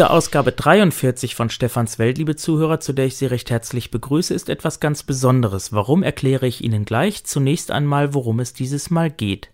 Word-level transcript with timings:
Diese 0.00 0.08
Ausgabe 0.08 0.52
43 0.52 1.34
von 1.34 1.50
Stefans 1.50 1.98
Welt, 1.98 2.16
liebe 2.16 2.34
Zuhörer, 2.34 2.80
zu 2.80 2.94
der 2.94 3.04
ich 3.04 3.16
Sie 3.16 3.26
recht 3.26 3.50
herzlich 3.50 3.90
begrüße, 3.90 4.32
ist 4.32 4.48
etwas 4.48 4.80
ganz 4.80 5.02
Besonderes. 5.02 5.74
Warum 5.74 6.02
erkläre 6.02 6.46
ich 6.46 6.64
Ihnen 6.64 6.86
gleich? 6.86 7.24
Zunächst 7.24 7.70
einmal, 7.70 8.14
worum 8.14 8.40
es 8.40 8.54
dieses 8.54 8.88
Mal 8.88 9.10
geht. 9.10 9.50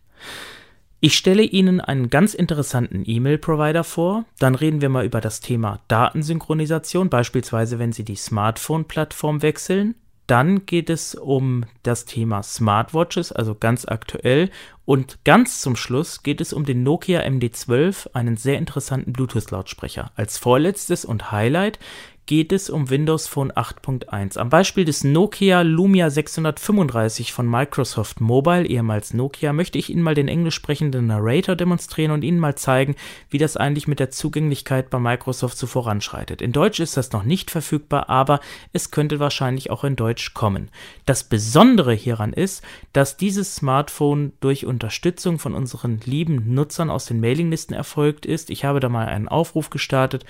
Ich 1.01 1.17
stelle 1.17 1.43
Ihnen 1.43 1.81
einen 1.81 2.11
ganz 2.11 2.33
interessanten 2.33 3.03
E-Mail-Provider 3.05 3.83
vor, 3.83 4.25
dann 4.39 4.55
reden 4.55 4.81
wir 4.81 4.89
mal 4.89 5.05
über 5.05 5.21
das 5.21 5.41
Thema 5.41 5.81
Datensynchronisation, 5.89 7.11
beispielsweise 7.11 7.81
wenn 7.81 7.91
Sie 7.91 8.05
die 8.05 8.15
Smartphone-Plattform 8.15 9.43
wechseln. 9.43 9.97
Dann 10.27 10.67
geht 10.67 10.91
es 10.91 11.15
um 11.15 11.65
das 11.83 12.05
Thema 12.05 12.43
Smartwatches, 12.43 13.31
also 13.31 13.55
ganz 13.55 13.87
aktuell. 13.87 14.51
Und 14.85 15.25
ganz 15.25 15.61
zum 15.61 15.77
Schluss 15.77 16.23
geht 16.23 16.41
es 16.41 16.53
um 16.53 16.65
den 16.65 16.83
Nokia 16.83 17.21
MD12, 17.21 18.09
einen 18.13 18.37
sehr 18.37 18.59
interessanten 18.59 19.13
Bluetooth-Lautsprecher. 19.13 20.11
Als 20.17 20.39
vorletztes 20.39 21.05
und 21.05 21.31
Highlight 21.31 21.79
geht 22.27 22.53
es 22.53 22.69
um 22.69 22.91
Windows 22.91 23.29
Phone 23.29 23.53
8.1. 23.53 24.37
Am 24.37 24.51
Beispiel 24.51 24.85
des 24.85 25.05
Nokia 25.05 25.63
Lumia 25.63 26.11
635 26.11 27.33
von 27.33 27.49
Microsoft 27.49 28.21
Mobile, 28.21 28.67
ehemals 28.67 29.15
Nokia, 29.15 29.53
möchte 29.53 29.79
ich 29.79 29.91
Ihnen 29.91 30.03
mal 30.03 30.17
den 30.17 30.27
englisch 30.27 30.57
sprechenden 30.57 31.07
Narrator 31.07 31.55
demonstrieren 31.55 32.11
und 32.11 32.25
Ihnen 32.25 32.41
mal 32.41 32.57
zeigen, 32.57 32.97
wie 33.31 33.39
das 33.39 33.57
eigentlich 33.57 33.87
mit 33.87 34.01
der 34.01 34.11
Zugänglichkeit 34.11 34.91
bei 34.91 34.99
Microsoft 34.99 35.57
so 35.57 35.69
voranschreitet. 35.69 36.43
In 36.43 36.51
Deutsch 36.51 36.81
ist 36.81 36.97
das 36.97 37.13
noch 37.13 37.23
nicht 37.23 37.53
verfügbar, 37.53 38.11
aber 38.11 38.41
es 38.73 38.91
könnte 38.91 39.21
wahrscheinlich 39.21 39.71
auch 39.71 39.85
in 39.85 39.95
Deutsch 39.95 40.35
kommen. 40.35 40.71
Das 41.05 41.23
Besondere 41.23 41.95
hieran 41.95 42.33
ist, 42.33 42.65
dass 42.93 43.17
dieses 43.17 43.55
Smartphone 43.55 44.33
durch 44.41 44.67
Unterstützung 44.67 45.39
von 45.39 45.55
unseren 45.55 46.01
lieben 46.05 46.55
Nutzern 46.55 46.91
aus 46.91 47.07
den 47.07 47.21
Mailinglisten 47.21 47.77
erfolgt 47.77 48.27
ist. 48.27 48.51
Ich 48.51 48.65
habe 48.65 48.81
da 48.81 48.89
mal 48.89 49.07
einen 49.07 49.29
Aufruf 49.29 49.71
gestartet 49.71 50.25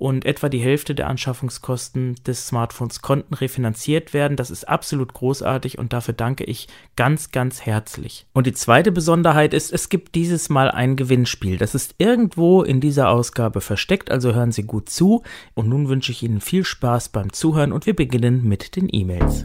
und 0.00 0.24
etwa 0.24 0.48
die 0.48 0.60
Hälfte 0.60 0.94
der 0.94 1.08
Anschaffungskosten 1.08 2.14
des 2.26 2.46
Smartphones 2.46 3.02
konnten 3.02 3.34
refinanziert 3.34 4.14
werden. 4.14 4.36
Das 4.36 4.50
ist 4.50 4.66
absolut 4.66 5.12
großartig 5.12 5.78
und 5.78 5.92
dafür 5.92 6.14
danke 6.14 6.44
ich 6.44 6.68
ganz, 6.96 7.32
ganz 7.32 7.66
herzlich. 7.66 8.26
Und 8.32 8.46
die 8.46 8.54
zweite 8.54 8.92
Besonderheit 8.92 9.52
ist, 9.52 9.70
es 9.70 9.90
gibt 9.90 10.14
dieses 10.14 10.48
Mal 10.48 10.70
ein 10.70 10.96
Gewinnspiel. 10.96 11.58
Das 11.58 11.74
ist 11.74 11.96
irgendwo 11.98 12.62
in 12.62 12.80
dieser 12.80 13.10
Ausgabe 13.10 13.60
versteckt, 13.60 14.10
also 14.10 14.32
hören 14.34 14.52
Sie 14.52 14.62
gut 14.62 14.88
zu. 14.88 15.22
Und 15.52 15.68
nun 15.68 15.90
wünsche 15.90 16.12
ich 16.12 16.22
Ihnen 16.22 16.40
viel 16.40 16.64
Spaß 16.64 17.10
beim 17.10 17.30
Zuhören 17.34 17.70
und 17.70 17.84
wir 17.84 17.94
beginnen 17.94 18.42
mit 18.42 18.76
den 18.76 18.88
E-Mails. 18.90 19.44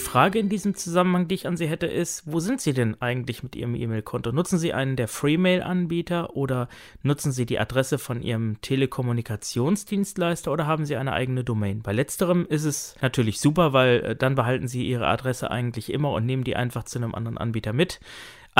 Die 0.00 0.06
Frage 0.06 0.38
in 0.38 0.48
diesem 0.48 0.74
Zusammenhang, 0.74 1.28
die 1.28 1.34
ich 1.34 1.46
an 1.46 1.58
Sie 1.58 1.68
hätte, 1.68 1.86
ist, 1.86 2.22
wo 2.24 2.40
sind 2.40 2.62
Sie 2.62 2.72
denn 2.72 3.00
eigentlich 3.02 3.42
mit 3.42 3.54
Ihrem 3.54 3.74
E-Mail-Konto? 3.74 4.32
Nutzen 4.32 4.58
Sie 4.58 4.72
einen 4.72 4.96
der 4.96 5.08
Freemail-Anbieter 5.08 6.36
oder 6.36 6.68
nutzen 7.02 7.32
Sie 7.32 7.44
die 7.44 7.58
Adresse 7.58 7.98
von 7.98 8.22
Ihrem 8.22 8.58
Telekommunikationsdienstleister 8.62 10.50
oder 10.50 10.66
haben 10.66 10.86
Sie 10.86 10.96
eine 10.96 11.12
eigene 11.12 11.44
Domain? 11.44 11.82
Bei 11.82 11.92
letzterem 11.92 12.46
ist 12.46 12.64
es 12.64 12.96
natürlich 13.02 13.40
super, 13.40 13.74
weil 13.74 14.00
äh, 14.00 14.16
dann 14.16 14.36
behalten 14.36 14.68
Sie 14.68 14.88
Ihre 14.88 15.06
Adresse 15.06 15.50
eigentlich 15.50 15.92
immer 15.92 16.12
und 16.12 16.24
nehmen 16.24 16.44
die 16.44 16.56
einfach 16.56 16.84
zu 16.84 16.98
einem 16.98 17.14
anderen 17.14 17.36
Anbieter 17.36 17.74
mit. 17.74 18.00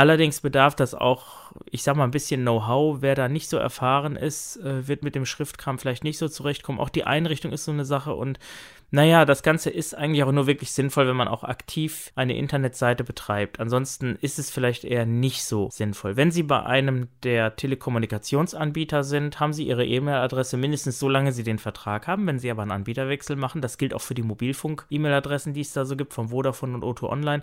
Allerdings 0.01 0.41
bedarf 0.41 0.75
das 0.75 0.95
auch, 0.95 1.53
ich 1.71 1.83
sag 1.83 1.95
mal, 1.95 2.05
ein 2.05 2.11
bisschen 2.11 2.41
Know-how. 2.41 3.03
Wer 3.03 3.15
da 3.15 3.29
nicht 3.29 3.51
so 3.51 3.59
erfahren 3.59 4.17
ist, 4.17 4.57
äh, 4.57 4.89
wird 4.89 5.05
mit 5.05 5.15
dem 5.15 5.27
Schriftkram 5.27 5.79
vielleicht 5.79 6.05
nicht 6.05 6.17
so 6.17 6.27
zurechtkommen. 6.27 6.81
Auch 6.81 6.89
die 6.89 7.05
Einrichtung 7.05 7.53
ist 7.53 7.67
so 7.67 7.71
eine 7.71 7.85
Sache 7.85 8.15
und 8.15 8.39
naja, 8.91 9.27
das 9.27 9.43
Ganze 9.43 9.69
ist 9.69 9.95
eigentlich 9.95 10.25
auch 10.25 10.33
nur 10.33 10.47
wirklich 10.47 10.73
sinnvoll, 10.73 11.07
wenn 11.07 11.17
man 11.17 11.29
auch 11.29 11.45
aktiv 11.45 12.13
eine 12.15 12.35
Internetseite 12.35 13.05
betreibt. 13.05 13.61
Ansonsten 13.61 14.17
ist 14.23 14.39
es 14.39 14.51
vielleicht 14.51 14.85
eher 14.85 15.05
nicht 15.05 15.45
so 15.45 15.69
sinnvoll. 15.71 16.17
Wenn 16.17 16.31
Sie 16.31 16.45
bei 16.45 16.63
einem 16.63 17.09
der 17.23 17.55
Telekommunikationsanbieter 17.57 19.05
sind, 19.05 19.39
haben 19.39 19.53
Sie 19.53 19.67
Ihre 19.67 19.85
E-Mail-Adresse 19.85 20.57
mindestens 20.57 20.99
so 20.99 21.11
lange 21.11 21.33
Sie 21.33 21.45
den 21.45 21.59
Vertrag 21.59 22.07
haben. 22.07 22.27
Wenn 22.27 22.39
Sie 22.39 22.51
aber 22.51 22.63
einen 22.63 22.73
Anbieterwechsel 22.73 23.37
machen, 23.37 23.61
das 23.61 23.77
gilt 23.77 23.93
auch 23.93 24.01
für 24.01 24.15
die 24.15 24.23
Mobilfunk-E-Mail-Adressen, 24.23 25.53
die 25.53 25.61
es 25.61 25.75
da 25.75 25.85
so 25.85 25.95
gibt, 25.95 26.15
von 26.15 26.29
Vodafone 26.29 26.75
und 26.75 26.85
O2 26.85 27.03
Online, 27.11 27.43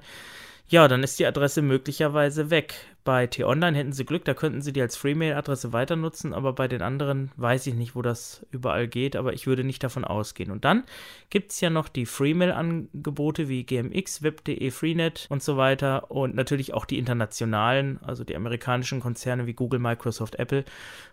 ja, 0.70 0.88
dann 0.88 1.02
ist 1.02 1.18
die 1.18 1.26
Adresse 1.26 1.62
möglicherweise 1.62 2.50
weg. 2.50 2.76
Bei 3.06 3.26
T-Online 3.26 3.78
hätten 3.78 3.94
sie 3.94 4.04
Glück, 4.04 4.26
da 4.26 4.34
könnten 4.34 4.62
sie 4.62 4.74
die 4.74 4.82
als 4.82 4.98
Freemail-Adresse 4.98 5.72
weiter 5.72 5.96
nutzen, 5.96 6.34
aber 6.34 6.52
bei 6.52 6.68
den 6.68 6.82
anderen 6.82 7.32
weiß 7.38 7.68
ich 7.68 7.74
nicht, 7.74 7.96
wo 7.96 8.02
das 8.02 8.46
überall 8.52 8.90
geht, 8.90 9.16
aber 9.16 9.32
ich 9.32 9.48
würde 9.48 9.64
nicht 9.64 9.82
davon 9.82 10.04
ausgehen. 10.04 10.52
Und 10.52 10.66
dann 10.66 10.84
gibt 11.30 11.54
es 11.54 11.62
ja 11.62 11.70
noch 11.70 11.88
die 11.88 12.06
Freemail-Angebote 12.06 13.48
wie 13.48 13.64
GMX, 13.64 14.24
Web.de, 14.24 14.70
Freenet 14.72 15.28
und 15.30 15.42
so 15.42 15.56
weiter 15.56 16.12
und 16.12 16.36
natürlich 16.36 16.74
auch 16.74 16.84
die 16.84 17.00
internationalen, 17.00 18.04
also 18.04 18.26
die 18.26 18.36
amerikanischen 18.36 19.00
Konzerne 19.00 19.48
wie 19.48 19.54
Google, 19.54 19.80
Microsoft, 19.80 20.36
Apple. 20.36 20.66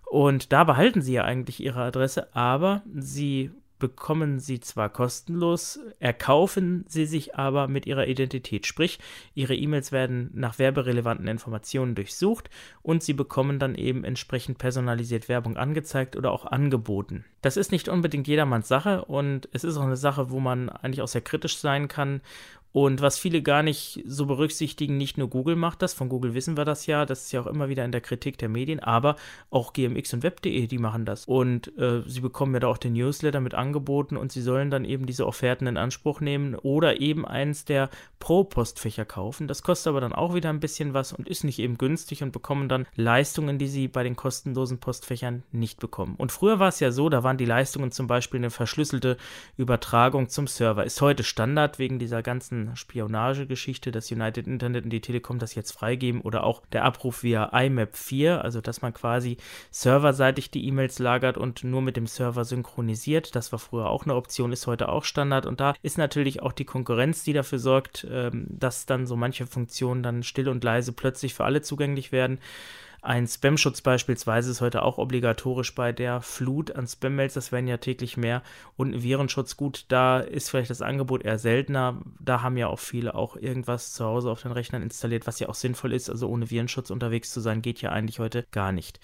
Und 0.05 0.53
da 0.53 0.65
behalten 0.65 1.01
sie 1.01 1.13
ja 1.13 1.23
eigentlich 1.23 1.61
ihre 1.63 1.83
Adresse, 1.83 2.35
aber 2.35 2.83
sie 2.93 3.53
bekommen 3.79 4.39
sie 4.39 4.61
zwar 4.61 4.89
kostenlos, 4.89 5.79
erkaufen 5.99 6.85
sie 6.89 7.07
sich 7.07 7.35
aber 7.37 7.69
mit 7.69 7.87
ihrer 7.87 8.07
Identität. 8.07 8.67
Sprich, 8.67 8.99
ihre 9.35 9.55
E-Mails 9.55 9.93
werden 9.93 10.31
nach 10.33 10.59
werberelevanten 10.59 11.27
Informationen 11.27 11.95
durchsucht 11.95 12.51
und 12.83 13.03
sie 13.03 13.13
bekommen 13.13 13.59
dann 13.59 13.75
eben 13.75 14.05
entsprechend 14.05 14.59
personalisiert 14.59 15.29
Werbung 15.29 15.57
angezeigt 15.57 16.17
oder 16.17 16.31
auch 16.33 16.47
angeboten. 16.47 17.25
Das 17.43 17.57
ist 17.57 17.73
nicht 17.73 17.89
unbedingt 17.89 18.29
jedermanns 18.29 18.69
Sache 18.69 19.05
und 19.05 19.49
es 19.53 19.65
ist 19.65 19.77
auch 19.77 19.83
eine 19.83 19.97
Sache, 19.97 20.31
wo 20.31 20.41
man 20.41 20.69
eigentlich 20.69 21.03
auch 21.03 21.09
sehr 21.09 21.21
kritisch 21.21 21.59
sein 21.59 21.89
kann 21.89 22.21
und 22.75 23.01
was 23.01 23.21
viele 23.21 23.41
gar 23.41 23.63
nicht 23.63 24.03
so 24.05 24.27
berücksichtigen, 24.27 24.97
nicht 24.97 25.17
nur 25.17 25.31
Google 25.31 25.55
macht 25.55 25.81
das, 25.81 25.95
von 25.95 26.09
Google 26.09 26.35
wissen 26.35 26.57
wir 26.57 26.65
das 26.65 26.87
ja, 26.87 27.07
das 27.07 27.27
ist 27.27 27.33
ja 27.33 27.41
auch 27.41 27.47
immer 27.47 27.69
wieder 27.69 27.85
in 27.85 27.93
der 27.93 28.01
Kritik 28.01 28.37
der 28.37 28.49
Medien, 28.49 28.81
aber 28.81 29.15
auch 29.49 29.73
GMX 29.73 30.15
und 30.15 30.25
Web.de, 30.25 30.67
die 30.67 30.79
machen 30.79 31.05
das. 31.05 31.25
Und 31.25 31.79
äh, 31.79 32.03
sie 32.05 32.21
bekommen 32.21 32.53
ja 32.53 32.59
da 32.59 32.67
auch 32.67 32.77
den 32.77 32.95
Newsletter 32.95 33.41
mit 33.41 33.55
angeboten 33.55 34.17
und 34.17 34.33
sie 34.33 34.43
sollen 34.43 34.73
dann 34.73 34.85
eben 34.85 35.07
diese 35.07 35.25
Offerten 35.25 35.69
in 35.69 35.77
Anspruch 35.77 36.21
nehmen 36.21 36.57
oder 36.57 37.01
eben 37.01 37.25
eins 37.25 37.65
der 37.65 37.91
Pro-Postfächer 38.19 39.05
kaufen. 39.05 39.47
Das 39.47 39.63
kostet 39.63 39.91
aber 39.91 40.01
dann 40.01 40.13
auch 40.13 40.35
wieder 40.35 40.51
ein 40.51 40.59
bisschen 40.59 40.95
was 40.95 41.13
und 41.13 41.29
ist 41.29 41.45
nicht 41.45 41.61
eben 41.61 41.79
günstig 41.79 42.25
und 42.25 42.33
bekommen 42.33 42.69
dann 42.69 42.89
Leistungen, 42.97 43.57
die 43.57 43.69
sie 43.69 43.87
bei 43.87 44.03
den 44.03 44.17
kostenlosen 44.17 44.79
Postfächern 44.79 45.45
nicht 45.53 45.79
bekommen. 45.79 46.17
Und 46.19 46.33
früher 46.33 46.59
war 46.59 46.71
es 46.71 46.81
ja 46.81 46.91
so, 46.91 47.09
da 47.09 47.23
waren 47.23 47.39
die 47.39 47.45
Leistungen 47.45 47.93
zum 47.93 48.09
Beispiel 48.09 48.41
eine 48.41 48.51
verschlüsselte 48.51 49.17
Übertragung 49.57 50.29
zum 50.29 50.49
Server. 50.49 50.85
Ist 50.85 51.01
heute 51.01 51.23
Standard 51.23 51.79
wegen 51.79 52.01
dieser 52.01 52.25
ganzen 52.25 52.64
Spionagegeschichte, 52.75 53.93
dass 53.93 54.11
United 54.11 54.47
Internet 54.47 54.85
und 54.85 54.91
die 54.91 55.01
Telekom 55.01 55.39
das 55.39 55.55
jetzt 55.55 55.73
freigeben 55.73 56.21
oder 56.21 56.45
auch 56.45 56.63
der 56.73 56.85
Abruf 56.85 57.23
via 57.23 57.45
IMAP 57.47 57.97
4, 57.97 58.43
also 58.43 58.61
dass 58.61 58.83
man 58.83 58.93
quasi 58.93 59.37
serverseitig 59.71 60.51
die 60.51 60.67
E-Mails 60.67 60.99
lagert 60.99 61.39
und 61.39 61.65
nur 61.65 61.83
mit 61.83 61.97
dem 61.97 62.07
Server 62.07 62.45
synchronisiert. 62.45 63.35
Das 63.35 63.53
war 63.53 63.59
früher 63.59 63.89
auch 63.89 64.05
eine 64.05 64.15
Option, 64.15 64.53
ist 64.53 64.67
heute 64.67 64.89
auch 64.89 65.05
Standard 65.05 65.47
und 65.47 65.61
da 65.61 65.75
ist 65.83 65.99
natürlich 65.99 66.43
auch 66.43 66.53
die 66.53 66.65
Konkurrenz, 66.65 67.25
die 67.25 67.33
dafür 67.33 67.59
sorgt, 67.59 68.07
ähm, 68.11 68.47
dass 68.49 68.87
dann 68.87 69.07
so 69.07 69.17
manche 69.17 69.47
Funktionen 69.47 70.03
dann 70.03 70.23
still 70.23 70.49
und 70.49 70.65
leise 70.65 70.93
plötzlich 70.93 71.35
für 71.35 71.45
alle 71.45 71.63
zugänglich 71.63 72.13
werden. 72.13 72.39
Ein 73.05 73.27
Spam-Schutz 73.27 73.83
beispielsweise 73.83 74.51
ist 74.51 74.63
heute 74.63 74.83
auch 74.83 74.97
obligatorisch 74.97 75.75
bei 75.75 75.93
der 75.93 76.23
Flut 76.23 76.75
an 76.75 76.87
Spam-Mails, 76.87 77.35
das 77.35 77.53
werden 77.53 77.69
ja 77.69 77.77
täglich 77.77 78.17
mehr. 78.17 78.43
Und 78.79 79.03
Virenschutz, 79.03 79.59
gut, 79.59 79.85
da 79.89 80.21
ist 80.21 80.49
vielleicht 80.49 80.71
das 80.71 80.81
Angebot 80.81 81.23
eher 81.23 81.39
seltener. 81.39 82.01
Da 82.19 82.41
haben 82.41 82.57
ja 82.57 82.69
auch 82.69 82.79
viele 82.79 83.15
auch 83.15 83.37
irgendwas 83.37 83.93
zu 83.93 84.07
Hause 84.07 84.31
auf 84.31 84.41
den 84.41 84.53
Rechnern 84.53 84.81
installiert, 84.81 85.27
was 85.27 85.39
ja 85.39 85.51
auch 85.51 85.55
sinnvoll 85.55 85.93
ist. 85.93 86.09
Also 86.09 86.31
ohne 86.31 86.49
Virenschutz 86.49 86.89
unterwegs 86.89 87.31
zu 87.31 87.41
sein, 87.41 87.61
geht 87.61 87.83
ja 87.83 87.91
eigentlich 87.91 88.21
heute 88.21 88.47
gar 88.53 88.73
nicht. 88.73 89.01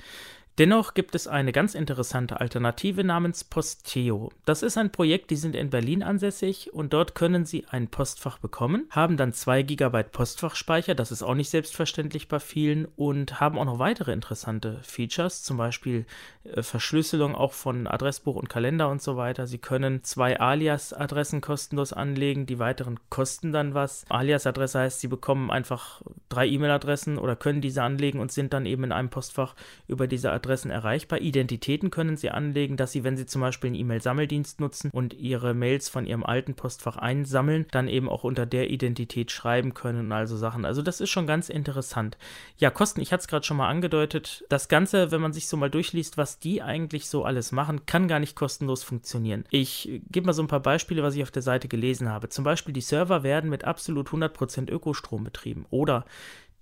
Dennoch 0.61 0.93
gibt 0.93 1.15
es 1.15 1.27
eine 1.27 1.53
ganz 1.53 1.75
interessante 1.75 2.39
Alternative 2.39 3.03
namens 3.03 3.45
Posteo. 3.45 4.31
Das 4.45 4.63
ist 4.63 4.77
ein 4.77 4.93
Projekt, 4.93 5.31
die 5.31 5.37
sind 5.37 5.57
in 5.57 5.71
Berlin 5.71 6.03
ansässig 6.03 6.75
und 6.75 6.93
dort 6.93 7.15
können 7.15 7.47
Sie 7.47 7.65
ein 7.71 7.89
Postfach 7.89 8.37
bekommen, 8.37 8.87
haben 8.91 9.17
dann 9.17 9.33
2 9.33 9.63
GB 9.63 10.03
Postfachspeicher, 10.13 10.95
das 10.95 11.13
ist 11.13 11.23
auch 11.23 11.35
nicht 11.35 11.49
selbstverständlich 11.49 12.29
bei 12.29 12.41
vielen 12.41 12.85
und 12.97 13.41
haben 13.41 13.59
auch 13.59 13.65
noch 13.65 13.79
weitere 13.79 14.13
interessante 14.13 14.81
Features, 14.83 15.45
zum 15.45 15.57
Beispiel 15.57 16.05
äh, 16.45 16.63
Verschlüsselung 16.63 17.35
auch 17.35 17.55
von 17.55 17.87
Adressbuch 17.87 18.37
und 18.37 18.51
Kalender 18.51 18.91
und 18.91 19.01
so 19.01 19.17
weiter. 19.17 19.47
Sie 19.47 19.57
können 19.57 20.05
zwei 20.05 20.39
Alias-Adressen 20.39 21.41
kostenlos 21.41 21.95
anlegen, 21.95 22.45
die 22.45 22.59
weiteren 22.59 23.01
kosten 23.09 23.53
dann 23.53 23.73
was. 23.73 24.05
Alias-Adresse 24.11 24.81
heißt, 24.81 25.01
Sie 25.01 25.09
bekommen 25.09 25.51
einfach 25.51 26.03
drei 26.29 26.47
E-Mail-Adressen 26.47 27.17
oder 27.17 27.35
können 27.35 27.63
diese 27.63 27.83
anlegen 27.83 28.21
und 28.21 28.31
sind 28.31 28.53
dann 28.53 28.67
eben 28.67 28.85
in 28.85 28.93
einem 28.93 29.09
Postfach 29.09 29.55
über 29.89 30.07
diese 30.07 30.31
Adresse 30.31 30.50
Adressen 30.51 30.71
erreichbar. 30.73 31.21
Identitäten 31.21 31.91
können 31.91 32.17
Sie 32.17 32.31
anlegen, 32.31 32.77
dass 32.77 32.91
Sie, 32.91 33.05
wenn 33.05 33.17
Sie 33.17 33.25
zum 33.25 33.41
Beispiel 33.41 33.69
einen 33.69 33.77
E-Mail-Sammeldienst 33.77 34.59
nutzen 34.59 34.91
und 34.91 35.15
Ihre 35.15 35.55
Mails 35.55 35.89
von 35.89 36.07
Ihrem 36.07 36.25
alten 36.25 36.55
Postfach 36.55 36.97
einsammeln, 36.97 37.67
dann 37.71 37.87
eben 37.87 38.09
auch 38.09 38.25
unter 38.25 38.47
der 38.47 38.69
Identität 38.69 39.31
schreiben 39.31 39.75
können 39.75 40.07
und 40.07 40.13
also 40.13 40.37
Sachen. 40.37 40.65
Also 40.65 40.83
das 40.83 41.01
ist 41.01 41.11
schon 41.11 41.29
ganz 41.29 41.51
interessant. 41.51 42.19
Ja, 42.59 42.71
Kosten, 42.71 43.01
ich 43.01 43.13
hatte 43.13 43.21
es 43.21 43.29
gerade 43.29 43.47
schon 43.47 43.59
mal 43.59 43.69
angedeutet. 43.69 44.45
Das 44.49 44.69
Ganze, 44.69 45.13
wenn 45.13 45.21
man 45.21 45.33
sich 45.33 45.47
so 45.47 45.57
mal 45.57 45.71
durchliest, 45.71 46.19
was 46.19 46.41
die 46.41 46.63
eigentlich 46.63 47.09
so 47.09 47.25
alles 47.25 47.53
machen, 47.53 47.87
kann 47.87 48.09
gar 48.09 48.19
nicht 48.19 48.35
kostenlos 48.35 48.83
funktionieren. 48.83 49.45
Ich 49.51 50.01
gebe 50.11 50.27
mal 50.27 50.33
so 50.33 50.43
ein 50.43 50.49
paar 50.49 50.61
Beispiele, 50.61 51.05
was 51.05 51.15
ich 51.15 51.23
auf 51.23 51.31
der 51.31 51.43
Seite 51.43 51.69
gelesen 51.69 52.09
habe. 52.09 52.29
Zum 52.29 52.43
Beispiel 52.43 52.75
die 52.75 52.81
Server 52.81 53.23
werden 53.23 53.51
mit 53.51 53.63
absolut 53.63 54.09
100% 54.09 54.69
Ökostrom 54.69 55.23
betrieben 55.23 55.67
oder 55.71 56.05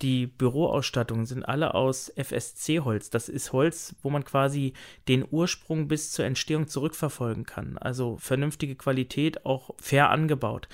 Die 0.01 0.29
Büroausstattungen 0.29 1.27
sind 1.27 1.43
alle 1.43 1.75
aus 1.75 2.13
FSC-Holz. 2.17 3.11
Das 3.11 3.29
ist 3.29 3.53
Holz, 3.53 3.97
wo 4.03 4.11
man 4.11 4.25
quasi 4.25 4.75
den 5.09 5.27
Ursprung 5.29 5.89
bis 5.89 6.13
zur 6.13 6.25
Entstehung 6.25 6.69
zurückverfolgen 6.69 7.45
kann. 7.45 7.79
Also 7.79 8.17
vernünftige 8.17 8.77
Qualität, 8.77 9.45
auch 9.45 9.75
fair 9.79 10.11
angebaut 10.11 10.69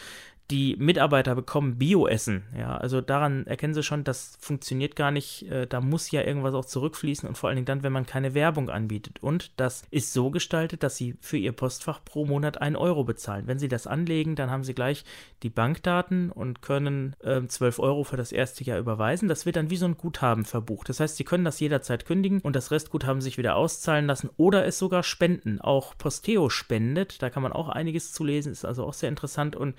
die 0.51 0.77
Mitarbeiter 0.79 1.35
bekommen 1.35 1.79
Bioessen. 1.79 2.45
Ja, 2.57 2.77
also 2.77 3.01
daran 3.01 3.47
erkennen 3.47 3.73
sie 3.73 3.83
schon, 3.83 4.05
das 4.05 4.37
funktioniert 4.39 4.95
gar 4.95 5.11
nicht. 5.11 5.51
Äh, 5.51 5.67
da 5.67 5.81
muss 5.81 6.11
ja 6.11 6.23
irgendwas 6.23 6.55
auch 6.55 6.67
zurückfließen 6.67 7.27
und 7.27 7.39
vor 7.39 7.49
allen 7.49 7.57
Dingen 7.57 7.67
dann, 7.67 7.83
wenn 7.83 7.93
man 7.93 8.05
keine 8.05 8.35
Werbung 8.35 8.69
anbietet. 8.69 9.23
Und 9.23 9.53
das 9.57 9.85
ist 9.91 10.13
so 10.13 10.31
gestaltet, 10.31 10.83
dass 10.83 10.97
sie 10.97 11.17
für 11.21 11.39
ihr 11.39 11.53
Postfach 11.53 12.05
pro 12.05 12.27
Monat 12.27 12.61
einen 12.61 12.77
Euro 12.77 13.05
bezahlen. 13.05 13.47
Wenn 13.47 13.59
sie 13.59 13.69
das 13.69 13.87
anlegen, 13.87 14.37
dann 14.37 14.51
haben 14.51 14.65
sie 14.65 14.75
gleich 14.75 15.05
die 15.43 15.49
Bankdaten 15.49 16.31
und 16.31 16.61
können 16.61 17.17
äh, 17.23 17.41
12 17.47 17.79
Euro 17.79 18.05
für 18.05 18.19
das 18.19 18.31
erste 18.31 18.65
Jahr 18.65 18.79
überweisen. 18.79 19.29
Das 19.29 19.47
wird 19.47 19.57
dann 19.57 19.71
wie 19.71 19.77
so 19.77 19.87
ein 19.87 19.97
Guthaben 19.97 20.45
verbucht. 20.45 20.91
Das 20.91 21.01
heißt, 21.01 21.17
sie 21.17 21.25
können 21.25 21.45
das 21.47 21.59
jederzeit 21.61 22.05
kündigen 22.05 22.41
und 22.41 22.55
das 22.55 22.71
Restguthaben 22.71 23.23
sich 23.23 23.39
wieder 23.39 23.57
auszahlen 23.57 24.07
lassen 24.07 24.29
oder 24.37 24.67
es 24.67 24.79
sogar 24.79 25.05
spenden. 25.05 25.63
Auch 25.63 25.97
Posteo 25.97 26.51
spendet, 26.51 27.23
da 27.23 27.31
kann 27.31 27.43
man 27.43 27.53
auch 27.53 27.71
einiges 27.71 28.13
zu 28.13 28.25
lesen, 28.25 28.53
ist 28.53 28.67
also 28.67 28.85
auch 28.85 28.95
sehr 28.95 29.09
interessant 29.09 29.57
und 29.57 29.75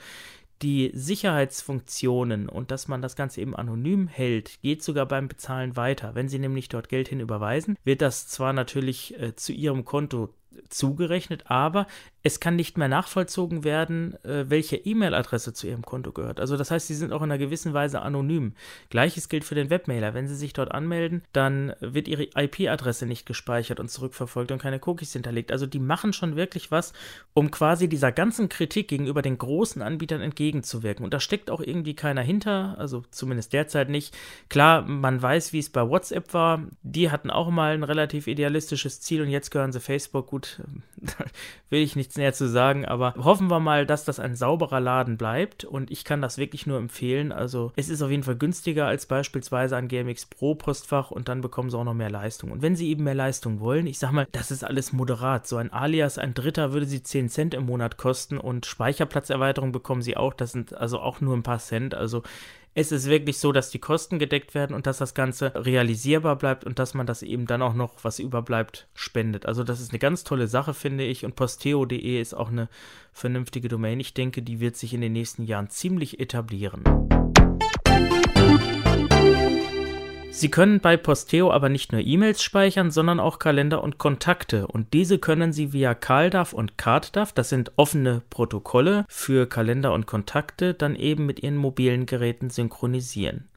die 0.62 0.92
Sicherheitsfunktionen 0.94 2.50
und 2.50 2.72
dass 2.72 2.88
man 2.88 3.02
das 3.02 3.16
Ganze 3.16 3.42
eben 3.42 3.56
anonym 3.56 4.08
hält, 4.08 4.62
geht 4.62 4.84
sogar 4.84 5.06
beim 5.06 5.28
Bezahlen 5.28 5.76
weiter. 5.76 6.16
Wenn 6.16 6.30
Sie 6.30 6.40
nämlich 6.40 6.70
dort 6.70 6.90
Geld 6.90 7.10
hin 7.10 7.20
überweisen, 7.20 7.78
wird 7.84 8.02
das 8.02 8.28
zwar 8.28 8.54
natürlich 8.54 9.20
äh, 9.20 9.36
zu 9.36 9.54
Ihrem 9.54 9.86
Konto 9.86 10.34
zugerechnet, 10.70 11.44
aber 11.46 11.88
es 12.26 12.40
kann 12.40 12.56
nicht 12.56 12.76
mehr 12.76 12.88
nachvollzogen 12.88 13.64
werden, 13.64 14.16
äh, 14.24 14.50
welche 14.50 14.78
E-Mail-Adresse 14.78 15.54
zu 15.54 15.68
Ihrem 15.68 15.84
Konto 15.84 16.12
gehört. 16.12 16.40
Also 16.40 16.58
das 16.58 16.72
heißt, 16.72 16.88
Sie 16.88 16.96
sind 16.96 17.14
auch 17.14 17.22
in 17.22 17.32
einer 17.32 17.38
gewissen 17.38 17.74
Weise 17.76 18.02
anonym. 18.02 18.54
Gleiches 18.90 19.30
gilt 19.30 19.44
für 19.44 19.54
den 19.54 19.70
Webmailer. 19.70 20.16
Wenn 20.16 20.28
Sie 20.28 20.36
sich 20.36 20.54
dort 20.54 20.72
anmelden, 20.72 21.22
dann 21.34 21.74
wird 21.82 22.08
Ihre 22.08 22.24
IP-Adresse 22.36 23.06
nicht 23.06 23.28
gespeichert 23.28 23.80
und 23.80 23.92
zurückverfolgt 23.92 24.52
und 24.52 24.60
keine 24.60 24.82
Cookies 24.84 25.14
hinterlegt. 25.14 25.52
Also 25.52 25.68
die 25.68 25.78
machen 25.78 26.14
schon 26.14 26.36
wirklich 26.36 26.72
was, 26.72 26.94
um 27.36 27.52
quasi 27.52 27.88
dieser 27.88 28.12
ganzen 28.12 28.50
Kritik 28.50 28.88
gegenüber 28.88 29.22
den 29.22 29.38
großen 29.38 29.84
Anbietern 29.84 30.22
entgegenzuwirken. 30.22 31.06
Und 31.06 31.14
da 31.14 31.20
steckt 31.20 31.52
auch 31.52 31.62
irgendwie 31.62 31.94
keiner 31.94 32.24
hinter, 32.24 32.76
also 32.80 33.04
zumindest 33.12 33.54
derzeit 33.54 33.90
nicht. 33.90 34.18
Klar, 34.50 34.82
man 34.82 35.22
weiß, 35.22 35.54
wie 35.54 35.60
es 35.60 35.70
bei 35.70 35.88
WhatsApp 35.88 36.34
war. 36.34 36.64
Die 36.82 37.12
hatten 37.12 37.30
auch 37.30 37.52
mal 37.52 37.76
ein 37.76 37.84
relativ 37.84 38.26
idealistisches 38.26 39.00
Ziel 39.02 39.22
und 39.22 39.30
jetzt 39.30 39.52
gehören 39.52 39.72
sie 39.72 39.80
Facebook. 39.80 40.26
Gut, 40.26 40.45
will 41.70 41.82
ich 41.82 41.96
nichts 41.96 42.06
nichts 42.06 42.18
näher 42.18 42.34
zu 42.34 42.48
sagen, 42.48 42.86
aber 42.86 43.14
hoffen 43.18 43.50
wir 43.50 43.60
mal, 43.60 43.86
dass 43.86 44.06
das 44.06 44.20
ein 44.20 44.36
sauberer 44.36 44.80
Laden 44.80 45.18
bleibt 45.18 45.66
und 45.66 45.92
ich 45.92 46.04
kann 46.04 46.22
das 46.22 46.38
wirklich 46.38 46.66
nur 46.68 46.78
empfehlen. 46.78 47.32
Also 47.32 47.72
es 47.76 47.90
ist 47.90 48.02
auf 48.02 48.12
jeden 48.12 48.24
Fall 48.24 48.36
günstiger 48.36 48.86
als 48.86 49.06
beispielsweise 49.06 49.76
ein 49.76 49.88
GMX 49.88 50.28
Pro 50.28 50.56
Postfach 50.56 51.12
und 51.12 51.28
dann 51.28 51.42
bekommen 51.42 51.70
sie 51.70 51.78
auch 51.78 51.84
noch 51.84 51.94
mehr 51.94 52.10
Leistung. 52.10 52.52
Und 52.52 52.62
wenn 52.62 52.76
sie 52.76 52.90
eben 52.90 53.04
mehr 53.04 53.16
Leistung 53.16 53.60
wollen, 53.60 53.88
ich 53.88 54.00
sag 54.00 54.12
mal, 54.12 54.28
das 54.32 54.52
ist 54.52 54.64
alles 54.64 54.94
moderat. 54.94 55.48
So 55.48 55.58
ein 55.58 55.74
Alias, 55.74 56.18
ein 56.18 56.34
Dritter 56.34 56.74
würde 56.74 56.86
sie 56.86 57.04
10 57.04 57.30
Cent 57.30 57.54
im 57.54 57.66
Monat 57.66 57.98
kosten 57.98 58.38
und 58.38 58.66
Speicherplatzerweiterung 58.66 59.72
bekommen 59.72 60.02
sie 60.02 60.18
auch. 60.18 60.34
Das 60.34 60.52
sind 60.52 60.74
also 60.74 61.00
auch 61.00 61.22
nur 61.22 61.36
ein 61.36 61.44
paar 61.44 61.60
Cent. 61.60 61.96
Also 61.96 62.24
es 62.78 62.92
ist 62.92 63.10
wirklich 63.10 63.38
so, 63.38 63.54
dass 63.54 63.70
die 63.70 63.80
Kosten 63.80 64.20
gedeckt 64.20 64.54
werden 64.54 64.76
und 64.76 64.86
dass 64.86 64.98
das 64.98 65.14
Ganze 65.14 65.54
realisierbar 65.56 66.36
bleibt 66.36 66.66
und 66.66 66.78
dass 66.78 66.94
man 66.94 67.08
das 67.08 67.24
eben 67.24 67.48
dann 67.48 67.62
auch 67.62 67.74
noch, 67.74 68.04
was 68.04 68.20
überbleibt, 68.20 68.88
spendet. 68.94 69.46
Also 69.46 69.64
das 69.64 69.80
ist 69.80 69.92
eine 69.92 70.00
ganz 70.00 70.26
tolle 70.26 70.50
Sache, 70.50 70.74
finde 70.74 71.06
ich. 71.06 71.24
Und 71.24 71.38
posteo.de 71.38 72.20
ist 72.20 72.34
auch 72.34 72.50
eine 72.50 72.68
vernünftige 73.14 73.70
Domain. 73.70 74.02
Ich 74.02 74.14
denke, 74.14 74.42
die 74.42 74.60
wird 74.60 74.76
sich 74.76 74.94
in 74.94 75.00
den 75.00 75.14
nächsten 75.14 75.46
Jahren 75.46 75.70
ziemlich 75.70 76.20
etablieren. 76.20 76.84
Sie 80.38 80.52
können 80.52 80.82
bei 80.82 80.98
Posteo 80.98 81.50
aber 81.50 81.70
nicht 81.70 81.94
nur 81.94 82.02
E-Mails 82.02 82.44
speichern, 82.44 82.92
sondern 82.92 83.22
auch 83.22 83.40
Kalender 83.40 83.82
und 83.82 84.00
Kontakte. 84.00 84.68
Und 84.68 84.92
diese 84.92 85.18
können 85.18 85.54
Sie 85.54 85.72
via 85.72 85.96
CalDAV 85.96 86.52
und 86.52 86.78
CardDAV, 86.78 87.32
das 87.32 87.48
sind 87.48 87.72
offene 87.78 88.22
Protokolle 88.30 89.06
für 89.08 89.48
Kalender 89.48 89.94
und 89.94 90.08
Kontakte, 90.08 90.74
dann 90.74 90.98
eben 90.98 91.26
mit 91.26 91.42
Ihren 91.42 91.56
mobilen 91.56 92.06
Geräten 92.06 92.50
synchronisieren. 92.50 93.48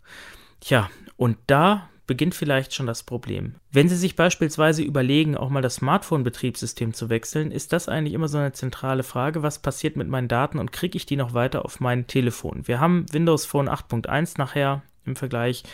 Tja, 0.60 0.88
und 1.16 1.36
da 1.48 1.88
beginnt 2.06 2.36
vielleicht 2.36 2.72
schon 2.72 2.86
das 2.86 3.02
Problem. 3.02 3.56
Wenn 3.72 3.88
Sie 3.88 3.96
sich 3.96 4.14
beispielsweise 4.14 4.84
überlegen, 4.84 5.36
auch 5.36 5.50
mal 5.50 5.62
das 5.62 5.74
Smartphone-Betriebssystem 5.74 6.94
zu 6.94 7.10
wechseln, 7.10 7.50
ist 7.50 7.72
das 7.72 7.88
eigentlich 7.88 8.14
immer 8.14 8.28
so 8.28 8.38
eine 8.38 8.52
zentrale 8.52 9.02
Frage, 9.02 9.42
was 9.42 9.58
passiert 9.58 9.96
mit 9.96 10.06
meinen 10.06 10.28
Daten 10.28 10.60
und 10.60 10.70
kriege 10.70 10.96
ich 10.96 11.06
die 11.06 11.16
noch 11.16 11.34
weiter 11.34 11.64
auf 11.64 11.81
mein 11.81 12.06
Telefon? 12.06 12.69
Wir 12.69 12.78
haben 12.78 13.04
Windows 13.10 13.46
Phone 13.46 13.69
8.1 13.69 14.34
nachher 14.38 14.82
im 15.04 15.16
Vergleich 15.16 15.64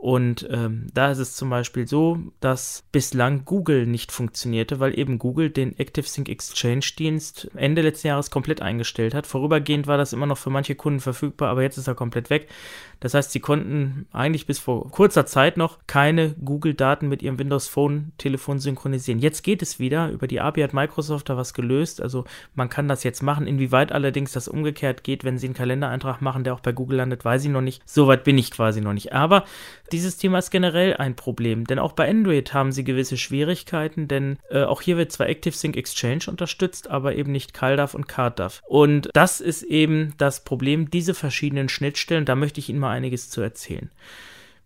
und 0.00 0.48
ähm, 0.50 0.86
da 0.94 1.10
ist 1.10 1.18
es 1.18 1.36
zum 1.36 1.50
Beispiel 1.50 1.86
so, 1.86 2.18
dass 2.40 2.84
bislang 2.90 3.44
Google 3.44 3.86
nicht 3.86 4.12
funktionierte, 4.12 4.80
weil 4.80 4.98
eben 4.98 5.18
Google 5.18 5.50
den 5.50 5.74
ActiveSync 5.78 6.26
Exchange 6.26 6.86
Dienst 6.98 7.50
Ende 7.54 7.82
letzten 7.82 8.06
Jahres 8.06 8.30
komplett 8.30 8.62
eingestellt 8.62 9.12
hat. 9.12 9.26
Vorübergehend 9.26 9.86
war 9.86 9.98
das 9.98 10.14
immer 10.14 10.24
noch 10.24 10.38
für 10.38 10.48
manche 10.48 10.74
Kunden 10.74 11.00
verfügbar, 11.00 11.50
aber 11.50 11.60
jetzt 11.60 11.76
ist 11.76 11.86
er 11.86 11.94
komplett 11.94 12.30
weg. 12.30 12.48
Das 13.00 13.14
heißt, 13.14 13.32
sie 13.32 13.40
konnten 13.40 14.06
eigentlich 14.12 14.46
bis 14.46 14.58
vor 14.58 14.90
kurzer 14.90 15.26
Zeit 15.26 15.56
noch 15.56 15.78
keine 15.86 16.34
Google-Daten 16.44 17.08
mit 17.08 17.22
ihrem 17.22 17.38
Windows 17.38 17.66
Phone-Telefon 17.68 18.58
synchronisieren. 18.58 19.20
Jetzt 19.20 19.42
geht 19.42 19.62
es 19.62 19.78
wieder. 19.78 20.10
Über 20.10 20.26
die 20.26 20.40
API 20.40 20.62
hat 20.62 20.74
Microsoft 20.74 21.28
da 21.28 21.36
was 21.36 21.54
gelöst. 21.54 22.00
Also 22.02 22.24
man 22.54 22.68
kann 22.68 22.88
das 22.88 23.02
jetzt 23.02 23.22
machen. 23.22 23.46
Inwieweit 23.46 23.92
allerdings 23.92 24.32
das 24.32 24.48
umgekehrt 24.48 25.02
geht, 25.02 25.24
wenn 25.24 25.38
sie 25.38 25.46
einen 25.46 25.54
Kalendereintrag 25.54 26.20
machen, 26.20 26.44
der 26.44 26.54
auch 26.54 26.60
bei 26.60 26.72
Google 26.72 26.98
landet, 26.98 27.24
weiß 27.24 27.44
ich 27.44 27.50
noch 27.50 27.62
nicht. 27.62 27.82
Soweit 27.86 28.24
bin 28.24 28.36
ich 28.38 28.50
quasi 28.50 28.80
noch 28.80 28.92
nicht. 28.92 29.12
Aber 29.12 29.44
dieses 29.92 30.18
Thema 30.18 30.38
ist 30.38 30.50
generell 30.50 30.94
ein 30.96 31.16
Problem, 31.16 31.64
denn 31.64 31.78
auch 31.78 31.92
bei 31.92 32.08
Android 32.08 32.52
haben 32.52 32.70
sie 32.70 32.84
gewisse 32.84 33.16
Schwierigkeiten, 33.16 34.08
denn 34.08 34.38
äh, 34.50 34.62
auch 34.62 34.82
hier 34.82 34.96
wird 34.96 35.10
zwar 35.10 35.28
ActiveSync 35.28 35.76
Exchange 35.76 36.24
unterstützt, 36.28 36.90
aber 36.90 37.14
eben 37.16 37.32
nicht 37.32 37.54
CalDAV 37.54 37.94
und 37.94 38.06
CardDAV. 38.06 38.62
Und 38.68 39.10
das 39.14 39.40
ist 39.40 39.62
eben 39.62 40.14
das 40.18 40.44
Problem, 40.44 40.90
diese 40.90 41.14
verschiedenen 41.14 41.68
Schnittstellen, 41.68 42.24
da 42.24 42.36
möchte 42.36 42.60
ich 42.60 42.68
Ihnen 42.68 42.78
mal 42.78 42.89
einiges 42.90 43.30
zu 43.30 43.40
erzählen. 43.40 43.90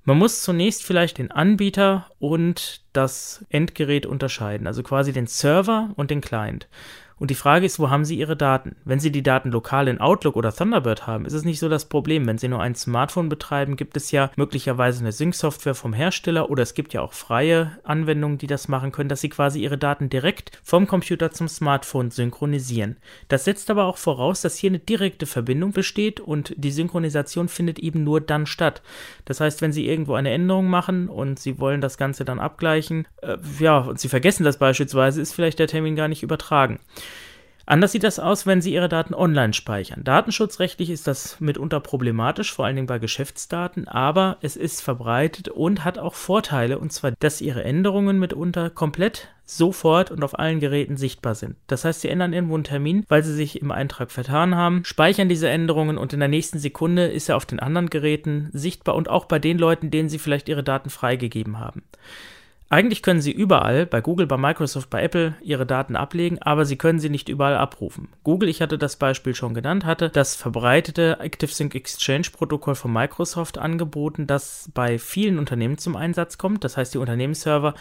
Man 0.04 0.18
muss 0.18 0.42
zunächst 0.42 0.84
vielleicht 0.84 1.16
den 1.16 1.30
Anbieter 1.30 2.10
und 2.18 2.82
das 2.92 3.44
Endgerät 3.48 4.04
unterscheiden, 4.04 4.66
also 4.66 4.82
quasi 4.82 5.12
den 5.12 5.26
Server 5.26 5.90
und 5.96 6.10
den 6.10 6.20
Client. 6.20 6.68
Und 7.18 7.30
die 7.30 7.36
Frage 7.36 7.64
ist, 7.64 7.78
wo 7.78 7.90
haben 7.90 8.04
Sie 8.04 8.18
Ihre 8.18 8.36
Daten? 8.36 8.76
Wenn 8.84 8.98
Sie 8.98 9.12
die 9.12 9.22
Daten 9.22 9.50
lokal 9.50 9.86
in 9.88 10.00
Outlook 10.00 10.36
oder 10.36 10.52
Thunderbird 10.52 11.06
haben, 11.06 11.26
ist 11.26 11.32
es 11.32 11.44
nicht 11.44 11.60
so 11.60 11.68
das 11.68 11.84
Problem. 11.84 12.26
Wenn 12.26 12.38
Sie 12.38 12.48
nur 12.48 12.60
ein 12.60 12.74
Smartphone 12.74 13.28
betreiben, 13.28 13.76
gibt 13.76 13.96
es 13.96 14.10
ja 14.10 14.30
möglicherweise 14.36 15.00
eine 15.00 15.12
Sync-Software 15.12 15.74
vom 15.74 15.92
Hersteller 15.92 16.50
oder 16.50 16.64
es 16.64 16.74
gibt 16.74 16.92
ja 16.92 17.02
auch 17.02 17.12
freie 17.12 17.78
Anwendungen, 17.84 18.38
die 18.38 18.48
das 18.48 18.68
machen 18.68 18.90
können, 18.90 19.08
dass 19.08 19.20
Sie 19.20 19.28
quasi 19.28 19.60
Ihre 19.60 19.78
Daten 19.78 20.10
direkt 20.10 20.58
vom 20.64 20.86
Computer 20.86 21.30
zum 21.30 21.46
Smartphone 21.46 22.10
synchronisieren. 22.10 22.96
Das 23.28 23.44
setzt 23.44 23.70
aber 23.70 23.84
auch 23.84 23.96
voraus, 23.96 24.40
dass 24.40 24.56
hier 24.56 24.70
eine 24.70 24.80
direkte 24.80 25.26
Verbindung 25.26 25.72
besteht 25.72 26.18
und 26.20 26.52
die 26.56 26.72
Synchronisation 26.72 27.48
findet 27.48 27.78
eben 27.78 28.02
nur 28.02 28.20
dann 28.20 28.46
statt. 28.46 28.82
Das 29.24 29.40
heißt, 29.40 29.62
wenn 29.62 29.72
Sie 29.72 29.86
irgendwo 29.86 30.14
eine 30.14 30.30
Änderung 30.30 30.68
machen 30.68 31.08
und 31.08 31.38
Sie 31.38 31.60
wollen 31.60 31.80
das 31.80 31.96
Ganze 31.96 32.24
dann 32.24 32.40
abgleichen, 32.40 33.06
äh, 33.22 33.36
ja, 33.60 33.78
und 33.78 34.00
Sie 34.00 34.08
vergessen 34.08 34.44
das 34.44 34.58
beispielsweise, 34.58 35.20
ist 35.20 35.32
vielleicht 35.32 35.60
der 35.60 35.68
Termin 35.68 35.96
gar 35.96 36.08
nicht 36.08 36.22
übertragen. 36.22 36.80
Anders 37.66 37.92
sieht 37.92 38.04
das 38.04 38.18
aus, 38.18 38.46
wenn 38.46 38.60
Sie 38.60 38.74
Ihre 38.74 38.90
Daten 38.90 39.14
online 39.14 39.54
speichern. 39.54 40.04
Datenschutzrechtlich 40.04 40.90
ist 40.90 41.06
das 41.06 41.40
mitunter 41.40 41.80
problematisch, 41.80 42.52
vor 42.52 42.66
allen 42.66 42.76
Dingen 42.76 42.86
bei 42.86 42.98
Geschäftsdaten, 42.98 43.88
aber 43.88 44.36
es 44.42 44.56
ist 44.56 44.82
verbreitet 44.82 45.48
und 45.48 45.82
hat 45.82 45.98
auch 45.98 46.14
Vorteile, 46.14 46.78
und 46.78 46.92
zwar, 46.92 47.12
dass 47.12 47.40
Ihre 47.40 47.64
Änderungen 47.64 48.18
mitunter 48.18 48.68
komplett 48.68 49.28
sofort 49.46 50.10
und 50.10 50.22
auf 50.22 50.38
allen 50.38 50.60
Geräten 50.60 50.98
sichtbar 50.98 51.34
sind. 51.34 51.56
Das 51.66 51.84
heißt, 51.86 52.02
Sie 52.02 52.08
ändern 52.08 52.34
irgendwo 52.34 52.54
einen 52.54 52.64
Termin, 52.64 53.04
weil 53.08 53.22
Sie 53.22 53.34
sich 53.34 53.62
im 53.62 53.70
Eintrag 53.70 54.10
vertan 54.10 54.54
haben, 54.54 54.84
speichern 54.84 55.30
diese 55.30 55.48
Änderungen 55.48 55.96
und 55.96 56.12
in 56.12 56.20
der 56.20 56.28
nächsten 56.28 56.58
Sekunde 56.58 57.06
ist 57.06 57.30
er 57.30 57.36
auf 57.36 57.46
den 57.46 57.60
anderen 57.60 57.88
Geräten 57.88 58.50
sichtbar 58.52 58.94
und 58.94 59.08
auch 59.08 59.24
bei 59.24 59.38
den 59.38 59.58
Leuten, 59.58 59.90
denen 59.90 60.10
Sie 60.10 60.18
vielleicht 60.18 60.50
Ihre 60.50 60.64
Daten 60.64 60.90
freigegeben 60.90 61.58
haben. 61.58 61.82
Eigentlich 62.74 63.04
können 63.04 63.20
Sie 63.20 63.30
überall, 63.30 63.86
bei 63.86 64.00
Google, 64.00 64.26
bei 64.26 64.36
Microsoft, 64.36 64.90
bei 64.90 65.00
Apple, 65.00 65.36
Ihre 65.42 65.64
Daten 65.64 65.94
ablegen, 65.94 66.42
aber 66.42 66.64
Sie 66.64 66.74
können 66.74 66.98
sie 66.98 67.08
nicht 67.08 67.28
überall 67.28 67.56
abrufen. 67.56 68.08
Google, 68.24 68.48
ich 68.48 68.60
hatte 68.60 68.78
das 68.78 68.96
Beispiel 68.96 69.36
schon 69.36 69.54
genannt, 69.54 69.84
hatte 69.84 70.10
das 70.10 70.34
verbreitete 70.34 71.20
ActiveSync 71.20 71.72
Exchange 71.76 72.26
Protokoll 72.32 72.74
von 72.74 72.92
Microsoft 72.92 73.58
angeboten, 73.58 74.26
das 74.26 74.72
bei 74.74 74.98
vielen 74.98 75.38
Unternehmen 75.38 75.78
zum 75.78 75.94
Einsatz 75.94 76.36
kommt. 76.36 76.64
Das 76.64 76.76
heißt, 76.76 76.94
die 76.94 76.98
Unternehmensserver 76.98 77.74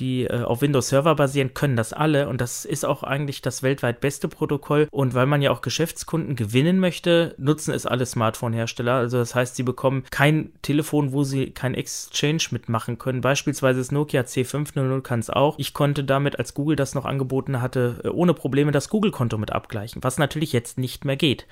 die 0.00 0.24
äh, 0.24 0.42
auf 0.42 0.62
Windows 0.62 0.88
Server 0.88 1.14
basieren, 1.14 1.54
können 1.54 1.76
das 1.76 1.92
alle 1.92 2.28
und 2.28 2.40
das 2.40 2.64
ist 2.64 2.84
auch 2.84 3.02
eigentlich 3.02 3.42
das 3.42 3.62
weltweit 3.62 4.00
beste 4.00 4.28
Protokoll. 4.28 4.88
Und 4.90 5.14
weil 5.14 5.26
man 5.26 5.42
ja 5.42 5.50
auch 5.50 5.60
Geschäftskunden 5.60 6.36
gewinnen 6.36 6.78
möchte, 6.78 7.34
nutzen 7.38 7.74
es 7.74 7.86
alle 7.86 8.06
Smartphone-Hersteller. 8.06 8.94
Also 8.94 9.18
das 9.18 9.34
heißt, 9.34 9.56
sie 9.56 9.62
bekommen 9.62 10.04
kein 10.10 10.52
Telefon, 10.62 11.12
wo 11.12 11.24
sie 11.24 11.50
kein 11.50 11.74
Exchange 11.74 12.44
mitmachen 12.50 12.98
können. 12.98 13.20
Beispielsweise 13.20 13.80
das 13.80 13.92
Nokia 13.92 14.22
C500 14.22 15.00
kann 15.02 15.20
es 15.20 15.30
auch. 15.30 15.58
Ich 15.58 15.74
konnte 15.74 16.04
damit, 16.04 16.38
als 16.38 16.54
Google 16.54 16.76
das 16.76 16.94
noch 16.94 17.04
angeboten 17.04 17.60
hatte, 17.60 18.00
äh, 18.04 18.08
ohne 18.08 18.34
Probleme 18.34 18.72
das 18.72 18.88
Google-Konto 18.88 19.38
mit 19.38 19.52
abgleichen, 19.52 20.02
was 20.02 20.18
natürlich 20.18 20.52
jetzt 20.52 20.78
nicht 20.78 21.04
mehr 21.04 21.16
geht. 21.16 21.46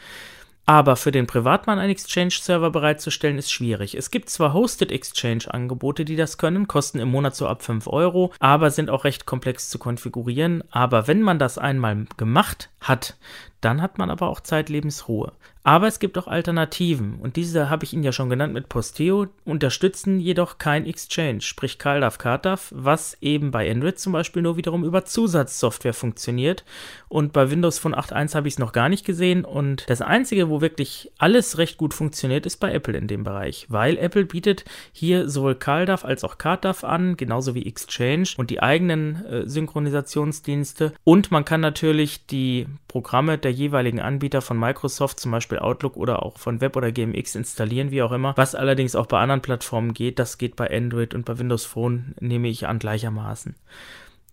Aber 0.66 0.96
für 0.96 1.12
den 1.12 1.28
Privatmann 1.28 1.78
einen 1.78 1.92
Exchange-Server 1.92 2.70
bereitzustellen, 2.70 3.38
ist 3.38 3.52
schwierig. 3.52 3.94
Es 3.94 4.10
gibt 4.10 4.28
zwar 4.28 4.52
Hosted 4.52 4.90
Exchange-Angebote, 4.90 6.04
die 6.04 6.16
das 6.16 6.38
können, 6.38 6.66
kosten 6.66 6.98
im 6.98 7.08
Monat 7.08 7.36
so 7.36 7.46
ab 7.46 7.62
5 7.62 7.86
Euro, 7.86 8.32
aber 8.40 8.72
sind 8.72 8.90
auch 8.90 9.04
recht 9.04 9.26
komplex 9.26 9.70
zu 9.70 9.78
konfigurieren. 9.78 10.64
Aber 10.72 11.06
wenn 11.06 11.22
man 11.22 11.38
das 11.38 11.56
einmal 11.56 12.06
gemacht 12.16 12.70
hat, 12.80 13.16
dann 13.60 13.82
hat 13.82 13.98
man 13.98 14.10
aber 14.10 14.28
auch 14.28 14.40
Zeitlebensruhe. 14.40 15.32
Aber 15.66 15.88
es 15.88 15.98
gibt 15.98 16.16
auch 16.16 16.28
Alternativen. 16.28 17.16
Und 17.16 17.34
diese 17.34 17.68
habe 17.68 17.84
ich 17.84 17.92
Ihnen 17.92 18.04
ja 18.04 18.12
schon 18.12 18.30
genannt 18.30 18.54
mit 18.54 18.68
Posteo, 18.68 19.26
unterstützen 19.44 20.20
jedoch 20.20 20.58
kein 20.58 20.86
Exchange, 20.86 21.40
sprich 21.40 21.80
CalDAV, 21.80 22.18
CardDAV, 22.18 22.72
was 22.72 23.16
eben 23.20 23.50
bei 23.50 23.68
Android 23.68 23.98
zum 23.98 24.12
Beispiel 24.12 24.42
nur 24.42 24.56
wiederum 24.56 24.84
über 24.84 25.04
Zusatzsoftware 25.04 25.92
funktioniert. 25.92 26.64
Und 27.08 27.32
bei 27.32 27.50
Windows 27.50 27.80
Phone 27.80 27.96
8.1 27.96 28.36
habe 28.36 28.46
ich 28.46 28.54
es 28.54 28.58
noch 28.60 28.70
gar 28.70 28.88
nicht 28.88 29.04
gesehen. 29.04 29.44
Und 29.44 29.90
das 29.90 30.02
einzige, 30.02 30.50
wo 30.50 30.60
wirklich 30.60 31.10
alles 31.18 31.58
recht 31.58 31.78
gut 31.78 31.94
funktioniert, 31.94 32.46
ist 32.46 32.58
bei 32.58 32.72
Apple 32.72 32.96
in 32.96 33.08
dem 33.08 33.24
Bereich, 33.24 33.66
weil 33.68 33.98
Apple 33.98 34.26
bietet 34.26 34.64
hier 34.92 35.28
sowohl 35.28 35.56
CalDAV 35.56 36.04
als 36.04 36.22
auch 36.22 36.38
CardDAV 36.38 36.84
an, 36.84 37.16
genauso 37.16 37.56
wie 37.56 37.66
Exchange 37.66 38.28
und 38.36 38.50
die 38.50 38.62
eigenen 38.62 39.24
äh, 39.26 39.48
Synchronisationsdienste. 39.48 40.92
Und 41.02 41.32
man 41.32 41.44
kann 41.44 41.60
natürlich 41.60 42.24
die 42.26 42.68
Programme 42.86 43.36
der 43.36 43.50
jeweiligen 43.56 44.00
Anbieter 44.00 44.42
von 44.42 44.58
Microsoft, 44.58 45.20
zum 45.20 45.32
Beispiel 45.32 45.58
Outlook 45.58 45.96
oder 45.96 46.22
auch 46.22 46.38
von 46.38 46.60
Web 46.60 46.76
oder 46.76 46.92
GMX 46.92 47.34
installieren, 47.34 47.90
wie 47.90 48.02
auch 48.02 48.12
immer. 48.12 48.36
Was 48.36 48.54
allerdings 48.54 48.94
auch 48.94 49.06
bei 49.06 49.18
anderen 49.18 49.42
Plattformen 49.42 49.94
geht, 49.94 50.18
das 50.18 50.38
geht 50.38 50.56
bei 50.56 50.70
Android 50.70 51.14
und 51.14 51.24
bei 51.24 51.38
Windows 51.38 51.64
Phone, 51.64 52.14
nehme 52.20 52.48
ich 52.48 52.66
an, 52.66 52.78
gleichermaßen. 52.78 53.54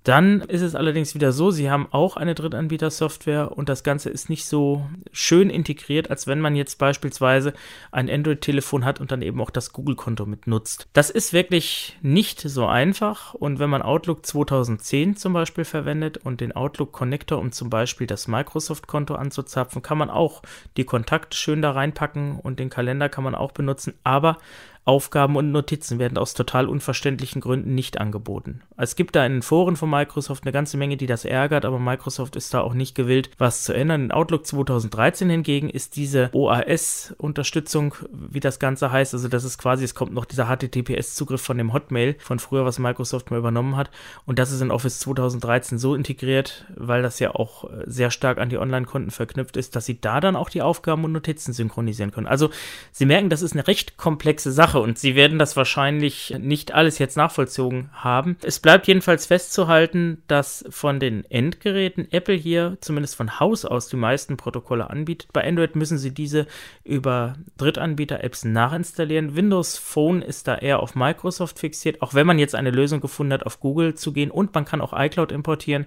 Dann 0.04 0.42
ist 0.42 0.62
es 0.62 0.76
allerdings 0.76 1.16
wieder 1.16 1.32
so, 1.32 1.50
sie 1.50 1.72
haben 1.72 1.88
auch 1.92 2.18
eine 2.18 2.36
Drittanbieter-Software 2.36 3.58
und 3.58 3.70
das 3.70 3.84
Ganze 3.84 4.10
ist 4.10 4.30
nicht 4.30 4.46
so 4.46 4.86
schön 5.14 5.50
integriert, 5.50 6.10
als 6.10 6.28
wenn 6.28 6.42
man 6.42 6.56
jetzt 6.56 6.78
beispielsweise 6.78 7.54
ein 7.92 8.10
Android-Telefon 8.10 8.84
hat 8.84 9.00
und 9.00 9.12
dann 9.12 9.22
eben 9.22 9.40
auch 9.40 9.50
das 9.50 9.72
Google-Konto 9.72 10.26
mit 10.26 10.46
nutzt. 10.46 10.88
Das 10.92 11.10
ist 11.10 11.32
wirklich 11.32 11.98
nicht 12.02 12.42
so 12.42 12.66
einfach 12.66 13.34
und 13.34 13.60
wenn 13.60 13.70
man 13.70 13.82
Outlook 13.82 14.26
2010 14.26 15.16
zum 15.16 15.32
Beispiel 15.32 15.64
verwendet 15.64 16.18
und 16.18 16.42
den 16.42 16.52
Outlook-Connector, 16.52 17.40
um 17.40 17.54
zum 17.54 17.70
Beispiel 17.70 18.06
das 18.06 18.28
Microsoft-Konto 18.28 19.16
anzuzapfen, 19.16 19.82
kann 19.82 19.98
man 19.98 20.10
auch 20.10 20.42
die 20.76 20.84
Kontakte 20.84 21.38
schön 21.38 21.62
da 21.62 21.72
reinpacken 21.72 22.40
und 22.40 22.60
den 22.60 22.70
Kalender 22.70 23.08
kann 23.08 23.24
man 23.24 23.36
auch 23.36 23.54
benutzen, 23.54 23.94
aber 24.04 24.38
Aufgaben 24.86 25.36
und 25.36 25.52
Notizen 25.52 26.00
werden 26.00 26.18
aus 26.18 26.34
total 26.34 26.68
unverständlichen 26.68 27.42
Gründen 27.42 27.74
nicht 27.74 28.00
angeboten. 28.00 28.62
Es 28.78 28.96
gibt 28.96 29.16
da 29.16 29.26
in 29.26 29.34
den 29.34 29.42
Foren 29.42 29.76
von 29.76 29.90
Microsoft 29.90 30.44
eine 30.44 30.52
ganze 30.52 30.78
Menge, 30.78 30.98
die 30.98 31.06
das 31.06 31.26
ärgert, 31.26 31.64
aber 31.64 31.80
Microsoft 31.80 32.36
ist 32.36 32.54
da 32.54 32.62
auch 32.62 32.74
nicht 32.74 32.96
gewillt, 32.96 33.30
was 33.38 33.64
zu 33.64 33.74
ändern. 33.74 34.06
In 34.06 34.12
Outlook 34.12 34.46
2013 34.46 35.30
hingegen 35.30 35.70
ist 35.70 35.96
diese 35.96 36.30
OAS-Unterstützung, 36.34 37.96
wie 38.12 38.40
das 38.40 38.60
Ganze 38.60 38.92
heißt, 38.92 39.14
also 39.14 39.28
das 39.28 39.44
ist 39.44 39.58
quasi, 39.58 39.84
es 39.84 39.96
kommt 39.96 40.14
noch 40.14 40.26
dieser 40.26 40.48
HTTPS-Zugriff 40.48 41.42
von 41.42 41.58
dem 41.58 41.74
Hotmail 41.74 42.16
von 42.20 42.40
früher, 42.40 42.66
was 42.66 42.80
Microsoft 42.80 43.32
mal 43.32 43.38
übernommen 43.38 43.78
hat. 43.78 43.90
Und 44.26 44.40
das 44.40 44.52
ist 44.52 44.62
in 44.62 44.72
Office 44.72 45.00
2013 45.00 45.78
so 45.78 45.96
integriert, 45.96 46.66
weil 46.76 47.02
das 47.02 47.20
ja 47.20 47.36
auch 47.36 47.66
äh, 47.66 47.84
sehr 47.86 48.12
stark 48.12 48.38
an 48.38 48.50
die 48.50 48.58
Online-Konten 48.58 49.12
verknüpft 49.12 49.56
ist, 49.58 49.76
dass 49.76 49.86
sie 49.86 50.02
da 50.02 50.20
dann 50.20 50.36
auch 50.36 50.50
die 50.50 50.62
Aufgaben 50.62 51.06
und 51.06 51.14
Notizen 51.14 51.54
synchronisieren 51.54 52.12
können. 52.12 52.28
Also 52.28 52.50
Sie 52.92 53.06
merken, 53.06 53.30
das 53.30 53.42
ist 53.42 53.54
eine 53.54 53.68
recht 53.68 53.98
komplexe 53.98 54.52
Sache 54.52 54.73
Sache 54.74 54.80
und 54.82 54.98
sie 54.98 55.16
werden 55.16 55.38
das 55.38 55.56
wahrscheinlich 55.56 56.36
nicht 56.40 56.74
alles 56.74 56.98
jetzt 56.98 57.16
nachvollzogen 57.16 57.90
haben. 57.94 58.38
Es 58.42 58.60
bleibt 58.60 58.88
jedenfalls 58.88 59.28
festzuhalten, 59.28 60.24
dass 60.28 60.66
von 60.70 61.00
den 61.00 61.30
Endgeräten 61.30 62.12
Apple 62.12 62.36
hier 62.36 62.78
zumindest 62.82 63.16
von 63.16 63.40
Haus 63.40 63.66
aus 63.66 63.88
die 63.88 63.96
meisten 63.96 64.36
Protokolle 64.36 64.90
anbietet. 64.90 65.32
Bei 65.32 65.48
Android 65.48 65.76
müssen 65.76 65.98
sie 65.98 66.12
diese 66.12 66.48
über 66.84 67.36
Drittanbieter-Apps 67.58 68.46
nachinstallieren. 68.46 69.36
Windows 69.36 69.78
Phone 69.78 70.22
ist 70.22 70.48
da 70.48 70.56
eher 70.56 70.80
auf 70.80 70.96
Microsoft 70.96 71.60
fixiert, 71.60 72.02
auch 72.02 72.16
wenn 72.16 72.28
man 72.28 72.40
jetzt 72.40 72.56
eine 72.56 72.72
Lösung 72.72 73.00
gefunden 73.00 73.34
hat, 73.34 73.46
auf 73.46 73.60
Google 73.60 73.94
zu 73.94 74.12
gehen 74.12 74.32
und 74.32 74.56
man 74.56 74.66
kann 74.66 74.82
auch 74.82 74.94
iCloud 74.94 75.32
importieren. 75.32 75.86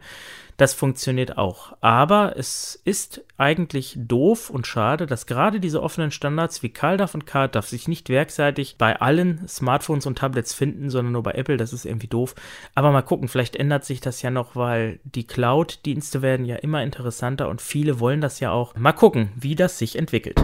Das 0.56 0.72
funktioniert 0.72 1.36
auch. 1.36 1.76
Aber 1.80 2.36
es 2.36 2.80
ist 2.84 3.22
eigentlich 3.36 3.94
doof 3.98 4.48
und 4.48 4.66
schade, 4.66 5.06
dass 5.06 5.26
gerade 5.26 5.60
diese 5.60 5.82
offenen 5.82 6.10
Standards 6.10 6.62
wie 6.62 6.70
CalDAV 6.70 7.14
und 7.14 7.26
CardDAV 7.26 7.66
sich 7.66 7.88
nicht 7.88 8.08
werkseitig 8.08 8.76
bei 8.78 9.00
allen 9.00 9.46
Smartphones 9.46 10.06
und 10.06 10.18
Tablets 10.18 10.54
finden, 10.54 10.88
sondern 10.88 11.12
nur 11.12 11.22
bei 11.22 11.32
Apple. 11.32 11.58
Das 11.58 11.72
ist 11.72 11.84
irgendwie 11.84 12.06
doof. 12.06 12.34
Aber 12.75 12.90
mal 12.90 13.02
gucken, 13.02 13.28
vielleicht 13.28 13.56
ändert 13.56 13.84
sich 13.84 14.00
das 14.00 14.22
ja 14.22 14.30
noch, 14.30 14.56
weil 14.56 14.98
die 15.04 15.26
Cloud-Dienste 15.26 16.22
werden 16.22 16.46
ja 16.46 16.56
immer 16.56 16.82
interessanter 16.82 17.48
und 17.48 17.60
viele 17.60 18.00
wollen 18.00 18.20
das 18.20 18.40
ja 18.40 18.50
auch. 18.50 18.75
Mal 18.76 18.92
gucken, 18.92 19.30
wie 19.36 19.54
das 19.54 19.78
sich 19.78 19.96
entwickelt. 19.96 20.40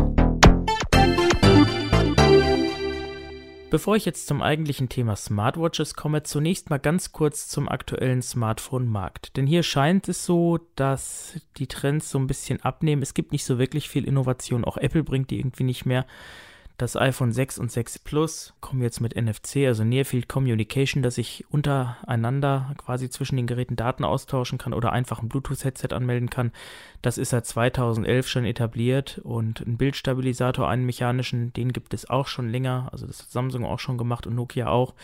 Bevor 3.72 3.96
ich 3.96 4.04
jetzt 4.04 4.26
zum 4.26 4.42
eigentlichen 4.42 4.90
Thema 4.90 5.16
Smartwatches 5.16 5.94
komme, 5.94 6.22
zunächst 6.24 6.68
mal 6.68 6.76
ganz 6.76 7.12
kurz 7.12 7.48
zum 7.48 7.70
aktuellen 7.70 8.20
Smartphone-Markt. 8.20 9.34
Denn 9.38 9.46
hier 9.46 9.62
scheint 9.62 10.10
es 10.10 10.26
so, 10.26 10.58
dass 10.76 11.40
die 11.56 11.68
Trends 11.68 12.10
so 12.10 12.18
ein 12.18 12.26
bisschen 12.26 12.60
abnehmen. 12.60 13.00
Es 13.00 13.14
gibt 13.14 13.32
nicht 13.32 13.46
so 13.46 13.58
wirklich 13.58 13.88
viel 13.88 14.04
Innovation. 14.06 14.66
Auch 14.66 14.76
Apple 14.76 15.02
bringt 15.02 15.30
die 15.30 15.38
irgendwie 15.38 15.64
nicht 15.64 15.86
mehr. 15.86 16.04
Das 16.78 16.96
iPhone 16.96 17.32
6 17.32 17.58
und 17.58 17.70
6 17.70 18.00
Plus 18.00 18.54
kommen 18.60 18.82
jetzt 18.82 19.00
mit 19.00 19.14
NFC, 19.14 19.66
also 19.66 19.84
Near 19.84 20.04
Field 20.04 20.28
Communication, 20.28 21.02
dass 21.02 21.18
ich 21.18 21.44
untereinander 21.50 22.74
quasi 22.78 23.08
zwischen 23.10 23.36
den 23.36 23.46
Geräten 23.46 23.76
Daten 23.76 24.04
austauschen 24.04 24.58
kann 24.58 24.72
oder 24.72 24.92
einfach 24.92 25.22
ein 25.22 25.28
Bluetooth-Headset 25.28 25.94
anmelden 25.94 26.30
kann. 26.30 26.50
Das 27.02 27.18
ist 27.18 27.30
seit 27.30 27.46
2011 27.46 28.26
schon 28.26 28.44
etabliert 28.44 29.20
und 29.22 29.60
ein 29.60 29.76
Bildstabilisator, 29.76 30.68
einen 30.68 30.86
mechanischen, 30.86 31.52
den 31.52 31.72
gibt 31.72 31.94
es 31.94 32.08
auch 32.08 32.26
schon 32.26 32.48
länger. 32.48 32.88
Also 32.90 33.06
das 33.06 33.20
hat 33.20 33.30
Samsung 33.30 33.64
auch 33.64 33.78
schon 33.78 33.98
gemacht 33.98 34.26
und 34.26 34.34
Nokia 34.34 34.68
auch. 34.68 34.94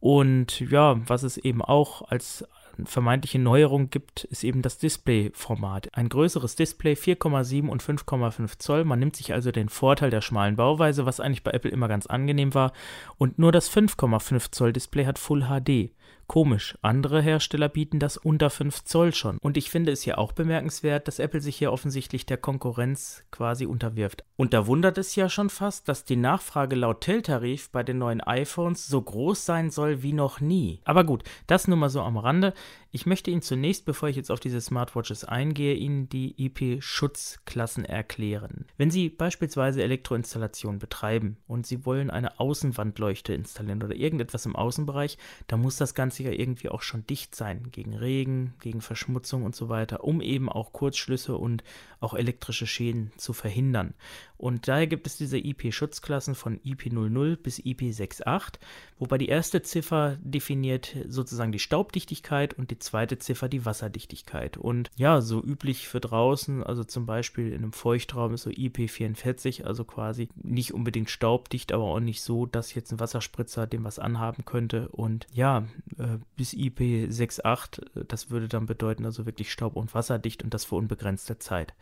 Und 0.00 0.60
ja, 0.60 1.00
was 1.08 1.24
es 1.24 1.38
eben 1.38 1.62
auch 1.62 2.02
als 2.08 2.46
vermeintliche 2.86 3.38
Neuerung 3.38 3.90
gibt, 3.90 4.24
ist 4.24 4.44
eben 4.44 4.62
das 4.62 4.78
Display-Format. 4.78 5.88
Ein 5.92 6.08
größeres 6.08 6.56
Display, 6.56 6.94
4,7 6.94 7.68
und 7.68 7.82
5,5 7.82 8.58
Zoll. 8.58 8.84
Man 8.84 8.98
nimmt 8.98 9.16
sich 9.16 9.32
also 9.32 9.50
den 9.50 9.68
Vorteil 9.68 10.10
der 10.10 10.20
schmalen 10.20 10.56
Bauweise, 10.56 11.06
was 11.06 11.20
eigentlich 11.20 11.42
bei 11.42 11.52
Apple 11.52 11.70
immer 11.70 11.88
ganz 11.88 12.06
angenehm 12.06 12.54
war. 12.54 12.72
Und 13.16 13.38
nur 13.38 13.52
das 13.52 13.70
5,5 13.70 14.52
Zoll 14.52 14.72
Display 14.72 15.06
hat 15.06 15.18
Full 15.18 15.44
HD. 15.44 15.90
Komisch, 16.28 16.76
andere 16.82 17.22
Hersteller 17.22 17.70
bieten 17.70 17.98
das 18.00 18.18
unter 18.18 18.50
5 18.50 18.84
Zoll 18.84 19.14
schon. 19.14 19.38
Und 19.38 19.56
ich 19.56 19.70
finde 19.70 19.92
es 19.92 20.02
hier 20.02 20.18
auch 20.18 20.32
bemerkenswert, 20.32 21.08
dass 21.08 21.20
Apple 21.20 21.40
sich 21.40 21.56
hier 21.56 21.72
offensichtlich 21.72 22.26
der 22.26 22.36
Konkurrenz 22.36 23.24
quasi 23.30 23.64
unterwirft. 23.64 24.24
Und 24.36 24.52
da 24.52 24.66
wundert 24.66 24.98
es 24.98 25.16
ja 25.16 25.30
schon 25.30 25.48
fast, 25.48 25.88
dass 25.88 26.04
die 26.04 26.16
Nachfrage 26.16 26.76
laut 26.76 27.00
Telltarif 27.00 27.70
bei 27.70 27.82
den 27.82 27.96
neuen 27.96 28.20
iPhones 28.20 28.86
so 28.86 29.00
groß 29.00 29.46
sein 29.46 29.70
soll 29.70 30.02
wie 30.02 30.12
noch 30.12 30.42
nie. 30.42 30.82
Aber 30.84 31.04
gut, 31.04 31.24
das 31.46 31.66
nur 31.66 31.78
mal 31.78 31.88
so 31.88 32.02
am 32.02 32.18
Rande. 32.18 32.52
Ich 32.90 33.04
möchte 33.04 33.30
Ihnen 33.30 33.42
zunächst, 33.42 33.84
bevor 33.84 34.08
ich 34.08 34.16
jetzt 34.16 34.30
auf 34.30 34.40
diese 34.40 34.62
Smartwatches 34.62 35.22
eingehe, 35.22 35.74
Ihnen 35.74 36.08
die 36.08 36.34
IP-Schutzklassen 36.42 37.84
erklären. 37.84 38.64
Wenn 38.78 38.90
Sie 38.90 39.10
beispielsweise 39.10 39.82
Elektroinstallationen 39.82 40.78
betreiben 40.78 41.36
und 41.46 41.66
Sie 41.66 41.84
wollen 41.84 42.08
eine 42.08 42.40
Außenwandleuchte 42.40 43.34
installieren 43.34 43.82
oder 43.82 43.94
irgendetwas 43.94 44.46
im 44.46 44.56
Außenbereich, 44.56 45.18
dann 45.48 45.60
muss 45.60 45.76
das 45.76 45.94
Ganze 45.94 46.22
ja 46.22 46.30
irgendwie 46.30 46.70
auch 46.70 46.80
schon 46.80 47.06
dicht 47.06 47.34
sein 47.34 47.68
gegen 47.72 47.94
Regen, 47.94 48.54
gegen 48.60 48.80
Verschmutzung 48.80 49.44
und 49.44 49.54
so 49.54 49.68
weiter, 49.68 50.02
um 50.02 50.22
eben 50.22 50.48
auch 50.48 50.72
Kurzschlüsse 50.72 51.36
und 51.36 51.64
auch 52.00 52.14
elektrische 52.14 52.66
Schäden 52.66 53.12
zu 53.18 53.34
verhindern. 53.34 53.92
Und 54.38 54.66
daher 54.66 54.86
gibt 54.86 55.06
es 55.06 55.16
diese 55.16 55.36
IP-Schutzklassen 55.36 56.34
von 56.34 56.58
IP00 56.64 57.36
bis 57.36 57.58
IP68, 57.58 58.54
wobei 58.98 59.18
die 59.18 59.28
erste 59.28 59.60
Ziffer 59.62 60.16
definiert 60.22 60.96
sozusagen 61.06 61.52
die 61.52 61.58
Staubdichtigkeit 61.58 62.54
und 62.54 62.70
die 62.70 62.78
zweite 62.88 63.18
Ziffer 63.18 63.48
die 63.48 63.64
Wasserdichtigkeit. 63.64 64.56
Und 64.56 64.90
ja, 64.96 65.20
so 65.20 65.42
üblich 65.42 65.88
für 65.88 66.00
draußen, 66.00 66.62
also 66.62 66.84
zum 66.84 67.04
Beispiel 67.06 67.48
in 67.48 67.62
einem 67.62 67.72
Feuchtraum 67.72 68.34
ist 68.34 68.42
so 68.42 68.50
IP44, 68.50 69.64
also 69.64 69.84
quasi 69.84 70.28
nicht 70.36 70.72
unbedingt 70.72 71.10
staubdicht, 71.10 71.72
aber 71.72 71.84
auch 71.84 72.00
nicht 72.00 72.22
so, 72.22 72.46
dass 72.46 72.74
jetzt 72.74 72.92
ein 72.92 73.00
Wasserspritzer 73.00 73.66
dem 73.66 73.84
was 73.84 73.98
anhaben 73.98 74.44
könnte. 74.44 74.88
Und 74.88 75.26
ja, 75.32 75.66
äh, 75.98 76.18
bis 76.36 76.54
IP68, 76.54 77.82
äh, 77.82 78.04
das 78.08 78.30
würde 78.30 78.48
dann 78.48 78.66
bedeuten, 78.66 79.04
also 79.04 79.26
wirklich 79.26 79.52
staub- 79.52 79.76
und 79.76 79.94
wasserdicht 79.94 80.42
und 80.42 80.54
das 80.54 80.64
für 80.64 80.76
unbegrenzte 80.76 81.38
Zeit. 81.38 81.74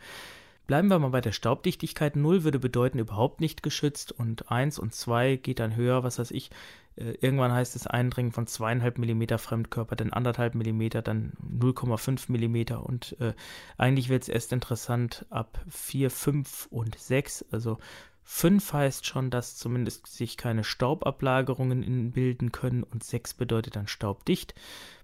Bleiben 0.67 0.89
wir 0.89 0.99
mal 0.99 1.09
bei 1.09 1.21
der 1.21 1.31
Staubdichtigkeit. 1.31 2.17
0 2.17 2.43
würde 2.43 2.59
bedeuten 2.59 2.99
überhaupt 2.99 3.39
nicht 3.39 3.63
geschützt 3.63 4.11
und 4.11 4.51
1 4.51 4.79
und 4.79 4.93
2 4.93 5.37
geht 5.37 5.59
dann 5.59 5.77
höher, 5.77 6.03
was 6.03 6.19
weiß 6.19 6.31
ich. 6.31 6.51
Äh, 6.97 7.13
irgendwann 7.21 7.53
heißt 7.53 7.75
es 7.77 7.87
Eindringen 7.87 8.33
von 8.33 8.47
2,5 8.47 8.99
mm 8.99 9.37
Fremdkörper, 9.37 9.95
dann 9.95 10.11
1,5 10.11 10.55
mm, 10.55 11.03
dann 11.03 11.33
0,5 11.41 12.29
mm 12.29 12.83
und 12.83 13.15
äh, 13.21 13.33
eigentlich 13.77 14.09
wird 14.09 14.23
es 14.23 14.29
erst 14.29 14.51
interessant 14.51 15.25
ab 15.29 15.63
4, 15.69 16.11
5 16.11 16.67
und 16.69 16.99
6. 16.99 17.45
Also 17.51 17.77
5 18.23 18.73
heißt 18.73 19.05
schon, 19.05 19.29
dass 19.29 19.55
zumindest 19.55 20.07
sich 20.07 20.35
keine 20.35 20.65
Staubablagerungen 20.65 22.11
bilden 22.11 22.51
können 22.51 22.83
und 22.83 23.05
6 23.05 23.35
bedeutet 23.35 23.77
dann 23.77 23.87
staubdicht. 23.87 24.53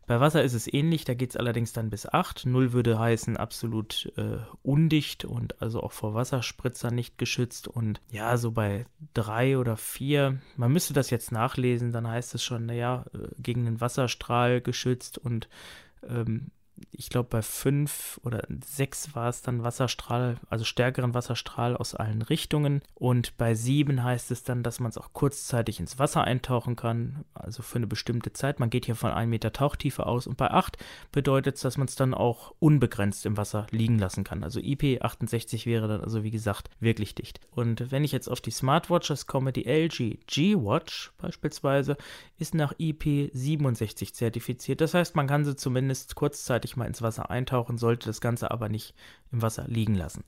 Bei 0.06 0.20
Wasser 0.20 0.44
ist 0.44 0.54
es 0.54 0.72
ähnlich, 0.72 1.06
da 1.06 1.14
geht 1.14 1.30
es 1.30 1.38
allerdings 1.38 1.72
dann 1.72 1.90
bis 1.90 2.06
8. 2.06 2.46
0 2.46 2.74
würde 2.74 3.00
heißen 3.00 3.38
absolut 3.38 4.12
äh, 4.18 4.38
undicht 4.62 5.24
und 5.24 5.62
also 5.62 5.82
auch 5.82 5.94
vor 5.94 6.14
Wasserspritzer 6.14 6.92
nicht 6.92 7.18
geschützt. 7.18 7.68
Und 7.68 8.02
ja, 8.12 8.36
so 8.38 8.52
bei 8.52 8.86
3 9.14 9.58
oder 9.58 9.78
4, 9.78 10.40
man 10.58 10.74
müsste 10.74 10.94
das 10.94 11.10
jetzt 11.10 11.32
nachlesen, 11.32 11.92
dann 11.92 12.08
heißt 12.08 12.36
es 12.36 12.44
schon, 12.44 12.66
naja, 12.66 13.06
äh, 13.14 13.30
gegen 13.38 13.66
einen 13.66 13.82
Wasserstrahl 13.82 14.60
geschützt 14.60 15.18
und 15.18 15.48
ähm, 16.08 16.52
ich 16.92 17.10
glaube, 17.10 17.30
bei 17.30 17.42
fünf 17.42 18.20
oder 18.24 18.46
sechs 18.66 19.16
war 19.16 19.30
es 19.30 19.42
dann 19.42 19.64
Wasserstrahl, 19.64 20.38
also 20.50 20.64
stärkeren 20.64 21.14
Wasserstrahl 21.14 21.76
aus 21.76 21.96
allen 21.96 22.22
Richtungen. 22.22 22.82
Und 22.96 23.38
bei 23.38 23.56
sieben 23.56 24.04
heißt 24.04 24.32
es 24.32 24.44
dann, 24.44 24.64
dass 24.64 24.80
man 24.80 24.90
es 24.90 24.98
auch 24.98 25.14
kurzzeitig 25.14 25.80
ins 25.80 26.00
Wasser 26.00 26.24
eintauchen 26.24 26.76
kann, 26.76 27.26
also 27.34 27.64
für 27.64 27.78
eine 27.78 27.88
bestimmte 27.88 28.34
Zeit. 28.34 28.60
Man 28.60 28.70
geht 28.70 28.86
hier 28.86 28.96
von 28.96 29.12
einem 29.12 29.32
Meter 29.32 29.54
Tauchtiefe 29.54 30.06
aus. 30.06 30.28
Und 30.28 30.38
bei 30.38 30.52
acht 30.52 30.78
bedeutet 31.12 31.56
es, 31.56 31.62
dass 31.62 31.78
man 31.78 31.88
es 31.88 31.96
dann 31.96 32.14
auch 32.14 32.54
unbegrenzt 32.60 33.26
im 33.26 33.38
Wasser 33.38 33.68
liegen 33.72 34.00
lassen 34.00 34.24
kann. 34.24 34.44
Also 34.44 34.60
IP68 34.60 35.66
wäre 35.66 35.88
dann 35.88 36.02
also, 36.02 36.24
wie 36.24 36.32
gesagt, 36.32 36.70
wirklich 36.80 37.16
dicht. 37.16 37.40
Und 37.52 37.92
wenn 37.92 38.04
ich 38.04 38.12
jetzt 38.12 38.28
auf 38.28 38.42
die 38.42 38.52
Smartwatches 38.52 39.28
komme, 39.28 39.54
die 39.54 39.66
LG 39.66 40.20
G-Watch 40.28 41.12
beispielsweise 41.18 41.98
ist 42.38 42.56
nach 42.56 42.74
IP67 42.74 44.14
zertifiziert. 44.14 44.82
Das 44.82 44.94
heißt, 44.94 45.16
man 45.16 45.28
kann 45.28 45.46
sie 45.46 45.56
zumindest 45.56 46.16
kurzzeitig 46.16 46.63
mal 46.76 46.86
ins 46.86 47.02
Wasser 47.02 47.30
eintauchen, 47.30 47.78
sollte 47.78 48.08
das 48.08 48.22
Ganze 48.22 48.52
aber 48.52 48.70
nicht 48.70 48.94
im 49.32 49.42
Wasser 49.42 49.66
liegen 49.68 49.96
lassen. 49.96 50.24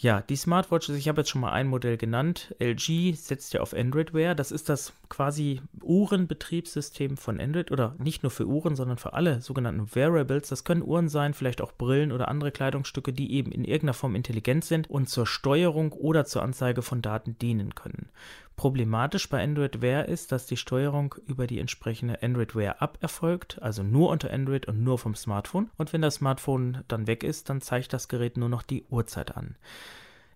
Ja, 0.00 0.20
die 0.20 0.36
Smartwatches, 0.36 0.94
ich 0.94 1.08
habe 1.08 1.22
jetzt 1.22 1.30
schon 1.30 1.40
mal 1.40 1.50
ein 1.50 1.66
Modell 1.66 1.96
genannt. 1.96 2.54
LG 2.60 3.16
setzt 3.16 3.52
ja 3.52 3.60
auf 3.60 3.74
Android 3.74 4.14
Wear. 4.14 4.36
Das 4.36 4.52
ist 4.52 4.68
das 4.68 4.92
quasi 5.08 5.60
Uhrenbetriebssystem 5.82 7.16
von 7.16 7.40
Android 7.40 7.72
oder 7.72 7.96
nicht 7.98 8.22
nur 8.22 8.30
für 8.30 8.46
Uhren, 8.46 8.76
sondern 8.76 8.98
für 8.98 9.14
alle 9.14 9.40
sogenannten 9.40 9.92
Wearables. 9.96 10.50
Das 10.50 10.62
können 10.62 10.84
Uhren 10.84 11.08
sein, 11.08 11.34
vielleicht 11.34 11.60
auch 11.60 11.72
Brillen 11.72 12.12
oder 12.12 12.28
andere 12.28 12.52
Kleidungsstücke, 12.52 13.12
die 13.12 13.32
eben 13.32 13.50
in 13.50 13.64
irgendeiner 13.64 13.92
Form 13.92 14.14
intelligent 14.14 14.64
sind 14.64 14.88
und 14.88 15.08
zur 15.08 15.26
Steuerung 15.26 15.90
oder 15.90 16.24
zur 16.24 16.42
Anzeige 16.42 16.82
von 16.82 17.02
Daten 17.02 17.36
dienen 17.36 17.74
können. 17.74 18.08
Problematisch 18.58 19.28
bei 19.28 19.40
Android 19.40 19.82
Wear 19.82 20.06
ist, 20.06 20.32
dass 20.32 20.46
die 20.46 20.56
Steuerung 20.56 21.14
über 21.28 21.46
die 21.46 21.60
entsprechende 21.60 22.24
Android 22.24 22.56
Wear 22.56 22.82
App 22.82 22.98
erfolgt, 23.00 23.62
also 23.62 23.84
nur 23.84 24.10
unter 24.10 24.32
Android 24.32 24.66
und 24.66 24.82
nur 24.82 24.98
vom 24.98 25.14
Smartphone. 25.14 25.70
Und 25.76 25.92
wenn 25.92 26.02
das 26.02 26.16
Smartphone 26.16 26.82
dann 26.88 27.06
weg 27.06 27.22
ist, 27.22 27.48
dann 27.50 27.60
zeigt 27.60 27.92
das 27.92 28.08
Gerät 28.08 28.36
nur 28.36 28.48
noch 28.48 28.64
die 28.64 28.84
Uhrzeit 28.90 29.36
an. 29.36 29.54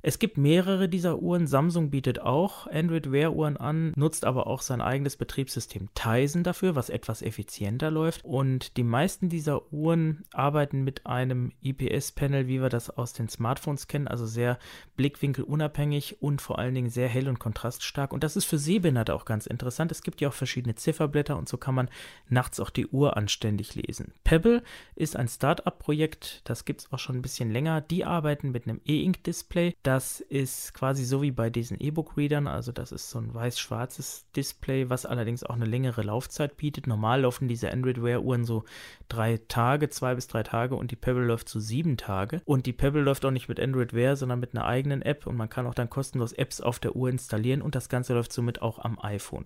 Es 0.05 0.19
gibt 0.19 0.37
mehrere 0.37 0.89
dieser 0.89 1.21
Uhren. 1.21 1.47
Samsung 1.47 1.91
bietet 1.91 2.21
auch 2.21 2.67
Android 2.67 3.13
Wear 3.13 3.35
Uhren 3.35 3.57
an, 3.57 3.93
nutzt 3.95 4.25
aber 4.25 4.49
auch 4.49 4.61
sein 4.61 4.81
eigenes 4.81 5.17
Betriebssystem 5.17 5.91
Tizen 5.95 6.43
dafür, 6.43 6.75
was 6.75 6.91
etwas 6.91 7.23
effizienter 7.23 7.93
läuft. 7.93 8.25
Und 8.25 8.77
die 8.77 8.83
meisten 8.83 9.29
dieser 9.29 9.73
Uhren 9.73 10.25
arbeiten 10.33 10.83
mit 10.83 11.07
einem 11.07 11.53
IPS-Panel, 11.63 12.49
wie 12.49 12.61
wir 12.61 12.69
das 12.69 12.91
aus 12.91 13.13
den 13.13 13.29
Smartphones 13.29 13.87
kennen, 13.87 14.09
also 14.09 14.27
sehr 14.27 14.59
blickwinkelunabhängig 14.97 16.21
und 16.21 16.43
vor 16.43 16.59
allen 16.59 16.75
Dingen 16.75 16.91
sehr 16.91 17.09
hell 17.09 17.29
und 17.29 17.39
kontraststark. 17.39 18.13
Und 18.13 18.25
das 18.25 18.35
ist 18.35 18.45
für 18.45 18.59
Sehbehinderte 18.59 19.15
auch 19.15 19.25
ganz 19.25 19.47
interessant. 19.47 19.93
Es 19.93 20.03
gibt 20.03 20.21
ja 20.21 20.31
auch 20.31 20.35
verschiedene 20.35 20.75
Zifferblätter 20.75 21.37
und 21.37 21.49
so 21.49 21.59
kann 21.59 21.77
man 21.77 21.89
nachts 22.29 22.59
auch 22.59 22.71
die 22.71 22.89
Uhr 22.89 23.17
anständig 23.17 23.77
lesen. 23.77 24.13
Pebble 24.25 24.65
ist 24.97 25.15
ein 25.15 25.29
Start-up-Projekt, 25.29 26.41
das 26.43 26.65
gibt 26.65 26.81
es 26.81 26.93
auch 26.93 26.99
schon 26.99 27.17
ein 27.17 27.23
bisschen 27.23 27.53
länger. 27.53 27.81
Die 27.81 28.05
arbeiten 28.05 28.51
mit 28.51 28.67
einem 28.67 28.81
E-Ink-Display. 28.85 29.77
Da 29.85 29.92
das 29.93 30.21
ist 30.21 30.73
quasi 30.73 31.05
so 31.05 31.21
wie 31.21 31.33
bei 31.33 31.51
diesen 31.51 31.79
E-Book-Readern, 31.79 32.47
also 32.47 32.73
das 32.73 32.93
ist 32.93 33.11
so 33.11 33.19
ein 33.19 33.35
weiß-schwarzes 33.35 34.25
Display, 34.35 34.89
was 34.89 35.05
allerdings 35.05 35.45
auch 35.45 35.55
eine 35.55 35.67
längere 35.67 36.01
Laufzeit 36.01 36.57
bietet. 36.57 36.87
Normal 36.87 37.21
laufen 37.21 37.47
diese 37.47 37.71
Android 37.71 38.03
Wear-Uhren 38.03 38.47
so 38.47 38.65
drei 39.11 39.39
Tage, 39.49 39.91
zwei 39.91 40.15
bis 40.15 40.29
drei 40.29 40.45
Tage 40.45 40.77
und 40.77 40.93
die 40.93 40.97
Pebble 40.97 41.27
läuft 41.27 41.51
so 41.51 41.61
sieben 41.61 41.99
Tage. 41.99 42.41
Und 42.47 42.65
die 42.65 42.73
Pebble 42.73 43.03
läuft 43.03 43.23
auch 43.27 43.31
nicht 43.31 43.51
mit 43.51 43.61
Android 43.61 43.93
Wear, 43.93 44.17
sondern 44.17 44.41
mit 44.41 44.55
einer 44.55 44.65
eigenen 44.65 45.03
App 45.03 45.27
und 45.27 45.37
man 45.37 45.51
kann 45.51 45.67
auch 45.67 45.75
dann 45.75 45.91
kostenlos 45.91 46.33
Apps 46.33 46.63
auf 46.63 46.79
der 46.79 46.97
Uhr 46.97 47.11
installieren 47.11 47.61
und 47.61 47.75
das 47.75 47.91
Ganze 47.91 48.15
läuft 48.15 48.33
somit 48.33 48.63
auch 48.63 48.79
am 48.79 48.99
iPhone. 48.99 49.45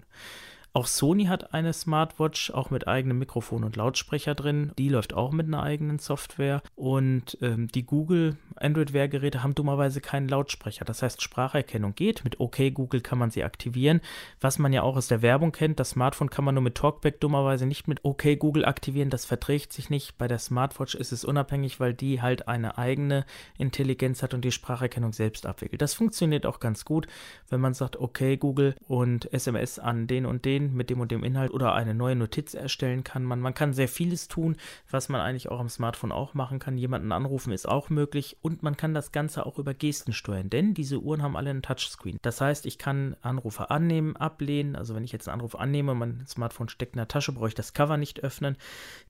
Auch 0.76 0.88
Sony 0.88 1.24
hat 1.24 1.54
eine 1.54 1.72
Smartwatch, 1.72 2.50
auch 2.50 2.68
mit 2.68 2.86
eigenem 2.86 3.18
Mikrofon 3.18 3.64
und 3.64 3.76
Lautsprecher 3.76 4.34
drin. 4.34 4.72
Die 4.76 4.90
läuft 4.90 5.14
auch 5.14 5.32
mit 5.32 5.46
einer 5.46 5.62
eigenen 5.62 5.98
Software. 5.98 6.60
Und 6.74 7.38
ähm, 7.40 7.68
die 7.68 7.86
Google 7.86 8.36
Android-Wear-Geräte 8.56 9.42
haben 9.42 9.54
dummerweise 9.54 10.02
keinen 10.02 10.28
Lautsprecher. 10.28 10.84
Das 10.84 11.00
heißt, 11.00 11.22
Spracherkennung 11.22 11.94
geht. 11.94 12.24
Mit 12.24 12.40
OK 12.40 12.74
Google 12.74 13.00
kann 13.00 13.18
man 13.18 13.30
sie 13.30 13.42
aktivieren. 13.42 14.02
Was 14.38 14.58
man 14.58 14.74
ja 14.74 14.82
auch 14.82 14.96
aus 14.96 15.08
der 15.08 15.22
Werbung 15.22 15.50
kennt, 15.50 15.80
das 15.80 15.90
Smartphone 15.90 16.28
kann 16.28 16.44
man 16.44 16.54
nur 16.54 16.62
mit 16.62 16.74
Talkback 16.74 17.20
dummerweise 17.20 17.64
nicht 17.64 17.88
mit 17.88 18.04
OK 18.04 18.38
Google 18.38 18.66
aktivieren. 18.66 19.08
Das 19.08 19.24
verträgt 19.24 19.72
sich 19.72 19.88
nicht. 19.88 20.18
Bei 20.18 20.28
der 20.28 20.38
Smartwatch 20.38 20.94
ist 20.94 21.10
es 21.10 21.24
unabhängig, 21.24 21.80
weil 21.80 21.94
die 21.94 22.20
halt 22.20 22.48
eine 22.48 22.76
eigene 22.76 23.24
Intelligenz 23.56 24.22
hat 24.22 24.34
und 24.34 24.44
die 24.44 24.52
Spracherkennung 24.52 25.14
selbst 25.14 25.46
abwickelt. 25.46 25.80
Das 25.80 25.94
funktioniert 25.94 26.44
auch 26.44 26.60
ganz 26.60 26.84
gut, 26.84 27.06
wenn 27.48 27.62
man 27.62 27.72
sagt 27.72 27.98
OK 27.98 28.38
Google 28.38 28.74
und 28.86 29.32
SMS 29.32 29.78
an 29.78 30.06
den 30.06 30.26
und 30.26 30.44
den 30.44 30.65
mit 30.74 30.90
dem 30.90 31.00
und 31.00 31.10
dem 31.10 31.24
Inhalt 31.24 31.52
oder 31.52 31.74
eine 31.74 31.94
neue 31.94 32.16
Notiz 32.16 32.54
erstellen 32.54 33.04
kann 33.04 33.24
man. 33.24 33.40
Man 33.40 33.54
kann 33.54 33.72
sehr 33.72 33.88
vieles 33.88 34.28
tun, 34.28 34.56
was 34.90 35.08
man 35.08 35.20
eigentlich 35.20 35.50
auch 35.50 35.60
am 35.60 35.68
Smartphone 35.68 36.12
auch 36.12 36.34
machen 36.34 36.58
kann. 36.58 36.78
Jemanden 36.78 37.12
anrufen 37.12 37.52
ist 37.52 37.68
auch 37.68 37.90
möglich 37.90 38.36
und 38.42 38.62
man 38.62 38.76
kann 38.76 38.94
das 38.94 39.12
Ganze 39.12 39.46
auch 39.46 39.58
über 39.58 39.74
Gesten 39.74 40.12
steuern, 40.12 40.50
denn 40.50 40.74
diese 40.74 41.00
Uhren 41.00 41.22
haben 41.22 41.36
alle 41.36 41.50
einen 41.50 41.62
Touchscreen. 41.62 42.18
Das 42.22 42.40
heißt, 42.40 42.66
ich 42.66 42.78
kann 42.78 43.16
Anrufe 43.22 43.70
annehmen, 43.70 44.16
ablehnen. 44.16 44.76
Also 44.76 44.94
wenn 44.94 45.04
ich 45.04 45.12
jetzt 45.12 45.28
einen 45.28 45.40
Anruf 45.40 45.54
annehme 45.56 45.92
und 45.92 45.98
mein 45.98 46.24
Smartphone 46.26 46.68
steckt 46.68 46.94
in 46.94 46.98
der 46.98 47.08
Tasche, 47.08 47.32
brauche 47.32 47.48
ich 47.48 47.54
das 47.54 47.74
Cover 47.74 47.96
nicht 47.96 48.22
öffnen. 48.24 48.56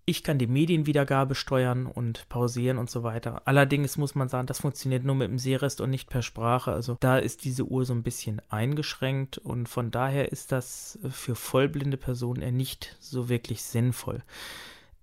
Ich 0.04 0.22
kann 0.22 0.38
die 0.38 0.46
Medienwiedergabe 0.46 1.34
steuern 1.34 1.86
und 1.86 2.28
pausieren 2.28 2.78
und 2.78 2.90
so 2.90 3.02
weiter. 3.02 3.42
Allerdings 3.44 3.96
muss 3.96 4.14
man 4.14 4.28
sagen, 4.28 4.46
das 4.46 4.60
funktioniert 4.60 5.04
nur 5.04 5.14
mit 5.14 5.28
dem 5.28 5.38
Sehrest 5.38 5.80
und 5.80 5.90
nicht 5.90 6.08
per 6.08 6.22
Sprache. 6.22 6.72
Also 6.72 6.96
da 7.00 7.18
ist 7.18 7.44
diese 7.44 7.64
Uhr 7.64 7.84
so 7.84 7.92
ein 7.92 8.02
bisschen 8.02 8.42
eingeschränkt 8.48 9.38
und 9.38 9.68
von 9.68 9.90
daher 9.90 10.32
ist 10.32 10.52
das 10.52 10.98
für 11.10 11.34
vollblinde 11.36 11.96
Personen 11.96 12.42
eher 12.42 12.52
nicht 12.52 12.96
so 13.00 13.28
wirklich 13.28 13.62
sinnvoll. 13.62 14.22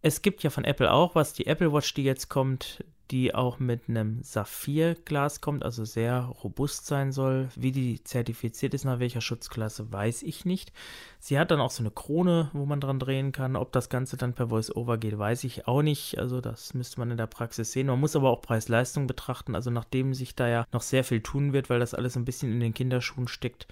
Es 0.02 0.22
gibt 0.22 0.44
ja 0.44 0.50
von 0.50 0.66
Apple 0.66 0.92
auch 0.92 1.16
was, 1.16 1.34
die 1.34 1.48
Apple 1.48 1.72
Watch, 1.72 1.94
die 1.94 2.04
jetzt 2.04 2.28
kommt, 2.28 2.84
die 3.12 3.36
auch 3.36 3.60
mit 3.60 3.88
einem 3.88 4.24
Saphirglas 4.24 5.40
kommt, 5.40 5.64
also 5.64 5.86
sehr 5.86 6.22
robust 6.44 6.88
sein 6.88 7.12
soll. 7.12 7.50
Wie 7.56 7.72
die 7.72 8.04
zertifiziert 8.04 8.74
ist, 8.74 8.86
nach 8.86 9.00
welcher 9.00 9.22
Schutzklasse, 9.22 9.92
weiß 9.92 10.24
ich 10.24 10.46
nicht. 10.46 10.74
Sie 11.20 11.38
hat 11.38 11.52
dann 11.52 11.62
auch 11.62 11.70
so 11.70 11.84
eine 11.84 11.92
Krone, 11.92 12.50
wo 12.54 12.66
man 12.66 12.82
dran 12.82 13.00
drehen 13.00 13.32
kann. 13.32 13.56
Ob 13.56 13.72
das 13.72 13.90
Ganze 13.90 14.18
dann 14.18 14.34
per 14.34 14.50
Voice-Over 14.50 14.98
geht, 14.98 15.18
weiß 15.18 15.44
ich 15.44 15.68
auch 15.68 15.84
nicht. 15.84 16.18
Also 16.18 16.42
das 16.42 16.74
müsste 16.74 17.00
man 17.00 17.12
in 17.12 17.18
der 17.18 17.28
Praxis 17.28 17.72
sehen. 17.72 17.88
Man 17.88 18.00
muss 18.00 18.16
aber 18.16 18.30
auch 18.30 18.42
Preis-Leistung 18.42 19.06
betrachten. 19.06 19.54
Also 19.54 19.70
nachdem 19.70 20.14
sich 20.14 20.36
da 20.36 20.48
ja 20.48 20.66
noch 20.72 20.82
sehr 20.82 21.04
viel 21.04 21.22
tun 21.22 21.54
wird, 21.54 21.70
weil 21.70 21.80
das 21.80 21.94
alles 21.94 22.16
ein 22.16 22.26
bisschen 22.26 22.52
in 22.52 22.62
den 22.62 22.74
Kinderschuhen 22.74 23.28
steckt, 23.28 23.68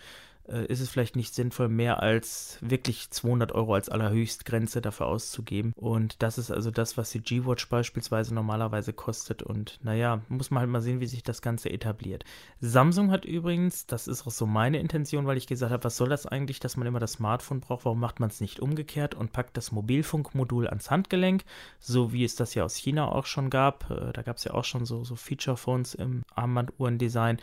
äh, 0.47 0.65
ist 0.65 0.79
es 0.79 0.89
vielleicht 0.89 1.15
nicht 1.15 1.33
sinnvoll, 1.33 1.69
mehr 1.69 2.01
als 2.01 2.57
wirklich 2.61 3.09
200 3.09 3.51
Euro 3.51 3.73
als 3.73 3.89
Allerhöchstgrenze 3.89 4.81
dafür 4.81 5.07
auszugeben. 5.07 5.73
Und 5.75 6.21
das 6.21 6.37
ist 6.37 6.51
also 6.51 6.71
das, 6.71 6.97
was 6.97 7.11
die 7.11 7.21
G-Watch 7.21 7.69
beispielsweise 7.69 8.33
normalerweise 8.33 8.93
kostet. 8.93 9.43
Und 9.43 9.79
naja, 9.83 10.21
muss 10.29 10.51
man 10.51 10.61
halt 10.61 10.69
mal 10.69 10.81
sehen, 10.81 10.99
wie 10.99 11.07
sich 11.07 11.23
das 11.23 11.41
Ganze 11.41 11.69
etabliert. 11.69 12.25
Samsung 12.59 13.11
hat 13.11 13.25
übrigens, 13.25 13.85
das 13.85 14.07
ist 14.07 14.27
auch 14.27 14.31
so 14.31 14.45
meine 14.45 14.79
Intention, 14.79 15.25
weil 15.25 15.37
ich 15.37 15.47
gesagt 15.47 15.71
habe, 15.71 15.83
was 15.83 15.97
soll 15.97 16.09
das 16.09 16.25
eigentlich, 16.25 16.59
dass 16.59 16.77
man 16.77 16.87
immer 16.87 16.99
das 16.99 17.13
Smartphone 17.13 17.61
braucht? 17.61 17.85
Warum 17.85 17.99
macht 17.99 18.19
man 18.19 18.29
es 18.29 18.41
nicht 18.41 18.59
umgekehrt 18.59 19.15
und 19.15 19.31
packt 19.31 19.57
das 19.57 19.71
Mobilfunkmodul 19.71 20.67
ans 20.67 20.91
Handgelenk, 20.91 21.43
so 21.79 22.13
wie 22.13 22.23
es 22.23 22.35
das 22.35 22.53
ja 22.55 22.63
aus 22.63 22.75
China 22.75 23.11
auch 23.11 23.25
schon 23.25 23.49
gab. 23.49 23.89
Äh, 23.89 24.13
da 24.13 24.21
gab 24.21 24.37
es 24.37 24.43
ja 24.43 24.53
auch 24.53 24.65
schon 24.65 24.85
so, 24.85 25.03
so 25.03 25.15
Feature-Phones 25.15 25.95
im 25.95 26.23
Armbanduhrendesign 26.35 27.39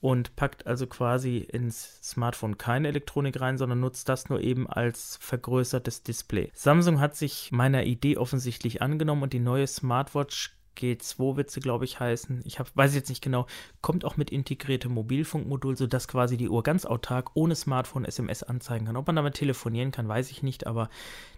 und 0.00 0.36
packt 0.36 0.66
also 0.66 0.86
quasi 0.86 1.38
ins 1.38 1.98
Smartphone 2.02 2.58
keine 2.58 2.88
Elektronik 2.88 3.40
rein, 3.40 3.58
sondern 3.58 3.80
nutzt 3.80 4.08
das 4.08 4.28
nur 4.28 4.40
eben 4.40 4.68
als 4.68 5.18
vergrößertes 5.20 6.02
Display. 6.02 6.50
Samsung 6.54 7.00
hat 7.00 7.16
sich 7.16 7.50
meiner 7.52 7.84
Idee 7.84 8.16
offensichtlich 8.16 8.80
angenommen 8.80 9.24
und 9.24 9.32
die 9.32 9.40
neue 9.40 9.66
Smartwatch 9.66 10.54
G2 10.78 11.36
wird 11.36 11.50
sie, 11.50 11.60
glaube 11.60 11.84
ich, 11.84 12.00
heißen. 12.00 12.42
Ich 12.44 12.58
hab, 12.58 12.74
weiß 12.76 12.94
jetzt 12.94 13.08
nicht 13.08 13.22
genau. 13.22 13.46
Kommt 13.80 14.04
auch 14.04 14.16
mit 14.16 14.30
integriertem 14.30 14.92
Mobilfunkmodul, 14.92 15.76
sodass 15.76 16.08
quasi 16.08 16.36
die 16.36 16.48
Uhr 16.48 16.62
ganz 16.62 16.86
autark 16.86 17.30
ohne 17.34 17.56
Smartphone 17.56 18.04
SMS 18.04 18.42
anzeigen 18.42 18.86
kann. 18.86 18.96
Ob 18.96 19.06
man 19.06 19.16
damit 19.16 19.34
telefonieren 19.34 19.90
kann, 19.90 20.08
weiß 20.08 20.30
ich 20.30 20.42
nicht, 20.42 20.66
aber 20.66 20.88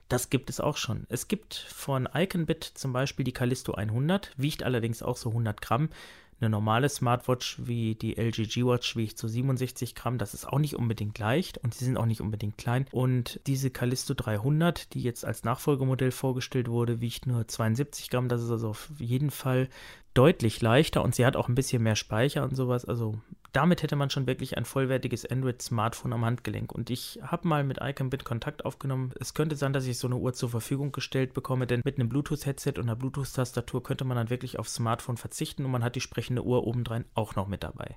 das 0.09 0.29
gibt 0.29 0.51
es 0.51 0.61
auch 0.61 0.77
schon. 0.77 1.07
Es 1.09 1.29
gibt 1.29 1.55
von 1.55 2.09
Iconbit 2.13 2.65
zum 2.65 2.93
Beispiel 2.93 3.25
die 3.25 3.33
Callisto 3.33 3.73
100, 3.73 4.33
wiegt 4.37 4.63
allerdings 4.63 5.03
auch 5.03 5.17
so 5.17 5.31
100 5.31 5.63
Gramm 5.63 5.89
eine 6.41 6.51
normale 6.51 6.89
Smartwatch 6.89 7.59
wie 7.65 7.95
die 7.95 8.17
LG 8.17 8.49
G-Watch 8.49 8.97
wiegt 8.97 9.19
so 9.19 9.29
67 9.29 9.95
Gramm. 9.95 10.19
Das 10.19 10.35
ist 10.35 10.47
auch 10.47 10.59
nicht 10.59 10.77
unbedingt 10.77 11.19
leicht 11.19 11.59
und 11.59 11.75
sie 11.75 11.85
sind 11.85 11.97
auch 11.97 12.07
nicht 12.07 12.21
unbedingt 12.21 12.59
klein. 12.59 12.87
Und 12.93 13.41
diese 13.47 13.71
Callisto 13.71 14.15
300, 14.15 14.95
die 14.95 15.03
jetzt 15.03 15.25
als 15.25 15.45
Nachfolgemodell 15.45 16.11
vorgestellt 16.11 16.69
wurde, 16.69 17.01
wiegt 17.01 17.27
nur 17.27 17.47
72 17.47 18.11
Gramm. 18.11 18.29
Das 18.29 18.43
ist 18.43 18.51
also 18.51 18.71
auf 18.71 18.91
jeden 18.99 19.31
Fall 19.31 19.69
deutlich 20.15 20.61
leichter 20.61 21.03
und 21.03 21.15
sie 21.15 21.25
hat 21.25 21.37
auch 21.37 21.49
ein 21.49 21.55
bisschen 21.55 21.83
mehr 21.83 21.97
Speicher 21.97 22.43
und 22.45 22.57
sowas. 22.57 22.85
Also 22.85 23.21
damit 23.53 23.83
hätte 23.83 23.97
man 23.97 24.11
schon 24.11 24.27
wirklich 24.27 24.57
ein 24.57 24.65
vollwertiges 24.65 25.27
Android-Smartphone 25.27 26.13
am 26.13 26.25
Handgelenk. 26.25 26.73
Und 26.73 26.91
ich 26.91 27.19
habe 27.23 27.49
mal 27.49 27.65
mit 27.65 27.79
iCambit 27.81 28.25
Kontakt 28.25 28.65
aufgenommen. 28.65 29.13
Es 29.19 29.35
könnte 29.35 29.57
sein, 29.57 29.73
dass 29.73 29.87
ich 29.87 29.99
so 29.99 30.07
eine 30.07 30.17
Uhr 30.17 30.33
zur 30.33 30.51
Verfügung 30.51 30.93
gestellt 30.93 31.35
bekomme, 31.35 31.67
denn 31.67 31.83
mit 31.85 31.99
einem 31.99 32.09
Bluetooth-Headset 32.09 32.75
und 32.77 32.83
einer 32.83 32.97
Bluetooth-Tastatur 32.97 33.83
könnte 33.83 34.05
man 34.05 34.17
dann 34.17 34.31
wirklich 34.31 34.59
aufs 34.59 34.75
Smartphone 34.75 35.17
verzichten 35.17 35.65
und 35.65 35.73
man 35.73 35.83
hat 35.83 35.97
die 35.97 36.01
sprechende 36.01 36.45
Uhr 36.45 36.67
obendrein 36.67 37.05
auch 37.15 37.35
noch 37.35 37.49
mit 37.49 37.65
dabei. 37.65 37.97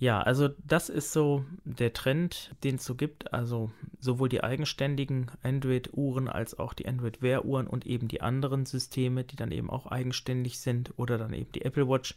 Ja, 0.00 0.22
also 0.22 0.48
das 0.64 0.88
ist 0.88 1.12
so 1.12 1.44
der 1.64 1.92
Trend, 1.92 2.54
den 2.64 2.76
es 2.76 2.86
so 2.86 2.94
gibt. 2.94 3.34
Also 3.34 3.70
sowohl 3.98 4.30
die 4.30 4.42
eigenständigen 4.42 5.30
Android-Uhren 5.42 6.26
als 6.26 6.58
auch 6.58 6.72
die 6.72 6.88
Android-Wear-Uhren 6.88 7.66
und 7.66 7.86
eben 7.86 8.08
die 8.08 8.22
anderen 8.22 8.64
Systeme, 8.64 9.24
die 9.24 9.36
dann 9.36 9.52
eben 9.52 9.68
auch 9.68 9.84
eigenständig 9.86 10.58
sind 10.58 10.94
oder 10.96 11.18
dann 11.18 11.34
eben 11.34 11.52
die 11.52 11.66
Apple 11.66 11.86
Watch. 11.86 12.16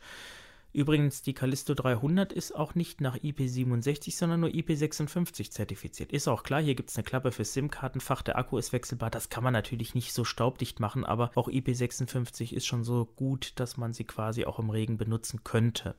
Übrigens, 0.72 1.24
die 1.24 1.34
Callisto 1.34 1.74
300 1.74 2.32
ist 2.32 2.56
auch 2.56 2.74
nicht 2.74 3.02
nach 3.02 3.18
IP67, 3.18 4.16
sondern 4.16 4.40
nur 4.40 4.50
IP56 4.50 5.52
zertifiziert. 5.52 6.14
Ist 6.14 6.30
auch 6.30 6.44
klar, 6.44 6.62
hier 6.62 6.76
gibt 6.76 6.90
es 6.90 6.96
eine 6.96 7.04
Klappe 7.04 7.34
für 7.34 7.44
SIM-Kartenfach, 7.44 8.22
der 8.22 8.38
Akku 8.38 8.58
ist 8.58 8.72
wechselbar. 8.72 9.12
Das 9.12 9.28
kann 9.28 9.44
man 9.44 9.54
natürlich 9.54 9.94
nicht 9.94 10.14
so 10.14 10.24
staubdicht 10.24 10.80
machen, 10.80 11.04
aber 11.04 11.32
auch 11.36 11.50
IP56 11.50 12.54
ist 12.54 12.66
schon 12.66 12.86
so 12.86 13.06
gut, 13.18 13.52
dass 13.58 13.76
man 13.76 13.92
sie 13.94 14.06
quasi 14.06 14.46
auch 14.46 14.58
im 14.58 14.70
Regen 14.70 14.98
benutzen 14.98 15.44
könnte. 15.44 15.96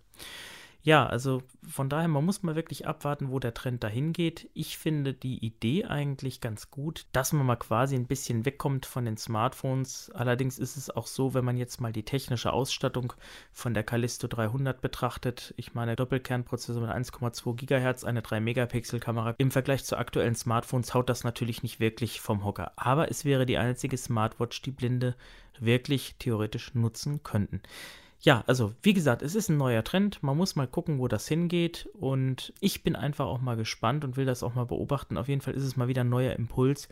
Ja, 0.86 1.06
also 1.06 1.42
von 1.66 1.88
daher, 1.88 2.08
man 2.08 2.26
muss 2.26 2.42
mal 2.42 2.56
wirklich 2.56 2.86
abwarten, 2.86 3.30
wo 3.30 3.38
der 3.38 3.54
Trend 3.54 3.82
dahin 3.82 4.12
geht. 4.12 4.50
Ich 4.52 4.76
finde 4.76 5.14
die 5.14 5.42
Idee 5.42 5.86
eigentlich 5.86 6.42
ganz 6.42 6.70
gut, 6.70 7.06
dass 7.12 7.32
man 7.32 7.46
mal 7.46 7.56
quasi 7.56 7.96
ein 7.96 8.06
bisschen 8.06 8.44
wegkommt 8.44 8.84
von 8.84 9.06
den 9.06 9.16
Smartphones. 9.16 10.10
Allerdings 10.10 10.58
ist 10.58 10.76
es 10.76 10.90
auch 10.90 11.06
so, 11.06 11.32
wenn 11.32 11.42
man 11.42 11.56
jetzt 11.56 11.80
mal 11.80 11.90
die 11.90 12.02
technische 12.02 12.52
Ausstattung 12.52 13.14
von 13.50 13.72
der 13.72 13.82
Callisto 13.82 14.28
300 14.28 14.82
betrachtet. 14.82 15.54
Ich 15.56 15.72
meine, 15.72 15.96
Doppelkernprozessor 15.96 16.82
mit 16.82 16.90
1,2 16.90 17.54
GHz, 17.54 18.04
eine 18.04 18.20
3-Megapixel-Kamera. 18.20 19.36
Im 19.38 19.52
Vergleich 19.52 19.86
zu 19.86 19.96
aktuellen 19.96 20.34
Smartphones 20.34 20.92
haut 20.92 21.08
das 21.08 21.24
natürlich 21.24 21.62
nicht 21.62 21.80
wirklich 21.80 22.20
vom 22.20 22.44
Hocker. 22.44 22.72
Aber 22.76 23.10
es 23.10 23.24
wäre 23.24 23.46
die 23.46 23.56
einzige 23.56 23.96
Smartwatch, 23.96 24.60
die 24.60 24.72
Blinde 24.72 25.16
wirklich 25.58 26.16
theoretisch 26.18 26.74
nutzen 26.74 27.22
könnten 27.22 27.62
ja, 28.24 28.42
also 28.46 28.72
wie 28.80 28.94
gesagt, 28.94 29.20
es 29.20 29.34
ist 29.34 29.50
ein 29.50 29.58
neuer 29.58 29.84
Trend. 29.84 30.22
Man 30.22 30.38
muss 30.38 30.56
mal 30.56 30.66
gucken, 30.66 30.98
wo 30.98 31.08
das 31.08 31.28
hingeht. 31.28 31.90
Und 31.92 32.54
ich 32.58 32.82
bin 32.82 32.96
einfach 32.96 33.26
auch 33.26 33.42
mal 33.42 33.56
gespannt 33.56 34.02
und 34.02 34.16
will 34.16 34.24
das 34.24 34.42
auch 34.42 34.54
mal 34.54 34.64
beobachten. 34.64 35.18
Auf 35.18 35.28
jeden 35.28 35.42
Fall 35.42 35.52
ist 35.52 35.62
es 35.62 35.76
mal 35.76 35.88
wieder 35.88 36.04
ein 36.04 36.08
neuer 36.08 36.32
Impuls. 36.32 36.88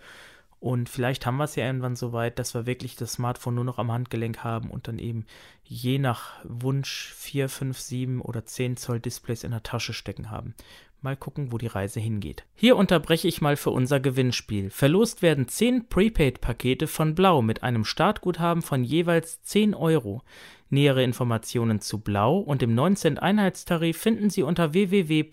Und 0.61 0.91
vielleicht 0.91 1.25
haben 1.25 1.39
wir 1.39 1.45
es 1.45 1.57
ja 1.57 1.65
irgendwann 1.65 1.97
so 1.97 2.13
weit, 2.13 2.39
dass 2.39 2.53
wir 2.53 2.67
wirklich 2.67 2.97
das 2.97 3.15
Smartphone 3.15 3.55
nur 3.55 3.65
noch 3.65 3.79
am 3.79 3.91
Handgelenk 3.91 4.45
haben 4.45 4.71
und 4.71 4.89
dann 4.89 4.99
eben 4.99 5.25
je 5.65 5.99
nach 5.99 6.35
Wunsch 6.45 7.15
4, 7.17 7.49
5, 7.49 7.81
7 7.81 8.21
oder 8.21 8.45
10 8.45 8.77
Zoll 8.77 9.01
Displays 9.01 9.43
in 9.43 9.53
der 9.53 9.63
Tasche 9.63 9.95
stecken 9.95 10.31
haben. 10.31 10.55
Mal 11.01 11.17
gucken, 11.17 11.51
wo 11.51 11.59
die 11.59 11.67
Reise 11.67 11.99
hingeht. 11.99 12.45
Hier 12.55 12.77
unterbreche 12.77 13.27
ich 13.27 13.41
mal 13.41 13.57
für 13.57 13.71
unser 13.71 13.99
Gewinnspiel. 14.01 14.71
Verlost 14.71 15.23
werden 15.23 15.49
10 15.49 15.89
Prepaid-Pakete 15.89 16.87
von 16.87 17.17
Blau 17.17 17.43
mit 17.43 17.65
einem 17.65 17.85
Startguthaben 17.85 18.63
von 18.63 18.85
jeweils 18.85 19.43
10 19.43 19.75
Euro. 19.75 20.23
Nähere 20.73 21.05
Informationen 21.05 21.81
zu 21.83 21.99
Blau 21.99 22.39
und 22.39 22.63
dem 22.63 22.75
19 22.75 23.19
Einheitstarif 23.19 23.99
finden 23.99 24.31
Sie 24.31 24.43
unter 24.43 24.73
www.blau.de. 24.73 25.27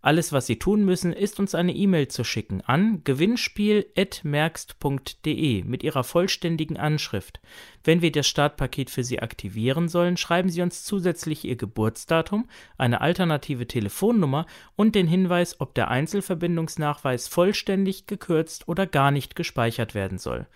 Alles, 0.00 0.32
was 0.32 0.46
Sie 0.46 0.58
tun 0.58 0.86
müssen, 0.86 1.12
ist 1.12 1.38
uns 1.38 1.54
eine 1.54 1.74
E-Mail 1.74 2.08
zu 2.08 2.24
schicken 2.24 2.62
an 2.62 3.04
gewinnspiel.merkst.de 3.04 5.64
mit 5.64 5.82
Ihrer 5.82 6.02
vollständigen 6.02 6.78
Anschrift. 6.78 7.42
Wenn 7.86 8.02
wir 8.02 8.10
das 8.10 8.26
Startpaket 8.26 8.90
für 8.90 9.04
Sie 9.04 9.20
aktivieren 9.20 9.88
sollen, 9.88 10.16
schreiben 10.16 10.50
Sie 10.50 10.60
uns 10.60 10.82
zusätzlich 10.82 11.44
Ihr 11.44 11.54
Geburtsdatum, 11.54 12.48
eine 12.76 13.00
alternative 13.00 13.68
Telefonnummer 13.68 14.46
und 14.74 14.96
den 14.96 15.06
Hinweis, 15.06 15.60
ob 15.60 15.72
der 15.72 15.86
Einzelverbindungsnachweis 15.86 17.28
vollständig, 17.28 18.08
gekürzt 18.08 18.66
oder 18.66 18.88
gar 18.88 19.12
nicht 19.12 19.36
gespeichert 19.36 19.94
werden 19.94 20.18
soll. 20.18 20.48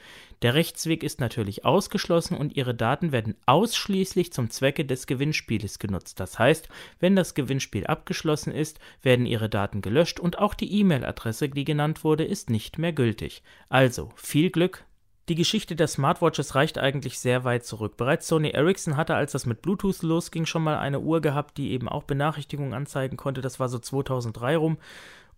Der 0.42 0.54
Rechtsweg 0.54 1.04
ist 1.04 1.20
natürlich 1.20 1.64
ausgeschlossen 1.64 2.36
und 2.36 2.56
Ihre 2.56 2.74
Daten 2.74 3.12
werden 3.12 3.36
ausschließlich 3.46 4.32
zum 4.32 4.50
Zwecke 4.50 4.84
des 4.84 5.06
Gewinnspieles 5.06 5.78
genutzt. 5.78 6.18
Das 6.18 6.36
heißt, 6.36 6.68
wenn 6.98 7.14
das 7.14 7.34
Gewinnspiel 7.34 7.86
abgeschlossen 7.86 8.52
ist, 8.52 8.80
werden 9.02 9.26
Ihre 9.26 9.48
Daten 9.48 9.82
gelöscht 9.82 10.18
und 10.18 10.40
auch 10.40 10.54
die 10.54 10.80
E-Mail-Adresse, 10.80 11.48
die 11.48 11.64
genannt 11.64 12.02
wurde, 12.02 12.24
ist 12.24 12.50
nicht 12.50 12.76
mehr 12.78 12.92
gültig. 12.92 13.44
Also 13.68 14.10
viel 14.16 14.50
Glück 14.50 14.84
die 15.30 15.36
Geschichte 15.36 15.76
der 15.76 15.86
Smartwatches 15.86 16.56
reicht 16.56 16.76
eigentlich 16.76 17.20
sehr 17.20 17.44
weit 17.44 17.64
zurück. 17.64 17.96
Bereits 17.96 18.26
Sony 18.26 18.50
Ericsson 18.50 18.96
hatte, 18.96 19.14
als 19.14 19.30
das 19.30 19.46
mit 19.46 19.62
Bluetooth 19.62 20.02
losging, 20.02 20.44
schon 20.44 20.64
mal 20.64 20.76
eine 20.76 20.98
Uhr 20.98 21.20
gehabt, 21.20 21.56
die 21.56 21.70
eben 21.70 21.88
auch 21.88 22.02
Benachrichtigungen 22.02 22.74
anzeigen 22.74 23.16
konnte. 23.16 23.40
Das 23.40 23.60
war 23.60 23.68
so 23.68 23.78
2003 23.78 24.56
rum. 24.56 24.78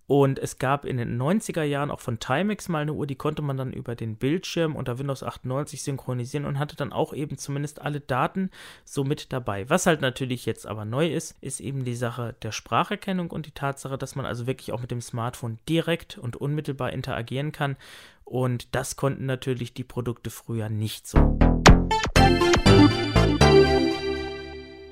Und 0.07 0.39
es 0.39 0.59
gab 0.59 0.87
in 0.87 0.97
den 0.97 1.21
90er 1.21 1.63
Jahren 1.63 1.91
auch 1.91 2.01
von 2.01 2.19
Timex 2.19 2.69
mal 2.69 2.81
eine 2.81 2.95
Uhr, 2.95 3.07
die 3.07 3.17
konnte 3.17 3.43
man 3.43 3.57
dann 3.59 3.73
über 3.73 3.95
den 3.95 4.17
Bildschirm 4.17 4.77
unter 4.77 4.99
Windows 4.99 5.23
98 5.23 5.83
synchronisieren 5.83 6.47
und 6.47 6.59
hatte 6.59 6.75
dann 6.75 6.93
auch 6.93 7.13
eben 7.13 7.39
zumindest 7.39 7.81
alle 7.81 8.01
Daten 8.01 8.51
so 8.85 9.05
mit 9.05 9.33
dabei. 9.33 9.69
Was 9.71 9.87
halt 9.87 10.01
natürlich 10.01 10.45
jetzt 10.45 10.67
aber 10.67 10.85
neu 10.87 11.07
ist, 11.13 11.37
ist 11.41 11.61
eben 11.61 11.85
die 11.85 11.95
Sache 11.95 12.35
der 12.43 12.53
Spracherkennung 12.53 13.31
und 13.31 13.47
die 13.47 13.53
Tatsache, 13.53 13.97
dass 13.97 14.17
man 14.17 14.27
also 14.27 14.47
wirklich 14.47 14.73
auch 14.73 14.81
mit 14.81 14.91
dem 14.91 15.03
Smartphone 15.03 15.59
direkt 15.69 16.19
und 16.19 16.37
unmittelbar 16.37 16.93
interagieren 16.93 17.53
kann. 17.53 17.77
Und 18.25 18.75
das 18.75 18.97
konnten 18.97 19.27
natürlich 19.27 19.75
die 19.75 19.85
Produkte 19.85 20.31
früher 20.31 20.69
nicht 20.69 21.07
so. 21.07 21.39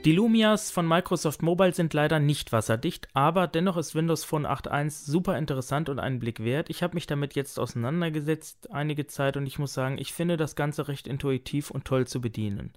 Die 0.07 0.13
Lumias 0.13 0.71
von 0.71 0.89
Microsoft 0.89 1.43
Mobile 1.43 1.75
sind 1.75 1.93
leider 1.93 2.21
nicht 2.21 2.53
wasserdicht, 2.53 3.09
aber 3.13 3.47
dennoch 3.47 3.77
ist 3.77 3.95
Windows 3.95 4.25
Phone 4.25 4.47
8.1 4.47 5.05
super 5.05 5.37
interessant 5.37 5.91
und 5.91 5.99
einen 5.99 6.21
Blick 6.21 6.43
wert. 6.43 6.71
Ich 6.71 6.83
habe 6.83 6.95
mich 6.95 7.07
damit 7.07 7.35
jetzt 7.35 7.61
auseinandergesetzt 7.61 8.71
einige 8.71 9.07
Zeit 9.07 9.37
und 9.37 9.47
ich 9.47 9.59
muss 9.59 9.75
sagen, 9.75 9.99
ich 9.99 10.15
finde 10.15 10.39
das 10.39 10.57
Ganze 10.57 10.89
recht 10.89 11.07
intuitiv 11.07 11.71
und 11.71 11.85
toll 11.85 12.07
zu 12.07 12.23
bedienen. 12.23 12.73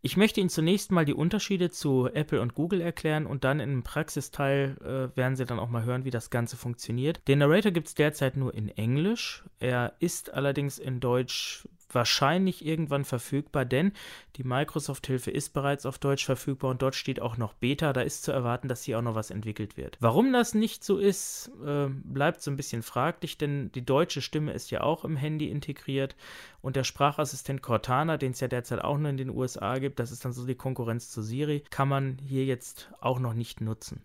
Ich 0.00 0.16
möchte 0.16 0.40
Ihnen 0.40 0.48
zunächst 0.48 0.90
mal 0.90 1.04
die 1.04 1.12
Unterschiede 1.12 1.68
zu 1.68 2.08
Apple 2.12 2.40
und 2.40 2.54
Google 2.54 2.80
erklären 2.80 3.26
und 3.26 3.44
dann 3.44 3.60
im 3.60 3.82
Praxisteil 3.82 4.76
äh, 4.80 5.16
werden 5.16 5.36
Sie 5.36 5.44
dann 5.44 5.58
auch 5.58 5.68
mal 5.68 5.84
hören, 5.84 6.06
wie 6.06 6.10
das 6.10 6.30
Ganze 6.30 6.56
funktioniert. 6.56 7.20
Den 7.28 7.40
Narrator 7.40 7.72
gibt 7.72 7.88
es 7.88 7.94
derzeit 7.94 8.38
nur 8.38 8.54
in 8.54 8.70
Englisch. 8.70 9.44
Er 9.60 9.92
ist 10.00 10.32
allerdings 10.32 10.78
in 10.78 11.00
Deutsch 11.00 11.68
wahrscheinlich 11.94 12.64
irgendwann 12.64 13.04
verfügbar, 13.04 13.64
denn 13.64 13.92
die 14.36 14.44
Microsoft-Hilfe 14.44 15.30
ist 15.30 15.52
bereits 15.52 15.86
auf 15.86 15.98
Deutsch 15.98 16.24
verfügbar 16.24 16.70
und 16.70 16.82
dort 16.82 16.94
steht 16.94 17.20
auch 17.20 17.36
noch 17.36 17.54
Beta. 17.54 17.92
Da 17.92 18.00
ist 18.00 18.24
zu 18.24 18.32
erwarten, 18.32 18.68
dass 18.68 18.82
hier 18.82 18.98
auch 18.98 19.02
noch 19.02 19.14
was 19.14 19.30
entwickelt 19.30 19.76
wird. 19.76 19.96
Warum 20.00 20.32
das 20.32 20.54
nicht 20.54 20.84
so 20.84 20.98
ist, 20.98 21.50
äh, 21.64 21.88
bleibt 21.88 22.42
so 22.42 22.50
ein 22.50 22.56
bisschen 22.56 22.82
fraglich, 22.82 23.38
denn 23.38 23.70
die 23.72 23.84
deutsche 23.84 24.22
Stimme 24.22 24.52
ist 24.52 24.70
ja 24.70 24.82
auch 24.82 25.04
im 25.04 25.16
Handy 25.16 25.48
integriert 25.48 26.16
und 26.60 26.76
der 26.76 26.84
Sprachassistent 26.84 27.62
Cortana, 27.62 28.16
den 28.16 28.32
es 28.32 28.40
ja 28.40 28.48
derzeit 28.48 28.82
auch 28.82 28.98
nur 28.98 29.10
in 29.10 29.16
den 29.16 29.30
USA 29.30 29.78
gibt, 29.78 29.98
das 29.98 30.12
ist 30.12 30.24
dann 30.24 30.32
so 30.32 30.46
die 30.46 30.54
Konkurrenz 30.54 31.10
zu 31.10 31.22
Siri, 31.22 31.62
kann 31.70 31.88
man 31.88 32.18
hier 32.22 32.44
jetzt 32.44 32.90
auch 33.00 33.18
noch 33.18 33.34
nicht 33.34 33.60
nutzen. 33.60 34.02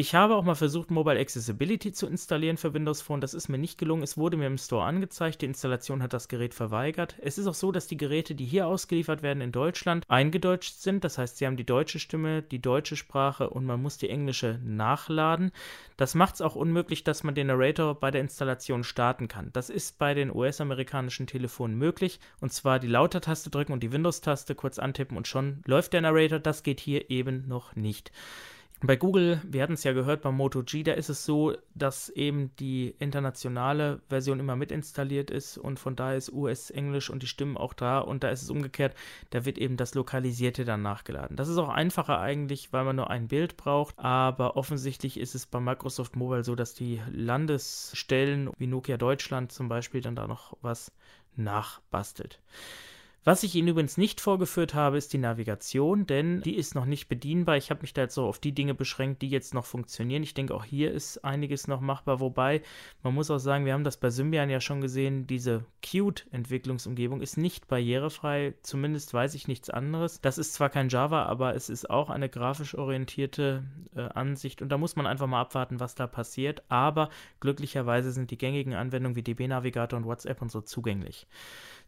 Ich 0.00 0.14
habe 0.14 0.34
auch 0.34 0.44
mal 0.44 0.54
versucht, 0.54 0.90
Mobile 0.90 1.20
Accessibility 1.20 1.92
zu 1.92 2.06
installieren 2.06 2.56
für 2.56 2.72
Windows 2.72 3.02
Phone. 3.02 3.20
Das 3.20 3.34
ist 3.34 3.50
mir 3.50 3.58
nicht 3.58 3.76
gelungen. 3.76 4.02
Es 4.02 4.16
wurde 4.16 4.38
mir 4.38 4.46
im 4.46 4.56
Store 4.56 4.86
angezeigt. 4.86 5.42
Die 5.42 5.44
Installation 5.44 6.02
hat 6.02 6.14
das 6.14 6.28
Gerät 6.28 6.54
verweigert. 6.54 7.16
Es 7.20 7.36
ist 7.36 7.46
auch 7.46 7.52
so, 7.52 7.70
dass 7.70 7.86
die 7.86 7.98
Geräte, 7.98 8.34
die 8.34 8.46
hier 8.46 8.66
ausgeliefert 8.66 9.22
werden 9.22 9.42
in 9.42 9.52
Deutschland, 9.52 10.06
eingedeutscht 10.08 10.76
sind. 10.76 11.04
Das 11.04 11.18
heißt, 11.18 11.36
sie 11.36 11.44
haben 11.44 11.58
die 11.58 11.66
deutsche 11.66 11.98
Stimme, 11.98 12.40
die 12.40 12.62
deutsche 12.62 12.96
Sprache 12.96 13.50
und 13.50 13.66
man 13.66 13.82
muss 13.82 13.98
die 13.98 14.08
englische 14.08 14.58
nachladen. 14.64 15.52
Das 15.98 16.14
macht 16.14 16.36
es 16.36 16.40
auch 16.40 16.54
unmöglich, 16.54 17.04
dass 17.04 17.22
man 17.22 17.34
den 17.34 17.48
Narrator 17.48 17.94
bei 17.94 18.10
der 18.10 18.22
Installation 18.22 18.84
starten 18.84 19.28
kann. 19.28 19.50
Das 19.52 19.68
ist 19.68 19.98
bei 19.98 20.14
den 20.14 20.34
US-amerikanischen 20.34 21.26
Telefonen 21.26 21.76
möglich. 21.76 22.20
Und 22.40 22.54
zwar 22.54 22.78
die 22.78 22.88
Lauter-Taste 22.88 23.50
drücken 23.50 23.74
und 23.74 23.82
die 23.82 23.92
Windows-Taste 23.92 24.54
kurz 24.54 24.78
antippen 24.78 25.18
und 25.18 25.28
schon 25.28 25.60
läuft 25.66 25.92
der 25.92 26.00
Narrator. 26.00 26.38
Das 26.38 26.62
geht 26.62 26.80
hier 26.80 27.10
eben 27.10 27.46
noch 27.48 27.76
nicht. 27.76 28.12
Bei 28.82 28.96
Google, 28.96 29.42
wir 29.44 29.62
hatten 29.62 29.74
es 29.74 29.84
ja 29.84 29.92
gehört, 29.92 30.22
beim 30.22 30.36
Moto 30.36 30.62
G, 30.62 30.82
da 30.82 30.92
ist 30.92 31.10
es 31.10 31.26
so, 31.26 31.54
dass 31.74 32.08
eben 32.08 32.56
die 32.56 32.94
internationale 32.98 34.00
Version 34.08 34.40
immer 34.40 34.56
mit 34.56 34.72
installiert 34.72 35.30
ist 35.30 35.58
und 35.58 35.78
von 35.78 35.96
daher 35.96 36.16
ist 36.16 36.32
US-Englisch 36.32 37.10
und 37.10 37.22
die 37.22 37.26
Stimmen 37.26 37.58
auch 37.58 37.74
da 37.74 37.98
und 37.98 38.24
da 38.24 38.30
ist 38.30 38.40
es 38.42 38.48
umgekehrt, 38.48 38.96
da 39.30 39.44
wird 39.44 39.58
eben 39.58 39.76
das 39.76 39.94
Lokalisierte 39.94 40.64
dann 40.64 40.80
nachgeladen. 40.80 41.36
Das 41.36 41.48
ist 41.48 41.58
auch 41.58 41.68
einfacher 41.68 42.20
eigentlich, 42.20 42.72
weil 42.72 42.84
man 42.84 42.96
nur 42.96 43.10
ein 43.10 43.28
Bild 43.28 43.58
braucht, 43.58 43.98
aber 43.98 44.56
offensichtlich 44.56 45.20
ist 45.20 45.34
es 45.34 45.44
bei 45.44 45.60
Microsoft 45.60 46.16
Mobile 46.16 46.42
so, 46.42 46.54
dass 46.54 46.72
die 46.72 47.02
Landesstellen 47.10 48.48
wie 48.56 48.66
Nokia 48.66 48.96
Deutschland 48.96 49.52
zum 49.52 49.68
Beispiel 49.68 50.00
dann 50.00 50.16
da 50.16 50.26
noch 50.26 50.56
was 50.62 50.90
nachbastelt. 51.36 52.40
Was 53.22 53.42
ich 53.42 53.54
Ihnen 53.54 53.68
übrigens 53.68 53.98
nicht 53.98 54.18
vorgeführt 54.18 54.72
habe, 54.72 54.96
ist 54.96 55.12
die 55.12 55.18
Navigation, 55.18 56.06
denn 56.06 56.40
die 56.40 56.56
ist 56.56 56.74
noch 56.74 56.86
nicht 56.86 57.06
bedienbar. 57.06 57.58
Ich 57.58 57.68
habe 57.68 57.82
mich 57.82 57.92
da 57.92 58.00
jetzt 58.02 58.14
so 58.14 58.24
auf 58.24 58.38
die 58.38 58.52
Dinge 58.52 58.72
beschränkt, 58.72 59.20
die 59.20 59.28
jetzt 59.28 59.52
noch 59.52 59.66
funktionieren. 59.66 60.22
Ich 60.22 60.32
denke, 60.32 60.54
auch 60.54 60.64
hier 60.64 60.90
ist 60.90 61.22
einiges 61.22 61.68
noch 61.68 61.82
machbar, 61.82 62.18
wobei 62.20 62.62
man 63.02 63.12
muss 63.12 63.30
auch 63.30 63.38
sagen, 63.38 63.66
wir 63.66 63.74
haben 63.74 63.84
das 63.84 63.98
bei 63.98 64.08
Symbian 64.08 64.48
ja 64.48 64.58
schon 64.62 64.80
gesehen, 64.80 65.26
diese 65.26 65.66
Qt-Entwicklungsumgebung 65.82 67.20
ist 67.20 67.36
nicht 67.36 67.68
barrierefrei, 67.68 68.54
zumindest 68.62 69.12
weiß 69.12 69.34
ich 69.34 69.48
nichts 69.48 69.68
anderes. 69.68 70.22
Das 70.22 70.38
ist 70.38 70.54
zwar 70.54 70.70
kein 70.70 70.88
Java, 70.88 71.24
aber 71.24 71.54
es 71.54 71.68
ist 71.68 71.90
auch 71.90 72.08
eine 72.08 72.30
grafisch 72.30 72.74
orientierte 72.74 73.64
äh, 73.94 74.00
Ansicht 74.00 74.62
und 74.62 74.70
da 74.70 74.78
muss 74.78 74.96
man 74.96 75.06
einfach 75.06 75.26
mal 75.26 75.42
abwarten, 75.42 75.78
was 75.78 75.94
da 75.94 76.06
passiert, 76.06 76.62
aber 76.70 77.10
glücklicherweise 77.40 78.12
sind 78.12 78.30
die 78.30 78.38
gängigen 78.38 78.72
Anwendungen 78.72 79.14
wie 79.14 79.22
DB 79.22 79.46
Navigator 79.46 79.98
und 79.98 80.06
WhatsApp 80.06 80.40
und 80.40 80.50
so 80.50 80.62
zugänglich. 80.62 81.26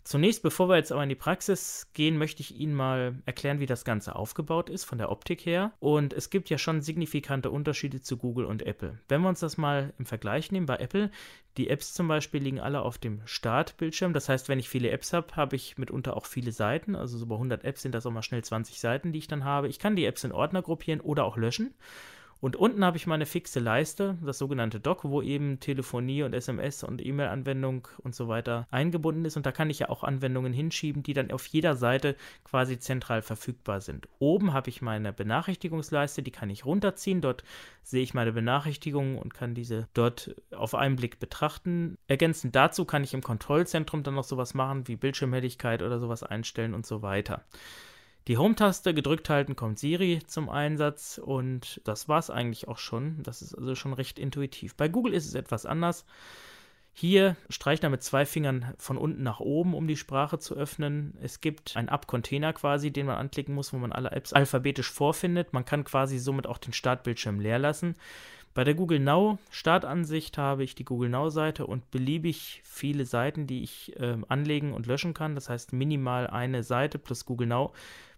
Zunächst, 0.05 0.43
bevor 0.43 0.69
wir 0.69 0.77
jetzt 0.77 0.91
aber 0.91 1.03
in 1.05 1.09
die 1.09 1.15
Praxis 1.15 1.89
gehen, 1.93 2.19
möchte 2.19 2.43
ich 2.43 2.59
Ihnen 2.59 2.75
mal 2.75 3.15
erklären, 3.25 3.61
wie 3.61 3.67
das 3.67 3.85
Ganze 3.85 4.17
aufgebaut 4.17 4.69
ist 4.69 4.85
von 4.85 4.99
der 4.99 5.13
Optik 5.13 5.47
her. 5.47 5.73
Und 5.79 6.13
es 6.13 6.29
gibt 6.29 6.51
ja 6.51 6.59
schon 6.59 6.83
signifikante 6.83 7.51
Unterschiede 7.51 8.01
zu 8.01 8.17
Google 8.17 8.47
und 8.47 8.63
Apple. 8.63 8.99
Wenn 9.09 9.21
wir 9.21 9.29
uns 9.29 9.41
das 9.41 9.57
mal 9.57 9.95
im 9.99 10.07
Vergleich 10.07 10.51
nehmen, 10.51 10.67
bei 10.67 10.77
Apple, 10.77 11.11
die 11.57 11.71
Apps 11.71 11.95
zum 11.95 12.09
Beispiel 12.09 12.43
liegen 12.43 12.59
alle 12.59 12.83
auf 12.83 12.99
dem 12.99 13.21
Startbildschirm. 13.27 14.13
Das 14.13 14.29
heißt, 14.29 14.49
wenn 14.49 14.59
ich 14.59 14.69
viele 14.69 14.91
Apps 14.91 15.13
habe, 15.13 15.37
habe 15.37 15.55
ich 15.55 15.79
mitunter 15.79 16.17
auch 16.17 16.27
viele 16.27 16.51
Seiten. 16.51 16.97
Also 16.97 17.17
so 17.17 17.27
bei 17.27 17.37
100 17.37 17.63
Apps 17.63 17.83
sind 17.83 17.95
das 17.95 18.05
auch 18.05 18.11
mal 18.11 18.23
schnell 18.23 18.43
20 18.43 18.81
Seiten, 18.81 19.13
die 19.13 19.21
ich 19.21 19.29
dann 19.29 19.45
habe. 19.45 19.69
Ich 19.69 19.79
kann 19.79 19.95
die 19.95 20.07
Apps 20.07 20.25
in 20.25 20.33
Ordner 20.33 20.63
gruppieren 20.63 21.01
oder 21.01 21.25
auch 21.25 21.37
löschen. 21.37 21.75
Und 22.43 22.57
unten 22.57 22.85
habe 22.85 22.97
ich 22.97 23.07
meine 23.07 23.25
fixe 23.25 23.61
Leiste, 23.61 24.19
das 24.21 24.37
sogenannte 24.37 24.81
Dock, 24.81 25.05
wo 25.05 25.23
eben 25.23 25.61
Telefonie 25.61 26.25
und 26.25 26.35
SMS 26.35 26.83
und 26.83 27.01
E-Mail-Anwendung 27.01 27.87
und 27.99 28.17
so 28.17 28.27
weiter 28.27 28.67
eingebunden 28.73 29.25
ist. 29.25 29.37
Und 29.37 29.47
da 29.47 29.53
kann 29.53 29.71
ich 29.71 29.79
ja 29.79 29.91
auch 29.91 30.03
Anwendungen 30.03 30.53
hinschieben, 30.53 31.05
die 31.05 31.13
dann 31.13 31.31
auf 31.31 31.47
jeder 31.47 31.77
Seite 31.77 32.17
quasi 32.43 32.81
zentral 32.81 33.23
verfügbar 33.23 33.81
sind. 33.81 34.09
Oben 34.19 34.53
habe 34.53 34.71
ich 34.71 34.83
meine 34.83 35.13
Benachrichtigungsleiste, 35.13 36.25
die 36.25 36.33
kann 36.33 36.51
ich 36.51 36.67
runterziehen. 36.67 37.21
Dort 37.21 37.45
sehe 37.85 38.03
ich 38.03 38.13
meine 38.13 38.33
Benachrichtigungen 38.33 39.19
und 39.19 39.35
kann 39.35 39.55
diese 39.55 39.87
dort 39.95 40.35
auf 40.51 40.75
einen 40.75 40.97
Blick 40.97 41.21
betrachten. 41.21 41.97
Ergänzend 42.09 42.57
dazu 42.57 42.85
kann 42.85 43.05
ich 43.05 43.15
im 43.15 43.23
Kontrollzentrum 43.23 44.03
dann 44.03 44.17
noch 44.17 44.25
sowas 44.25 44.53
machen 44.53 44.89
wie 44.89 44.97
Bildschirmhelligkeit 44.97 45.81
oder 45.81 46.01
sowas 46.01 46.25
einstellen 46.25 46.75
und 46.75 46.87
so 46.87 47.03
weiter 47.03 47.45
die 48.29 48.37
Home-Taste 48.37 48.95
gedrückt 48.95 49.29
halten, 49.29 49.57
kommt 49.57 49.79
Siri 49.79 50.21
zum 50.27 50.49
Einsatz 50.49 51.19
und 51.23 51.81
das 51.85 52.09
war 52.09 52.19
es 52.19 52.31
eigentlich 52.31 52.69
auch 52.69 52.79
schon. 52.79 53.23
Das 53.23 53.43
ist 53.43 53.55
also 53.55 53.75
schon 53.75 53.93
recht 53.93 54.19
intuitiv. 54.19 54.77
Bei 54.77 54.89
Google 54.89 55.15
ist 55.15 55.27
es 55.27 55.35
etwas 55.35 55.67
anders. 55.67 56.05
Hier 56.95 57.37
streicht 57.49 57.85
er 57.85 57.91
mit 57.91 58.03
zwei 58.03 58.27
Fingern 58.27 58.75
von 58.79 58.99
unten 58.99 59.23
nach 59.23 59.41
oben, 59.41 59.75
um 59.75 59.89
die 59.89 59.97
Sprache 59.97 60.39
zu 60.39 60.55
öffnen. 60.55 61.17
Es 61.23 61.41
gibt 61.41 61.77
einen 61.77 61.89
App-Container 61.89 62.53
quasi, 62.53 62.93
den 62.93 63.07
man 63.07 63.17
anklicken 63.17 63.55
muss, 63.55 63.73
wo 63.73 63.79
man 63.79 63.93
alle 63.93 64.13
Apps 64.13 64.35
alphabetisch 64.35 64.91
vorfindet. 64.91 65.55
Man 65.55 65.65
kann 65.65 65.85
quasi 65.85 66.19
somit 66.19 66.47
auch 66.47 66.59
den 66.59 66.75
Startbildschirm 66.75 67.41
leer 67.41 67.59
lassen. 67.59 67.97
Bei 68.55 68.65
der 68.65 68.75
Google 68.75 69.01
Now 69.01 69.39
Startansicht 69.51 70.37
habe 70.37 70.63
ich 70.63 70.75
die 70.75 70.85
Google 70.85 71.09
Now 71.09 71.31
Seite 71.31 71.67
und 71.67 71.91
beliebig 71.91 72.61
viele 72.63 73.07
Seiten, 73.07 73.47
die 73.47 73.63
ich 73.63 73.99
äh, 73.99 74.19
anlegen 74.29 74.75
und 74.75 74.87
löschen 74.87 75.15
kann. 75.15 75.35
Das 75.35 75.49
heißt 75.49 75.73
minimal 75.73 76.27
eine 76.27 76.63
Seite 76.63 76.99
plus 76.99 77.25
Google 77.25 77.47
Now 77.47 77.73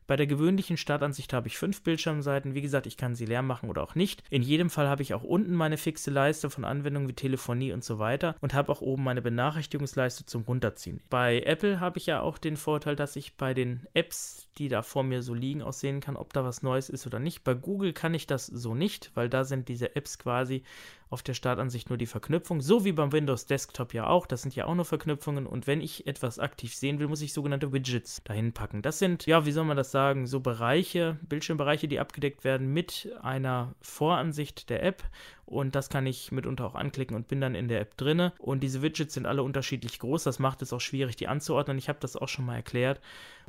bei 0.07 0.17
der 0.17 0.27
gewöhnlichen 0.27 0.77
Startansicht 0.77 1.33
habe 1.33 1.49
ich 1.49 1.59
fünf 1.59 1.83
Bildschirmseiten. 1.83 2.55
Wie 2.55 2.63
gesagt, 2.63 2.87
ich 2.87 2.97
kann 2.97 3.15
sie 3.15 3.27
leer 3.27 3.43
machen 3.43 3.71
oder 3.71 3.83
auch 3.83 3.95
nicht. 3.95 4.23
In 4.31 4.43
jedem 4.43 4.71
Fall 4.71 4.89
habe 4.89 5.03
ich 5.03 5.15
auch 5.15 5.25
unten 5.25 5.55
meine 5.55 5.77
fixe 5.77 6.11
Leiste 6.11 6.51
von 6.51 6.65
Anwendungen 6.65 7.09
wie 7.09 7.15
Telefonie 7.15 7.73
und 7.73 7.85
so 7.85 7.99
weiter 7.99 8.37
und 8.41 8.55
habe 8.55 8.71
auch 8.71 8.81
oben 8.81 9.05
meine 9.05 9.23
Benachrichtigungsleiste 9.23 10.27
zum 10.27 10.43
Runterziehen. 10.43 11.01
Bei 11.11 11.41
Apple 11.41 11.81
habe 11.81 11.99
ich 11.99 12.07
ja 12.07 12.21
auch 12.21 12.39
den 12.39 12.57
Vorteil, 12.57 12.97
dass 12.97 13.17
ich 13.17 13.37
bei 13.37 13.55
den 13.55 13.87
Apps, 13.95 14.49
die 14.59 14.69
da 14.69 14.83
vor 14.83 15.03
mir 15.03 15.23
so 15.23 15.35
liegen, 15.35 15.63
auch 15.63 15.73
sehen 15.73 16.01
kann, 16.01 16.17
ob 16.17 16.33
da 16.33 16.45
was 16.45 16.63
Neues 16.63 16.89
ist 16.89 17.07
oder 17.07 17.19
nicht. 17.19 17.45
Bei 17.45 17.55
Google 17.55 17.93
kann 17.93 18.15
ich 18.15 18.27
das 18.27 18.47
so 18.47 18.75
nicht, 18.75 19.11
weil 19.15 19.29
da 19.29 19.45
sind 19.45 19.69
diese 19.69 19.97
Apps 19.97 20.19
quasi 20.19 20.63
auf 21.11 21.23
der 21.23 21.35
Startansicht 21.35 21.89
nur 21.89 21.99
die 21.99 22.07
Verknüpfung, 22.07 22.61
so 22.61 22.85
wie 22.85 22.93
beim 22.93 23.13
Windows 23.13 23.47
Desktop 23.47 23.95
ja 23.95 24.07
auch. 24.07 24.27
Das 24.27 24.43
sind 24.43 24.55
ja 24.55 24.67
auch 24.67 24.75
nur 24.75 24.85
Verknüpfungen 24.85 25.47
und 25.47 25.67
wenn 25.67 25.81
ich 25.81 26.07
etwas 26.07 26.39
aktiv 26.39 26.75
sehen 26.75 26.99
will, 26.99 27.09
muss 27.09 27.23
ich 27.23 27.33
sogenannte 27.33 27.73
Widgets 27.73 28.23
dahin 28.25 28.53
packen. 28.53 28.83
Das 28.83 28.99
sind, 28.99 29.27
ja, 29.27 29.47
wie 29.47 29.53
soll 29.53 29.65
man 29.65 29.77
das 29.77 29.91
sagen, 29.91 30.27
so 30.27 30.41
Bereiche, 30.41 31.19
Bildschirmbereiche, 31.23 31.89
die 31.89 32.01
abgedeckt 32.01 32.45
werden 32.45 32.73
mit 32.73 33.09
einer 33.23 33.75
Voransicht 33.81 34.71
der 34.71 34.83
App 34.83 35.03
und 35.47 35.75
das 35.75 35.89
kann 35.89 36.07
ich 36.07 36.33
mitunter 36.33 36.67
auch 36.67 36.75
anklicken 36.75 37.17
und 37.17 37.29
bin 37.29 37.41
dann 37.41 37.55
in 37.55 37.69
der 37.69 37.81
App 37.81 37.97
drinne. 37.97 38.33
Und 38.39 38.63
diese 38.63 38.83
Widgets 38.83 39.15
sind 39.15 39.27
alle 39.27 39.43
unterschiedlich 39.43 39.99
groß, 39.99 40.25
das 40.25 40.39
macht 40.39 40.63
es 40.63 40.73
auch 40.73 40.81
schwierig, 40.81 41.17
die 41.17 41.29
anzuordnen. 41.29 41.79
Ich 41.79 41.89
habe 41.89 41.99
das 42.01 42.17
auch 42.17 42.29
schon 42.29 42.47
mal 42.47 42.57
erklärt. 42.57 43.01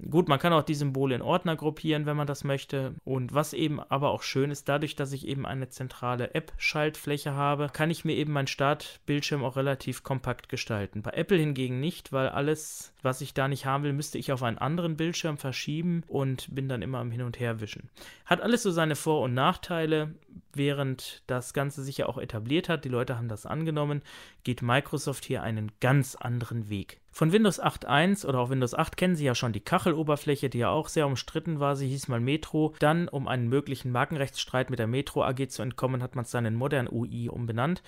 Gut, 0.10 0.28
man 0.28 0.40
kann 0.40 0.52
auch 0.52 0.64
die 0.64 0.74
Symbole 0.74 1.16
in 1.16 1.22
Ordner 1.22 1.56
gruppieren, 1.56 2.06
wenn 2.06 2.18
man 2.18 2.28
das 2.28 2.44
möchte. 2.44 2.96
Und 3.06 3.34
was 3.34 3.54
eben 3.54 3.80
aber 3.80 4.12
auch 4.12 4.24
schön 4.24 4.52
ist, 4.52 4.68
dadurch, 4.68 4.96
dass 4.96 5.14
ich 5.14 5.26
eben 5.28 5.46
eine 5.46 5.70
zentrale 5.70 6.34
App-Schaltfläche 6.34 7.34
habe, 7.34 7.70
kann 7.72 7.90
ich 7.90 8.04
mir 8.04 8.16
eben 8.16 8.34
meinen 8.34 8.48
Startbildschirm 8.48 9.44
auch 9.44 9.56
relativ 9.56 10.04
kompakt 10.04 10.50
gestalten. 10.50 11.02
Bei 11.02 11.12
Apple 11.12 11.38
hingegen 11.38 11.80
nicht, 11.80 12.12
weil 12.12 12.28
alles, 12.30 12.94
was 13.04 13.22
ich 13.22 13.34
da 13.34 13.48
nicht 13.48 13.66
haben 13.66 13.84
will, 13.84 13.94
müsste 13.94 14.18
ich 14.18 14.32
auf 14.34 14.44
einen 14.44 14.58
anderen 14.58 14.98
Bildschirm 14.98 15.38
verschieben 15.38 16.04
und 16.08 16.54
bin 16.54 16.68
dann 16.68 16.82
immer 16.82 17.00
am 17.00 17.12
Hin- 17.12 17.22
und 17.22 17.40
Herwischen. 17.40 17.90
Hat 18.26 18.42
alles 18.42 18.64
so 18.64 18.72
seine 18.72 18.96
Vor- 18.96 19.22
und 19.22 19.34
Nachteile 19.34 20.16
während 20.58 21.24
das 21.28 21.54
Ganze 21.54 21.84
sich 21.84 21.98
ja 21.98 22.06
auch 22.08 22.18
etabliert 22.18 22.70
hat, 22.70 22.86
die 22.86 22.90
Leute 22.90 23.18
haben 23.18 23.28
das 23.28 23.46
angenommen, 23.46 24.02
geht 24.44 24.62
Microsoft 24.62 25.26
hier 25.26 25.44
einen 25.44 25.72
ganz 25.80 26.16
anderen 26.16 26.70
Weg. 26.70 27.00
Von 27.12 27.32
Windows 27.32 27.62
8.1 27.62 28.26
oder 28.26 28.40
auch 28.40 28.50
Windows 28.50 28.74
8 28.74 28.98
kennen 28.98 29.16
Sie 29.16 29.24
ja 29.24 29.36
schon 29.36 29.54
die 29.54 29.62
Kacheloberfläche, 29.62 30.50
die 30.50 30.58
ja 30.58 30.70
auch 30.70 30.90
sehr 30.90 31.08
umstritten 31.08 31.62
war. 31.62 31.78
Sie 31.78 31.88
hieß 31.88 32.10
mal 32.10 32.20
Metro. 32.20 32.76
Dann, 32.80 33.08
um 33.08 33.30
einen 33.30 33.48
möglichen 33.48 33.92
Markenrechtsstreit 33.92 34.70
mit 34.70 34.80
der 34.80 34.88
Metro 34.88 35.24
AG 35.24 35.48
zu 35.48 35.62
entkommen, 35.62 36.04
hat 36.04 36.16
man 36.16 36.26
es 36.26 36.32
dann 36.32 36.46
in 36.46 36.56
Modern 36.56 36.90
UI 36.92 37.30
umbenannt. 37.30 37.84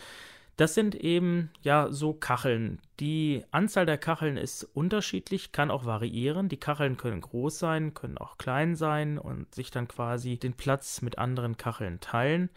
Das 0.58 0.74
sind 0.74 0.96
eben 0.96 1.52
ja 1.62 1.91
so 1.91 2.13
Kacheln. 2.13 2.80
Die 3.00 3.43
Anzahl 3.52 3.86
der 3.86 4.00
Kacheln 4.00 4.38
ist 4.38 4.63
unterschiedlich, 4.63 5.52
kann 5.52 5.70
auch 5.70 5.86
variieren. 5.86 6.50
Die 6.50 6.60
Kacheln 6.60 6.98
können 6.98 7.22
groß 7.22 7.60
sein, 7.60 7.93
können 7.93 8.17
auch 8.17 8.39
klein 8.39 8.76
sein 8.76 9.20
und 9.20 9.54
sich 9.54 9.70
dann 9.70 9.88
quasi 9.88 10.38
den 10.38 10.54
Platz 10.54 11.04
mit 11.04 11.20
anderen 11.20 11.58
Kacheln 11.58 12.00
teilen. 12.00 12.50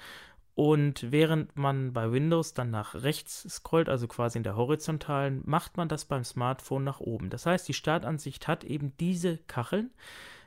Und 0.54 1.12
während 1.12 1.56
man 1.56 1.92
bei 1.92 2.10
Windows 2.10 2.54
dann 2.54 2.70
nach 2.70 2.94
rechts 2.94 3.46
scrollt, 3.48 3.90
also 3.90 4.08
quasi 4.08 4.38
in 4.38 4.44
der 4.44 4.56
horizontalen, 4.56 5.42
macht 5.44 5.76
man 5.76 5.88
das 5.88 6.06
beim 6.06 6.24
Smartphone 6.24 6.84
nach 6.84 7.00
oben. 7.00 7.28
Das 7.28 7.44
heißt, 7.44 7.68
die 7.68 7.74
Startansicht 7.74 8.48
hat 8.48 8.64
eben 8.64 8.94
diese 8.98 9.36
Kacheln. 9.46 9.90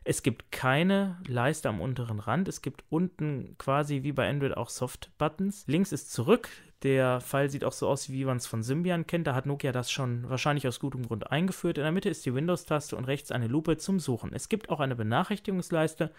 Es 0.04 0.22
gibt 0.22 0.52
keine 0.52 1.18
Leiste 1.28 1.70
am 1.70 1.80
unteren 1.80 2.20
Rand. 2.20 2.48
Es 2.48 2.62
gibt 2.62 2.84
unten 2.90 3.56
quasi 3.58 4.04
wie 4.04 4.12
bei 4.12 4.30
Android 4.30 4.58
auch 4.58 4.70
Soft-Buttons. 4.70 5.66
Links 5.68 5.92
ist 5.92 6.12
zurück. 6.12 6.50
Der 6.84 7.22
Pfeil 7.22 7.50
sieht 7.50 7.64
auch 7.64 7.72
so 7.72 7.88
aus, 7.88 8.10
wie 8.12 8.26
man 8.26 8.36
es 8.38 8.46
von 8.46 8.62
Symbian 8.62 9.08
kennt. 9.08 9.26
Da 9.26 9.36
hat 9.36 9.46
Nokia 9.46 9.72
das 9.72 9.90
schon 9.90 10.30
wahrscheinlich 10.30 10.68
aus 10.68 10.82
gutem 10.82 11.08
Grund 11.08 11.32
eingeführt. 11.32 11.78
In 11.78 11.84
der 11.84 11.94
Mitte 11.94 12.10
ist 12.10 12.26
die 12.26 12.36
Windows-Taste 12.36 12.98
und 12.98 13.06
rechts 13.06 13.32
eine 13.32 13.48
Lupe 13.48 13.78
zum 13.78 14.02
Suchen. 14.02 14.34
Es 14.34 14.50
gibt 14.50 14.70
auch 14.70 14.82
eine 14.82 14.98
Benachrichtigungsleiste, 14.98 16.12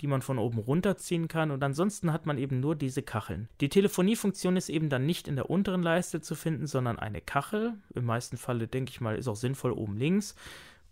die 0.00 0.06
man 0.06 0.22
von 0.22 0.38
oben 0.38 0.58
runterziehen 0.58 1.28
kann 1.28 1.50
und 1.50 1.62
ansonsten 1.62 2.14
hat 2.14 2.24
man 2.24 2.38
eben 2.38 2.60
nur 2.60 2.76
diese 2.76 3.02
Kacheln. 3.02 3.48
Die 3.60 3.68
Telefoniefunktion 3.68 4.56
ist 4.56 4.70
eben 4.70 4.88
dann 4.88 5.04
nicht 5.04 5.28
in 5.28 5.36
der 5.36 5.50
unteren 5.50 5.82
Leiste 5.82 6.22
zu 6.22 6.34
finden, 6.34 6.66
sondern 6.66 6.98
eine 6.98 7.20
Kachel. 7.20 7.74
Im 7.94 8.06
meisten 8.06 8.38
Falle 8.38 8.68
denke 8.68 8.90
ich 8.90 9.02
mal, 9.02 9.16
ist 9.16 9.28
auch 9.28 9.36
sinnvoll 9.36 9.72
oben 9.72 9.98
links 9.98 10.34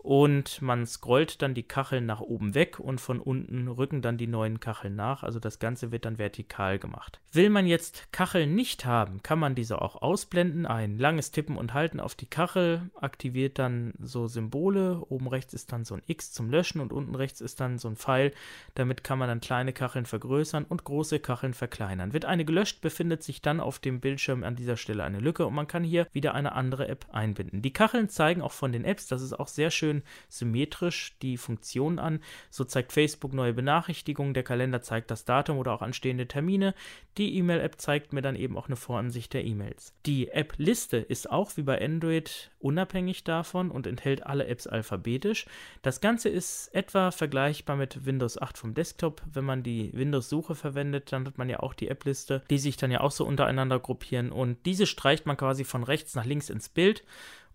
und 0.04 0.60
man 0.60 0.84
scrollt 0.84 1.40
dann 1.40 1.54
die 1.54 1.62
Kacheln 1.62 2.04
nach 2.04 2.20
oben 2.20 2.54
weg 2.54 2.78
und 2.78 3.00
von 3.00 3.20
unten 3.20 3.68
rücken 3.68 4.02
dann 4.02 4.18
die 4.18 4.26
neuen 4.26 4.60
Kacheln 4.60 4.94
nach. 4.94 5.22
Also 5.22 5.40
das 5.40 5.58
Ganze 5.58 5.92
wird 5.92 6.04
dann 6.04 6.18
vertikal 6.18 6.78
gemacht. 6.78 7.20
Will 7.32 7.48
man 7.48 7.66
jetzt 7.66 8.12
Kacheln 8.12 8.54
nicht 8.54 8.84
haben, 8.84 9.22
kann 9.22 9.38
man 9.38 9.54
diese 9.54 9.80
auch 9.80 10.02
ausblenden. 10.02 10.66
Ein 10.66 10.98
langes 10.98 11.30
Tippen 11.30 11.56
und 11.56 11.72
Halten 11.72 12.00
auf 12.00 12.14
die 12.14 12.26
Kachel 12.26 12.90
aktiviert 13.00 13.58
dann 13.58 13.94
so 13.98 14.28
Symbole. 14.28 15.00
Oben 15.08 15.26
rechts 15.26 15.54
ist 15.54 15.72
dann 15.72 15.86
so 15.86 15.94
ein 15.94 16.02
X 16.06 16.32
zum 16.32 16.50
Löschen 16.50 16.82
und 16.82 16.92
unten 16.92 17.14
rechts 17.14 17.40
ist 17.40 17.60
dann 17.60 17.78
so 17.78 17.88
ein 17.88 17.96
Pfeil. 17.96 18.32
Damit 18.74 19.04
kann 19.04 19.18
man 19.18 19.28
dann 19.28 19.40
kleine 19.40 19.72
Kacheln 19.72 20.04
vergrößern 20.04 20.66
und 20.68 20.84
große 20.84 21.18
Kacheln 21.18 21.54
verkleinern. 21.54 22.12
Wird 22.12 22.26
eine 22.26 22.44
gelöscht, 22.44 22.82
befindet 22.82 23.22
sich 23.22 23.40
dann 23.40 23.58
auf 23.58 23.78
dem 23.78 24.00
Bildschirm 24.00 24.44
an 24.44 24.54
dieser 24.54 24.76
Stelle 24.76 25.02
eine 25.02 25.20
Lücke 25.20 25.46
und 25.46 25.54
man 25.54 25.66
kann 25.66 25.82
hier 25.82 26.06
wieder 26.12 26.34
eine 26.34 26.52
andere 26.52 26.88
App 26.88 27.06
einbinden. 27.10 27.62
Die 27.62 27.72
Kacheln 27.72 28.10
zeigen 28.10 28.42
auch 28.42 28.52
von 28.52 28.70
den 28.70 28.84
Apps, 28.84 29.06
das 29.06 29.22
ist 29.22 29.32
auch 29.32 29.48
sehr 29.48 29.70
schön 29.70 29.93
schön 29.94 30.02
symmetrisch 30.28 31.16
die 31.22 31.36
Funktionen 31.36 31.98
an. 31.98 32.20
So 32.50 32.64
zeigt 32.64 32.92
Facebook 32.92 33.32
neue 33.32 33.52
Benachrichtigungen, 33.52 34.34
der 34.34 34.42
Kalender 34.42 34.82
zeigt 34.82 35.10
das 35.10 35.24
Datum 35.24 35.58
oder 35.58 35.72
auch 35.72 35.82
anstehende 35.82 36.26
Termine. 36.26 36.74
Die 37.16 37.36
E-Mail-App 37.38 37.80
zeigt 37.80 38.12
mir 38.12 38.22
dann 38.22 38.34
eben 38.34 38.56
auch 38.56 38.66
eine 38.66 38.76
Voransicht 38.76 39.32
der 39.32 39.44
E-Mails. 39.44 39.94
Die 40.04 40.28
App-Liste 40.28 40.96
ist 40.96 41.30
auch 41.30 41.56
wie 41.56 41.62
bei 41.62 41.80
Android 41.80 42.50
unabhängig 42.58 43.22
davon 43.22 43.70
und 43.70 43.86
enthält 43.86 44.26
alle 44.26 44.46
Apps 44.46 44.66
alphabetisch. 44.66 45.46
Das 45.82 46.00
Ganze 46.00 46.28
ist 46.28 46.74
etwa 46.74 47.10
vergleichbar 47.10 47.76
mit 47.76 48.04
Windows 48.04 48.40
8 48.40 48.58
vom 48.58 48.74
Desktop. 48.74 49.22
Wenn 49.32 49.44
man 49.44 49.62
die 49.62 49.92
Windows-Suche 49.92 50.54
verwendet, 50.54 51.12
dann 51.12 51.26
hat 51.26 51.38
man 51.38 51.48
ja 51.48 51.60
auch 51.60 51.74
die 51.74 51.88
App-Liste, 51.88 52.42
die 52.50 52.58
sich 52.58 52.76
dann 52.76 52.90
ja 52.90 53.00
auch 53.00 53.12
so 53.12 53.24
untereinander 53.24 53.78
gruppieren 53.78 54.32
und 54.32 54.66
diese 54.66 54.86
streicht 54.86 55.26
man 55.26 55.36
quasi 55.36 55.64
von 55.64 55.84
rechts 55.84 56.14
nach 56.14 56.24
links 56.24 56.50
ins 56.50 56.68
Bild 56.68 57.04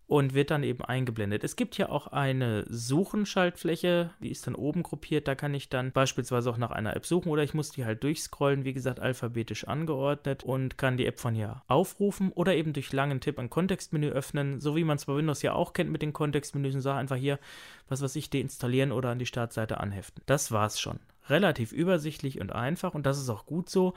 und 0.10 0.34
wird 0.34 0.50
dann 0.50 0.63
eben 0.63 0.84
eingeblendet. 0.84 1.43
Es 1.43 1.56
gibt 1.56 1.78
ja 1.78 1.89
auch 1.89 2.08
eine 2.08 2.65
Suchenschaltfläche, 2.67 4.10
die 4.19 4.32
ist 4.32 4.48
dann 4.48 4.56
oben 4.56 4.82
gruppiert. 4.82 5.28
Da 5.28 5.36
kann 5.36 5.54
ich 5.54 5.69
dann 5.69 5.91
beispielsweise 5.91 6.50
auch 6.50 6.58
nach 6.58 6.72
einer 6.72 6.95
App 6.95 7.06
suchen 7.06 7.30
oder 7.30 7.43
ich 7.43 7.54
muss 7.54 7.69
die 7.69 7.86
halt 7.86 8.04
durchscrollen, 8.04 8.65
wie 8.65 8.74
gesagt, 8.74 9.00
alphabetisch 9.00 9.67
angeordnet 9.67 10.43
und 10.43 10.80
kann 10.80 10.98
die 10.98 11.06
App 11.06 11.19
von 11.19 11.36
hier 11.36 11.62
aufrufen 11.67 12.32
oder 12.32 12.56
eben 12.56 12.74
durch 12.74 12.91
langen 12.91 13.22
Tipp 13.22 13.38
ein 13.38 13.52
Kontextmenü 13.52 14.10
öffnen, 14.10 14.60
so 14.60 14.76
wie 14.76 14.84
man 14.84 14.98
es 14.98 15.06
bei 15.06 15.15
Windows 15.15 15.43
ja 15.43 15.54
auch 15.54 15.74
kennt 15.74 15.91
mit 15.91 16.02
den 16.02 16.12
Kontextmenüs 16.12 16.74
und 16.74 16.82
sage 16.82 16.98
einfach 16.98 17.15
hier, 17.15 17.38
was 17.88 18.02
weiß 18.02 18.15
ich, 18.15 18.32
deinstallieren 18.32 18.91
oder 18.91 19.10
an 19.10 19.19
die 19.19 19.28
Startseite 19.28 19.80
anheften. 19.80 20.24
Das 20.26 20.52
war's 20.52 20.80
schon. 20.80 21.00
Relativ 21.28 21.72
übersichtlich 21.72 22.41
und 22.41 22.52
einfach 22.52 22.95
und 22.95 23.06
das 23.06 23.19
ist 23.19 23.30
auch 23.30 23.45
gut 23.45 23.69
so 23.69 23.93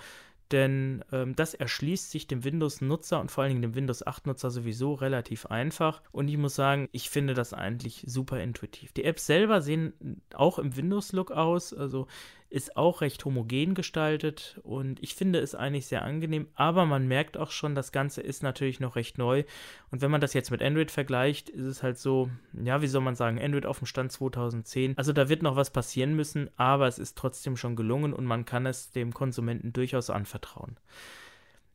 denn 0.52 1.04
ähm, 1.10 1.34
das 1.34 1.54
erschließt 1.54 2.10
sich 2.10 2.26
dem 2.26 2.44
Windows-Nutzer 2.44 3.20
und 3.20 3.30
vor 3.30 3.42
allen 3.42 3.50
Dingen 3.50 3.62
dem 3.62 3.74
Windows 3.74 4.06
8-Nutzer 4.06 4.50
sowieso 4.50 4.94
relativ 4.94 5.46
einfach. 5.46 6.02
Und 6.12 6.28
ich 6.28 6.36
muss 6.36 6.54
sagen, 6.54 6.88
ich 6.92 7.10
finde 7.10 7.34
das 7.34 7.54
eigentlich 7.54 8.04
super 8.06 8.40
intuitiv. 8.40 8.92
Die 8.92 9.04
Apps 9.04 9.26
selber 9.26 9.62
sehen 9.62 10.20
auch 10.34 10.58
im 10.58 10.76
Windows-Look 10.76 11.30
aus, 11.30 11.72
also 11.72 12.06
ist 12.52 12.76
auch 12.76 13.00
recht 13.00 13.24
homogen 13.24 13.74
gestaltet 13.74 14.60
und 14.62 15.02
ich 15.02 15.14
finde 15.14 15.38
es 15.38 15.54
eigentlich 15.54 15.86
sehr 15.86 16.02
angenehm, 16.02 16.48
aber 16.54 16.84
man 16.84 17.08
merkt 17.08 17.38
auch 17.38 17.50
schon, 17.50 17.74
das 17.74 17.92
Ganze 17.92 18.20
ist 18.20 18.42
natürlich 18.42 18.78
noch 18.78 18.94
recht 18.94 19.16
neu 19.16 19.44
und 19.90 20.02
wenn 20.02 20.10
man 20.10 20.20
das 20.20 20.34
jetzt 20.34 20.50
mit 20.50 20.62
Android 20.62 20.90
vergleicht, 20.90 21.48
ist 21.48 21.64
es 21.64 21.82
halt 21.82 21.98
so, 21.98 22.28
ja, 22.52 22.82
wie 22.82 22.88
soll 22.88 23.00
man 23.00 23.14
sagen, 23.14 23.40
Android 23.40 23.64
auf 23.64 23.78
dem 23.78 23.86
Stand 23.86 24.12
2010. 24.12 24.98
Also 24.98 25.12
da 25.12 25.28
wird 25.30 25.42
noch 25.42 25.56
was 25.56 25.70
passieren 25.70 26.14
müssen, 26.14 26.50
aber 26.56 26.86
es 26.86 26.98
ist 26.98 27.16
trotzdem 27.16 27.56
schon 27.56 27.74
gelungen 27.74 28.12
und 28.12 28.26
man 28.26 28.44
kann 28.44 28.66
es 28.66 28.90
dem 28.90 29.14
Konsumenten 29.14 29.72
durchaus 29.72 30.10
anvertrauen. 30.10 30.76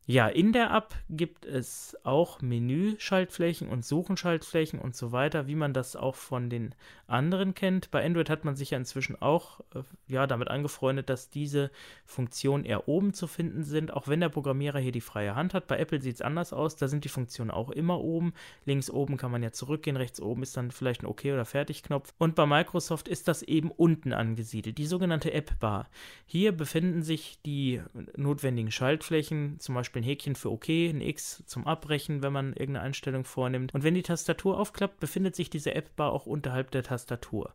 Ja, 0.09 0.29
in 0.29 0.53
der 0.53 0.71
App 0.71 0.95
gibt 1.09 1.45
es 1.45 1.97
auch 2.03 2.41
Menü-Schaltflächen 2.41 3.67
und 3.67 3.83
Suchenschaltflächen 3.83 4.79
und 4.79 4.95
so 4.95 5.11
weiter, 5.11 5.47
wie 5.47 5.55
man 5.55 5.73
das 5.73 5.97
auch 5.97 6.15
von 6.15 6.49
den 6.49 6.73
anderen 7.07 7.53
kennt. 7.55 7.91
Bei 7.91 8.05
Android 8.05 8.29
hat 8.29 8.45
man 8.45 8.55
sich 8.55 8.71
ja 8.71 8.77
inzwischen 8.77 9.21
auch 9.21 9.59
äh, 9.75 9.81
ja, 10.07 10.25
damit 10.25 10.47
angefreundet, 10.47 11.09
dass 11.09 11.29
diese 11.29 11.71
Funktionen 12.05 12.63
eher 12.63 12.87
oben 12.87 13.13
zu 13.13 13.27
finden 13.27 13.63
sind, 13.63 13.91
auch 13.91 14.07
wenn 14.07 14.21
der 14.21 14.29
Programmierer 14.29 14.79
hier 14.79 14.93
die 14.93 15.01
freie 15.01 15.35
Hand 15.35 15.53
hat. 15.53 15.67
Bei 15.67 15.77
Apple 15.77 16.01
sieht 16.01 16.15
es 16.15 16.21
anders 16.21 16.53
aus, 16.53 16.77
da 16.77 16.87
sind 16.87 17.03
die 17.03 17.09
Funktionen 17.09 17.51
auch 17.51 17.69
immer 17.69 17.99
oben. 17.99 18.33
Links 18.63 18.89
oben 18.89 19.17
kann 19.17 19.31
man 19.31 19.43
ja 19.43 19.51
zurückgehen, 19.51 19.97
rechts 19.97 20.21
oben 20.21 20.41
ist 20.41 20.55
dann 20.55 20.71
vielleicht 20.71 21.03
ein 21.03 21.07
OK- 21.07 21.25
oder 21.25 21.43
Fertig-Knopf. 21.43 22.13
Und 22.17 22.35
bei 22.35 22.45
Microsoft 22.45 23.09
ist 23.09 23.27
das 23.27 23.43
eben 23.43 23.71
unten 23.71 24.13
angesiedelt, 24.13 24.77
die 24.77 24.87
sogenannte 24.87 25.33
App-Bar. 25.33 25.89
Hier 26.25 26.53
befinden 26.53 27.03
sich 27.03 27.39
die 27.45 27.81
notwendigen 28.15 28.71
Schaltflächen, 28.71 29.59
zum 29.59 29.75
Beispiel 29.75 29.96
ein 29.97 30.03
Häkchen 30.03 30.35
für 30.35 30.51
OK, 30.51 30.69
ein 30.69 31.01
X 31.01 31.43
zum 31.45 31.67
Abbrechen, 31.67 32.21
wenn 32.21 32.33
man 32.33 32.53
irgendeine 32.53 32.81
Einstellung 32.81 33.23
vornimmt. 33.25 33.73
Und 33.73 33.83
wenn 33.83 33.95
die 33.95 34.03
Tastatur 34.03 34.59
aufklappt, 34.59 34.99
befindet 34.99 35.35
sich 35.35 35.49
diese 35.49 35.75
App-Bar 35.75 36.11
auch 36.11 36.25
unterhalb 36.25 36.71
der 36.71 36.83
Tastatur. 36.83 37.53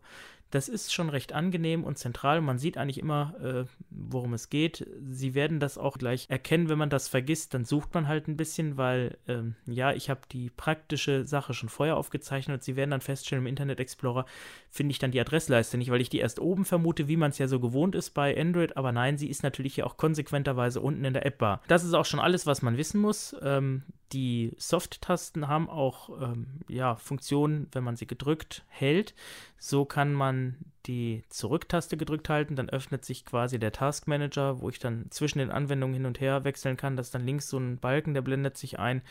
Das 0.52 0.68
ist 0.68 0.92
schon 0.92 1.08
recht 1.08 1.32
angenehm 1.32 1.82
und 1.82 1.96
zentral. 1.96 2.42
Man 2.42 2.58
sieht 2.58 2.76
eigentlich 2.76 2.98
immer, 2.98 3.34
äh, 3.42 3.64
worum 3.88 4.34
es 4.34 4.50
geht. 4.50 4.86
Sie 5.08 5.34
werden 5.34 5.60
das 5.60 5.78
auch 5.78 5.96
gleich 5.96 6.26
erkennen, 6.28 6.68
wenn 6.68 6.76
man 6.76 6.90
das 6.90 7.08
vergisst. 7.08 7.54
Dann 7.54 7.64
sucht 7.64 7.94
man 7.94 8.06
halt 8.06 8.28
ein 8.28 8.36
bisschen, 8.36 8.76
weil, 8.76 9.16
ähm, 9.28 9.56
ja, 9.64 9.94
ich 9.94 10.10
habe 10.10 10.20
die 10.30 10.50
praktische 10.50 11.24
Sache 11.24 11.54
schon 11.54 11.70
vorher 11.70 11.96
aufgezeichnet 11.96 12.56
und 12.56 12.62
Sie 12.62 12.76
werden 12.76 12.90
dann 12.90 13.00
feststellen, 13.00 13.44
im 13.44 13.48
Internet 13.48 13.80
Explorer 13.80 14.26
finde 14.68 14.92
ich 14.92 14.98
dann 14.98 15.10
die 15.10 15.20
Adressleiste 15.20 15.78
nicht, 15.78 15.90
weil 15.90 16.02
ich 16.02 16.10
die 16.10 16.18
erst 16.18 16.38
oben 16.38 16.66
vermute, 16.66 17.08
wie 17.08 17.16
man 17.16 17.30
es 17.30 17.38
ja 17.38 17.48
so 17.48 17.58
gewohnt 17.58 17.94
ist 17.94 18.10
bei 18.10 18.38
Android. 18.38 18.76
Aber 18.76 18.92
nein, 18.92 19.16
sie 19.16 19.30
ist 19.30 19.42
natürlich 19.42 19.76
hier 19.76 19.86
auch 19.86 19.96
konsequenterweise 19.96 20.82
unten 20.82 21.06
in 21.06 21.14
der 21.14 21.24
App-Bar. 21.24 21.62
Das 21.66 21.82
ist 21.82 21.94
auch 21.94 22.04
schon 22.04 22.20
alles, 22.20 22.44
was 22.44 22.60
man 22.60 22.76
wissen 22.76 23.00
muss. 23.00 23.34
Ähm, 23.40 23.84
die 24.12 24.52
Soft-Tasten 24.58 25.48
haben 25.48 25.68
auch 25.68 26.10
ähm, 26.20 26.46
ja, 26.68 26.96
Funktionen, 26.96 27.68
wenn 27.72 27.84
man 27.84 27.96
sie 27.96 28.06
gedrückt 28.06 28.64
hält. 28.68 29.14
So 29.58 29.84
kann 29.84 30.12
man 30.12 30.56
die 30.86 31.22
Zurücktaste 31.28 31.96
gedrückt 31.96 32.28
halten, 32.28 32.56
dann 32.56 32.68
öffnet 32.68 33.04
sich 33.04 33.24
quasi 33.24 33.58
der 33.58 33.72
Task 33.72 34.08
Manager, 34.08 34.60
wo 34.60 34.68
ich 34.68 34.78
dann 34.78 35.06
zwischen 35.10 35.38
den 35.38 35.50
Anwendungen 35.50 35.94
hin 35.94 36.06
und 36.06 36.20
her 36.20 36.44
wechseln 36.44 36.76
kann. 36.76 36.96
Das 36.96 37.06
ist 37.06 37.14
dann 37.14 37.26
links 37.26 37.48
so 37.48 37.58
ein 37.58 37.78
Balken, 37.78 38.14
der 38.14 38.22
blendet 38.22 38.58
sich 38.58 38.78
ein. 38.78 39.02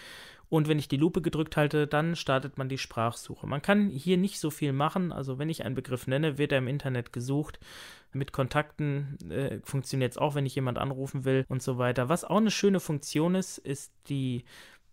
Und 0.51 0.67
wenn 0.67 0.79
ich 0.79 0.89
die 0.89 0.97
Lupe 0.97 1.21
gedrückt 1.21 1.55
halte, 1.55 1.87
dann 1.87 2.17
startet 2.17 2.57
man 2.57 2.67
die 2.67 2.77
Sprachsuche. 2.77 3.47
Man 3.47 3.61
kann 3.61 3.89
hier 3.89 4.17
nicht 4.17 4.37
so 4.37 4.49
viel 4.49 4.73
machen. 4.73 5.13
Also 5.13 5.39
wenn 5.39 5.47
ich 5.47 5.63
einen 5.63 5.75
Begriff 5.75 6.07
nenne, 6.07 6.37
wird 6.37 6.51
er 6.51 6.57
im 6.57 6.67
Internet 6.67 7.13
gesucht. 7.13 7.57
Mit 8.11 8.33
Kontakten 8.33 9.17
äh, 9.29 9.59
funktioniert 9.63 10.11
es 10.11 10.17
auch, 10.17 10.35
wenn 10.35 10.45
ich 10.45 10.53
jemand 10.53 10.77
anrufen 10.77 11.23
will 11.23 11.45
und 11.47 11.63
so 11.63 11.77
weiter. 11.77 12.09
Was 12.09 12.25
auch 12.25 12.35
eine 12.35 12.51
schöne 12.51 12.81
Funktion 12.81 13.33
ist, 13.33 13.59
ist 13.59 13.93
die 14.09 14.43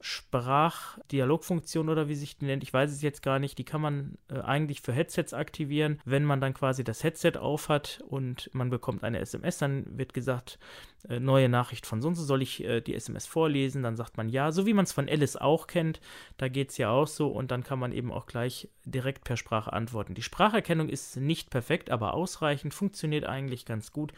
Sprachdialogfunktion 0.01 1.89
oder 1.89 2.07
wie 2.07 2.15
sich 2.15 2.39
die 2.39 2.45
nennt, 2.45 2.63
ich 2.63 2.73
weiß 2.73 2.93
es 2.93 3.03
jetzt 3.03 3.23
gar 3.25 3.41
nicht, 3.41 3.59
die 3.59 3.65
kann 3.65 3.81
man 3.81 4.17
äh, 4.29 4.39
eigentlich 4.39 4.81
für 4.81 4.93
Headsets 4.93 5.35
aktivieren. 5.35 6.01
Wenn 6.05 6.25
man 6.25 6.41
dann 6.41 6.55
quasi 6.55 6.85
das 6.85 7.03
Headset 7.03 7.33
aufhat 7.37 8.01
und 8.07 8.49
man 8.53 8.71
bekommt 8.71 9.03
eine 9.03 9.19
SMS, 9.19 9.59
dann 9.59 9.99
wird 9.99 10.15
gesagt, 10.15 10.61
äh, 11.09 11.21
neue 11.21 11.49
Nachricht 11.49 11.87
von 11.87 12.03
so 12.03 12.09
und 12.09 12.15
so, 12.15 12.25
soll 12.25 12.43
ich 12.43 12.65
äh, 12.65 12.81
die 12.81 12.95
SMS 12.95 13.27
vorlesen? 13.27 13.83
Dann 13.83 13.97
sagt 13.97 14.17
man 14.17 14.29
ja, 14.29 14.53
so 14.53 14.67
wie 14.67 14.75
man 14.75 14.85
es 14.85 14.93
von 14.93 15.09
Alice 15.09 15.37
auch 15.37 15.67
kennt, 15.67 16.01
da 16.37 16.49
geht 16.49 16.71
es 16.71 16.79
ja 16.79 16.91
auch 16.91 17.07
so 17.07 17.29
und 17.29 17.51
dann 17.51 17.63
kann 17.63 17.79
man 17.79 17.93
eben 17.93 18.13
auch 18.13 18.27
gleich 18.27 18.69
direkt 18.85 19.25
per 19.25 19.37
Sprache 19.37 19.73
antworten. 19.73 20.15
Die 20.15 20.23
Spracherkennung 20.23 20.89
ist 20.89 21.17
nicht 21.17 21.51
perfekt, 21.51 21.91
aber 21.91 22.15
ausreichend, 22.15 22.75
funktioniert 22.75 23.25
eigentlich 23.25 23.65
ganz 23.65 23.93
gut. 23.93 24.13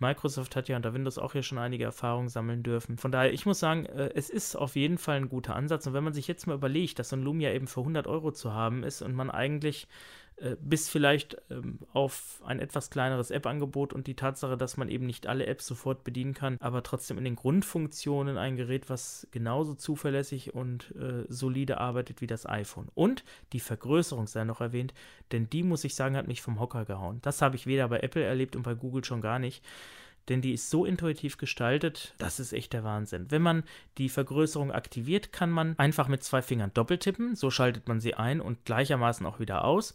Microsoft 0.00 0.56
hat 0.56 0.68
ja 0.68 0.76
unter 0.76 0.92
Windows 0.92 1.18
auch 1.18 1.32
hier 1.32 1.42
schon 1.42 1.58
einige 1.58 1.84
Erfahrungen 1.84 2.28
sammeln 2.28 2.62
dürfen. 2.62 2.98
Von 2.98 3.12
daher, 3.12 3.32
ich 3.32 3.46
muss 3.46 3.60
sagen, 3.60 3.86
äh, 3.86 4.10
es 4.14 4.28
ist 4.28 4.56
auf 4.56 4.76
jeden 4.76 4.98
Fall 4.98 5.16
ein 5.16 5.28
guter 5.28 5.54
Ansatz. 5.54 5.86
Und 5.86 5.94
wenn 5.94 6.04
man 6.04 6.12
sich 6.12 6.26
jetzt 6.26 6.46
mal 6.46 6.54
überlegt, 6.54 6.98
dass 6.98 7.10
so 7.10 7.16
ein 7.16 7.22
Lumia 7.22 7.52
eben 7.52 7.68
für 7.68 7.80
100 7.80 8.06
Euro 8.06 8.32
zu 8.32 8.52
haben 8.52 8.82
ist 8.82 9.02
und 9.02 9.14
man 9.14 9.30
eigentlich 9.30 9.86
bis 10.60 10.88
vielleicht 10.88 11.40
ähm, 11.50 11.78
auf 11.92 12.42
ein 12.44 12.58
etwas 12.58 12.90
kleineres 12.90 13.30
App-Angebot 13.30 13.92
und 13.92 14.06
die 14.06 14.16
Tatsache, 14.16 14.56
dass 14.56 14.76
man 14.76 14.88
eben 14.88 15.06
nicht 15.06 15.26
alle 15.26 15.46
Apps 15.46 15.66
sofort 15.66 16.04
bedienen 16.04 16.34
kann, 16.34 16.56
aber 16.60 16.82
trotzdem 16.82 17.18
in 17.18 17.24
den 17.24 17.36
Grundfunktionen 17.36 18.36
ein 18.36 18.56
Gerät, 18.56 18.90
was 18.90 19.28
genauso 19.30 19.74
zuverlässig 19.74 20.54
und 20.54 20.94
äh, 20.96 21.24
solide 21.28 21.78
arbeitet 21.78 22.20
wie 22.20 22.26
das 22.26 22.46
iPhone. 22.46 22.88
Und 22.94 23.24
die 23.52 23.60
Vergrößerung 23.60 24.26
sei 24.26 24.44
noch 24.44 24.60
erwähnt, 24.60 24.92
denn 25.32 25.48
die, 25.48 25.62
muss 25.62 25.84
ich 25.84 25.94
sagen, 25.94 26.16
hat 26.16 26.26
mich 26.26 26.42
vom 26.42 26.58
Hocker 26.58 26.84
gehauen. 26.84 27.20
Das 27.22 27.40
habe 27.40 27.56
ich 27.56 27.66
weder 27.66 27.88
bei 27.88 28.00
Apple 28.00 28.24
erlebt 28.24 28.56
und 28.56 28.62
bei 28.62 28.74
Google 28.74 29.04
schon 29.04 29.20
gar 29.20 29.38
nicht 29.38 29.62
denn 30.28 30.40
die 30.40 30.54
ist 30.54 30.70
so 30.70 30.84
intuitiv 30.84 31.36
gestaltet, 31.36 32.14
das 32.18 32.40
ist 32.40 32.52
echt 32.52 32.72
der 32.72 32.84
Wahnsinn. 32.84 33.26
Wenn 33.30 33.42
man 33.42 33.62
die 33.98 34.08
Vergrößerung 34.08 34.72
aktiviert, 34.72 35.32
kann 35.32 35.50
man 35.50 35.78
einfach 35.78 36.08
mit 36.08 36.22
zwei 36.22 36.40
Fingern 36.40 36.72
doppeltippen, 36.72 37.34
so 37.34 37.50
schaltet 37.50 37.88
man 37.88 38.00
sie 38.00 38.14
ein 38.14 38.40
und 38.40 38.64
gleichermaßen 38.64 39.26
auch 39.26 39.38
wieder 39.38 39.64
aus. 39.64 39.94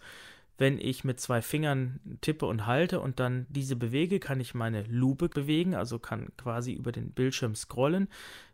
Wenn 0.60 0.78
ich 0.78 1.06
mit 1.06 1.22
zwei 1.22 1.42
Fingern 1.42 2.02
tippe 2.20 2.46
und 2.46 2.68
halte 2.68 3.00
und 3.00 3.22
dann 3.22 3.48
diese 3.50 3.78
bewege, 3.78 4.20
kann 4.20 4.42
ich 4.42 4.54
meine 4.54 4.84
Lupe 4.84 5.30
bewegen, 5.30 5.74
also 5.74 6.00
kann 6.00 6.28
quasi 6.36 6.74
über 6.74 6.92
den 6.92 7.12
Bildschirm 7.12 7.56
scrollen. 7.56 8.10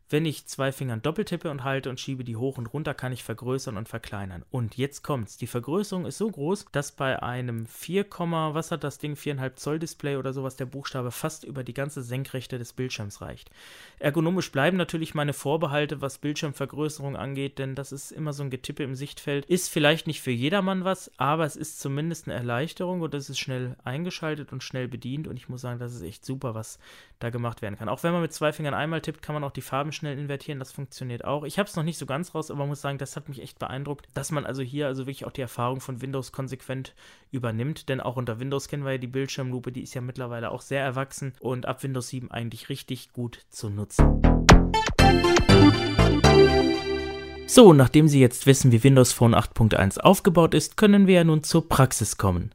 Wenn 0.08 0.26
ich 0.26 0.46
zwei 0.46 0.72
Fingern 0.72 1.02
doppeltippe 1.02 1.50
und 1.50 1.63
halte 1.63 1.89
und 1.89 2.00
schiebe 2.00 2.24
die 2.24 2.36
hoch 2.36 2.60
und 2.60 2.68
runter, 2.68 2.94
kann 2.94 3.12
ich 3.12 3.24
vergrößern 3.24 3.76
und 3.76 3.89
verkleinern. 3.89 4.46
Und 4.52 4.78
jetzt 4.78 5.02
kommt's. 5.02 5.36
Die 5.38 5.48
Vergrößerung 5.48 6.06
ist 6.06 6.20
so 6.20 6.30
groß, 6.30 6.68
dass 6.72 6.91
bei 6.91 7.24
einem 7.24 7.65
4, 7.65 8.06
was 8.54 8.70
hat 8.70 8.84
das 8.84 9.00
Ding, 9.00 9.15
4,5 9.15 9.56
Zoll 9.56 9.80
Display 9.80 10.18
oder 10.18 10.32
sowas, 10.32 10.58
der 10.58 10.68
Buchstabe 10.68 11.10
fast 11.10 11.44
über 11.44 11.63
die 11.63 11.74
ganze 11.74 12.04
Senkrechte 12.04 12.60
des 12.60 12.74
Bildschirms 12.74 13.22
reicht. 13.22 13.50
Ergonomisch 13.98 14.52
bleiben 14.52 14.78
natürlich 14.78 15.15
meine 15.15 15.34
Vorbehalte, 15.34 16.02
was 16.02 16.20
Bildschirmvergrößerung 16.20 17.15
angeht, 17.15 17.58
denn 17.58 17.74
das 17.74 17.91
ist 17.91 18.12
immer 18.12 18.32
so 18.32 18.44
ein 18.44 18.52
Getippe 18.52 18.84
im 18.84 18.94
Sichtfeld. 18.94 19.46
Ist 19.46 19.70
vielleicht 19.70 20.06
nicht 20.06 20.22
für 20.22 20.30
jedermann 20.30 20.84
was, 20.84 21.10
aber 21.18 21.46
es 21.46 21.56
ist 21.56 21.80
zumindest 21.80 22.28
eine 22.28 22.36
Erleichterung 22.36 23.02
und 23.02 23.15
es 23.15 23.32
ist 23.32 23.39
schnell 23.39 23.76
eingeschaltet 23.84 24.52
und 24.52 24.62
schnell 24.62 24.88
bedient 24.88 25.28
und 25.28 25.38
ich 25.38 25.50
muss 25.50 25.62
sagen, 25.62 25.80
das 25.80 25.96
ist 25.96 26.04
echt 26.04 26.24
super, 26.24 26.54
was 26.54 26.78
da 27.18 27.32
gemacht 27.32 27.63
werden 27.63 27.78
kann. 27.78 27.89
Auch 27.89 28.04
wenn 28.04 28.13
man 28.13 28.22
mit 28.22 28.34
zwei 28.34 28.54
Fingern 28.54 28.76
einmal 28.76 29.02
tippt, 29.02 29.24
kann 29.24 29.34
man 29.34 29.44
auch 29.44 29.52
die 29.52 29.62
Farben 29.62 29.94
schnell 29.95 30.17
invertieren, 30.17 30.60
das 30.60 30.71
funktioniert 30.71 31.25
auch. 31.25 31.43
Ich 31.43 31.58
habe 31.58 31.67
es 31.67 31.75
noch 31.75 31.84
nicht 31.84 31.97
so 31.97 32.05
ganz 32.05 32.36
raus, 32.36 32.51
aber 32.51 32.65
muss 32.65 32.81
sagen, 32.81 32.97
das 32.97 33.15
hat 33.15 33.29
mich 33.29 33.41
echt 33.41 33.58
beeindruckt, 33.58 34.08
dass 34.13 34.31
man 34.31 34.45
also 34.45 34.62
hier 34.62 34.88
also 34.88 35.08
wirklich 35.08 35.25
auch 35.25 35.31
die 35.31 35.41
Erfahrung 35.41 35.81
von 35.81 36.01
Windows 36.01 36.31
konsequent 36.31 36.93
übernimmt, 37.31 37.89
denn 37.89 38.01
auch 38.01 38.17
unter 38.17 38.39
Windows 38.39 38.67
kennen 38.67 38.86
wir 38.86 38.91
ja 38.91 38.97
die 38.97 39.08
Bildschirmlupe, 39.08 39.71
die 39.71 39.81
ist 39.81 39.93
ja 39.93 40.01
mittlerweile 40.01 40.51
auch 40.51 40.61
sehr 40.61 40.84
erwachsen 40.84 41.34
und 41.39 41.65
ab 41.65 41.82
Windows 41.82 42.09
7 42.09 42.30
eigentlich 42.30 42.70
richtig 42.70 43.13
gut 43.13 43.39
zu 43.49 43.70
nutzen. 43.70 44.22
So, 47.47 47.74
nachdem 47.74 48.07
Sie 48.07 48.20
jetzt 48.20 48.47
wissen, 48.47 48.72
wie 48.72 48.84
Windows 48.84 49.13
Phone 49.13 49.36
8.1 49.36 49.99
aufgebaut 49.99 50.53
ist, 50.53 50.78
können 50.78 51.07
wir 51.07 51.15
ja 51.15 51.24
nun 51.24 51.43
zur 51.43 51.70
Praxis 51.70 52.17
kommen. 52.17 52.51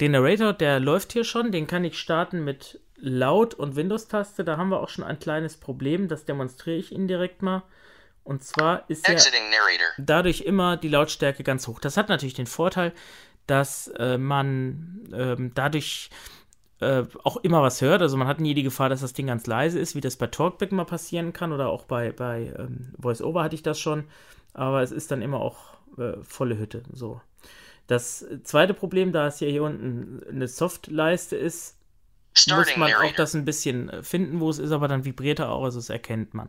Den 0.00 0.12
Narrator, 0.12 0.52
der 0.52 0.80
läuft 0.80 1.12
hier 1.12 1.24
schon, 1.24 1.52
den 1.52 1.66
kann 1.66 1.84
ich 1.84 1.98
starten 1.98 2.42
mit 2.42 2.80
Laut- 2.96 3.54
und 3.54 3.76
Windows-Taste, 3.76 4.44
da 4.44 4.56
haben 4.56 4.68
wir 4.68 4.80
auch 4.80 4.88
schon 4.88 5.04
ein 5.04 5.18
kleines 5.18 5.56
Problem, 5.56 6.08
das 6.08 6.24
demonstriere 6.24 6.78
ich 6.78 6.92
Ihnen 6.92 7.08
direkt 7.08 7.42
mal. 7.42 7.62
Und 8.22 8.42
zwar 8.42 8.88
ist 8.88 9.06
ja 9.06 9.16
dadurch 9.98 10.40
immer 10.42 10.78
die 10.78 10.88
Lautstärke 10.88 11.44
ganz 11.44 11.68
hoch. 11.68 11.78
Das 11.78 11.96
hat 11.98 12.08
natürlich 12.08 12.34
den 12.34 12.46
Vorteil, 12.46 12.92
dass 13.46 13.88
äh, 13.98 14.16
man 14.16 15.06
ähm, 15.12 15.52
dadurch 15.54 16.08
äh, 16.80 17.04
auch 17.22 17.36
immer 17.38 17.62
was 17.62 17.82
hört. 17.82 18.00
Also 18.00 18.16
man 18.16 18.26
hat 18.26 18.40
nie 18.40 18.54
die 18.54 18.62
Gefahr, 18.62 18.88
dass 18.88 19.02
das 19.02 19.12
Ding 19.12 19.26
ganz 19.26 19.46
leise 19.46 19.78
ist, 19.78 19.94
wie 19.94 20.00
das 20.00 20.16
bei 20.16 20.26
Talkback 20.26 20.72
mal 20.72 20.84
passieren 20.84 21.34
kann 21.34 21.52
oder 21.52 21.68
auch 21.68 21.84
bei, 21.84 22.12
bei 22.12 22.54
ähm, 22.58 22.94
VoiceOver 22.96 23.42
hatte 23.42 23.56
ich 23.56 23.62
das 23.62 23.78
schon. 23.78 24.04
Aber 24.54 24.82
es 24.82 24.90
ist 24.90 25.10
dann 25.10 25.20
immer 25.20 25.40
auch 25.40 25.74
äh, 25.98 26.14
volle 26.22 26.58
Hütte. 26.58 26.82
So. 26.92 27.20
Das 27.86 28.24
zweite 28.44 28.72
Problem, 28.72 29.12
da 29.12 29.26
es 29.26 29.38
hier 29.38 29.62
unten 29.62 30.22
eine 30.28 30.48
Softleiste 30.48 31.36
ist, 31.36 31.76
muss 32.48 32.76
man 32.76 32.94
auch 32.94 33.12
das 33.16 33.34
ein 33.34 33.44
bisschen 33.44 33.88
äh, 33.88 34.02
finden, 34.02 34.40
wo 34.40 34.50
es 34.50 34.58
ist, 34.58 34.72
aber 34.72 34.88
dann 34.88 35.04
vibriert 35.04 35.38
er 35.38 35.50
auch, 35.50 35.64
also 35.64 35.78
das 35.78 35.90
erkennt 35.90 36.34
man. 36.34 36.48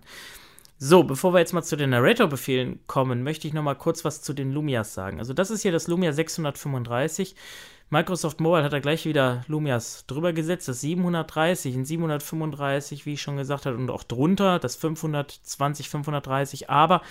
So, 0.77 1.03
bevor 1.03 1.33
wir 1.33 1.39
jetzt 1.39 1.53
mal 1.53 1.63
zu 1.63 1.77
den 1.77 1.91
Narrator-Befehlen 1.91 2.79
kommen, 2.85 3.23
möchte 3.23 3.47
ich 3.47 3.53
noch 3.53 3.63
mal 3.63 3.75
kurz 3.75 4.03
was 4.03 4.21
zu 4.21 4.33
den 4.33 4.51
Lumias 4.51 4.93
sagen. 4.93 5.19
Also 5.19 5.33
das 5.33 5.49
ist 5.49 5.61
hier 5.61 5.71
das 5.71 5.87
Lumia 5.87 6.11
635. 6.11 7.35
Microsoft 7.89 8.39
Mobile 8.39 8.63
hat 8.63 8.73
da 8.73 8.79
gleich 8.79 9.05
wieder 9.05 9.43
Lumias 9.47 10.05
drüber 10.07 10.33
gesetzt, 10.33 10.67
das 10.67 10.81
730, 10.81 11.75
ein 11.75 11.85
735, 11.85 13.05
wie 13.05 13.13
ich 13.13 13.21
schon 13.21 13.37
gesagt 13.37 13.67
habe, 13.67 13.77
und 13.77 13.91
auch 13.91 14.03
drunter, 14.03 14.57
das 14.57 14.75
520, 14.75 15.89
530, 15.89 16.69
aber 16.69 17.01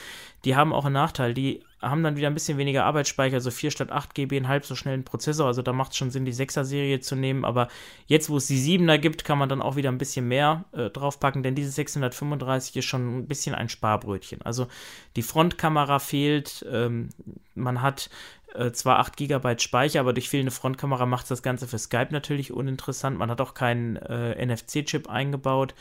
die 0.45 0.57
haben 0.57 0.73
auch 0.73 0.85
einen 0.85 0.95
Nachteil, 0.95 1.33
die 1.33 1.63
haben 1.81 2.03
dann 2.03 2.17
wieder 2.17 2.27
ein 2.27 2.35
bisschen 2.35 2.59
weniger 2.59 2.85
Arbeitsspeicher, 2.87 3.41
so 3.41 3.53
4 3.53 3.71
statt 3.71 3.93
8 3.93 4.15
GB, 4.15 4.37
einen 4.37 4.49
halb 4.49 4.65
so 4.65 4.75
schnellen 4.75 5.05
Prozessor, 5.05 5.47
also 5.47 5.63
da 5.63 5.73
macht 5.73 5.93
es 5.93 5.99
schon 5.99 6.11
Sinn, 6.11 6.25
die 6.25 6.35
6er-Serie 6.35 6.99
zu 6.99 7.15
nehmen, 7.15 7.45
aber 7.45 7.69
jetzt, 8.07 8.29
wo 8.29 8.39
es 8.39 8.49
die 8.49 8.59
7er 8.59 8.99
gibt, 8.99 9.25
kann 9.25 9.39
man 9.39 9.49
dann 9.49 9.63
auch 9.63 9.77
wieder 9.77 9.91
ein 9.91 9.99
bisschen 9.99 10.27
mehr 10.27 10.65
äh, 10.73 10.91
draufpacken, 10.91 11.45
denn 11.45 11.55
diese 11.55 11.71
635 11.71 12.77
ist 12.77 12.87
schon 12.87 13.19
ein 13.19 13.27
bisschen 13.29 13.55
ein 13.55 13.69
Sparbrötchen. 13.69 14.43
Also 14.43 14.67
die 15.15 15.23
Frontkamera 15.23 16.01
fehlt, 16.01 16.67
ähm, 16.71 17.11
man 17.55 17.83
hat 17.83 18.11
äh, 18.55 18.73
zwar 18.73 18.99
8 18.99 19.17
GB 19.17 19.59
Speicher, 19.59 20.01
aber 20.01 20.13
durch 20.13 20.29
fehlende 20.29 20.53
Frontkamera 20.53 21.07
macht 21.07 21.31
das 21.31 21.43
Ganze 21.43 21.67
für 21.67 21.79
Skype 21.79 22.09
natürlich 22.11 22.53
uninteressant. 22.53 23.19
Man 23.19 23.31
hat 23.31 23.41
auch 23.41 23.55
keinen 23.55 23.97
äh, 23.97 24.45
NFC-Chip 24.45 25.09
eingebaut 25.09 25.75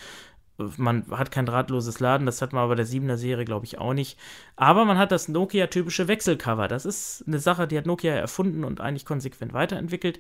man 0.58 1.06
hat 1.10 1.32
kein 1.32 1.46
drahtloses 1.46 2.00
Laden, 2.00 2.26
das 2.26 2.42
hat 2.42 2.54
man 2.54 2.64
aber 2.64 2.76
der 2.76 2.86
7er 2.86 3.18
Serie, 3.18 3.44
glaube 3.44 3.66
ich, 3.66 3.80
auch 3.80 3.94
nicht. 3.94 4.20
Aber 4.56 4.86
man 4.86 4.98
hat 4.98 5.12
das 5.12 5.28
Nokia-typische 5.28 6.08
Wechselcover. 6.08 6.68
Das 6.68 6.86
ist 6.86 7.24
eine 7.28 7.40
Sache, 7.40 7.68
die 7.68 7.78
hat 7.78 7.88
Nokia 7.88 8.14
erfunden 8.14 8.64
und 8.64 8.80
eigentlich 8.80 9.06
konsequent 9.06 9.54
weiterentwickelt. 9.54 10.20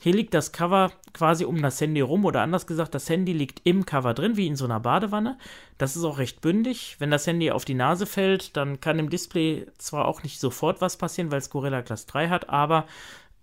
Hier 0.00 0.14
liegt 0.14 0.32
das 0.32 0.52
Cover 0.52 0.90
quasi 1.12 1.44
um 1.44 1.60
das 1.60 1.80
Handy 1.80 2.00
rum 2.00 2.24
oder 2.24 2.40
anders 2.40 2.66
gesagt, 2.66 2.94
das 2.94 3.08
Handy 3.10 3.32
liegt 3.32 3.60
im 3.64 3.84
Cover 3.84 4.14
drin, 4.14 4.36
wie 4.36 4.46
in 4.46 4.56
so 4.56 4.64
einer 4.64 4.80
Badewanne. 4.80 5.38
Das 5.76 5.96
ist 5.96 6.04
auch 6.04 6.18
recht 6.18 6.40
bündig. 6.40 6.96
Wenn 6.98 7.10
das 7.10 7.26
Handy 7.26 7.50
auf 7.50 7.64
die 7.64 7.74
Nase 7.74 8.06
fällt, 8.06 8.56
dann 8.56 8.80
kann 8.80 8.98
im 8.98 9.10
Display 9.10 9.66
zwar 9.76 10.06
auch 10.06 10.22
nicht 10.22 10.40
sofort 10.40 10.80
was 10.80 10.96
passieren, 10.96 11.30
weil 11.30 11.38
es 11.38 11.50
Gorilla 11.50 11.82
Glass 11.82 12.06
3 12.06 12.28
hat, 12.28 12.48
aber 12.48 12.86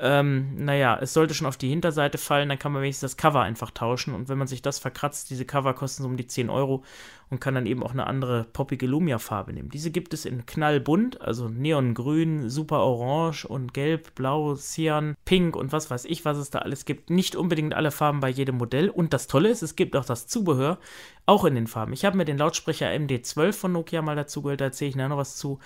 ähm, 0.03 0.55
naja, 0.55 0.97
es 0.99 1.13
sollte 1.13 1.35
schon 1.35 1.45
auf 1.45 1.57
die 1.57 1.69
Hinterseite 1.69 2.17
fallen, 2.17 2.49
dann 2.49 2.57
kann 2.57 2.71
man 2.71 2.81
wenigstens 2.81 3.11
das 3.11 3.17
Cover 3.17 3.41
einfach 3.41 3.69
tauschen. 3.69 4.15
Und 4.15 4.29
wenn 4.29 4.37
man 4.39 4.47
sich 4.47 4.63
das 4.63 4.79
verkratzt, 4.79 5.29
diese 5.29 5.45
Cover 5.45 5.75
kosten 5.75 6.01
so 6.01 6.09
um 6.09 6.17
die 6.17 6.25
10 6.25 6.49
Euro 6.49 6.83
und 7.29 7.39
kann 7.39 7.53
dann 7.53 7.67
eben 7.67 7.83
auch 7.83 7.91
eine 7.91 8.07
andere 8.07 8.45
poppige 8.51 8.87
Lumia-Farbe 8.87 9.53
nehmen. 9.53 9.69
Diese 9.69 9.91
gibt 9.91 10.15
es 10.15 10.25
in 10.25 10.47
knallbunt, 10.47 11.21
also 11.21 11.49
neongrün, 11.49 12.49
super 12.49 12.79
orange 12.79 13.45
und 13.45 13.75
gelb, 13.75 14.15
blau, 14.15 14.55
cyan, 14.55 15.15
pink 15.23 15.55
und 15.55 15.71
was 15.71 15.91
weiß 15.91 16.05
ich, 16.05 16.25
was 16.25 16.37
es 16.37 16.49
da 16.49 16.59
alles 16.59 16.85
gibt. 16.85 17.11
Nicht 17.11 17.35
unbedingt 17.35 17.75
alle 17.75 17.91
Farben 17.91 18.21
bei 18.21 18.29
jedem 18.29 18.57
Modell. 18.57 18.89
Und 18.89 19.13
das 19.13 19.27
Tolle 19.27 19.49
ist, 19.49 19.61
es 19.61 19.75
gibt 19.75 19.95
auch 19.95 20.05
das 20.05 20.25
Zubehör, 20.25 20.79
auch 21.27 21.45
in 21.45 21.53
den 21.53 21.67
Farben. 21.67 21.93
Ich 21.93 22.05
habe 22.05 22.17
mir 22.17 22.25
den 22.25 22.39
Lautsprecher 22.39 22.87
MD12 22.87 23.53
von 23.53 23.71
Nokia 23.71 24.01
mal 24.01 24.15
dazu 24.15 24.41
geholt, 24.41 24.61
da 24.61 24.65
erzähle 24.65 24.89
ich 24.89 24.95
nachher 24.95 25.09
noch 25.09 25.17
was 25.17 25.37
zu. 25.37 25.59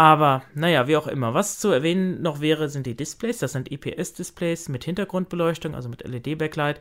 Aber 0.00 0.44
naja, 0.54 0.88
wie 0.88 0.96
auch 0.96 1.06
immer. 1.06 1.34
Was 1.34 1.58
zu 1.58 1.68
erwähnen 1.68 2.22
noch 2.22 2.40
wäre, 2.40 2.70
sind 2.70 2.86
die 2.86 2.96
Displays. 2.96 3.36
Das 3.36 3.52
sind 3.52 3.70
IPS-Displays 3.70 4.70
mit 4.70 4.84
Hintergrundbeleuchtung, 4.84 5.74
also 5.74 5.90
mit 5.90 6.08
LED-Backlight, 6.08 6.80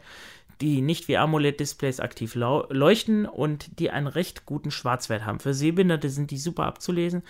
die 0.62 0.82
nicht 0.82 1.08
wie 1.08 1.18
AMOLED-Displays 1.18 2.00
aktiv 2.00 2.36
leuchten 2.36 3.26
und 3.26 3.80
die 3.80 3.92
einen 3.92 4.08
recht 4.08 4.46
guten 4.46 4.72
Schwarzwert 4.72 5.26
haben. 5.26 5.40
Für 5.40 5.54
Sehbehinderte 5.54 6.10
sind 6.10 6.32
die 6.32 6.38
super 6.38 6.66
abzulesen 6.66 7.24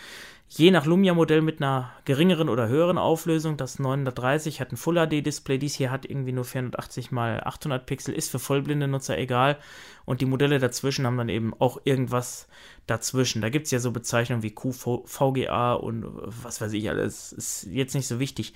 je 0.50 0.72
nach 0.72 0.86
Lumia-Modell 0.86 1.42
mit 1.42 1.62
einer 1.62 1.92
geringeren 2.06 2.50
oder 2.50 2.68
höheren 2.68 2.98
Auflösung. 2.98 3.56
Das 3.56 3.78
930 3.78 4.60
hat 4.60 4.72
ein 4.72 4.78
Full 4.78 4.96
HD-Display, 4.96 5.60
dies 5.60 5.76
hier 5.76 5.92
hat 5.92 6.06
irgendwie 6.06 6.32
nur 6.32 6.44
480 6.44 7.12
x 7.12 7.14
800 7.14 7.86
Pixel, 7.86 8.16
ist 8.16 8.32
für 8.32 8.40
vollblinde 8.40 8.88
Nutzer 8.88 9.18
egal. 9.18 9.58
Und 10.06 10.22
die 10.22 10.26
Modelle 10.26 10.58
dazwischen 10.58 11.06
haben 11.06 11.18
dann 11.18 11.30
eben 11.30 11.54
auch 11.60 11.80
irgendwas 11.84 12.48
dazwischen. 12.88 13.42
Da 13.42 13.50
gibt 13.50 13.66
es 13.66 13.72
ja 13.72 13.80
so 13.80 13.92
Bezeichnungen 13.92 14.42
wie 14.42 14.56
QVGA 14.56 15.74
und 15.74 16.06
was 16.08 16.60
weiß 16.62 16.74
ich 16.74 16.90
alles. 16.90 17.32
Ist 17.32 17.68
jetzt 17.70 17.94
nicht 17.94 18.08
so 18.08 18.20
wichtig. 18.20 18.54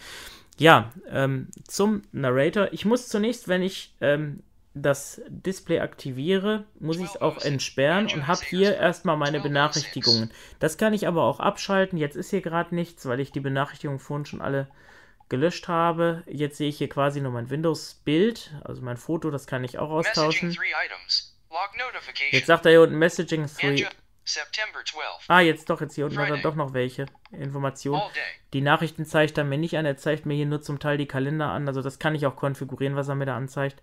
Ja, 0.58 0.92
ähm, 1.10 1.48
zum 1.68 2.02
Narrator. 2.12 2.70
Ich 2.72 2.86
muss 2.86 3.08
zunächst, 3.08 3.48
wenn 3.48 3.62
ich 3.62 3.94
ähm, 4.02 4.42
das 4.74 5.22
Display 5.28 5.80
aktiviere, 5.80 6.66
muss 6.80 6.98
ich 6.98 7.06
es 7.06 7.22
auch 7.22 7.38
entsperren 7.44 8.08
und 8.12 8.28
habe 8.28 8.42
hier 8.44 8.76
erstmal 8.76 9.18
meine 9.18 9.40
Benachrichtigungen. 9.40 10.32
Das 10.60 10.78
kann 10.78 10.94
ich 10.94 11.08
aber 11.08 11.24
auch 11.24 11.40
abschalten. 11.40 11.98
Jetzt 11.98 12.16
ist 12.16 12.32
hier 12.32 12.42
gerade 12.42 12.74
nichts, 12.74 13.06
weil 13.06 13.20
ich 13.20 13.32
die 13.32 13.40
Benachrichtigungen 13.40 14.00
vorhin 14.00 14.26
schon 14.26 14.42
alle 14.42 14.68
gelöscht 15.30 15.68
habe. 15.68 16.24
Jetzt 16.26 16.58
sehe 16.58 16.70
ich 16.70 16.78
hier 16.78 16.90
quasi 16.90 17.22
nur 17.22 17.32
mein 17.32 17.50
Windows-Bild, 17.50 18.52
also 18.64 18.82
mein 18.82 18.98
Foto, 18.98 19.30
das 19.30 19.48
kann 19.48 19.64
ich 19.64 19.78
auch 19.78 19.90
austauschen. 19.90 20.58
Jetzt 22.32 22.48
sagt 22.48 22.66
er 22.66 22.72
hier 22.72 22.82
unten 22.82 22.98
Messaging 22.98 23.46
3. 23.46 23.88
Ah, 25.28 25.42
jetzt 25.42 25.70
doch, 25.70 25.82
jetzt 25.82 25.96
hier 25.96 26.06
unten 26.06 26.18
hat 26.18 26.30
er 26.30 26.38
doch 26.38 26.56
noch 26.56 26.74
welche 26.74 27.06
Informationen. 27.32 28.02
Die 28.54 28.62
Nachrichten 28.62 29.06
zeigt 29.06 29.38
er 29.38 29.44
mir 29.44 29.58
nicht 29.58 29.78
an, 29.78 29.86
er 29.86 29.98
zeigt 29.98 30.26
mir 30.26 30.34
hier 30.34 30.46
nur 30.46 30.62
zum 30.62 30.80
Teil 30.80 30.98
die 30.98 31.08
Kalender 31.08 31.50
an, 31.50 31.68
also 31.68 31.82
das 31.82 32.00
kann 32.00 32.16
ich 32.16 32.26
auch 32.26 32.36
konfigurieren, 32.36 32.96
was 32.96 33.10
er 33.10 33.16
mir 33.16 33.26
da 33.26 33.36
anzeigt. 33.36 33.82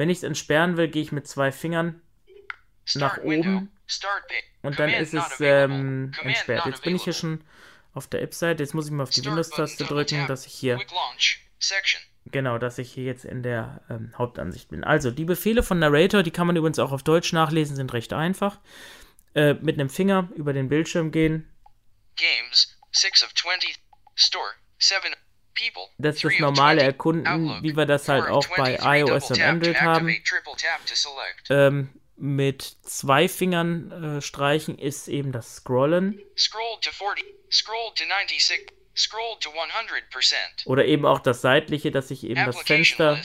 Wenn 0.00 0.08
ich 0.08 0.16
es 0.16 0.24
entsperren 0.24 0.78
will, 0.78 0.88
gehe 0.88 1.02
ich 1.02 1.12
mit 1.12 1.28
zwei 1.28 1.52
Fingern 1.52 2.00
nach 2.94 3.18
oben. 3.18 3.70
Und 4.62 4.78
dann 4.78 4.88
ist 4.88 5.12
es 5.12 5.38
ähm, 5.40 6.12
entsperrt. 6.22 6.64
Jetzt 6.64 6.82
bin 6.82 6.96
ich 6.96 7.04
hier 7.04 7.12
schon 7.12 7.44
auf 7.92 8.06
der 8.06 8.22
App-Seite. 8.22 8.62
Jetzt 8.62 8.72
muss 8.72 8.86
ich 8.86 8.92
mal 8.92 9.02
auf 9.02 9.10
die 9.10 9.22
Windows-Taste 9.22 9.84
drücken, 9.84 10.26
dass 10.26 10.46
ich 10.46 10.54
hier 10.54 10.80
Genau, 12.24 12.56
dass 12.56 12.78
ich 12.78 12.90
hier 12.90 13.04
jetzt 13.04 13.26
in 13.26 13.42
der 13.42 13.82
ähm, 13.90 14.14
Hauptansicht 14.16 14.70
bin. 14.70 14.84
Also, 14.84 15.10
die 15.10 15.26
Befehle 15.26 15.62
von 15.62 15.78
Narrator, 15.78 16.22
die 16.22 16.30
kann 16.30 16.46
man 16.46 16.56
übrigens 16.56 16.78
auch 16.78 16.92
auf 16.92 17.02
Deutsch 17.02 17.34
nachlesen, 17.34 17.76
sind 17.76 17.92
recht 17.92 18.14
einfach. 18.14 18.58
Äh, 19.34 19.52
mit 19.60 19.78
einem 19.78 19.90
Finger 19.90 20.30
über 20.34 20.54
den 20.54 20.70
Bildschirm 20.70 21.12
gehen. 21.12 21.46
Games, 22.16 22.74
6 22.92 23.22
of 23.24 23.34
20, 23.34 23.78
Store, 24.14 24.48
7 24.78 25.14
das 25.98 26.16
ist 26.16 26.24
das 26.24 26.38
normale 26.38 26.82
Erkunden, 26.82 27.62
wie 27.62 27.76
wir 27.76 27.86
das 27.86 28.08
halt 28.08 28.28
auch 28.28 28.46
bei 28.56 28.78
iOS 28.98 29.30
und 29.30 29.40
Android 29.40 29.80
haben. 29.80 30.14
Ähm, 31.48 31.88
mit 32.16 32.62
zwei 32.82 33.28
Fingern 33.28 34.18
äh, 34.18 34.20
streichen 34.20 34.78
ist 34.78 35.08
eben 35.08 35.32
das 35.32 35.56
Scrollen. 35.56 36.20
Oder 40.66 40.84
eben 40.84 41.06
auch 41.06 41.20
das 41.20 41.40
seitliche, 41.40 41.90
dass 41.90 42.10
ich 42.10 42.24
eben 42.24 42.44
das 42.44 42.60
Fenster 42.60 43.20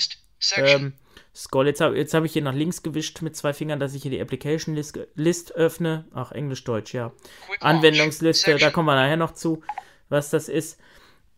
ähm, 0.56 0.94
scroll. 1.36 1.68
Jetzt 1.68 1.82
habe 1.82 2.00
hab 2.02 2.24
ich 2.24 2.34
hier 2.34 2.42
nach 2.42 2.54
links 2.54 2.84
gewischt 2.84 3.22
mit 3.22 3.36
zwei 3.36 3.54
Fingern, 3.54 3.80
dass 3.80 3.94
ich 3.94 4.04
hier 4.04 4.12
die 4.12 4.22
Application 4.22 4.76
List, 4.76 4.98
List 5.16 5.52
öffne. 5.54 6.08
Ach, 6.14 6.32
Englisch-Deutsch, 6.32 6.94
ja. 6.94 7.12
Anwendungsliste, 7.60 8.56
da 8.56 8.72
kommen 8.72 8.88
wir 8.88 8.96
nachher 8.96 9.18
noch 9.18 9.34
zu, 9.34 9.62
was 10.10 10.30
das 10.30 10.48
ist. 10.48 10.80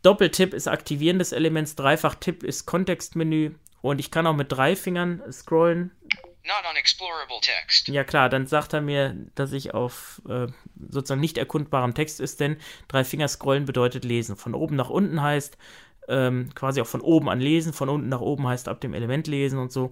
Doppeltipp 0.04 0.54
ist 0.54 0.68
Aktivieren 0.68 1.20
des 1.20 1.32
Elements, 1.32 1.76
Dreifach-Tipp 1.76 2.44
ist 2.44 2.66
Kontextmenü 2.66 3.52
und 3.82 4.00
ich 4.00 4.12
kann 4.12 4.28
auch 4.28 4.36
mit 4.36 4.52
drei 4.52 4.76
Fingern 4.76 5.22
scrollen. 5.32 5.92
Ja 7.90 8.04
klar, 8.06 8.30
dann 8.30 8.48
sagt 8.48 8.74
er 8.74 8.82
mir, 8.82 9.16
dass 9.36 9.52
ich 9.52 9.74
auf 9.74 10.22
äh, 10.30 10.48
sozusagen 10.90 11.20
nicht 11.20 11.38
erkundbarem 11.38 11.94
Text 11.94 12.22
ist, 12.22 12.40
denn 12.40 12.58
drei 12.88 13.04
Finger 13.04 13.28
scrollen 13.28 13.66
bedeutet 13.66 14.06
lesen. 14.06 14.38
Von 14.38 14.56
oben 14.56 14.78
nach 14.78 14.90
unten 14.90 15.22
heißt 15.22 15.58
ähm, 16.08 16.50
quasi 16.56 16.80
auch 16.80 16.88
von 16.88 17.02
oben 17.02 17.30
an 17.30 17.42
lesen, 17.42 17.74
von 17.74 17.90
unten 17.90 18.08
nach 18.08 18.22
oben 18.22 18.48
heißt 18.48 18.70
ab 18.70 18.80
dem 18.80 18.94
Element 18.94 19.28
lesen 19.28 19.60
und 19.60 19.74
so. 19.74 19.92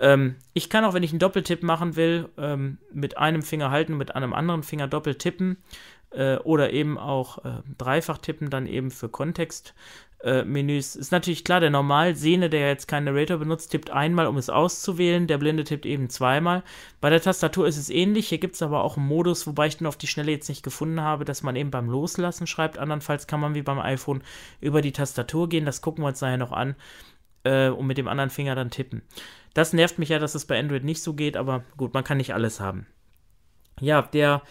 Ähm, 0.00 0.36
ich 0.52 0.70
kann 0.70 0.84
auch, 0.84 0.94
wenn 0.94 1.02
ich 1.02 1.10
einen 1.10 1.18
Doppeltipp 1.18 1.64
machen 1.64 1.96
will, 1.96 2.28
ähm, 2.38 2.78
mit 2.92 3.18
einem 3.18 3.42
Finger 3.42 3.70
halten 3.70 3.92
und 3.92 3.98
mit 3.98 4.14
einem 4.14 4.32
anderen 4.32 4.62
Finger 4.62 4.86
doppelt 4.86 5.18
tippen 5.18 5.56
äh, 6.10 6.36
oder 6.38 6.72
eben 6.72 6.98
auch 6.98 7.44
äh, 7.44 7.62
dreifach 7.76 8.18
tippen, 8.18 8.50
dann 8.50 8.66
eben 8.66 8.90
für 8.90 9.08
Kontextmenüs. 9.08 10.96
Äh, 10.96 11.00
ist 11.00 11.12
natürlich 11.12 11.44
klar, 11.44 11.60
der 11.60 11.70
Normalsehne, 11.70 12.50
der 12.50 12.68
jetzt 12.68 12.88
keinen 12.88 13.04
Narrator 13.04 13.38
benutzt, 13.38 13.70
tippt 13.70 13.90
einmal, 13.90 14.26
um 14.26 14.36
es 14.36 14.50
auszuwählen. 14.50 15.26
Der 15.26 15.38
Blinde 15.38 15.64
tippt 15.64 15.86
eben 15.86 16.08
zweimal. 16.10 16.62
Bei 17.00 17.10
der 17.10 17.20
Tastatur 17.20 17.66
ist 17.66 17.76
es 17.76 17.90
ähnlich. 17.90 18.28
Hier 18.28 18.38
gibt 18.38 18.54
es 18.54 18.62
aber 18.62 18.82
auch 18.82 18.96
einen 18.96 19.06
Modus, 19.06 19.46
wobei 19.46 19.66
ich 19.66 19.76
den 19.76 19.86
auf 19.86 19.96
die 19.96 20.06
Schnelle 20.06 20.32
jetzt 20.32 20.48
nicht 20.48 20.62
gefunden 20.62 21.00
habe, 21.00 21.24
dass 21.24 21.42
man 21.42 21.56
eben 21.56 21.70
beim 21.70 21.88
Loslassen 21.88 22.46
schreibt. 22.46 22.78
Andernfalls 22.78 23.26
kann 23.26 23.40
man 23.40 23.54
wie 23.54 23.62
beim 23.62 23.78
iPhone 23.78 24.22
über 24.60 24.82
die 24.82 24.92
Tastatur 24.92 25.48
gehen. 25.48 25.66
Das 25.66 25.82
gucken 25.82 26.02
wir 26.04 26.08
uns 26.08 26.20
nachher 26.20 26.38
noch 26.38 26.52
an. 26.52 26.74
Äh, 27.44 27.68
und 27.68 27.86
mit 27.86 27.98
dem 27.98 28.08
anderen 28.08 28.30
Finger 28.30 28.54
dann 28.54 28.70
tippen. 28.70 29.02
Das 29.54 29.72
nervt 29.72 29.98
mich 29.98 30.08
ja, 30.10 30.18
dass 30.18 30.34
es 30.34 30.44
bei 30.44 30.58
Android 30.58 30.84
nicht 30.84 31.02
so 31.02 31.14
geht, 31.14 31.36
aber 31.36 31.64
gut, 31.76 31.94
man 31.94 32.04
kann 32.04 32.18
nicht 32.18 32.34
alles 32.34 32.60
haben. 32.60 32.86
Ja, 33.80 34.02
der 34.02 34.42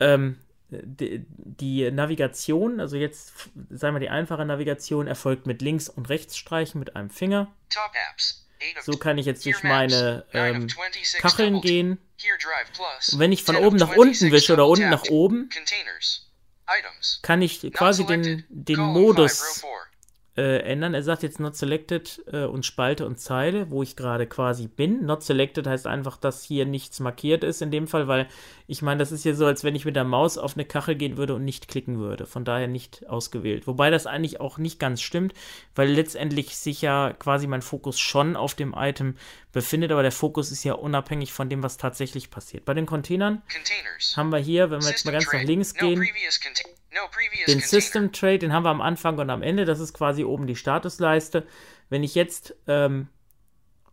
ähm, 0.00 0.36
die, 0.70 1.24
die 1.28 1.90
Navigation, 1.90 2.80
also 2.80 2.96
jetzt 2.96 3.32
sagen 3.70 3.94
wir 3.94 4.00
die 4.00 4.08
einfache 4.10 4.44
Navigation, 4.44 5.06
erfolgt 5.06 5.46
mit 5.46 5.62
Links- 5.62 5.88
und 5.88 6.08
Rechtsstreichen 6.08 6.78
mit 6.78 6.96
einem 6.96 7.10
Finger. 7.10 7.52
So 8.82 8.92
kann 8.92 9.16
ich 9.18 9.26
jetzt 9.26 9.44
durch 9.46 9.62
meine 9.62 10.24
ähm, 10.32 10.68
Kacheln 11.18 11.60
gehen. 11.60 11.98
Und 13.12 13.18
wenn 13.18 13.32
ich 13.32 13.42
von 13.42 13.56
oben 13.56 13.76
nach 13.76 13.96
unten 13.96 14.30
wische 14.30 14.52
oder 14.52 14.66
unten 14.66 14.90
nach 14.90 15.04
oben, 15.08 15.48
kann 17.22 17.42
ich 17.42 17.72
quasi 17.72 18.04
den, 18.06 18.44
den 18.48 18.80
Modus 18.80 19.64
äh, 20.40 20.60
ändern. 20.60 20.94
Er 20.94 21.02
sagt 21.02 21.22
jetzt 21.22 21.38
not 21.38 21.54
selected 21.54 22.24
äh, 22.32 22.44
und 22.44 22.64
Spalte 22.64 23.04
und 23.04 23.20
Zeile, 23.20 23.70
wo 23.70 23.82
ich 23.82 23.94
gerade 23.94 24.26
quasi 24.26 24.68
bin. 24.68 25.04
Not 25.04 25.22
selected 25.22 25.66
heißt 25.66 25.86
einfach, 25.86 26.16
dass 26.16 26.42
hier 26.42 26.64
nichts 26.64 26.98
markiert 26.98 27.44
ist 27.44 27.60
in 27.60 27.70
dem 27.70 27.86
Fall, 27.86 28.08
weil 28.08 28.26
ich 28.66 28.80
meine, 28.80 29.00
das 29.00 29.12
ist 29.12 29.24
ja 29.24 29.34
so, 29.34 29.44
als 29.44 29.64
wenn 29.64 29.74
ich 29.74 29.84
mit 29.84 29.96
der 29.96 30.04
Maus 30.04 30.38
auf 30.38 30.54
eine 30.54 30.64
Kachel 30.64 30.94
gehen 30.94 31.18
würde 31.18 31.34
und 31.34 31.44
nicht 31.44 31.68
klicken 31.68 31.98
würde. 31.98 32.24
Von 32.24 32.46
daher 32.46 32.68
nicht 32.68 33.06
ausgewählt. 33.06 33.66
Wobei 33.66 33.90
das 33.90 34.06
eigentlich 34.06 34.40
auch 34.40 34.56
nicht 34.56 34.80
ganz 34.80 35.02
stimmt, 35.02 35.34
weil 35.74 35.90
letztendlich 35.90 36.56
sich 36.56 36.80
ja 36.80 37.12
quasi 37.12 37.46
mein 37.46 37.60
Fokus 37.60 38.00
schon 38.00 38.34
auf 38.34 38.54
dem 38.54 38.74
Item 38.74 39.16
befindet, 39.52 39.92
aber 39.92 40.02
der 40.02 40.12
Fokus 40.12 40.52
ist 40.52 40.64
ja 40.64 40.72
unabhängig 40.72 41.34
von 41.34 41.50
dem, 41.50 41.62
was 41.62 41.76
tatsächlich 41.76 42.30
passiert. 42.30 42.64
Bei 42.64 42.72
den 42.72 42.86
Containern 42.86 43.42
Containers. 43.52 44.16
haben 44.16 44.30
wir 44.30 44.38
hier, 44.38 44.70
wenn 44.70 44.80
wir 44.80 44.88
jetzt 44.88 45.04
mal 45.04 45.12
ganz 45.12 45.30
nach 45.30 45.42
links 45.42 45.74
gehen, 45.74 46.02
den 47.46 47.60
System 47.60 48.12
Trade, 48.12 48.40
den 48.40 48.52
haben 48.52 48.64
wir 48.64 48.70
am 48.70 48.80
Anfang 48.80 49.18
und 49.18 49.30
am 49.30 49.42
Ende, 49.42 49.64
das 49.64 49.80
ist 49.80 49.94
quasi 49.94 50.24
oben 50.24 50.46
die 50.46 50.56
Statusleiste. 50.56 51.46
Wenn 51.88 52.02
ich 52.02 52.14
jetzt 52.14 52.54
ähm, 52.66 53.08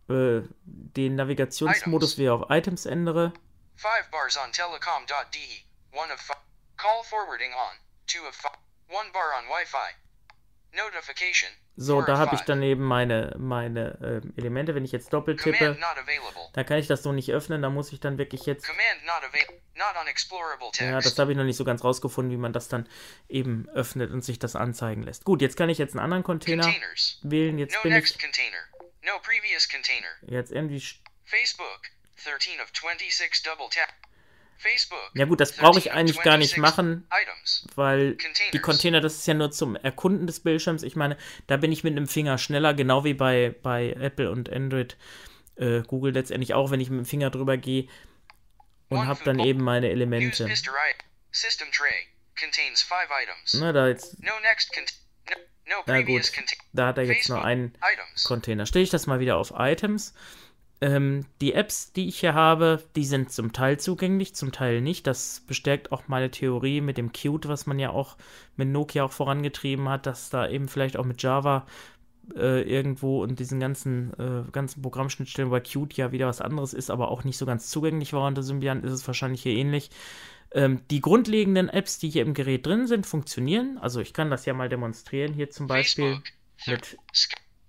äh, 0.08 0.42
den 0.64 1.16
Navigationsmodus 1.16 2.18
wieder 2.18 2.34
auf 2.34 2.50
Items 2.50 2.86
ändere, 2.86 3.32
5 3.76 4.10
bars 4.10 4.36
on 4.36 4.50
telecom.de. 4.50 5.62
1 5.92 6.10
of 6.10 6.20
5. 6.20 6.36
Call 6.76 7.04
forwarding 7.04 7.52
on. 7.52 7.78
2 8.06 8.26
of 8.26 8.34
5. 8.34 8.50
1 8.88 9.12
bar 9.12 9.34
on 9.38 9.48
Wi-Fi. 9.48 9.94
Notification. 10.74 11.50
So, 11.80 12.02
da 12.02 12.18
habe 12.18 12.34
ich 12.34 12.40
dann 12.40 12.60
eben 12.60 12.82
meine, 12.82 13.36
meine 13.38 14.22
äh, 14.36 14.40
Elemente. 14.40 14.74
Wenn 14.74 14.84
ich 14.84 14.90
jetzt 14.90 15.12
doppelt 15.12 15.40
tippe, 15.40 15.78
dann 16.52 16.66
kann 16.66 16.78
ich 16.78 16.88
das 16.88 17.04
so 17.04 17.12
nicht 17.12 17.30
öffnen. 17.30 17.62
Da 17.62 17.70
muss 17.70 17.92
ich 17.92 18.00
dann 18.00 18.18
wirklich 18.18 18.46
jetzt. 18.46 18.68
Ja, 20.80 21.00
das 21.00 21.16
habe 21.20 21.30
ich 21.30 21.38
noch 21.38 21.44
nicht 21.44 21.56
so 21.56 21.64
ganz 21.64 21.84
rausgefunden, 21.84 22.32
wie 22.32 22.36
man 22.36 22.52
das 22.52 22.66
dann 22.66 22.88
eben 23.28 23.68
öffnet 23.68 24.10
und 24.10 24.24
sich 24.24 24.40
das 24.40 24.56
anzeigen 24.56 25.04
lässt. 25.04 25.24
Gut, 25.24 25.40
jetzt 25.40 25.56
kann 25.56 25.68
ich 25.68 25.78
jetzt 25.78 25.92
einen 25.92 26.02
anderen 26.02 26.24
Container 26.24 26.64
Containers. 26.64 27.20
wählen. 27.22 27.58
Jetzt 27.58 27.76
no 27.76 27.82
bin 27.82 27.92
ich. 27.92 28.18
No 29.04 29.20
jetzt 30.34 30.50
irgendwie. 30.50 30.82
Facebook. 31.26 31.82
13 32.24 32.60
of 32.60 32.72
26 32.72 33.44
double 33.44 33.68
tap. 33.70 33.94
Ja 35.14 35.24
gut, 35.26 35.40
das 35.40 35.52
brauche 35.56 35.78
ich 35.78 35.92
eigentlich 35.92 36.20
gar 36.22 36.36
nicht 36.36 36.56
machen, 36.56 37.06
weil 37.76 38.16
die 38.52 38.58
Container, 38.58 39.00
das 39.00 39.16
ist 39.16 39.26
ja 39.26 39.34
nur 39.34 39.50
zum 39.50 39.76
Erkunden 39.76 40.26
des 40.26 40.40
Bildschirms. 40.40 40.82
Ich 40.82 40.96
meine, 40.96 41.16
da 41.46 41.56
bin 41.56 41.70
ich 41.72 41.84
mit 41.84 41.92
einem 41.96 42.08
Finger 42.08 42.38
schneller, 42.38 42.74
genau 42.74 43.04
wie 43.04 43.14
bei, 43.14 43.54
bei 43.62 43.92
Apple 43.92 44.30
und 44.30 44.50
Android, 44.52 44.96
äh, 45.56 45.82
Google 45.82 46.12
letztendlich 46.12 46.54
auch, 46.54 46.70
wenn 46.70 46.80
ich 46.80 46.90
mit 46.90 46.98
dem 46.98 47.06
Finger 47.06 47.30
drüber 47.30 47.56
gehe 47.56 47.88
und 48.88 48.98
habe 49.06 49.22
dann 49.24 49.38
eben 49.40 49.62
meine 49.62 49.90
Elemente. 49.90 50.44
Na, 53.54 53.72
da 53.72 53.88
jetzt. 53.88 54.16
Na 55.86 56.00
gut, 56.02 56.32
da 56.72 56.86
hat 56.88 56.98
er 56.98 57.04
jetzt 57.04 57.28
nur 57.28 57.44
einen 57.44 57.76
Container. 58.24 58.66
Stelle 58.66 58.84
ich 58.84 58.90
das 58.90 59.06
mal 59.06 59.20
wieder 59.20 59.36
auf 59.36 59.52
Items 59.56 60.14
ähm, 60.80 61.24
die 61.40 61.54
Apps, 61.54 61.92
die 61.92 62.08
ich 62.08 62.20
hier 62.20 62.34
habe, 62.34 62.82
die 62.94 63.04
sind 63.04 63.32
zum 63.32 63.52
Teil 63.52 63.80
zugänglich, 63.80 64.34
zum 64.34 64.52
Teil 64.52 64.80
nicht. 64.80 65.06
Das 65.06 65.42
bestärkt 65.46 65.90
auch 65.90 66.06
meine 66.06 66.30
Theorie 66.30 66.80
mit 66.80 66.98
dem 66.98 67.12
Qt, 67.12 67.48
was 67.48 67.66
man 67.66 67.78
ja 67.78 67.90
auch 67.90 68.16
mit 68.56 68.68
Nokia 68.68 69.04
auch 69.04 69.12
vorangetrieben 69.12 69.88
hat, 69.88 70.06
dass 70.06 70.30
da 70.30 70.48
eben 70.48 70.68
vielleicht 70.68 70.96
auch 70.96 71.04
mit 71.04 71.22
Java 71.22 71.66
äh, 72.36 72.62
irgendwo 72.62 73.22
und 73.22 73.40
diesen 73.40 73.58
ganzen, 73.58 74.12
äh, 74.18 74.50
ganzen 74.52 74.82
Programmschnittstellen 74.82 75.50
bei 75.50 75.60
Qt 75.60 75.96
ja 75.96 76.12
wieder 76.12 76.26
was 76.26 76.40
anderes 76.40 76.74
ist, 76.74 76.90
aber 76.90 77.10
auch 77.10 77.24
nicht 77.24 77.38
so 77.38 77.46
ganz 77.46 77.70
zugänglich 77.70 78.12
war. 78.12 78.26
Unter 78.26 78.42
Symbian 78.42 78.84
ist 78.84 78.92
es 78.92 79.06
wahrscheinlich 79.06 79.42
hier 79.42 79.54
ähnlich. 79.54 79.90
Ähm, 80.52 80.82
die 80.90 81.00
grundlegenden 81.00 81.68
Apps, 81.68 81.98
die 81.98 82.08
hier 82.08 82.22
im 82.22 82.34
Gerät 82.34 82.66
drin 82.66 82.86
sind, 82.86 83.06
funktionieren. 83.06 83.78
Also 83.78 84.00
ich 84.00 84.12
kann 84.12 84.30
das 84.30 84.46
ja 84.46 84.54
mal 84.54 84.68
demonstrieren. 84.68 85.34
Hier 85.34 85.50
zum 85.50 85.66
Beispiel 85.66 86.22
mit 86.66 86.96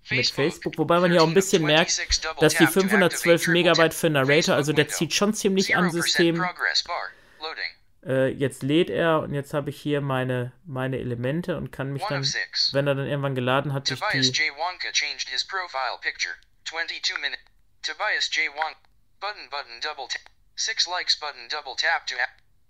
mit 0.08 0.30
Facebook, 0.30 0.78
wobei 0.78 0.98
man 1.00 1.10
hier 1.10 1.22
auch 1.22 1.28
ein 1.28 1.34
bisschen 1.34 1.62
merkt, 1.62 1.98
dass 2.40 2.54
die 2.54 2.66
512 2.66 3.48
Megabyte 3.48 3.94
für 3.94 4.10
Narrator, 4.10 4.54
also 4.54 4.72
der 4.72 4.88
zieht 4.88 5.14
schon 5.14 5.34
ziemlich 5.34 5.76
am 5.76 5.90
System. 5.90 6.42
Äh, 8.06 8.28
jetzt 8.28 8.62
lädt 8.62 8.88
er 8.88 9.20
und 9.20 9.34
jetzt 9.34 9.52
habe 9.52 9.68
ich 9.68 9.80
hier 9.80 10.00
meine, 10.00 10.52
meine 10.64 10.98
Elemente 10.98 11.58
und 11.58 11.70
kann 11.70 11.92
mich 11.92 12.02
dann, 12.08 12.24
wenn 12.72 12.86
er 12.86 12.94
dann 12.94 13.06
irgendwann 13.06 13.34
geladen 13.34 13.74
hat, 13.74 13.90
durch 13.90 14.00
die... 14.12 14.32
Tobias 17.82 18.28
J. 18.36 18.54
Wong. 18.54 18.76
Button, 19.20 19.48
button, 19.50 19.80
double 19.80 20.06
tap. 20.06 20.30
Six 20.54 20.86
likes 20.86 21.14
button, 21.14 21.48
double 21.48 21.74
tap 21.76 22.06
to 22.06 22.14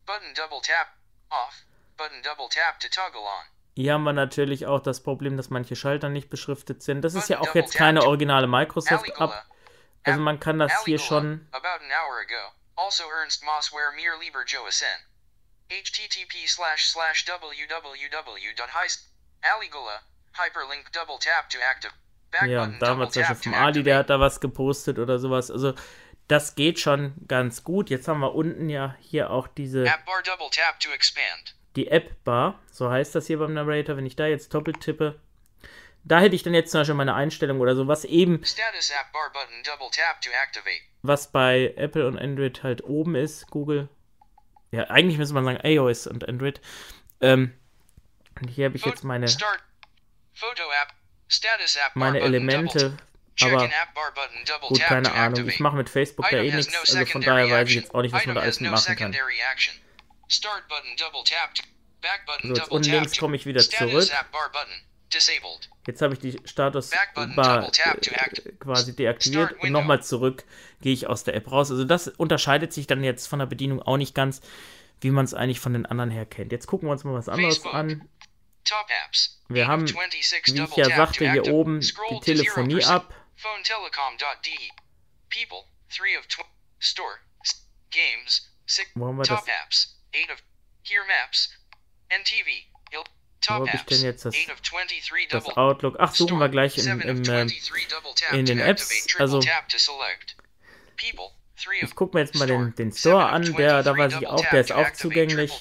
Button, 0.07 0.35
double 0.35 0.61
tap. 0.61 0.97
Off. 1.31 1.65
Button, 1.97 2.23
double 2.23 2.49
tap 2.49 2.79
to 2.81 2.89
toggle 2.89 3.27
on. 3.27 3.47
Hier 3.77 3.95
haben 3.95 4.05
wir 4.05 4.13
natürlich 4.13 4.67
auch 4.67 4.81
das 4.81 5.03
Problem, 5.03 5.37
dass 5.37 5.51
manche 5.51 5.77
Schalter 5.77 6.09
nicht 6.09 6.29
beschriftet 6.29 6.83
sind. 6.83 7.03
Das 7.03 7.15
ist 7.15 7.29
ja 7.29 7.41
auch 7.41 7.55
jetzt 7.55 7.75
keine 7.75 8.05
originale 8.05 8.47
Microsoft-App. 8.47 9.33
Also 10.03 10.21
man 10.21 10.41
kann 10.41 10.59
das 10.59 10.85
hier 10.85 10.99
schon... 10.99 11.47
Also 12.77 13.05
Ernst 13.21 13.45
Mossware 13.45 13.93
mir 13.95 14.19
lieber 14.21 14.43
Joasen. 14.47 14.87
http 15.69 16.49
slash 16.49 16.89
slash 16.89 17.27
www.heist 17.27 19.11
hyperlink 20.33 20.93
double 20.93 21.19
tap 21.19 21.49
to 21.51 21.59
active 21.59 21.93
ja, 22.47 22.67
da 22.67 22.89
haben 22.89 23.01
wir 23.01 23.11
zum 23.11 23.23
Beispiel 23.23 23.53
vom 23.53 23.55
Ali, 23.55 23.83
der 23.83 23.99
hat 23.99 24.11
da 24.11 24.21
was 24.21 24.41
gepostet 24.41 24.99
oder 24.99 25.19
sowas. 25.19 25.51
Also 25.51 25.75
das 26.29 26.55
geht 26.55 26.79
schon 26.79 27.15
ganz 27.27 27.65
gut. 27.65 27.91
Jetzt 27.91 28.07
haben 28.07 28.21
wir 28.21 28.35
unten 28.35 28.69
ja 28.69 28.95
hier 29.01 29.31
auch 29.31 29.49
diese 29.49 29.85
App 29.85 30.05
bar 30.07 30.23
double 30.23 30.49
tap 30.51 30.79
to 30.79 30.91
expand 30.91 31.57
die 31.77 31.89
App-Bar, 31.89 32.59
so 32.71 32.91
heißt 32.91 33.15
das 33.15 33.27
hier 33.27 33.39
beim 33.39 33.55
Narrator, 33.55 33.97
wenn 33.97 34.07
ich 34.07 34.17
da 34.17 34.27
jetzt 34.27 34.53
doppelt 34.55 34.81
tippe, 34.81 35.21
da 36.03 36.21
hätte 36.21 36.35
ich 36.35 36.43
dann 36.43 36.55
jetzt 36.55 36.71
zum 36.73 36.81
Beispiel 36.81 36.95
meine 36.95 37.15
Einstellung 37.15 37.61
oder 37.61 37.77
so, 37.77 37.87
was 37.87 38.05
eben, 38.05 38.41
was 41.03 41.31
bei 41.33 41.75
Apple 41.77 42.07
und 42.07 42.19
Android 42.19 42.63
halt 42.63 42.83
oben 42.85 43.15
ist, 43.15 43.47
Google, 43.49 43.89
ja, 44.73 44.85
eigentlich 44.91 45.19
müsste 45.19 45.35
man 45.35 45.45
sagen 45.45 45.61
iOS 45.63 46.07
und 46.07 46.29
Android, 46.29 46.61
ähm, 47.21 47.55
und 48.41 48.49
hier 48.49 48.67
habe 48.67 48.77
ich 48.77 48.85
jetzt 48.87 49.05
meine, 49.05 49.27
meine 51.95 52.21
Elemente, 52.21 52.97
aber 53.41 53.71
gut, 54.69 54.81
keine 54.81 55.13
Ahnung, 55.15 55.49
ich 55.49 55.61
mache 55.61 55.77
mit 55.77 55.89
Facebook 55.91 56.27
da 56.31 56.39
eh 56.39 56.51
nichts, 56.53 56.75
also 56.91 57.07
von 57.07 57.23
daher 57.23 57.51
weiß 57.51 57.69
ich 57.69 57.75
jetzt 57.77 57.95
auch 57.95 58.03
nicht, 58.03 58.13
was 58.13 58.27
man 58.27 58.35
da 58.37 58.43
alles 58.43 58.61
machen 58.71 58.97
kann. 58.97 59.13
Start 60.31 60.69
button, 60.69 60.97
double 60.97 61.23
tap. 61.25 61.55
Back 62.01 62.25
button, 62.27 62.55
so, 62.55 62.55
jetzt 62.55 62.71
unten 62.71 62.91
links 62.93 63.19
komme 63.19 63.37
ich 63.37 63.45
wieder 63.47 63.61
zurück. 63.91 64.09
Jetzt 65.87 66.01
habe 66.03 66.15
ich 66.15 66.21
die 66.21 66.39
Statusbar 66.45 67.69
äh, 67.69 68.53
quasi 68.61 68.95
deaktiviert 68.97 69.53
und 69.55 69.73
nochmal 69.73 70.03
zurück 70.03 70.45
gehe 70.81 70.93
ich 70.93 71.09
aus 71.09 71.25
der 71.25 71.35
App 71.35 71.51
raus. 71.51 71.71
Also 71.71 71.85
das 71.85 72.07
unterscheidet 72.09 72.73
sich 72.73 72.87
dann 72.87 73.03
jetzt 73.03 73.27
von 73.27 73.41
der 73.41 73.47
Bedienung 73.47 73.83
auch 73.83 73.97
nicht 73.97 74.15
ganz, 74.15 74.41
wie 75.01 75.11
man 75.11 75.25
es 75.25 75.35
eigentlich 75.35 75.59
von 75.61 75.73
den 75.73 75.85
anderen 75.85 76.11
her 76.11 76.27
kennt. 76.27 76.53
Jetzt 76.53 76.67
gucken 76.69 76.89
wir 76.89 76.93
uns 76.93 77.03
mal 77.05 77.13
was 77.15 77.29
anderes 77.29 77.65
an. 77.75 78.09
Wir 79.49 79.67
haben, 79.67 79.87
wie 79.89 80.63
ich 80.63 80.77
ja 80.77 80.85
sagte, 80.97 81.31
hier 81.33 81.53
oben 81.53 81.81
die 81.81 82.21
Telefonie 82.21 82.85
ab. 82.85 83.13
Wo 88.95 89.07
haben 89.07 89.17
wir 89.17 89.25
das? 89.25 89.45
8 90.15 90.31
of 90.33 90.43
Here 90.83 91.05
Maps. 91.07 91.51
NTV. 92.09 92.71
Wo 93.49 93.55
habe 93.55 93.71
ich 93.73 93.83
denn 93.85 94.03
jetzt 94.03 94.25
das, 94.25 94.35
das 95.31 95.45
Outlook? 95.57 95.97
Ach, 95.99 96.15
suchen 96.15 96.39
wir 96.39 96.49
gleich 96.49 96.77
im, 96.79 97.01
im, 97.01 97.25
äh, 97.25 97.47
in 98.33 98.45
den 98.45 98.59
Apps. 98.59 99.07
Also, 99.19 99.41
ich 101.81 101.95
gucke 101.95 102.17
mir 102.17 102.25
jetzt 102.25 102.35
mal 102.35 102.47
den, 102.47 102.75
den 102.75 102.93
Store 102.93 103.29
an. 103.31 103.55
Der, 103.55 103.83
da 103.83 103.97
weiß 103.97 104.17
ich 104.21 104.27
auch, 104.27 104.45
der 104.51 104.61
ist 104.61 104.73
auch 104.73 104.93
zugänglich. 104.93 105.53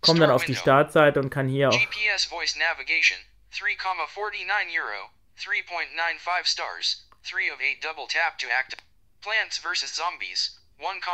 Komme 0.00 0.20
dann 0.20 0.30
auf 0.30 0.44
die 0.44 0.54
Startseite 0.54 1.18
und 1.18 1.30
kann 1.30 1.48
hier 1.48 1.70
auch. 1.70 1.78
GPS 1.78 2.26
Voice 2.26 2.54
Navigation 2.56 3.18
3,49 3.52 4.78
Euro, 4.78 5.10
3.95 5.36 6.46
Stars, 6.46 7.08
3 7.28 7.52
of 7.52 7.60
8 7.60 7.82
Double 7.82 8.06
Tap 8.06 8.38
to 8.38 8.46
Active. 8.46 8.80
Plants 9.20 9.58
vs. 9.58 9.94
Zombies, 9.94 10.60
1, 10.78 11.04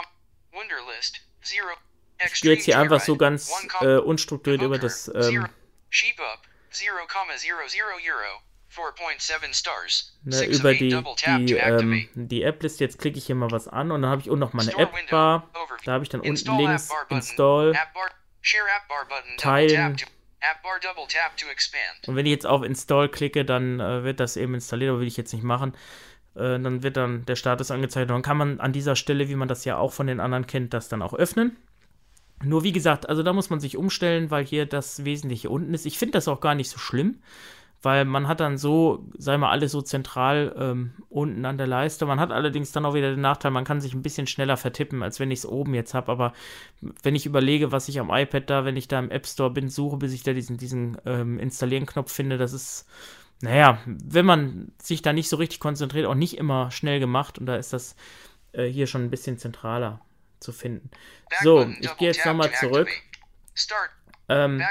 Wunderlist, 0.53 1.21
0. 1.41 1.75
Ich 2.23 2.41
gehe 2.41 2.53
jetzt 2.55 2.65
hier 2.65 2.79
einfach 2.79 3.01
so 3.01 3.17
ganz 3.17 3.51
äh, 3.81 3.97
unstrukturiert 3.97 4.63
über 4.63 4.79
das. 4.79 5.09
Ähm, 5.15 5.47
ne, 10.25 10.45
über 10.47 10.75
die, 10.75 10.89
die, 11.47 11.55
ähm, 11.55 12.09
die 12.15 12.43
App-List. 12.43 12.81
Jetzt 12.81 12.99
klicke 12.99 13.19
ich 13.19 13.27
hier 13.27 13.37
mal 13.37 13.51
was 13.51 13.69
an 13.69 13.93
und 13.93 14.03
dann 14.03 14.11
habe 14.11 14.21
ich 14.23 14.29
unten 14.31 14.41
noch 14.41 14.53
meine 14.53 14.73
App-Bar. 14.77 15.49
Da 15.85 15.93
habe 15.93 16.03
ich 16.03 16.09
dann 16.11 16.21
unten 16.21 16.57
links 16.59 16.91
Install, 17.11 17.73
Teilen. 19.39 19.97
Und 22.07 22.17
wenn 22.17 22.27
ich 22.27 22.33
jetzt 22.33 22.47
auf 22.47 22.63
Install 22.63 23.09
klicke, 23.09 23.45
dann 23.45 23.81
äh, 23.81 24.05
wird 24.05 24.21
das 24.21 24.37
eben 24.37 24.55
installiert, 24.55 24.91
aber 24.91 25.01
will 25.01 25.07
ich 25.07 25.17
jetzt 25.17 25.33
nicht 25.33 25.43
machen. 25.45 25.75
Äh, 26.35 26.59
dann 26.59 26.83
wird 26.83 26.97
dann 26.97 27.25
der 27.27 27.37
Status 27.37 27.71
angezeigt 27.71 28.11
und 28.11 28.15
dann 28.17 28.23
kann 28.23 28.37
man 28.37 28.61
an 28.61 28.73
dieser 28.73 28.97
Stelle, 28.97 29.29
wie 29.29 29.37
man 29.37 29.49
das 29.49 29.65
ja 29.65 29.77
auch 29.79 29.93
von 29.93 30.07
den 30.09 30.21
anderen 30.21 30.47
kennt, 30.47 30.75
das 30.75 30.89
dann 30.89 31.01
auch 31.01 31.15
öffnen. 31.15 31.57
Nur 32.43 32.65
wie 32.65 32.73
gesagt, 32.73 33.09
also 33.09 33.23
da 33.23 33.33
muss 33.33 33.51
man 33.51 33.61
sich 33.61 33.77
umstellen, 33.77 34.31
weil 34.31 34.45
hier 34.45 34.67
das 34.67 35.05
Wesentliche 35.05 35.51
unten 35.51 35.73
ist. 35.73 35.87
Ich 35.87 35.99
finde 35.99 36.13
das 36.13 36.29
auch 36.29 36.41
gar 36.41 36.55
nicht 36.55 36.69
so 36.69 36.79
schlimm, 36.79 37.21
weil 37.85 38.05
man 38.05 38.29
hat 38.29 38.41
dann 38.41 38.59
so, 38.59 39.07
sei 39.17 39.37
mal, 39.37 39.51
alles 39.51 39.73
so 39.73 39.83
zentral 39.83 40.55
ähm, 40.59 40.93
unten 41.11 41.45
an 41.45 41.59
der 41.59 41.67
Leiste. 41.67 42.07
Man 42.07 42.19
hat 42.19 42.33
allerdings 42.33 42.73
dann 42.73 42.87
auch 42.87 42.95
wieder 42.95 43.11
den 43.11 43.21
Nachteil, 43.21 43.51
man 43.51 43.65
kann 43.65 43.81
sich 43.81 43.95
ein 43.95 44.03
bisschen 44.03 44.27
schneller 44.27 44.57
vertippen, 44.57 45.03
als 45.03 45.21
wenn 45.21 45.31
ich 45.31 45.41
es 45.41 45.47
oben 45.47 45.75
jetzt 45.75 45.95
habe. 45.95 46.11
Aber 46.11 46.33
wenn 47.03 47.15
ich 47.15 47.27
überlege, 47.27 47.73
was 47.73 47.89
ich 47.89 48.01
am 48.01 48.11
iPad 48.11 48.49
da, 48.49 48.65
wenn 48.65 48.77
ich 48.77 48.89
da 48.89 48.99
im 48.99 49.11
App 49.11 49.27
Store 49.27 49.51
bin, 49.51 49.69
suche, 49.69 49.99
bis 49.99 50.13
ich 50.13 50.23
da 50.23 50.33
diesen, 50.33 50.57
diesen 50.57 50.97
ähm, 51.05 51.39
Installieren-Knopf 51.39 52.11
finde, 52.11 52.39
das 52.39 52.53
ist, 52.53 52.87
naja, 53.43 53.79
wenn 53.87 54.27
man 54.27 54.73
sich 54.83 55.03
da 55.03 55.13
nicht 55.13 55.29
so 55.29 55.37
richtig 55.37 55.61
konzentriert, 55.61 56.07
auch 56.07 56.15
nicht 56.15 56.39
immer 56.39 56.71
schnell 56.71 57.01
gemacht. 57.01 57.39
Und 57.39 57.47
da 57.47 57.57
ist 57.57 57.73
das 57.73 57.97
äh, 58.53 58.67
hier 58.67 58.87
schon 58.87 59.03
ein 59.03 59.11
bisschen 59.11 59.39
zentraler 59.39 60.01
zu 60.45 60.53
finden. 60.53 60.91
So, 61.43 61.69
ich 61.81 61.97
gehe 61.97 62.09
jetzt 62.09 62.25
nochmal 62.25 62.53
zurück. 62.53 62.89
Ähm, 64.27 64.63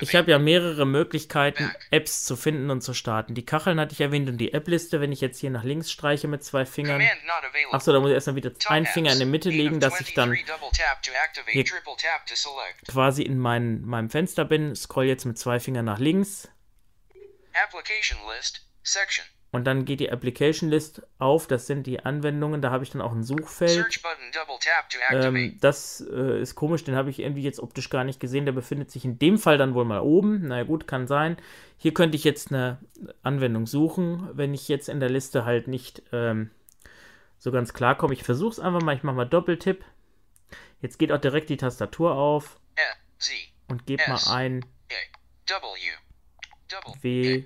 ich 0.00 0.14
habe 0.14 0.30
ja 0.30 0.38
mehrere 0.38 0.86
Möglichkeiten, 0.86 1.74
Apps 1.90 2.24
zu 2.24 2.36
finden 2.36 2.70
und 2.70 2.82
zu 2.82 2.92
starten. 2.92 3.34
Die 3.34 3.46
Kacheln 3.46 3.80
hatte 3.80 3.94
ich 3.94 4.00
erwähnt 4.00 4.28
und 4.28 4.36
die 4.36 4.52
App-Liste, 4.52 5.00
wenn 5.00 5.10
ich 5.10 5.22
jetzt 5.22 5.40
hier 5.40 5.50
nach 5.50 5.64
links 5.64 5.90
streiche 5.90 6.28
mit 6.28 6.44
zwei 6.44 6.66
Fingern. 6.66 7.00
Achso, 7.70 7.92
da 7.92 8.00
muss 8.00 8.10
ich 8.10 8.14
erstmal 8.14 8.36
wieder 8.36 8.52
einen 8.66 8.84
Finger 8.84 9.12
in 9.12 9.20
die 9.20 9.24
Mitte 9.24 9.48
legen, 9.48 9.80
dass 9.80 10.00
ich 10.00 10.12
dann 10.12 10.34
hier 10.34 11.64
quasi 12.88 13.22
in 13.22 13.38
mein, 13.38 13.82
meinem 13.82 14.10
Fenster 14.10 14.44
bin. 14.44 14.76
Scroll 14.76 15.06
jetzt 15.06 15.24
mit 15.24 15.38
zwei 15.38 15.58
Fingern 15.58 15.86
nach 15.86 15.98
links. 15.98 16.48
Application 17.54 18.18
List, 18.28 18.66
Section. 18.82 19.24
Und 19.52 19.64
dann 19.64 19.84
geht 19.84 19.98
die 19.98 20.12
Application 20.12 20.70
List 20.70 21.02
auf, 21.18 21.48
das 21.48 21.66
sind 21.66 21.84
die 21.86 22.04
Anwendungen, 22.04 22.62
da 22.62 22.70
habe 22.70 22.84
ich 22.84 22.90
dann 22.90 23.02
auch 23.02 23.10
ein 23.10 23.24
Suchfeld. 23.24 24.00
Ähm, 25.10 25.58
das 25.60 26.06
äh, 26.08 26.40
ist 26.40 26.54
komisch, 26.54 26.84
den 26.84 26.94
habe 26.94 27.10
ich 27.10 27.18
irgendwie 27.18 27.42
jetzt 27.42 27.58
optisch 27.58 27.90
gar 27.90 28.04
nicht 28.04 28.20
gesehen. 28.20 28.44
Der 28.44 28.52
befindet 28.52 28.92
sich 28.92 29.04
in 29.04 29.18
dem 29.18 29.38
Fall 29.38 29.58
dann 29.58 29.74
wohl 29.74 29.84
mal 29.84 30.00
oben. 30.00 30.46
Na 30.46 30.62
gut, 30.62 30.86
kann 30.86 31.08
sein. 31.08 31.36
Hier 31.78 31.92
könnte 31.92 32.16
ich 32.16 32.22
jetzt 32.22 32.52
eine 32.52 32.78
Anwendung 33.22 33.66
suchen, 33.66 34.28
wenn 34.34 34.54
ich 34.54 34.68
jetzt 34.68 34.88
in 34.88 35.00
der 35.00 35.10
Liste 35.10 35.44
halt 35.44 35.66
nicht 35.66 36.02
ähm, 36.12 36.52
so 37.38 37.50
ganz 37.50 37.72
klar 37.72 37.96
komme. 37.96 38.14
Ich 38.14 38.22
versuche 38.22 38.52
es 38.52 38.60
einfach 38.60 38.82
mal, 38.82 38.94
ich 38.94 39.02
mache 39.02 39.16
mal 39.16 39.24
Doppeltipp. 39.24 39.84
Jetzt 40.80 40.98
geht 40.98 41.10
auch 41.10 41.20
direkt 41.20 41.50
die 41.50 41.56
Tastatur 41.56 42.14
auf 42.14 42.60
und 43.68 43.84
gebe 43.86 44.02
mal 44.08 44.20
ein 44.32 44.64
W 47.02 47.44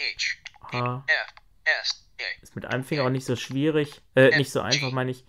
H, 0.00 0.38
H, 0.72 1.04
F, 1.06 1.34
S, 1.64 2.08
A. 2.20 2.42
Ist 2.42 2.56
mit 2.56 2.64
einem 2.66 2.84
Finger 2.84 3.04
auch 3.04 3.10
nicht 3.10 3.26
so 3.26 3.36
schwierig. 3.36 4.00
Äh, 4.14 4.36
nicht 4.36 4.50
so 4.50 4.60
einfach, 4.60 4.90
meine 4.92 5.10
ich. 5.10 5.24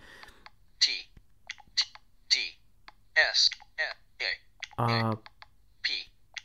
T, 0.80 0.91
D, 2.32 2.38
S, 3.15 3.49
A, 4.78 5.15
P, 5.82 5.91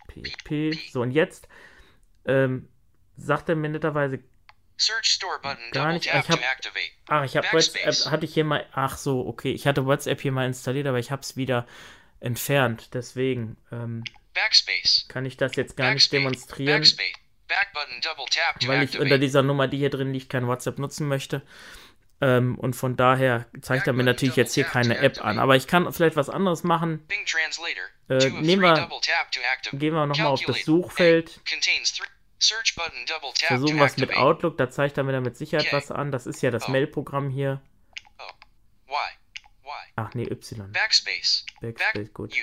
P, 0.09 0.23
P. 0.45 0.73
So, 0.91 1.03
und 1.03 1.13
jetzt 1.13 1.49
ähm, 2.25 2.69
sagt 3.17 3.49
er 3.49 3.57
mir 3.57 3.69
netterweise 3.69 4.19
gar 5.71 5.93
nicht. 5.93 6.07
Ich 6.07 6.13
hab, 6.13 6.41
ach, 7.09 7.25
ich 7.25 7.37
habe 7.37 7.47
WhatsApp, 7.53 8.11
hatte 8.11 8.25
ich 8.27 8.35
hier 8.35 8.45
mal, 8.45 8.67
ach 8.73 8.97
so, 8.99 9.25
okay, 9.27 9.53
ich 9.53 9.67
hatte 9.69 9.87
WhatsApp 9.87 10.21
hier 10.21 10.33
mal 10.33 10.47
installiert, 10.47 10.89
aber 10.89 10.99
ich 10.99 11.13
habe 11.13 11.23
es 11.23 11.37
wieder 11.37 11.67
entfernt, 12.19 12.93
deswegen 12.95 13.57
ähm, 13.71 14.03
kann 15.09 15.25
ich 15.27 15.37
das 15.37 15.55
jetzt 15.55 15.77
gar 15.77 15.95
nicht 15.95 16.13
demonstrieren. 16.13 16.83
Weil 18.69 18.83
ich 18.85 18.99
unter 18.99 19.19
dieser 19.19 19.43
Nummer, 19.43 19.69
die 19.69 19.79
hier 19.79 19.91
drin 19.91 20.13
liegt, 20.13 20.31
kein 20.31 20.47
WhatsApp 20.47 20.79
nutzen 20.79 21.09
möchte. 21.09 21.43
Ähm, 22.21 22.57
und 22.59 22.75
von 22.75 22.97
daher 22.97 23.47
zeigt 23.61 23.87
er 23.87 23.93
mir 23.93 24.05
natürlich 24.05 24.37
jetzt 24.37 24.55
hier 24.55 24.65
keine 24.65 24.99
App 24.99 25.23
an. 25.25 25.39
Aber 25.39 25.57
ich 25.57 25.67
kann 25.67 25.93
vielleicht 25.93 26.17
was 26.17 26.31
anderes 26.31 26.63
machen. 26.65 27.05
Äh, 28.09 28.31
nehmen 28.31 28.63
wir, 28.63 28.89
gehen 29.73 29.95
wir 29.95 30.07
nochmal 30.07 30.27
auf 30.29 30.41
das 30.43 30.65
Suchfeld. 30.65 31.41
Versuchen 33.49 33.77
wir 33.77 33.85
es 33.85 33.97
mit 33.97 34.17
Outlook, 34.17 34.59
da 34.59 34.71
zeigt 34.71 34.97
er 34.99 35.05
mir 35.05 35.13
dann 35.13 35.23
mit 35.23 35.37
Sicherheit 35.37 35.73
was 35.73 35.91
an. 35.91 36.13
Das 36.13 36.27
ist 36.27 36.43
ja 36.43 36.51
das 36.51 36.69
Mail-Programm 36.69 37.31
hier. 37.31 37.61
Ach 39.97 40.15
nee, 40.15 40.25
Y. 40.31 40.71
Backspace. 40.73 41.47
Backspace, 41.61 42.13
gut. 42.13 42.35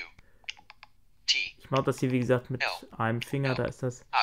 Ich 1.60 1.70
mache 1.70 1.84
das 1.84 2.00
hier, 2.00 2.12
wie 2.12 2.20
gesagt, 2.20 2.50
mit 2.50 2.64
einem 2.98 3.22
Finger, 3.22 3.56
da 3.56 3.66
ist 3.66 3.84
das. 3.84 4.06
Oh. 4.12 4.18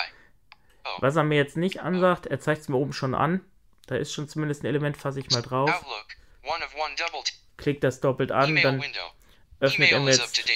Was 0.98 1.16
er 1.16 1.24
mir 1.24 1.36
jetzt 1.36 1.56
nicht 1.56 1.80
ansagt, 1.80 2.26
er 2.26 2.40
zeigt 2.40 2.62
es 2.62 2.68
mir 2.68 2.76
oben 2.76 2.92
schon 2.92 3.14
an. 3.14 3.40
Da 3.86 3.96
ist 3.96 4.12
schon 4.12 4.28
zumindest 4.28 4.62
ein 4.62 4.66
Element, 4.66 4.96
fasse 4.96 5.20
ich 5.20 5.30
mal 5.30 5.42
drauf. 5.42 5.70
Klick 7.56 7.80
das 7.80 8.00
doppelt 8.00 8.32
an, 8.32 8.56
dann 8.56 8.82
öffnet 9.60 9.92
er 9.92 10.00
mir 10.00 10.12
jetzt 10.12 10.48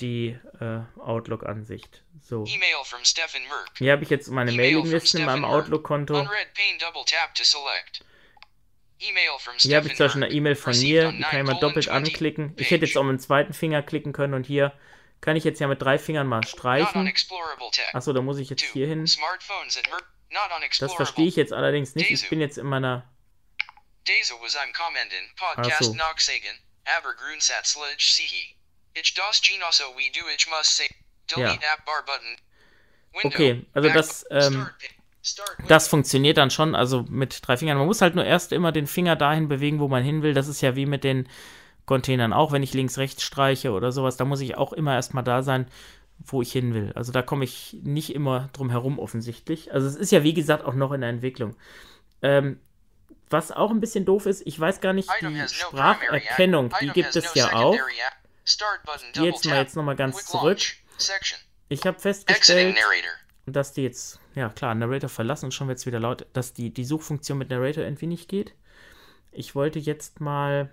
die 0.00 0.38
äh, 0.60 0.80
Outlook-Ansicht. 1.00 2.02
So. 2.20 2.44
Hier 3.78 3.92
habe 3.92 4.02
ich 4.02 4.10
jetzt 4.10 4.28
meine 4.28 4.52
Mailingliste 4.52 5.18
in 5.18 5.24
meinem 5.24 5.44
Outlook-Konto. 5.44 6.28
Hier 9.58 9.76
habe 9.76 9.88
ich 9.88 9.96
zwar 9.96 10.08
schon 10.08 10.22
eine 10.22 10.32
E-Mail 10.32 10.54
von 10.54 10.78
mir, 10.78 11.12
die 11.12 11.22
kann 11.22 11.40
ich 11.40 11.46
mal 11.46 11.58
doppelt 11.60 11.88
anklicken. 11.88 12.54
Ich 12.56 12.70
hätte 12.70 12.86
jetzt 12.86 12.96
auch 12.96 13.02
mit 13.02 13.12
dem 13.12 13.18
zweiten 13.20 13.52
Finger 13.52 13.82
klicken 13.82 14.12
können 14.12 14.34
und 14.34 14.46
hier 14.46 14.72
kann 15.22 15.36
ich 15.36 15.44
jetzt 15.44 15.60
ja 15.60 15.68
mit 15.68 15.80
drei 15.80 15.98
Fingern 15.98 16.26
mal 16.26 16.42
streichen. 16.46 17.06
Achso, 17.94 18.12
da 18.12 18.20
muss 18.22 18.38
ich 18.38 18.50
jetzt 18.50 18.62
hier 18.74 18.86
hin. 18.88 19.06
Das 20.80 20.92
verstehe 20.96 21.28
ich 21.28 21.36
jetzt 21.36 21.52
allerdings 21.54 21.94
nicht. 21.94 22.10
Ich 22.10 22.28
bin 22.28 22.40
jetzt 22.40 22.58
in 22.58 22.66
meiner... 22.66 23.08
Achso. 25.56 25.92
Ja. 31.36 31.48
Okay, 33.24 33.66
also 33.74 33.88
das, 33.90 34.26
ähm, 34.30 34.68
das 35.68 35.88
funktioniert 35.88 36.36
dann 36.38 36.50
schon, 36.50 36.74
also 36.74 37.04
mit 37.08 37.46
drei 37.46 37.56
Fingern. 37.56 37.78
Man 37.78 37.86
muss 37.86 38.00
halt 38.02 38.14
nur 38.16 38.24
erst 38.24 38.52
immer 38.52 38.72
den 38.72 38.86
Finger 38.88 39.16
dahin 39.16 39.48
bewegen, 39.48 39.80
wo 39.80 39.88
man 39.88 40.02
hin 40.04 40.22
will. 40.22 40.34
Das 40.34 40.48
ist 40.48 40.60
ja 40.62 40.76
wie 40.76 40.86
mit 40.86 41.04
den 41.04 41.28
Containern 41.92 42.32
auch, 42.32 42.52
wenn 42.52 42.62
ich 42.62 42.72
links, 42.72 42.96
rechts 42.96 43.22
streiche 43.22 43.72
oder 43.72 43.92
sowas, 43.92 44.16
da 44.16 44.24
muss 44.24 44.40
ich 44.40 44.56
auch 44.56 44.72
immer 44.72 44.94
erstmal 44.94 45.24
da 45.24 45.42
sein, 45.42 45.66
wo 46.24 46.40
ich 46.40 46.50
hin 46.50 46.72
will. 46.72 46.90
Also 46.94 47.12
da 47.12 47.20
komme 47.20 47.44
ich 47.44 47.76
nicht 47.82 48.14
immer 48.14 48.48
drum 48.54 48.70
herum 48.70 48.98
offensichtlich. 48.98 49.74
Also 49.74 49.88
es 49.88 49.96
ist 49.96 50.10
ja 50.10 50.22
wie 50.22 50.32
gesagt 50.32 50.64
auch 50.64 50.72
noch 50.72 50.92
in 50.92 51.02
der 51.02 51.10
Entwicklung. 51.10 51.54
Ähm, 52.22 52.58
was 53.28 53.52
auch 53.52 53.70
ein 53.70 53.80
bisschen 53.80 54.06
doof 54.06 54.24
ist, 54.24 54.46
ich 54.46 54.58
weiß 54.58 54.80
gar 54.80 54.94
nicht, 54.94 55.10
die 55.20 55.48
Spracherkennung, 55.48 56.72
die 56.80 56.88
gibt 56.88 57.14
es 57.14 57.34
ja 57.34 57.52
auch. 57.52 57.76
Ich 58.44 59.12
gehe 59.12 59.26
jetzt 59.26 59.44
mal 59.44 59.58
jetzt 59.58 59.76
nochmal 59.76 59.96
ganz 59.96 60.24
zurück. 60.24 60.60
Ich 61.68 61.86
habe 61.86 61.98
festgestellt, 61.98 62.78
dass 63.44 63.74
die 63.74 63.82
jetzt, 63.82 64.18
ja 64.34 64.48
klar, 64.48 64.74
Narrator 64.74 65.10
verlassen 65.10 65.46
und 65.46 65.52
schon 65.52 65.68
wird 65.68 65.76
es 65.76 65.84
wieder 65.84 66.00
laut, 66.00 66.24
dass 66.32 66.54
die, 66.54 66.72
die 66.72 66.86
Suchfunktion 66.86 67.36
mit 67.36 67.50
Narrator 67.50 67.84
irgendwie 67.84 68.06
nicht 68.06 68.30
geht. 68.30 68.54
Ich 69.30 69.54
wollte 69.54 69.78
jetzt 69.78 70.20
mal 70.20 70.70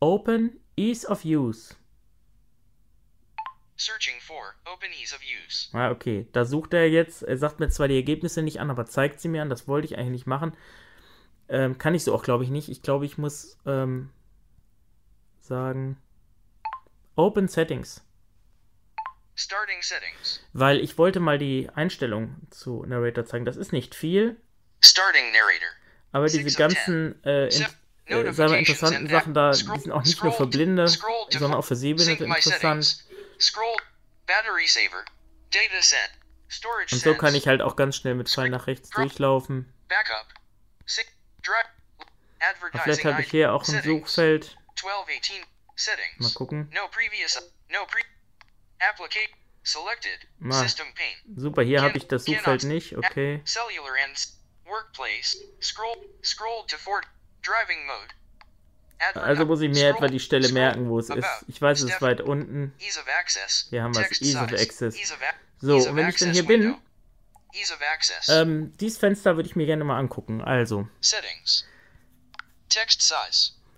Open 0.00 0.60
Ease 0.76 1.08
of 1.08 1.24
Use. 1.24 1.74
Searching 3.76 4.14
for 4.20 4.54
Open 4.66 4.90
Ease 5.00 5.14
of 5.14 5.20
Use. 5.22 5.68
Ah, 5.72 5.90
okay. 5.90 6.26
Da 6.32 6.44
sucht 6.44 6.74
er 6.74 6.88
jetzt, 6.88 7.22
er 7.22 7.38
sagt 7.38 7.60
mir 7.60 7.68
zwar 7.68 7.88
die 7.88 7.96
Ergebnisse 7.96 8.42
nicht 8.42 8.60
an, 8.60 8.70
aber 8.70 8.86
zeigt 8.86 9.20
sie 9.20 9.28
mir 9.28 9.42
an. 9.42 9.50
Das 9.50 9.68
wollte 9.68 9.86
ich 9.86 9.96
eigentlich 9.96 10.10
nicht 10.10 10.26
machen. 10.26 10.56
Ähm, 11.48 11.78
kann 11.78 11.94
ich 11.94 12.04
so 12.04 12.14
auch, 12.14 12.22
glaube 12.22 12.44
ich, 12.44 12.50
nicht. 12.50 12.68
Ich 12.68 12.82
glaube, 12.82 13.06
ich 13.06 13.18
muss 13.18 13.56
ähm, 13.66 14.10
sagen 15.40 15.96
Open 17.14 17.48
Settings. 17.48 18.04
Starting 19.34 19.80
Settings. 19.82 20.44
Weil 20.52 20.80
ich 20.80 20.98
wollte 20.98 21.20
mal 21.20 21.38
die 21.38 21.70
Einstellung 21.72 22.36
zu 22.50 22.84
Narrator 22.84 23.24
zeigen. 23.24 23.44
Das 23.44 23.56
ist 23.56 23.72
nicht 23.72 23.94
viel. 23.94 24.36
Starting 24.80 25.32
Narrator. 25.32 25.68
Aber 26.10 26.26
diese 26.26 26.58
ganzen 26.58 27.22
äh, 27.24 27.48
äh, 28.08 28.36
wir, 28.36 28.58
interessanten 28.58 29.08
Sachen 29.08 29.34
da, 29.34 29.50
die 29.52 29.56
sind 29.80 29.92
auch 29.92 30.02
nicht 30.04 30.22
nur 30.22 30.32
für 30.32 30.46
Blinde, 30.46 30.88
sondern 30.88 31.54
auch 31.54 31.64
für 31.64 31.76
Sehbehinderte 31.76 32.24
interessant. 32.24 32.98
Und 36.92 36.98
so 37.00 37.14
kann 37.14 37.34
ich 37.34 37.46
halt 37.46 37.62
auch 37.62 37.76
ganz 37.76 37.96
schnell 37.96 38.14
mit 38.14 38.28
Pfeil 38.28 38.50
nach 38.50 38.66
rechts 38.66 38.90
durchlaufen. 38.90 39.72
Aber 42.72 42.82
vielleicht 42.82 43.04
habe 43.04 43.20
ich 43.22 43.30
hier 43.30 43.52
auch 43.52 43.66
ein 43.68 43.82
Suchfeld. 43.82 44.56
Mal 46.18 46.30
gucken. 46.32 46.70
Na, 50.38 50.66
super, 51.36 51.62
hier 51.62 51.82
habe 51.82 51.98
ich 51.98 52.06
das 52.08 52.24
Suchfeld 52.24 52.62
nicht, 52.64 52.96
okay. 52.96 53.42
Workplace, 54.64 55.36
scroll, 55.60 55.96
scroll 56.22 56.66
to 56.66 56.76
also 59.14 59.46
muss 59.46 59.60
ich 59.60 59.70
mir 59.70 59.90
etwa 59.90 60.08
die 60.08 60.20
Stelle 60.20 60.48
merken, 60.52 60.88
wo 60.88 60.98
es 60.98 61.08
ist. 61.08 61.26
Ich 61.46 61.60
weiß, 61.62 61.82
es 61.82 61.90
ist 61.90 62.02
weit 62.02 62.20
unten. 62.20 62.74
Hier 63.70 63.82
haben 63.82 63.94
wir 63.94 64.02
es, 64.10 64.20
Ease 64.20 64.38
of 64.38 64.52
Access. 64.52 64.96
So, 65.60 65.76
und 65.76 65.96
wenn 65.96 66.08
ich 66.08 66.16
dann 66.16 66.32
hier 66.32 66.46
bin, 66.46 66.76
ähm, 68.28 68.76
dieses 68.78 68.98
Fenster 68.98 69.36
würde 69.36 69.48
ich 69.48 69.56
mir 69.56 69.66
gerne 69.66 69.84
mal 69.84 69.98
angucken. 69.98 70.42
Also. 70.42 70.88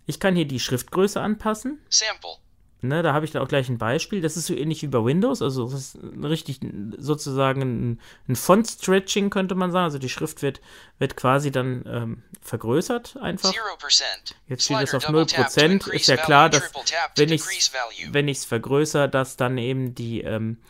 Ich 0.06 0.18
kann 0.18 0.34
hier 0.34 0.46
die 0.46 0.58
Schriftgröße 0.60 1.20
anpassen. 1.20 1.80
Sample. 1.88 2.36
Ne, 2.82 3.02
da 3.02 3.12
habe 3.12 3.26
ich 3.26 3.30
dann 3.30 3.42
auch 3.42 3.48
gleich 3.48 3.68
ein 3.68 3.76
Beispiel. 3.76 4.22
Das 4.22 4.36
ist 4.36 4.46
so 4.46 4.54
ähnlich 4.54 4.80
wie 4.82 4.86
bei 4.86 5.04
Windows, 5.04 5.42
also 5.42 5.68
das 5.68 5.94
ist 5.94 5.98
richtig 6.22 6.60
sozusagen 6.96 7.60
ein, 7.60 8.00
ein 8.28 8.36
Font-Stretching, 8.36 9.28
könnte 9.28 9.54
man 9.54 9.70
sagen. 9.70 9.84
Also 9.84 9.98
die 9.98 10.08
Schrift 10.08 10.40
wird, 10.40 10.60
wird 10.98 11.16
quasi 11.16 11.50
dann 11.50 11.84
ähm, 11.86 12.22
vergrößert 12.40 13.18
einfach. 13.18 13.52
0%. 13.52 14.02
Jetzt 14.46 14.64
steht 14.64 14.80
es 14.80 14.94
auf 14.94 15.04
double 15.04 15.26
tap 15.26 15.52
to 15.52 15.60
0%. 15.60 15.64
increase 15.64 15.96
Ist 15.96 16.08
ja 16.08 16.16
klar, 16.16 16.48
dass 16.48 16.72
wenn 17.16 17.30
ich 17.30 17.42
value. 17.42 18.14
wenn 18.14 18.28
es 18.28 18.44
vergrößere, 18.46 19.08
dass 19.10 19.36
dann 19.36 19.58
eben 19.58 19.94
die, 19.94 20.22
ähm, 20.22 20.62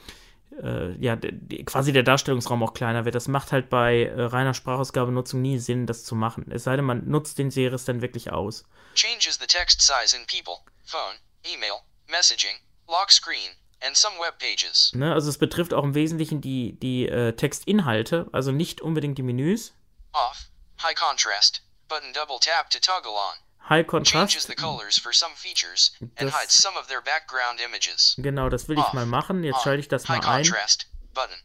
äh, 0.62 0.92
ja, 0.98 1.16
die, 1.16 1.64
quasi 1.64 1.92
der 1.92 2.02
Darstellungsraum 2.02 2.62
auch 2.62 2.74
kleiner 2.74 3.04
wird. 3.04 3.14
Das 3.14 3.28
macht 3.28 3.52
halt 3.52 3.70
bei 3.70 4.04
äh, 4.04 4.22
reiner 4.22 4.54
Sprachausgabenutzung 4.54 5.40
nie 5.40 5.58
Sinn, 5.58 5.86
das 5.86 6.04
zu 6.04 6.14
machen. 6.14 6.50
Es 6.50 6.64
sei 6.64 6.76
denn, 6.76 6.84
man 6.84 7.08
nutzt 7.08 7.38
den 7.38 7.50
Series 7.50 7.84
dann 7.84 8.00
wirklich 8.02 8.32
aus. 8.32 8.64
Changes 8.94 9.38
the 9.40 9.46
text 9.46 9.80
size 9.80 10.16
in 10.16 10.26
people, 10.26 10.64
phone, 10.84 11.16
email, 11.44 11.80
messaging, 12.10 12.56
lock 12.88 13.10
screen, 13.10 13.50
and 13.80 13.96
some 13.96 14.14
web 14.18 14.38
pages. 14.38 14.92
Ne? 14.94 15.12
Also 15.12 15.28
es 15.30 15.38
betrifft 15.38 15.72
auch 15.72 15.84
im 15.84 15.94
Wesentlichen 15.94 16.40
die, 16.40 16.78
die 16.78 17.08
äh, 17.08 17.32
Textinhalte, 17.32 18.28
also 18.32 18.52
nicht 18.52 18.80
unbedingt 18.80 19.18
die 19.18 19.22
Menüs. 19.22 19.72
Off. 20.12 20.48
High 20.82 20.94
contrast. 20.94 21.62
Button 21.88 22.12
double 22.12 22.38
tap 22.40 22.70
to 22.70 22.78
toggle 22.80 23.12
on. 23.12 23.34
High 23.68 23.86
Changes 23.86 24.10
Contrast, 24.12 24.46
the 24.48 24.54
colors 24.56 24.98
for 24.98 25.12
some 25.12 25.32
features 25.36 25.92
and 26.00 26.10
Das- 26.28 26.34
hides 26.34 26.54
some 26.54 26.76
of 26.78 26.88
their 26.88 27.00
background 27.02 27.60
images. 27.60 28.14
genau, 28.18 28.48
das 28.48 28.68
will 28.68 28.78
ich 28.78 28.92
mal 28.92 29.06
machen. 29.06 29.44
Jetzt 29.44 29.62
schalte 29.62 29.80
ich 29.80 29.88
das 29.88 30.08
mal 30.08 30.20
ein. 30.24 30.44
Button. 31.14 31.36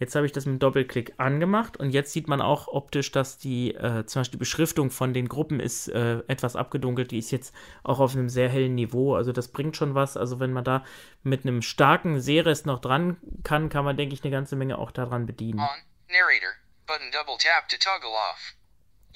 Jetzt 0.00 0.14
habe 0.14 0.24
ich 0.24 0.32
das 0.32 0.46
mit 0.46 0.62
Doppelklick 0.62 1.12
angemacht 1.18 1.76
und 1.76 1.90
jetzt 1.90 2.12
sieht 2.12 2.26
man 2.26 2.40
auch 2.40 2.68
optisch, 2.68 3.12
dass 3.12 3.36
die 3.36 3.74
äh, 3.74 4.06
zum 4.06 4.20
Beispiel 4.20 4.38
die 4.38 4.38
Beschriftung 4.38 4.90
von 4.90 5.12
den 5.12 5.28
Gruppen 5.28 5.60
ist 5.60 5.88
äh, 5.88 6.20
etwas 6.26 6.56
abgedunkelt. 6.56 7.10
Die 7.10 7.18
ist 7.18 7.30
jetzt 7.30 7.54
auch 7.84 8.00
auf 8.00 8.14
einem 8.14 8.30
sehr 8.30 8.48
hellen 8.48 8.74
Niveau. 8.74 9.14
Also 9.14 9.32
das 9.32 9.48
bringt 9.48 9.76
schon 9.76 9.94
was. 9.94 10.16
Also 10.16 10.40
wenn 10.40 10.54
man 10.54 10.64
da 10.64 10.86
mit 11.22 11.44
einem 11.44 11.60
starken 11.60 12.18
Sehrest 12.18 12.64
noch 12.64 12.80
dran 12.80 13.18
kann, 13.44 13.68
kann 13.68 13.84
man, 13.84 13.98
denke 13.98 14.14
ich, 14.14 14.24
eine 14.24 14.30
ganze 14.30 14.56
Menge 14.56 14.78
auch 14.78 14.90
daran 14.90 15.26
bedienen. 15.26 15.60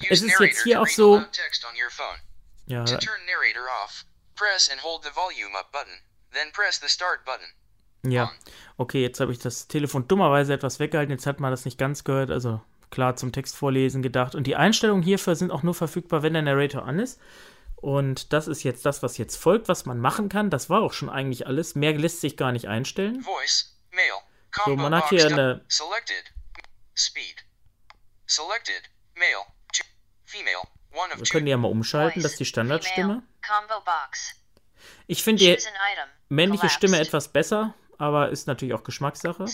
Es 0.07 0.21
ist 0.21 0.39
jetzt 0.39 0.61
hier 0.61 0.83
auch 0.83 0.87
so-. 0.87 1.17
Ja, 2.67 2.85
press 4.35 4.69
and 4.69 4.83
hold 4.83 5.03
the 5.03 5.09
volume 5.15 5.57
up 5.57 5.71
button. 5.71 6.01
Then 6.31 6.51
press 6.51 6.77
the 6.77 6.89
start 6.89 7.25
button. 7.25 7.47
Ja. 8.11 8.31
Okay, 8.77 9.01
jetzt 9.01 9.19
habe 9.19 9.31
ich 9.31 9.39
das 9.39 9.67
Telefon 9.67 10.07
dummerweise 10.07 10.53
etwas 10.53 10.79
weggehalten. 10.79 11.11
Jetzt 11.11 11.25
hat 11.27 11.39
man 11.39 11.51
das 11.51 11.65
nicht 11.65 11.77
ganz 11.77 12.03
gehört. 12.03 12.29
Also 12.31 12.61
klar 12.91 13.15
zum 13.15 13.31
Text 13.31 13.55
vorlesen 13.55 14.01
gedacht. 14.01 14.35
Und 14.35 14.47
die 14.47 14.55
Einstellungen 14.55 15.03
hierfür 15.03 15.35
sind 15.35 15.51
auch 15.51 15.63
nur 15.63 15.73
verfügbar, 15.73 16.23
wenn 16.23 16.33
der 16.33 16.41
Narrator 16.41 16.85
an 16.85 16.99
ist. 16.99 17.19
Und 17.75 18.33
das 18.33 18.47
ist 18.47 18.63
jetzt 18.63 18.85
das, 18.85 19.03
was 19.03 19.17
jetzt 19.17 19.35
folgt, 19.35 19.67
was 19.67 19.85
man 19.85 19.99
machen 19.99 20.29
kann. 20.29 20.49
Das 20.49 20.69
war 20.69 20.81
auch 20.81 20.93
schon 20.93 21.09
eigentlich 21.09 21.45
alles. 21.45 21.75
Mehr 21.75 21.93
lässt 21.93 22.21
sich 22.21 22.35
gar 22.37 22.51
nicht 22.51 22.67
einstellen. 22.67 23.21
Voice, 23.21 23.77
male, 23.91 24.21
combo 24.51 24.81
man 24.81 24.95
hat 24.95 25.09
hier 25.09 25.25
eine- 25.27 25.61
selected, 25.67 26.33
speed, 26.95 27.45
selected, 28.25 28.81
two, 29.73 29.83
female, 30.23 30.63
one 30.93 31.13
of 31.13 31.19
Wir 31.19 31.25
können 31.27 31.45
die 31.45 31.51
ja 31.51 31.57
mal 31.57 31.67
umschalten, 31.67 32.23
das 32.23 32.33
ist 32.33 32.39
die 32.39 32.45
Standardstimme. 32.45 33.21
Ich 35.07 35.23
finde 35.23 35.43
die 35.43 35.57
männliche. 36.29 36.69
Stimme 36.69 36.99
etwas 36.99 37.27
besser, 37.27 37.75
aber 37.97 38.29
ist 38.29 38.47
natürlich 38.47 38.73
auch 38.73 38.83
Geschmackssache. 38.83 39.47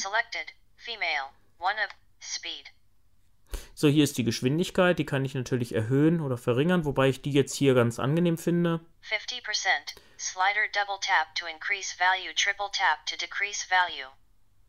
So, 3.74 3.88
hier 3.88 4.04
ist 4.04 4.18
die 4.18 4.24
Geschwindigkeit, 4.24 5.00
die 5.00 5.06
kann 5.06 5.26
ich 5.26 5.34
natürlich 5.34 5.74
erhöhen 5.74 6.22
oder 6.22 6.38
verringern, 6.38 6.86
wobei 6.86 7.10
ich 7.10 7.22
die 7.22 7.32
jetzt 7.32 7.56
hier 7.56 7.74
ganz 7.74 8.00
angenehm 8.00 8.38
finde. 8.38 8.80
50%. 9.04 9.42
Slider 10.20 10.68
double 10.74 11.00
tap 11.02 11.34
to 11.36 11.46
increase 11.48 11.96
value. 11.98 12.34
Triple 12.36 12.70
tap 12.72 13.06
to 13.08 13.16
decrease 13.18 13.66
value. 13.70 14.08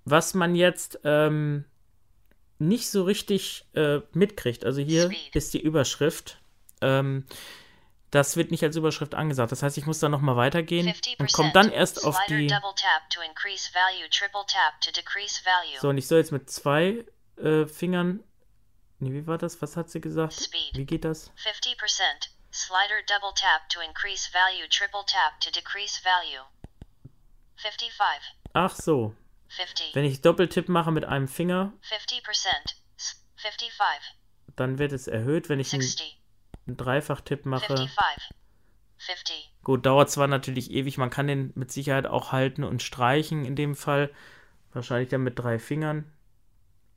Was 0.04 0.34
man 0.34 0.54
jetzt 0.54 1.00
ähm, 1.04 1.66
nicht 2.58 2.88
so 2.88 3.04
richtig 3.04 3.66
äh, 3.74 4.00
mitkriegt, 4.12 4.64
also 4.64 4.80
hier 4.80 5.04
Speed. 5.04 5.36
ist 5.36 5.54
die 5.54 5.60
Überschrift. 5.60 6.40
Ähm, 6.80 7.26
das 8.12 8.36
wird 8.36 8.50
nicht 8.52 8.62
als 8.62 8.76
Überschrift 8.76 9.14
angesagt. 9.16 9.50
Das 9.50 9.62
heißt, 9.64 9.76
ich 9.78 9.86
muss 9.86 9.98
da 9.98 10.08
nochmal 10.08 10.36
weitergehen 10.36 10.86
50%. 10.86 11.18
und 11.18 11.32
komme 11.32 11.50
dann 11.52 11.70
erst 11.72 12.04
auf 12.04 12.16
die. 12.28 12.48
So, 15.80 15.88
und 15.88 15.98
ich 15.98 16.06
soll 16.06 16.18
jetzt 16.18 16.30
mit 16.30 16.48
zwei 16.50 17.04
äh, 17.38 17.66
Fingern. 17.66 18.22
Nee, 19.00 19.12
wie 19.12 19.26
war 19.26 19.38
das? 19.38 19.60
Was 19.60 19.76
hat 19.76 19.90
sie 19.90 20.00
gesagt? 20.00 20.34
Speed. 20.34 20.76
Wie 20.76 20.84
geht 20.86 21.04
das? 21.04 21.30
50%. 21.32 22.02
Slider 22.52 23.02
double 23.08 23.32
tap 23.34 23.68
to 23.70 23.80
increase 23.80 24.30
value. 24.32 24.68
Triple 24.68 25.02
tap 25.06 25.40
to 25.40 25.50
decrease 25.50 26.00
value. 26.04 26.44
55. 27.56 27.96
Ach 28.52 28.74
so. 28.76 29.14
50. 29.48 29.94
Wenn 29.94 30.04
ich 30.04 30.20
Doppeltipp 30.20 30.68
mache 30.68 30.92
mit 30.92 31.04
einem 31.04 31.28
Finger, 31.28 31.72
50%. 31.88 32.22
S- 32.96 33.24
55. 33.36 34.14
dann 34.56 34.78
wird 34.78 34.92
es 34.92 35.08
erhöht. 35.08 35.48
Wenn 35.48 35.60
ich 35.60 35.72
einen, 35.72 35.82
60. 35.82 36.18
einen 36.66 36.76
Dreifachtipp 36.76 37.46
mache, 37.46 37.66
55. 37.66 38.36
50. 38.98 39.52
gut, 39.64 39.84
dauert 39.84 40.10
zwar 40.10 40.28
natürlich 40.28 40.70
ewig, 40.70 40.96
man 40.96 41.10
kann 41.10 41.26
den 41.26 41.52
mit 41.56 41.72
Sicherheit 41.72 42.06
auch 42.06 42.32
halten 42.32 42.62
und 42.62 42.82
streichen 42.82 43.44
in 43.44 43.56
dem 43.56 43.74
Fall. 43.74 44.10
Wahrscheinlich 44.72 45.08
dann 45.08 45.22
mit 45.22 45.38
drei 45.38 45.58
Fingern. 45.58 46.10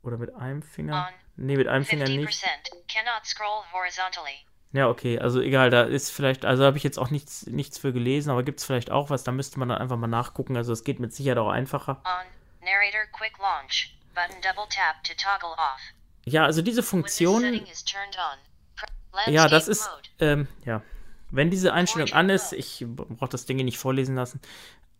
Oder 0.02 0.18
mit 0.18 0.34
einem 0.34 0.62
Finger. 0.62 1.08
On. 1.08 1.14
Nee, 1.46 1.56
mit 1.56 1.66
einem 1.68 1.84
Finger 1.84 2.08
nicht. 2.08 2.28
50%. 2.28 2.46
Cannot 2.88 3.26
scroll 3.26 3.64
horizontally. 3.72 4.46
Ja, 4.72 4.88
okay, 4.88 5.18
also 5.18 5.40
egal, 5.40 5.70
da 5.70 5.82
ist 5.82 6.10
vielleicht, 6.10 6.44
also 6.44 6.64
habe 6.64 6.76
ich 6.76 6.84
jetzt 6.84 6.98
auch 6.98 7.10
nichts, 7.10 7.46
nichts 7.46 7.78
für 7.78 7.92
gelesen, 7.92 8.30
aber 8.30 8.42
gibt 8.42 8.60
es 8.60 8.66
vielleicht 8.66 8.90
auch 8.90 9.10
was, 9.10 9.24
da 9.24 9.32
müsste 9.32 9.58
man 9.58 9.68
dann 9.68 9.78
einfach 9.78 9.96
mal 9.96 10.06
nachgucken. 10.06 10.56
Also 10.56 10.72
es 10.72 10.84
geht 10.84 11.00
mit 11.00 11.12
Sicherheit 11.12 11.38
auch 11.38 11.48
einfacher. 11.48 12.02
On. 12.04 12.26
Narrator 12.64 13.06
quick 13.12 13.38
launch. 13.38 13.96
Button 14.14 14.40
double 14.42 14.68
tap 14.70 15.02
to 15.04 15.12
toggle 15.14 15.52
off. 15.56 15.80
Ja, 16.24 16.44
also 16.44 16.62
diese 16.62 16.82
Funktion, 16.82 17.42
ja, 19.26 19.48
das 19.48 19.68
ist, 19.68 19.88
ähm, 20.20 20.46
ja, 20.64 20.82
wenn 21.30 21.50
diese 21.50 21.72
Einstellung 21.72 22.12
an 22.12 22.30
ist, 22.30 22.52
ich 22.52 22.84
brauche 22.86 23.30
das 23.30 23.46
Ding 23.46 23.56
hier 23.58 23.64
nicht 23.64 23.78
vorlesen 23.78 24.14
lassen, 24.14 24.40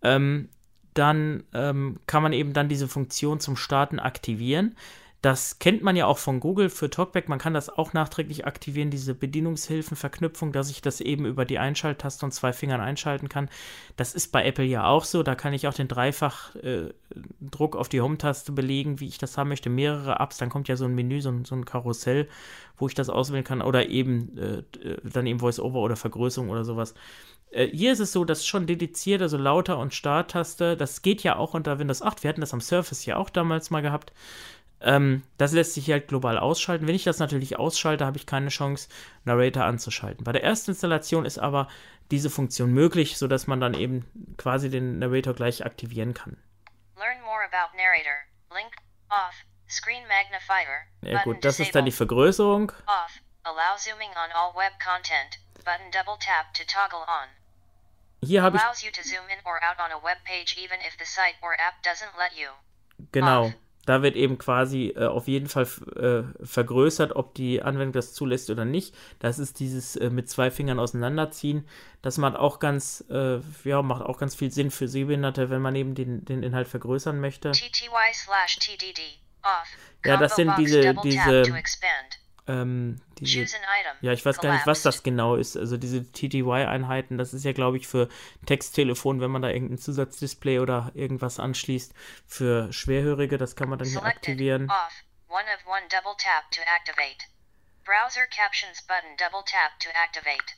ähm, 0.03 0.49
dann 0.95 1.45
ähm, 1.53 2.01
kann 2.07 2.23
man 2.23 2.33
eben 2.33 2.53
dann 2.53 2.69
diese 2.69 2.89
Funktion 2.89 3.39
zum 3.39 3.57
Starten 3.57 3.99
aktivieren. 4.01 4.77
Das 5.27 5.59
kennt 5.59 5.83
man 5.83 5.97
ja 5.97 6.07
auch 6.07 6.19
von 6.19 6.39
Google 6.39 6.71
für 6.71 6.89
Talkback. 6.89 7.29
Man 7.29 7.41
kann 7.41 7.53
das 7.53 7.69
auch 7.69 7.93
nachträglich 7.93 8.47
aktivieren, 8.47 8.91
diese 8.91 9.13
Bedienungshilfenverknüpfung, 9.13 10.53
dass 10.53 10.71
ich 10.71 10.83
das 10.83 11.01
eben 11.01 11.27
über 11.27 11.45
die 11.45 11.59
Einschalttaste 11.59 12.25
und 12.25 12.31
zwei 12.31 12.53
Fingern 12.53 12.81
einschalten 12.81 13.29
kann. 13.29 13.49
Das 13.97 14.15
ist 14.15 14.31
bei 14.31 14.47
Apple 14.47 14.65
ja 14.65 14.87
auch 14.87 15.03
so. 15.03 15.25
Da 15.25 15.35
kann 15.35 15.53
ich 15.53 15.67
auch 15.67 15.75
den 15.75 15.89
Dreifach-Druck 15.89 17.75
auf 17.75 17.89
die 17.89 18.01
Home-Taste 18.01 18.53
belegen, 18.53 19.01
wie 19.01 19.09
ich 19.09 19.19
das 19.19 19.37
haben 19.37 19.49
möchte. 19.49 19.69
Mehrere 19.69 20.21
Apps, 20.21 20.37
dann 20.39 20.49
kommt 20.49 20.69
ja 20.69 20.77
so 20.77 20.85
ein 20.85 20.95
Menü, 20.95 21.21
so 21.21 21.31
ein, 21.31 21.45
so 21.45 21.57
ein 21.57 21.65
Karussell, 21.65 22.29
wo 22.77 22.87
ich 22.87 22.95
das 22.95 23.11
auswählen 23.11 23.43
kann. 23.43 23.63
Oder 23.63 23.89
eben 23.89 24.39
äh, 24.39 24.59
äh, 24.79 24.99
dann 25.03 25.27
eben 25.27 25.41
Voice-Over 25.41 25.81
oder 25.81 25.97
Vergrößerung 25.97 26.51
oder 26.51 26.65
sowas. 26.65 26.95
Äh, 27.51 27.67
hier 27.69 27.93
ist 27.93 28.01
es 28.01 28.13
so, 28.13 28.25
dass 28.25 28.47
schon 28.47 28.67
dediziert, 28.67 29.23
also 29.23 29.37
Lauter 29.39 29.79
und 29.79 29.95
Starttaste, 29.95 30.77
das 30.77 31.03
geht 31.03 31.23
ja 31.23 31.35
auch 31.35 31.55
unter 31.55 31.81
Windows 31.81 32.03
8. 32.03 32.23
Wir 32.23 32.29
hatten 32.29 32.43
das 32.43 32.53
am 32.53 32.61
Surface 32.61 33.07
ja 33.07 33.17
auch 33.17 33.31
damals 33.31 33.71
mal 33.71 33.83
gehabt. 33.83 34.13
Ähm, 34.87 35.25
das 35.37 35.51
lässt 35.53 35.75
sich 35.75 35.91
halt 35.91 36.07
global 36.07 36.39
ausschalten. 36.39 36.87
Wenn 36.87 36.95
ich 36.95 37.03
das 37.03 37.19
natürlich 37.19 37.59
ausschalte, 37.59 38.07
habe 38.07 38.17
ich 38.17 38.25
keine 38.25 38.51
Chance, 38.51 38.89
Narrator 39.25 39.65
anzuschalten. 39.65 40.23
Bei 40.25 40.31
der 40.31 40.45
ersten 40.45 40.71
Installation 40.71 41.25
ist 41.27 41.39
aber 41.39 41.69
diese 42.13 42.31
Funktion 42.31 42.73
möglich, 42.73 43.19
sodass 43.19 43.49
man 43.49 43.61
dann 43.61 43.75
eben 43.75 44.07
quasi 44.39 44.71
den 44.71 45.01
Narrator 45.01 45.35
gleich 45.35 45.67
aktivieren 45.67 46.15
kann. 46.15 46.37
Learn 46.97 47.21
more 47.23 47.43
about 47.45 47.77
narrator. 47.77 48.15
Link 48.55 48.73
off. 49.11 49.35
Screen 49.69 50.05
magnifier. 50.07 50.87
Ja 51.03 51.23
gut, 51.25 51.45
das 51.45 51.59
ist 51.59 51.75
dann 51.75 51.85
die. 51.85 51.91
Vergrößerung. 51.91 52.71
Off. 52.87 53.21
Allow 53.43 53.77
zooming 53.77 54.11
on 54.11 54.31
all 54.33 54.55
web 54.55 54.73
content. 54.79 55.39
Button 55.65 55.91
double 55.91 56.17
tap 56.21 56.55
to 56.55 56.63
toggle 56.63 57.03
on. 57.11 57.27
Hier 58.23 58.43
habe 58.43 58.57
ich, 58.57 58.63
Allows 58.63 58.85
you 58.85 58.91
to 58.93 59.03
zoom 59.03 59.27
in 59.29 59.39
or 59.45 59.59
out 59.67 59.79
on 59.83 59.91
a 59.91 60.03
web 60.03 60.19
page 60.25 60.57
even 60.57 60.79
if 60.87 60.97
the 60.99 61.05
site 61.05 61.35
or 61.43 61.55
app 61.55 61.83
doesn't 61.83 62.15
let 62.17 62.31
you. 62.39 62.49
genau, 63.11 63.47
Off. 63.47 63.53
Da 63.87 64.03
wird 64.03 64.15
eben 64.17 64.37
quasi 64.37 64.93
äh, 64.97 65.07
auf 65.07 65.27
jeden 65.29 65.49
Fall 65.49 65.67
äh, 65.97 66.45
vergrößert, 66.45 67.17
ob 67.17 67.35
die 67.35 67.63
Anwendung 67.63 67.93
das 67.93 68.13
zulässt 68.13 68.51
oder 68.51 68.65
nicht. 68.67 68.95
Das 69.21 69.39
ist 69.39 69.59
dieses 69.61 69.97
äh, 69.97 70.11
mit 70.11 70.29
zwei 70.29 70.51
Fingern 70.51 70.79
auseinanderziehen. 70.79 71.67
Das 72.03 72.19
macht 72.19 72.37
auch 72.37 72.59
ganz, 72.59 73.03
äh, 73.11 73.39
ja, 73.65 73.81
macht 73.83 74.03
auch 74.03 74.19
ganz 74.19 74.35
viel 74.35 74.51
Sinn 74.51 74.71
für 74.71 74.87
Sehbehinderte, 74.89 75.49
wenn 75.49 75.63
man 75.63 75.75
eben 75.75 75.95
den, 75.95 76.25
den 76.25 76.43
Inhalt 76.43 76.69
vergrößern 76.69 77.19
möchte. 77.21 77.53
Ja, 80.05 80.17
das 80.21 80.37
sind 80.37 80.49
diese- 80.59 80.81
diese-. 81.03 81.43
Ähm, 82.49 83.01
diese, 83.19 83.45
ja, 84.03 84.13
ich 84.13 84.25
weiß 84.25 84.39
gar 84.39 84.53
nicht, 84.53 84.67
was 84.67 84.83
das 84.83 85.03
genau 85.03 85.35
ist. 85.35 85.57
Also 85.57 85.77
diese 85.77 86.05
TTY-Einheiten, 86.13 87.19
das 87.19 87.35
ist 87.35 87.45
ja, 87.45 87.53
glaube 87.53 87.77
ich, 87.77 87.89
für 87.89 88.09
Texttelefon, 88.47 89.21
wenn 89.21 89.31
man 89.31 89.43
da 89.43 89.49
irgendein 89.49 89.79
Zusatzdisplay 89.79 90.61
oder 90.61 90.93
irgendwas 90.95 91.41
anschließt, 91.41 91.93
für 92.27 92.73
Schwerhörige, 92.73 93.37
das 93.37 93.57
kann 93.57 93.69
man 93.69 93.79
dann 93.79 93.89
hier 93.89 93.99
Selected. 93.99 94.17
aktivieren. 94.17 94.71
Off. 94.71 95.05
One 95.29 95.45
of 95.55 95.67
one 95.67 95.83
double 95.91 96.15
tap 96.19 96.51
to 96.53 96.61
activate. 96.63 97.27
Browser 97.85 98.27
captions 98.31 98.81
button 98.87 99.17
double 99.19 99.43
tap 99.45 99.79
to 99.81 99.89
activate. 99.91 100.55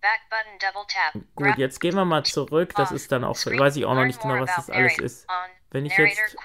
Back 0.00 0.20
button 0.30 0.58
double 0.58 0.86
tap. 0.88 1.22
Gut, 1.34 1.58
jetzt 1.58 1.80
gehen 1.80 1.94
wir 1.94 2.04
mal 2.04 2.24
zurück. 2.24 2.72
Das 2.76 2.92
ist 2.92 3.12
dann 3.12 3.24
auch, 3.24 3.36
Screen. 3.36 3.58
weiß 3.58 3.76
ich 3.76 3.84
auch 3.84 3.94
noch 3.94 4.04
nicht 4.04 4.20
genau, 4.20 4.40
was 4.40 4.54
das 4.54 4.70
alles 4.70 4.98
ist. 4.98 5.26
Wenn 5.70 5.84
ich 5.84 5.96
jetzt 5.96 6.36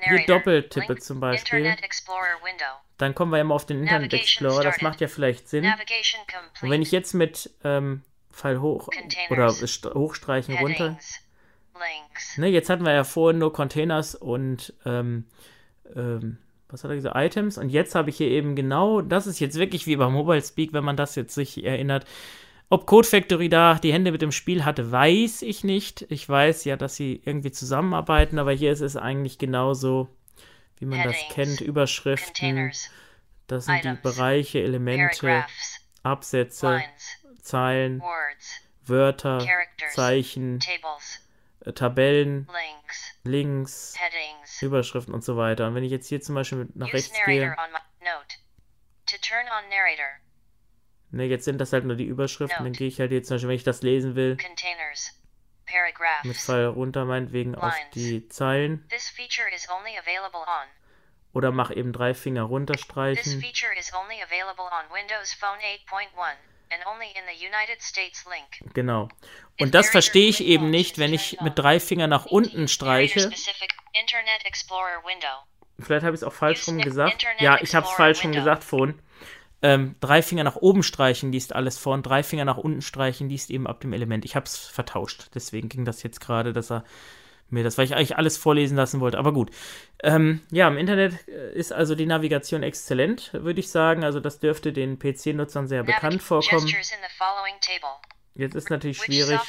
hier 0.00 0.26
doppelt 0.26 0.70
tippe 0.72 0.96
zum 0.96 1.20
Beispiel, 1.20 1.58
Internet 1.58 1.84
Explorer 1.84 2.42
window. 2.42 2.80
Dann 2.98 3.14
kommen 3.14 3.32
wir 3.32 3.40
immer 3.40 3.54
auf 3.54 3.66
den 3.66 3.80
Internet 3.80 4.12
Explorer. 4.12 4.62
Das 4.62 4.82
macht 4.82 5.00
ja 5.00 5.08
vielleicht 5.08 5.48
Sinn. 5.48 5.64
Und 6.60 6.70
wenn 6.70 6.82
ich 6.82 6.92
jetzt 6.92 7.14
mit 7.14 7.50
ähm, 7.64 8.02
Pfeil 8.32 8.60
hoch 8.60 8.88
oder 9.30 9.48
st- 9.48 9.94
hochstreichen 9.94 10.56
runter. 10.58 10.98
Ne, 12.36 12.48
jetzt 12.48 12.68
hatten 12.70 12.84
wir 12.84 12.92
ja 12.92 13.04
vorhin 13.04 13.38
nur 13.38 13.52
Containers 13.52 14.16
und 14.16 14.74
ähm, 14.84 15.24
ähm, 15.94 16.38
was 16.68 16.82
hat 16.84 16.90
er 16.90 16.96
gesagt? 16.96 17.16
Items. 17.16 17.56
Und 17.56 17.70
jetzt 17.70 17.94
habe 17.94 18.10
ich 18.10 18.16
hier 18.16 18.28
eben 18.28 18.56
genau, 18.56 19.00
das 19.00 19.26
ist 19.26 19.38
jetzt 19.38 19.56
wirklich 19.56 19.86
wie 19.86 19.96
bei 19.96 20.08
Mobile 20.08 20.42
Speak, 20.42 20.72
wenn 20.72 20.84
man 20.84 20.96
das 20.96 21.14
jetzt 21.14 21.34
sich 21.34 21.64
erinnert. 21.64 22.04
Ob 22.68 22.84
Code 22.84 23.06
Factory 23.06 23.48
da 23.48 23.76
die 23.76 23.92
Hände 23.92 24.12
mit 24.12 24.20
dem 24.22 24.32
Spiel 24.32 24.64
hatte, 24.64 24.90
weiß 24.92 25.42
ich 25.42 25.64
nicht. 25.64 26.04
Ich 26.10 26.28
weiß 26.28 26.64
ja, 26.64 26.76
dass 26.76 26.96
sie 26.96 27.22
irgendwie 27.24 27.52
zusammenarbeiten, 27.52 28.38
aber 28.38 28.52
hier 28.52 28.72
ist 28.72 28.82
es 28.82 28.96
eigentlich 28.96 29.38
genauso, 29.38 30.08
wie 30.80 30.86
man 30.86 30.98
das 31.04 31.16
kennt. 31.30 31.60
Überschriften, 31.60 32.72
das 33.46 33.64
sind 33.66 33.84
die. 33.84 33.88
Bereiche, 34.02 34.60
Elemente. 34.62 35.44
Absätze. 36.02 36.82
Zeilen. 37.42 38.02
Wörter. 38.84 39.38
Zeichen, 39.90 40.60
äh, 41.64 41.72
Tabellen, 41.72 42.48
Links. 43.24 43.94
Überschriften 44.62 45.12
und 45.14 45.22
so 45.24 45.36
weiter. 45.36 45.66
Und 45.66 45.74
wenn 45.74 45.84
ich 45.84 45.90
jetzt 45.90 46.08
hier 46.08 46.20
zum 46.20 46.34
Beispiel 46.34 46.68
nach 46.74 46.92
rechts 46.92 47.16
gehe, 47.26 47.54
ne, 51.10 51.24
jetzt 51.24 51.44
sind 51.44 51.58
das 51.60 51.72
halt 51.72 51.84
nur 51.84 51.96
die 51.96 52.04
Überschriften, 52.04 52.64
dann 52.64 52.72
gehe 52.72 52.88
ich 52.88 53.00
halt 53.00 53.12
jetzt 53.12 53.28
zum 53.28 53.34
Beispiel, 53.36 53.48
wenn 53.48 53.56
ich 53.56 53.64
das 53.64 53.82
lesen 53.82 54.14
will. 54.14 54.36
Mit. 56.24 56.36
Pfeil 56.36 56.66
runter 56.66 57.04
meinetwegen 57.04 57.54
auf 57.54 57.62
Lines. 57.74 57.90
die 57.94 58.28
Zeilen 58.28 58.86
This 58.88 59.08
feature 59.08 59.48
is 59.54 59.68
only 59.70 59.96
available 59.98 60.40
on. 60.40 60.66
oder 61.32 61.50
mach 61.52 61.70
eben 61.70 61.92
drei 61.92 62.14
Finger 62.14 62.42
runterstreichen. 62.42 63.40
feature 63.40 63.72
is 63.78 63.92
only 63.94 64.22
available 64.22 64.64
on 64.64 64.84
Windows 64.92 65.32
Phone 65.34 65.58
8.1 65.58 66.08
and 66.70 66.84
only 66.86 67.06
in 67.06 67.22
the 67.26 67.46
United 67.46 67.80
States 67.82 68.24
link. 68.26 68.72
Genau. 68.74 69.08
Und 69.60 69.74
das 69.74 69.88
verstehe 69.90 70.28
ich 70.28 70.40
eben 70.44 70.70
nicht, 70.70 70.98
wenn 70.98 71.14
ich 71.14 71.40
mit 71.40 71.58
drei 71.58 71.80
Fingern 71.80 72.10
nach 72.10 72.26
unten 72.26 72.68
streiche. 72.68 73.30
Vielleicht 75.80 76.04
habe 76.04 76.14
ich 76.14 76.20
es 76.20 76.24
auch 76.24 76.32
falsch 76.32 76.66
rum 76.68 76.78
gesagt. 76.78 77.24
Ja, 77.38 77.58
ich 77.60 77.74
habe 77.74 77.86
es 77.86 77.92
falsch 77.92 78.24
rum 78.24 78.32
gesagt 78.32 78.64
vorhin. 78.64 79.00
Ähm, 79.60 79.96
drei 80.00 80.22
Finger 80.22 80.44
nach 80.44 80.56
oben 80.56 80.82
streichen 80.82 81.32
liest 81.32 81.54
alles 81.54 81.78
vor 81.78 81.94
und 81.94 82.04
drei 82.04 82.22
Finger 82.22 82.44
nach 82.44 82.58
unten 82.58 82.80
streichen 82.82 83.28
liest 83.28 83.50
eben 83.50 83.66
ab 83.66 83.80
dem 83.80 83.92
Element. 83.92 84.24
Ich 84.24 84.36
habe 84.36 84.46
es 84.46 84.56
vertauscht. 84.56 85.30
Deswegen 85.34 85.68
ging 85.68 85.84
das 85.84 86.02
jetzt 86.02 86.20
gerade, 86.20 86.52
dass 86.52 86.70
er 86.70 86.84
mir 87.50 87.64
das, 87.64 87.78
weil 87.78 87.86
ich 87.86 87.94
eigentlich 87.94 88.16
alles 88.16 88.36
vorlesen 88.36 88.76
lassen 88.76 89.00
wollte. 89.00 89.18
Aber 89.18 89.32
gut. 89.32 89.50
Ähm, 90.02 90.42
ja, 90.50 90.68
im 90.68 90.76
Internet 90.76 91.26
äh, 91.28 91.52
ist 91.54 91.72
also 91.72 91.94
die 91.94 92.06
Navigation 92.06 92.62
exzellent, 92.62 93.32
würde 93.32 93.60
ich 93.60 93.70
sagen. 93.70 94.04
Also 94.04 94.20
das 94.20 94.38
dürfte 94.38 94.72
den 94.72 94.98
PC-Nutzern 94.98 95.66
sehr 95.66 95.82
bekannt 95.82 96.16
Navig- 96.16 96.22
vorkommen. 96.22 96.68
Following 97.16 97.54
table. 97.60 97.96
Jetzt 98.34 98.54
ist 98.54 98.70
natürlich 98.70 98.98
schwierig, 98.98 99.40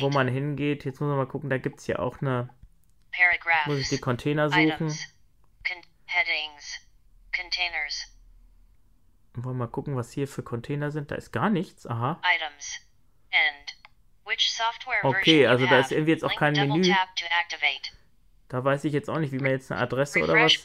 wo 0.00 0.10
man 0.10 0.26
hingeht. 0.26 0.84
Jetzt 0.84 1.00
muss 1.00 1.08
man 1.08 1.16
mal 1.18 1.26
gucken, 1.26 1.50
da 1.50 1.58
gibt 1.58 1.78
es 1.78 1.86
ja 1.86 2.00
auch 2.00 2.20
eine, 2.20 2.48
Paragraphs. 3.12 3.66
muss 3.66 3.78
ich 3.78 3.88
die 3.90 3.98
Container 3.98 4.48
suchen. 4.48 4.68
Items. 4.68 5.06
Con 5.64 5.76
headings. 6.06 6.80
Containers. 7.34 8.06
Wollen 9.34 9.56
wir 9.56 9.66
mal 9.66 9.70
gucken, 9.70 9.96
was 9.96 10.12
hier 10.12 10.28
für 10.28 10.42
Container 10.42 10.90
sind. 10.90 11.10
Da 11.10 11.16
ist 11.16 11.32
gar 11.32 11.50
nichts. 11.50 11.86
Aha. 11.86 12.20
Items. 12.36 12.80
End. 13.30 13.76
Which 14.26 14.52
software 14.52 15.04
Okay, 15.04 15.46
also 15.46 15.66
da 15.66 15.80
ist 15.80 15.92
irgendwie 15.92 16.12
jetzt 16.12 16.24
auch 16.24 16.34
kein 16.34 16.54
Menü. 16.54 16.94
Da 18.48 18.64
weiß 18.64 18.84
ich 18.84 18.92
jetzt 18.92 19.10
auch 19.10 19.18
nicht, 19.18 19.32
wie 19.32 19.38
man 19.38 19.50
jetzt 19.50 19.72
eine 19.72 19.80
Adresse 19.80 20.22
oder 20.22 20.34
was. 20.34 20.62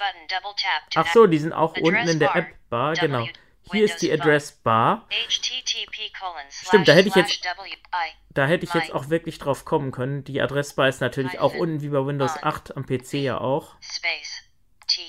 Ach 0.96 1.08
so, 1.12 1.26
die 1.26 1.40
sind 1.40 1.54
auch 1.54 1.76
unten 1.78 2.08
in 2.08 2.20
der 2.20 2.28
bar. 2.28 2.36
App 2.36 2.56
Bar, 2.70 2.94
genau. 2.94 3.28
Hier 3.72 3.86
ist 3.86 3.98
die 4.02 4.12
Address 4.12 4.52
Bar. 4.52 5.08
Stimmt, 6.50 6.88
da 6.88 6.94
hätte 6.94 7.10
ich 7.10 7.16
jetzt-. 7.16 7.42
Da 8.30 8.46
hätte 8.46 8.66
ich 8.66 8.74
jetzt 8.74 8.92
auch 8.94 9.10
wirklich 9.10 9.40
drauf 9.40 9.66
kommen 9.66 9.92
können. 9.92 10.24
Die 10.24 10.40
Adressbar 10.42 10.88
ist 10.88 11.02
natürlich 11.02 11.40
auch 11.40 11.54
unten 11.56 11.82
wie 11.82 11.90
bei 11.90 12.06
Windows 12.06 12.36
On. 12.38 12.44
8 12.44 12.78
am 12.78 12.86
PC 12.86 13.14
ja 13.16 13.40
auch. 13.40 13.76
Space. 13.82 14.44
T. 14.88 15.02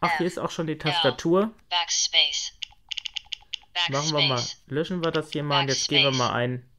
Ach, 0.00 0.16
hier 0.18 0.26
F. 0.26 0.32
ist 0.32 0.38
auch 0.38 0.50
schon 0.50 0.66
die 0.66 0.78
Tastatur. 0.78 1.52
Machen 3.90 4.12
wir 4.12 4.20
mal. 4.28 4.42
Löschen 4.66 5.04
wir 5.04 5.10
das 5.10 5.30
hier 5.32 5.42
mal 5.42 5.60
und 5.62 5.68
jetzt 5.68 5.88
geben 5.88 6.04
wir 6.04 6.10
mal 6.12 6.32
ein. 6.32 6.70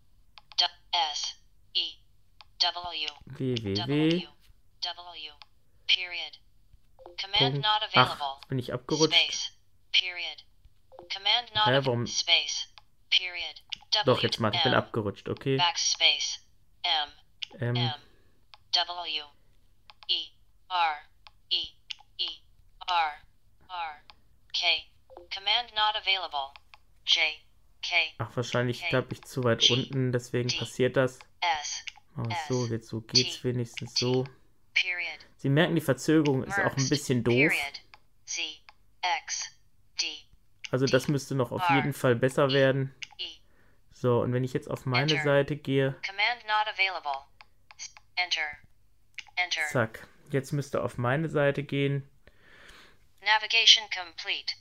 Www. 3.25 4.27
Command. 7.21 7.65
Ach, 7.95 8.47
bin 8.47 8.59
ich 8.59 8.73
abgerutscht. 8.73 9.13
Hä, 11.65 11.79
warum- 11.85 12.05
Doch, 14.05 14.21
jetzt 14.23 14.39
mal, 14.39 14.53
ich 14.53 14.61
bin 14.63 14.73
abgerutscht, 14.73 15.29
okay. 15.29 15.57
M. 16.83 17.11
Ähm, 17.59 17.75
M. 17.75 17.93
W 18.73 19.21
E 20.09 20.27
R 20.69 20.97
R 22.87 23.13
R 23.69 24.01
K. 24.53 24.89
Command 25.33 25.73
not 25.75 25.95
available. 25.95 26.53
J 27.05 27.21
K 27.81 27.95
ach, 28.17 28.35
wahrscheinlich 28.35 28.87
glaube 28.89 29.09
ich 29.11 29.21
zu 29.23 29.43
weit 29.43 29.69
unten, 29.69 30.11
deswegen 30.11 30.49
passiert 30.57 30.97
das. 30.97 31.19
S 31.41 31.85
Ach 32.15 32.47
so, 32.47 32.65
jetzt 32.67 32.87
so 32.87 33.01
geht's 33.01 33.43
wenigstens 33.43 33.93
so. 33.93 34.23
period. 34.73 35.19
Sie 35.37 35.49
merken, 35.49 35.75
die 35.75 35.81
Verzögerung 35.81 36.43
ist 36.43 36.57
auch 36.59 36.75
ein 36.75 36.89
bisschen 36.89 37.23
doof. 37.23 37.35
Period. 37.35 37.81
Z 38.25 38.43
X 39.23 39.57
D 40.01 40.05
Also 40.71 40.85
das 40.85 41.07
müsste 41.07 41.35
noch 41.35 41.51
auf 41.51 41.69
jeden 41.69 41.93
Fall 41.93 42.15
besser 42.15 42.51
werden. 42.51 42.95
E. 43.19 43.25
So, 43.91 44.21
und 44.21 44.33
wenn 44.33 44.43
ich 44.43 44.53
jetzt 44.53 44.69
auf 44.69 44.85
meine 44.85 45.11
Enter. 45.11 45.23
Seite 45.23 45.57
gehe, 45.57 45.95
Command 46.05 46.43
not 46.45 46.73
available. 46.73 47.25
Enter. 48.15 48.47
Enter. 49.35 49.61
zack, 49.71 50.07
jetzt 50.31 50.51
müsste 50.53 50.83
auf 50.83 50.97
meine 50.97 51.29
Seite 51.29 51.63
gehen. 51.63 52.09
Navigation 53.21 53.85
complete. 53.89 54.55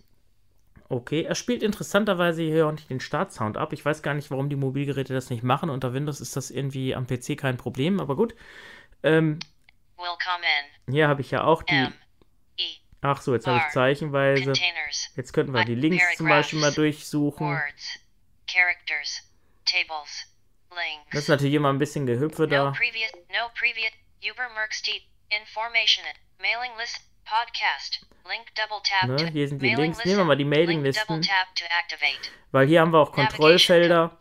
Okay, 0.89 1.23
er 1.23 1.35
spielt 1.35 1.63
interessanterweise 1.63 2.43
hier 2.43 2.69
auch 2.69 2.73
nicht 2.73 2.89
den 2.89 3.01
Startsound 3.01 3.57
ab. 3.57 3.73
Ich 3.73 3.85
weiß 3.85 4.03
gar 4.03 4.15
nicht, 4.15 4.31
warum 4.31 4.49
die 4.49 4.57
Mobilgeräte 4.57 5.15
das 5.15 5.31
nicht 5.31 5.43
machen. 5.43 5.69
Unter 5.69 5.93
Windows 5.93 6.21
ist 6.21 6.37
das 6.37 6.51
irgendwie 6.51 6.95
am 6.95 7.07
PC 7.07 7.37
kein 7.37 7.57
Problem, 7.57 7.99
aber 7.99 8.15
gut. 8.15 8.37
Ähm, 9.03 9.41
hier 10.89 11.09
habe 11.09 11.21
ich 11.21 11.31
ja 11.33 11.43
auch 11.43 11.63
die. 11.63 11.75
E 11.75 11.93
Ach 13.03 13.21
so, 13.21 13.35
jetzt 13.35 13.47
habe 13.47 13.59
ich 13.59 13.73
zeichenweise. 13.73 14.53
Jetzt 15.17 15.33
könnten 15.33 15.53
wir 15.53 15.65
die 15.65 15.75
Links 15.75 16.05
zum 16.17 16.29
Beispiel 16.29 16.61
mal 16.61 16.73
durchsuchen. 16.73 17.61
Das 21.11 21.23
ist 21.23 21.29
natürlich 21.29 21.55
immer 21.55 21.73
ein 21.73 21.79
bisschen 21.79 22.07
Gehüpfe 22.07 22.43
no 22.43 22.49
da. 22.49 22.71
previous. 22.71 23.13
No 23.31 23.49
previous. 23.59 23.93
Uber 24.23 24.49
Merksteed. 24.55 25.03
Information. 25.31 26.05
Mailing 26.39 26.77
list. 26.79 27.01
Podcast. 27.27 28.07
Link 28.29 28.55
double 28.55 28.81
tap. 28.85 29.09
Ne, 29.09 29.31
hier 29.31 29.49
sind 29.49 29.61
die 29.61 29.74
Links. 29.74 30.05
Nehmen 30.05 30.18
wir 30.18 30.24
mal 30.24 30.37
die 30.37 30.45
Mailinglisten, 30.45 31.27
weil 32.53 32.68
hier 32.68 32.81
haben 32.81 32.93
wir 32.93 33.01
auch 33.01 33.12
Kontrollfelder. 33.12 34.16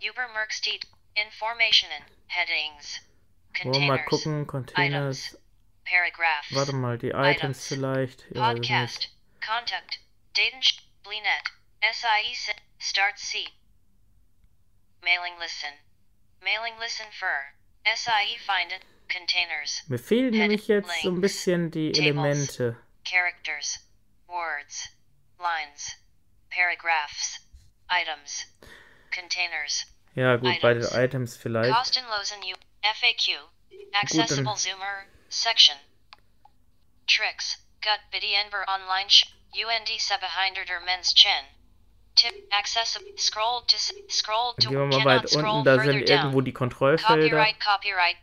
Wollen 3.64 3.74
wir 3.74 3.88
mal 3.88 4.06
gucken, 4.06 4.48
Containers. 4.48 5.38
Warte 6.50 6.74
mal, 6.74 6.98
die 6.98 7.12
Items. 7.12 7.68
Vielleicht. 7.68 8.26
Ja, 8.32 8.54
Podcast. 8.54 9.10
Contact. 9.40 10.00
Daten. 10.36 10.62
Blinet. 11.04 11.44
SIE. 11.82 12.54
Start 12.80 13.20
C. 13.20 13.46
Mailing 15.02 15.38
listen. 15.40 15.70
Mailing 16.42 16.74
listen 16.80 17.06
for. 17.12 17.54
SIE 17.86 18.38
find 18.40 18.72
it. 18.72 18.82
Containers. 19.08 19.84
Mir 19.88 20.00
fehlen 20.00 20.32
nämlich 20.32 20.68
jetzt 20.68 21.04
so 21.04 21.10
ein 21.10 21.22
bisschen 21.22 21.70
die. 21.70 21.94
Elemente. 21.94 22.76
Characters. 23.06 23.80
Words. 24.28 24.90
Lines. 25.40 25.96
Paragraphs. 26.50 27.40
Items. 27.90 28.46
Containers. 29.12 29.86
Ja, 30.16 30.36
gut, 30.38 30.62
bei 30.62 30.74
den 30.74 30.84
Items. 30.84 30.98
Items 30.98 31.38
vielleicht. 31.38 31.74
Kosten 31.74 32.06
losen 32.08 32.42
U. 32.44 32.56
FAQ. 32.82 33.50
Accessible 33.94 34.56
Zoomer. 34.58 35.06
Section. 35.30 35.78
Tricks. 37.08 37.58
Gut 37.82 38.00
biddy 38.12 38.34
enver 38.36 38.66
online. 38.68 39.08
UND 39.54 39.88
700 39.88 40.70
or 40.70 40.82
men's 40.86 41.14
chin. 41.14 41.46
Tip. 42.16 42.34
Accessible. 42.52 43.18
Scroll 43.18 43.62
to. 43.68 43.78
Scroll 44.10 44.56
to. 44.56 44.70
Gehen 44.70 44.80
wir 44.80 44.86
mal 44.88 45.06
weit 45.06 45.30
scroll 45.30 45.60
unten, 45.60 45.66
da 45.66 45.76
further 45.76 45.92
sind 45.92 46.10
down. 46.10 46.18
irgendwo 46.18 46.42
die 46.42 46.54
Kontrollfelder. 46.54 47.30
Copyright, 47.30 47.60
copyright. 47.60 48.18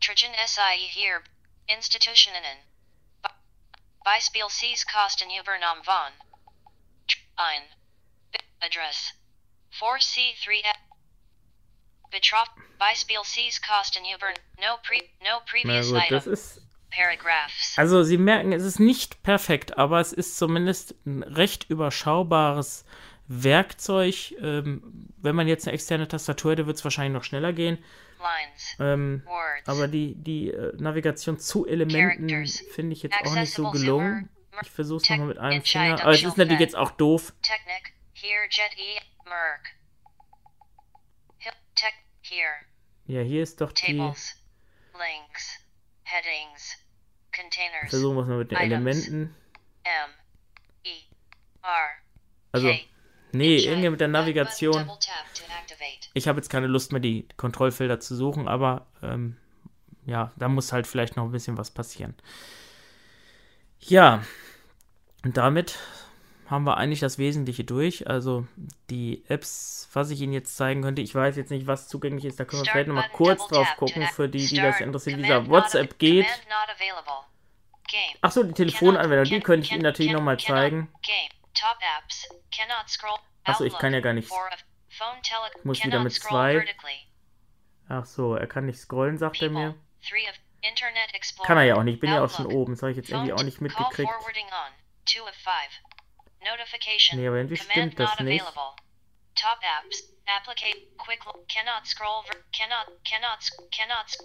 Trigen 0.00 0.34
SIE 0.46 0.88
hier. 0.88 1.20
Institutionen. 1.66 2.58
Beispiel 4.06 4.46
Cs 4.48 4.86
Kosten 4.86 5.28
übernommen 5.30 5.82
von. 5.82 6.12
Ein. 7.34 7.62
Address 8.60 9.12
4C3 9.80 10.62
Betroff 12.12 12.48
Beispiel 12.78 13.18
C's 13.24 13.60
Kosten 13.60 14.04
über 14.04 14.28
No 14.60 14.78
pre 14.86 15.02
no 15.20 15.40
Na 15.40 15.40
previous 15.40 15.88
gut, 15.90 16.02
item. 16.02 16.14
das 16.14 16.26
ist. 16.28 16.62
Paragraphs. 16.88 17.76
Also, 17.76 18.04
Sie 18.04 18.16
merken, 18.16 18.52
es 18.52 18.62
ist 18.62 18.78
nicht 18.78 19.24
perfekt, 19.24 19.76
aber 19.76 19.98
es 20.00 20.12
ist 20.12 20.38
zumindest 20.38 20.94
ein 21.04 21.24
recht 21.24 21.68
überschaubares 21.68 22.84
Werkzeug. 23.26 24.32
Ähm, 24.40 25.05
wenn 25.26 25.36
man 25.36 25.48
jetzt 25.48 25.66
eine 25.66 25.74
externe 25.74 26.08
Tastatur 26.08 26.52
hätte, 26.52 26.66
wird 26.66 26.76
es 26.76 26.84
wahrscheinlich 26.84 27.12
noch 27.12 27.24
schneller 27.24 27.52
gehen. 27.52 27.78
Lines. 28.18 28.76
Ähm, 28.80 29.22
Words. 29.26 29.68
aber 29.68 29.88
die, 29.88 30.14
die 30.14 30.50
äh, 30.50 30.72
Navigation 30.80 31.38
zu 31.38 31.66
Elementen 31.66 32.46
finde 32.46 32.94
ich 32.94 33.02
jetzt 33.02 33.16
auch 33.22 33.34
nicht 33.34 33.52
so 33.52 33.70
gelungen. 33.70 34.30
Ich 34.62 34.70
versuche 34.70 35.02
es 35.02 35.10
nochmal 35.10 35.26
mit 35.26 35.38
einem 35.38 35.62
Finger. 35.62 36.00
Aber 36.00 36.12
es 36.12 36.22
ist 36.22 36.38
natürlich 36.38 36.60
jetzt 36.60 36.76
auch 36.76 36.92
doof. 36.92 37.34
Technic. 37.42 37.92
Here 38.14 38.46
Jet 38.48 38.72
E. 38.78 39.00
Merck. 39.24 39.74
Hip 41.38 41.54
Tech. 41.74 41.92
Here. 42.22 42.54
Ja, 43.06 43.20
hier 43.20 43.42
ist 43.42 43.60
doch 43.60 43.72
die. 43.72 43.98
Tables. 43.98 44.42
Links. 44.94 45.58
Headings. 46.04 46.78
Containers. 47.34 47.90
Versuchen 47.90 48.16
wir 48.16 48.22
es 48.22 48.28
mal 48.28 48.38
mit 48.38 48.50
den 48.50 48.58
Items. 48.58 48.72
Elementen. 48.72 49.36
M. 49.84 50.10
E. 50.84 50.90
R. 51.62 51.88
Also. 52.52 52.74
Nee, 53.36 53.58
irgendwie 53.58 53.90
mit 53.90 54.00
der 54.00 54.08
Navigation. 54.08 54.90
Ich 56.14 56.28
habe 56.28 56.38
jetzt 56.38 56.48
keine 56.48 56.66
Lust 56.66 56.92
mehr, 56.92 57.00
die 57.00 57.26
Kontrollfelder 57.36 58.00
zu 58.00 58.14
suchen, 58.14 58.48
aber 58.48 58.86
ähm, 59.02 59.36
ja, 60.06 60.32
da 60.36 60.48
muss 60.48 60.72
halt 60.72 60.86
vielleicht 60.86 61.16
noch 61.16 61.24
ein 61.24 61.32
bisschen 61.32 61.58
was 61.58 61.70
passieren. 61.70 62.14
Ja, 63.80 64.22
und 65.24 65.36
damit 65.36 65.78
haben 66.48 66.64
wir 66.64 66.76
eigentlich 66.76 67.00
das 67.00 67.18
Wesentliche 67.18 67.64
durch. 67.64 68.08
Also 68.08 68.46
die 68.90 69.24
Apps, 69.28 69.88
was 69.92 70.10
ich 70.10 70.20
Ihnen 70.20 70.32
jetzt 70.32 70.56
zeigen 70.56 70.82
könnte, 70.82 71.02
ich 71.02 71.14
weiß 71.14 71.36
jetzt 71.36 71.50
nicht, 71.50 71.66
was 71.66 71.88
zugänglich 71.88 72.24
ist, 72.24 72.38
da 72.38 72.44
können 72.44 72.62
wir 72.62 72.70
vielleicht 72.70 72.88
nochmal 72.88 73.10
kurz 73.12 73.46
drauf 73.48 73.68
gucken, 73.76 74.06
für 74.14 74.28
die, 74.28 74.46
die 74.46 74.56
das 74.56 74.76
Start. 74.76 74.86
interessiert, 74.86 75.18
wie 75.18 75.22
dieser 75.22 75.48
WhatsApp 75.48 75.98
geht. 75.98 76.26
Achso, 78.20 78.42
die 78.42 78.52
Telefonanwender, 78.52 79.24
die 79.24 79.40
könnte 79.40 79.66
ich 79.66 79.72
Ihnen 79.72 79.82
natürlich 79.82 80.12
nochmal 80.12 80.38
zeigen. 80.38 80.88
Top 81.56 81.78
apps. 81.98 82.28
Cannot 82.52 82.88
scroll. 82.88 83.18
Achso, 83.44 83.64
ich 83.64 83.76
kann 83.78 83.94
ja 83.94 84.00
gar 84.00 84.12
nicht. 84.12 84.28
Tele 84.30 85.64
muss 85.64 85.82
wieder 85.82 86.00
mit 86.00 86.12
zwei. 86.12 86.54
vertically. 86.54 87.06
Ach 87.88 88.04
so, 88.04 88.34
er 88.34 88.46
kann 88.46 88.66
nicht 88.66 88.78
scrollen, 88.78 89.16
sagt 89.18 89.40
er 89.42 89.50
mir. 89.50 89.74
Kann 91.44 91.58
er 91.58 91.64
ja 91.64 91.76
auch 91.76 91.82
nicht, 91.82 91.94
ich 91.94 92.00
bin 92.00 92.12
ja 92.12 92.24
auch 92.24 92.30
schon 92.30 92.46
oben, 92.46 92.72
das 92.74 92.82
habe 92.82 92.90
ich 92.90 92.96
jetzt 92.96 93.10
irgendwie 93.10 93.32
auch 93.32 93.42
nicht 93.42 93.60
mitgekriegt. 93.60 94.10
Nee, 97.12 97.28
aber 97.28 97.36
irgendwie 97.36 97.56
stimmt 97.56 97.98
das 97.98 98.18
nicht. 98.20 98.44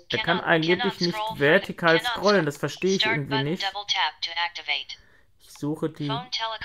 Er 0.09 0.19
kann 0.19 0.39
angeblich 0.39 0.97
cannot 0.97 1.01
nicht 1.01 1.39
vertikal 1.39 2.01
scrollen, 2.01 2.45
das 2.45 2.57
verstehe 2.57 2.95
ich 2.95 3.05
irgendwie 3.05 3.43
nicht. 3.43 3.63
Suche 5.61 5.89
die. 5.89 6.07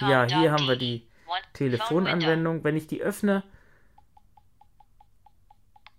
Ja, 0.00 0.24
hier 0.24 0.50
haben 0.50 0.66
wir 0.66 0.76
die. 0.76 1.08
Telefonanwendung. 1.52 2.64
Wenn 2.64 2.76
ich 2.76 2.86
die 2.86 3.02
öffne, 3.02 3.44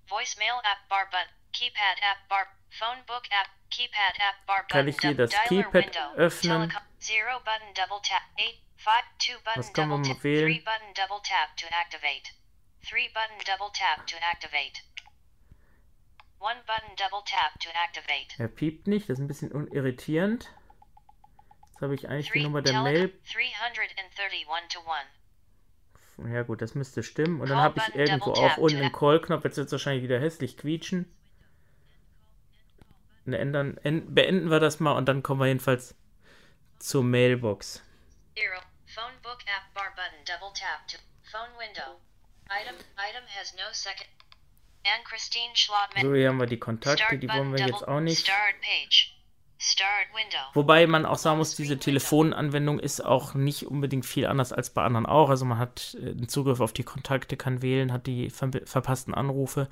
Voicemail 0.09 0.59
app 0.63 0.87
bar 0.89 1.05
button. 1.11 1.31
Keypad 1.53 1.97
app 1.99 2.27
bar. 2.29 2.47
Phone 2.69 3.03
book 3.07 3.23
app. 3.29 3.49
Keypad 3.69 4.15
app 4.15 4.45
bar 4.45 4.63
button. 4.63 4.69
Kann 4.69 4.87
ich 4.87 4.97
hier 4.99 5.15
das 5.15 5.31
Keypad 5.47 5.97
öffnen? 6.15 6.73
Was 9.55 9.73
kann 9.73 9.89
man 9.89 10.01
mal 10.01 10.23
wählen? 10.23 10.47
Three 10.47 10.59
button 10.59 10.93
double 10.95 11.21
tap 11.23 11.55
to 11.57 11.67
activate. 11.67 12.31
Three 12.83 13.09
button 13.13 13.37
double 13.45 13.71
tap 13.73 14.07
to 14.07 14.15
activate. 14.17 14.81
One 16.39 16.61
button 16.65 16.95
double 16.95 17.23
tap 17.25 17.59
to 17.59 17.69
activate. 17.69 18.37
er 18.37 18.47
piept 18.47 18.87
nicht, 18.87 19.09
das 19.09 19.17
ist 19.17 19.23
ein 19.23 19.27
bisschen 19.27 19.51
irritierend. 19.71 20.49
Jetzt 21.77 21.83
habe 21.83 21.93
ich 21.93 22.09
eigentlich 22.09 22.31
die 22.31 22.41
Nummer 22.41 22.63
der. 22.63 22.81
Mail. 22.81 23.13
331 23.31 24.47
to 24.73 24.79
1. 26.17 26.33
Ja 26.33 26.41
gut, 26.41 26.63
das 26.63 26.73
müsste 26.73 27.03
stimmen. 27.03 27.39
Und 27.39 27.51
dann 27.51 27.59
habe 27.59 27.79
ich 27.79 27.93
irgendwo 27.93 28.31
auch 28.31 28.57
unten 28.57 28.77
einen 28.77 28.91
Call-Knopf. 28.91 29.43
Jetzt 29.43 29.57
wird 29.57 29.67
es 29.67 29.71
wahrscheinlich 29.73 30.01
wieder 30.01 30.19
hässlich 30.19 30.57
quietschen. 30.57 31.05
Ne, 33.25 33.37
ändern, 33.37 33.77
en, 33.83 34.11
beenden 34.11 34.49
wir 34.49 34.59
das 34.59 34.79
mal 34.79 34.93
und 34.93 35.05
dann 35.05 35.21
kommen 35.21 35.39
wir 35.39 35.45
jedenfalls 35.45 35.93
zur 36.79 37.03
Mailbox. 37.03 37.83
So, 46.01 46.15
hier 46.15 46.29
haben 46.29 46.39
wir 46.39 46.47
die 46.47 46.57
Kontakte, 46.57 47.19
die 47.19 47.29
wollen 47.29 47.51
wir 47.55 47.67
jetzt 47.67 47.87
auch 47.87 47.99
nicht. 47.99 48.27
Wobei 50.53 50.85
man 50.85 51.05
auch 51.05 51.17
sagen 51.17 51.39
muss, 51.39 51.55
diese 51.55 51.77
Telefonanwendung 51.77 52.79
ist 52.79 53.03
auch 53.03 53.33
nicht 53.33 53.65
unbedingt 53.65 54.05
viel 54.05 54.27
anders 54.27 54.53
als 54.53 54.69
bei 54.69 54.83
anderen 54.83 55.05
auch. 55.05 55.29
Also 55.29 55.45
man 55.45 55.57
hat 55.57 55.97
äh, 56.01 56.11
einen 56.11 56.29
Zugriff 56.29 56.59
auf 56.59 56.73
die 56.73 56.83
Kontakte, 56.83 57.37
kann 57.37 57.61
wählen, 57.61 57.91
hat 57.91 58.07
die 58.07 58.29
ver 58.29 58.49
verpassten 58.65 59.13
Anrufe. 59.13 59.67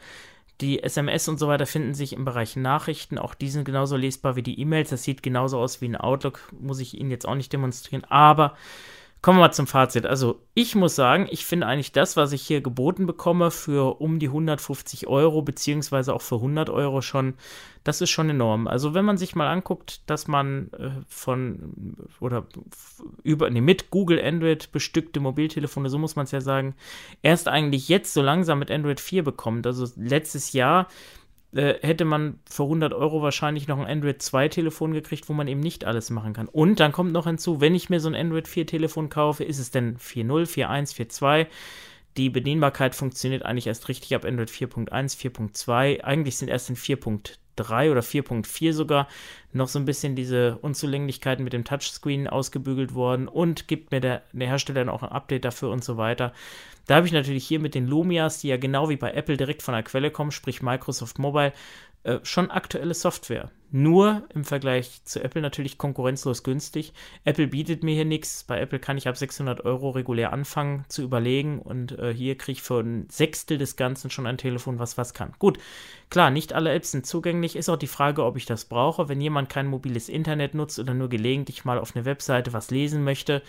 Die 0.61 0.81
SMS 0.81 1.27
und 1.27 1.37
so 1.37 1.47
weiter 1.47 1.65
finden 1.65 1.93
sich 1.93 2.13
im 2.13 2.25
Bereich 2.25 2.55
Nachrichten. 2.55 3.17
Auch 3.17 3.33
die 3.33 3.49
sind 3.49 3.65
genauso 3.65 3.97
lesbar 3.97 4.35
wie 4.35 4.43
die 4.43 4.59
E-Mails. 4.59 4.89
Das 4.89 5.03
sieht 5.03 5.21
genauso 5.21 5.59
aus 5.59 5.81
wie 5.81 5.89
ein 5.89 5.97
Outlook. 5.97 6.51
Muss 6.59 6.79
ich 6.79 6.97
Ihnen 6.97 7.11
jetzt 7.11 7.27
auch 7.27 7.35
nicht 7.35 7.51
demonstrieren. 7.51 8.05
Aber 8.05 8.55
kommen 9.25 9.39
wir 9.39 9.45
mal 9.47 9.51
zum 9.51 9.65
Fazit. 9.65 10.05
Also 10.05 10.39
ich 10.53 10.75
muss 10.75 10.93
sagen, 10.93 11.27
ich 11.31 11.47
finde 11.47 11.65
eigentlich 11.65 11.91
das, 11.91 12.15
was 12.15 12.31
ich 12.31 12.43
hier 12.43 12.61
geboten 12.61 13.07
bekomme 13.07 13.49
für 13.49 13.99
um 13.99 14.19
die 14.19 14.27
150 14.27 15.07
Euro, 15.07 15.41
beziehungsweise 15.41 16.13
auch 16.13 16.21
für 16.21 16.35
100 16.35 16.69
Euro 16.69 17.01
schon, 17.01 17.33
das 17.83 18.01
ist 18.01 18.11
schon 18.11 18.29
enorm. 18.29 18.67
Also 18.67 18.93
wenn 18.93 19.03
man 19.03 19.17
sich 19.17 19.35
mal 19.35 19.47
anguckt, 19.47 20.01
dass 20.05 20.27
man 20.27 20.69
äh, 20.73 20.91
von 21.07 21.95
oder 22.19 22.45
über, 23.23 23.49
nee, 23.49 23.61
mit 23.61 23.89
Google 23.89 24.23
Android 24.23 24.71
bestückte 24.71 25.19
Mobiltelefone, 25.19 25.89
so 25.89 25.97
muss 25.97 26.15
man 26.15 26.25
es 26.25 26.31
ja 26.31 26.41
sagen, 26.41 26.75
erst 27.23 27.47
eigentlich 27.47 27.89
jetzt 27.89 28.13
so 28.13 28.21
langsam 28.21 28.59
mit 28.59 28.69
Android 28.69 28.99
4 28.99 29.23
bekommt. 29.23 29.65
Also 29.65 29.87
letztes 29.95 30.53
Jahr 30.53 30.87
äh, 31.55 31.75
hätte 31.81 32.05
man 32.05 32.39
für 32.49 32.63
100 32.63 32.93
Euro 32.93 33.21
wahrscheinlich 33.21 33.67
noch 33.67 33.79
ein 33.79 33.87
Android 33.87 34.21
2 34.21 34.49
Telefon 34.49 34.93
gekriegt, 34.93 35.29
wo 35.29 35.33
man 35.33 35.47
eben 35.47 35.61
nicht 35.61 35.85
alles 35.85 36.09
machen 36.09 36.33
kann. 36.33 36.47
Und 36.47 36.79
dann 36.79 36.91
kommt 36.91 37.13
noch 37.13 37.25
hinzu, 37.25 37.61
wenn 37.61 37.75
ich 37.75 37.89
mir 37.89 37.99
so 37.99 38.09
ein 38.09 38.15
Android 38.15 38.47
4 38.47 38.67
Telefon 38.67 39.09
kaufe, 39.09 39.43
ist 39.43 39.59
es 39.59 39.71
denn 39.71 39.97
4.0, 39.97 40.45
4.1, 40.45 40.95
4.2? 40.95 41.47
Die 42.17 42.29
Bedienbarkeit 42.29 42.95
funktioniert 42.95 43.43
eigentlich 43.43 43.67
erst 43.67 43.89
richtig 43.89 44.15
ab 44.15 44.25
Android 44.25 44.49
4.1, 44.49 45.17
4.2. 45.17 46.01
Eigentlich 46.01 46.37
sind 46.37 46.49
erst 46.49 46.69
in 46.69 46.75
4.3 46.75 47.37
oder 47.59 48.01
4.4 48.01 48.73
sogar 48.73 49.07
noch 49.53 49.67
so 49.67 49.79
ein 49.79 49.85
bisschen 49.85 50.15
diese 50.15 50.57
Unzulänglichkeiten 50.57 51.43
mit 51.43 51.53
dem 51.53 51.63
Touchscreen 51.63 52.27
ausgebügelt 52.27 52.93
worden 52.93 53.27
und 53.27 53.67
gibt 53.67 53.91
mir 53.91 54.01
der, 54.01 54.23
der 54.33 54.47
Hersteller 54.47 54.81
dann 54.81 54.89
auch 54.89 55.03
ein 55.03 55.09
Update 55.09 55.45
dafür 55.45 55.69
und 55.69 55.83
so 55.83 55.97
weiter. 55.97 56.33
Da 56.87 56.95
habe 56.95 57.07
ich 57.07 57.13
natürlich 57.13 57.47
hier 57.47 57.59
mit 57.59 57.73
den 57.73 57.87
Lumias, 57.87 58.41
die 58.41 58.49
ja 58.49 58.57
genau 58.57 58.89
wie 58.89 58.95
bei 58.95 59.11
Apple 59.11 59.37
direkt 59.37 59.63
von 59.63 59.73
der 59.73 59.83
Quelle 59.83 60.11
kommen, 60.11 60.31
sprich 60.31 60.61
Microsoft 60.61 61.17
Mobile, 61.17 61.51
äh, 62.05 62.19
schon 62.21 62.51
aktuelle 62.51 62.93
Software. 62.93 63.49
Nur 63.71 64.27
im 64.33 64.45
Vergleich 64.45 65.03
zu 65.05 65.23
Apple 65.23 65.41
natürlich 65.41 65.79
konkurrenzlos 65.79 66.43
günstig. 66.43 66.93
Apple 67.23 67.47
bietet 67.47 67.83
mir 67.83 67.95
hier 67.95 68.05
nichts. 68.05 68.43
Bei 68.43 68.61
Apple 68.61 68.77
kann 68.77 68.99
ich 68.99 69.07
ab 69.07 69.17
600 69.17 69.65
Euro 69.65 69.89
regulär 69.89 70.31
anfangen 70.31 70.85
zu 70.87 71.01
überlegen 71.01 71.59
und 71.59 71.97
äh, 71.97 72.13
hier 72.13 72.37
kriege 72.37 72.57
ich 72.57 72.61
für 72.61 72.79
ein 72.79 73.09
Sechstel 73.09 73.57
des 73.57 73.75
Ganzen 73.75 74.11
schon 74.11 74.27
ein 74.27 74.37
Telefon, 74.37 74.77
was 74.77 74.99
was 74.99 75.15
kann. 75.15 75.33
Gut, 75.39 75.57
klar, 76.11 76.29
nicht 76.29 76.53
alle 76.53 76.73
Apps 76.73 76.91
sind 76.91 77.07
zugänglich. 77.07 77.55
Ist 77.55 77.69
auch 77.69 77.75
die 77.75 77.87
Frage, 77.87 78.23
ob 78.23 78.37
ich 78.37 78.45
das 78.45 78.65
brauche. 78.65 79.09
Wenn 79.09 79.19
jemand 79.19 79.49
kein 79.49 79.65
mobiles 79.65 80.07
Internet 80.07 80.53
nutzt 80.53 80.77
oder 80.77 80.93
nur 80.93 81.09
gelegentlich 81.09 81.65
mal 81.65 81.79
auf 81.79 81.95
eine 81.95 82.05
Webseite 82.05 82.53
was 82.53 82.69
lesen 82.69 83.03
möchte, 83.03 83.41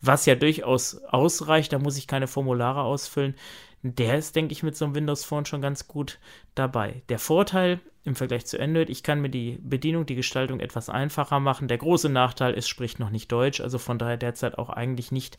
was 0.00 0.24
ja 0.24 0.36
durchaus 0.36 1.02
ausreicht, 1.02 1.72
da 1.72 1.80
muss 1.80 1.98
ich 1.98 2.06
keine 2.06 2.28
Formulare 2.28 2.82
ausfüllen. 2.82 3.34
Der 3.82 4.16
ist, 4.16 4.36
denke 4.36 4.52
ich, 4.52 4.62
mit 4.62 4.76
so 4.76 4.84
einem 4.84 4.94
Windows 4.94 5.24
Phone 5.24 5.46
schon 5.46 5.60
ganz 5.60 5.88
gut 5.88 6.20
dabei. 6.54 7.02
Der 7.10 7.18
Vorteil 7.18 7.80
im 8.04 8.14
Vergleich 8.14 8.44
zu 8.46 8.60
Android, 8.60 8.90
ich 8.90 9.02
kann 9.02 9.20
mir 9.20 9.30
die 9.30 9.58
Bedienung, 9.62 10.04
die 10.04 10.14
Gestaltung 10.14 10.60
etwas 10.60 10.88
einfacher 10.88 11.40
machen. 11.40 11.68
Der 11.68 11.78
große 11.78 12.10
Nachteil 12.10 12.54
ist, 12.54 12.68
spricht 12.68 13.00
noch 13.00 13.10
nicht 13.10 13.32
Deutsch, 13.32 13.60
also 13.60 13.78
von 13.78 13.98
daher 13.98 14.18
derzeit 14.18 14.58
auch 14.58 14.68
eigentlich 14.68 15.10
nicht 15.10 15.38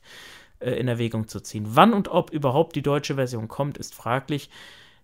äh, 0.60 0.72
in 0.72 0.88
Erwägung 0.88 1.28
zu 1.28 1.40
ziehen. 1.40 1.66
Wann 1.70 1.94
und 1.94 2.08
ob 2.08 2.32
überhaupt 2.32 2.76
die 2.76 2.82
deutsche 2.82 3.16
Version 3.16 3.48
kommt, 3.48 3.78
ist 3.78 3.94
fraglich. 3.94 4.50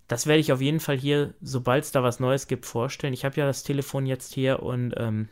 Das 0.08 0.26
werde 0.26 0.40
ich 0.40 0.52
auf 0.52 0.60
jeden 0.60 0.80
Fall 0.80 0.98
hier, 0.98 1.34
sobald 1.42 1.84
es 1.84 1.92
da 1.92 2.04
was 2.04 2.20
Neues 2.20 2.48
gibt, 2.48 2.66
vorstellen. 2.66 3.14
Ich 3.14 3.24
habe 3.24 3.40
ja 3.40 3.46
das 3.46 3.64
Telefon 3.64 4.06
jetzt 4.06 4.34
hier 4.34 4.64
und 4.64 4.94
ähm, 4.98 5.30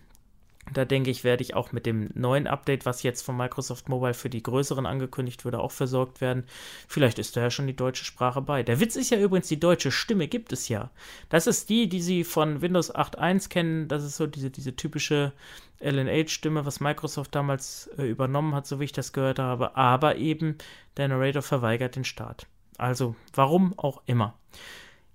Da 0.74 0.86
denke 0.86 1.10
ich, 1.10 1.24
werde 1.24 1.44
ich 1.44 1.56
auch 1.56 1.72
mit 1.72 1.86
dem 1.86 2.10
neuen 2.14 2.48
Update, 2.48 2.86
was 2.86 3.04
jetzt 3.04 3.22
von 3.22 3.36
Microsoft 3.38 3.90
Mobile 3.90 4.14
für 4.14 4.30
die 4.30 4.44
größeren 4.44 4.86
angekündigt 4.86 5.46
wurde, 5.46 5.60
auch 5.60 5.72
versorgt 5.72 6.22
werden. 6.22 6.44
Vielleicht 6.88 7.20
ist 7.20 7.36
da 7.36 7.42
ja 7.42 7.50
schon 7.50 7.68
die 7.68 7.76
deutsche 7.76 8.06
Sprache 8.06 8.42
bei. 8.42 8.64
Der 8.64 8.80
Witz 8.80 8.96
ist 8.96 9.10
ja 9.10 9.20
übrigens, 9.20 9.48
die 9.48 9.60
deutsche 9.60 9.92
Stimme 9.92 10.28
gibt 10.28 10.54
es 10.54 10.70
ja. 10.70 10.92
Das 11.30 11.48
ist 11.48 11.70
die, 11.70 11.90
die 11.90 12.02
Sie 12.02 12.24
von 12.24 12.62
Windows 12.62 12.94
8.1 12.94 13.50
kennen. 13.50 13.88
Das 13.88 14.04
ist 14.04 14.18
so 14.18 14.28
diese, 14.28 14.50
diese 14.50 14.76
typische 14.76 15.34
LNH-Stimme, 15.80 16.66
was 16.66 16.80
Microsoft 16.80 17.34
damals 17.36 17.90
äh, 17.98 18.04
übernommen 18.04 18.54
hat, 18.54 18.68
so 18.68 18.80
wie 18.80 18.86
ich 18.86 18.92
das 18.92 19.14
gehört 19.14 19.40
habe. 19.40 19.76
Aber 19.76 20.18
eben 20.18 20.58
der 20.98 21.08
Narrator 21.08 21.42
verweigert 21.42 21.96
den 21.96 22.04
Start. 22.04 22.48
Also, 22.78 23.16
warum 23.34 23.78
auch 23.78 24.02
immer. 24.06 24.36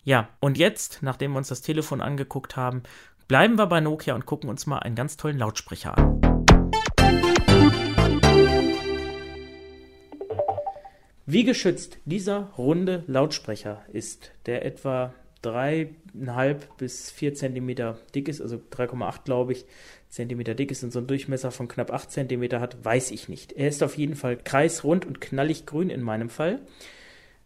Ja, 0.04 0.28
und 0.40 0.58
jetzt, 0.58 0.98
nachdem 1.02 1.32
wir 1.32 1.38
uns 1.38 1.48
das 1.48 1.62
Telefon 1.62 2.02
angeguckt 2.02 2.56
haben, 2.56 2.82
Bleiben 3.26 3.56
wir 3.56 3.66
bei 3.66 3.80
Nokia 3.80 4.14
und 4.14 4.26
gucken 4.26 4.50
uns 4.50 4.66
mal 4.66 4.80
einen 4.80 4.96
ganz 4.96 5.16
tollen 5.16 5.38
Lautsprecher 5.38 5.96
an. 5.96 6.20
Wie 11.24 11.44
geschützt 11.44 11.96
dieser 12.04 12.50
runde 12.58 13.02
Lautsprecher 13.06 13.82
ist, 13.90 14.32
der 14.44 14.66
etwa 14.66 15.14
3,5 15.42 16.56
bis 16.76 17.10
4 17.10 17.34
cm 17.34 17.94
dick 18.14 18.28
ist, 18.28 18.42
also 18.42 18.56
3,8 18.56 19.24
glaube 19.24 19.52
ich, 19.52 19.64
Zentimeter 20.10 20.54
dick 20.54 20.70
ist 20.70 20.84
und 20.84 20.92
so 20.92 20.98
einen 20.98 21.08
Durchmesser 21.08 21.50
von 21.50 21.66
knapp 21.66 21.90
8 21.92 22.10
cm 22.10 22.60
hat, 22.60 22.84
weiß 22.84 23.10
ich 23.10 23.30
nicht. 23.30 23.52
Er 23.52 23.68
ist 23.68 23.82
auf 23.82 23.96
jeden 23.96 24.16
Fall 24.16 24.36
kreisrund 24.36 25.06
und 25.06 25.22
knallig 25.22 25.64
grün 25.64 25.88
in 25.88 26.02
meinem 26.02 26.28
Fall. 26.28 26.60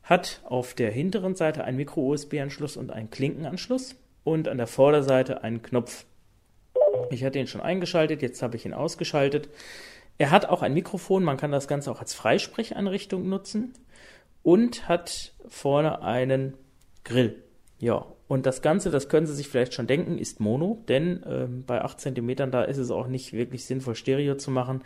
Hat 0.03 0.41
auf 0.45 0.75
der 0.75 0.91
hinteren 0.91 1.37
Seite 1.37 1.63
einen 1.63 1.77
Micro-USB-Anschluss 1.77 2.77
und 2.77 2.91
einen 2.91 3.11
Klinkenanschluss 3.11 3.95
und 4.25 4.49
an 4.49 4.59
der 4.59 4.67
Vorderseite 4.67 5.43
einen 5.43 5.63
Knopf. 5.63 6.05
Ich 7.11 7.25
hatte 7.25 7.39
ihn 7.39 7.47
schon 7.47 7.61
eingeschaltet, 7.61 8.23
jetzt 8.23 8.43
habe 8.43 8.57
ich 8.57 8.67
ihn 8.67 8.75
ausgeschaltet. 8.75 9.49
Er 10.19 10.31
hat 10.31 10.47
auch 10.47 10.63
ein 10.63 10.75
Mikrofon, 10.75 11.23
man 11.25 11.37
kann 11.37 11.53
das 11.53 11.69
Ganze 11.69 11.91
auch 11.91 12.01
als 12.01 12.15
Freisprecheinrichtung 12.15 13.29
nutzen 13.29 13.75
und 14.43 14.89
hat 14.89 15.33
vorne 15.47 16.03
einen 16.03 16.55
Grill. 17.05 17.43
Ja, 17.79 18.07
und 18.27 18.45
das 18.45 18.61
Ganze, 18.61 18.91
das 18.91 19.09
können 19.09 19.27
Sie 19.27 19.35
sich 19.35 19.49
vielleicht 19.49 19.73
schon 19.73 19.87
denken, 19.87 20.19
ist 20.19 20.41
Mono, 20.41 20.85
denn 20.89 21.23
äh, 21.23 21.47
bei 21.49 21.83
8 21.83 22.01
cm 22.01 22.51
da 22.51 22.63
ist 22.63 22.79
es 22.79 22.91
auch 22.91 23.07
nicht 23.07 23.33
wirklich 23.33 23.65
sinnvoll, 23.65 23.95
Stereo 23.95 24.35
zu 24.37 24.51
machen. 24.51 24.83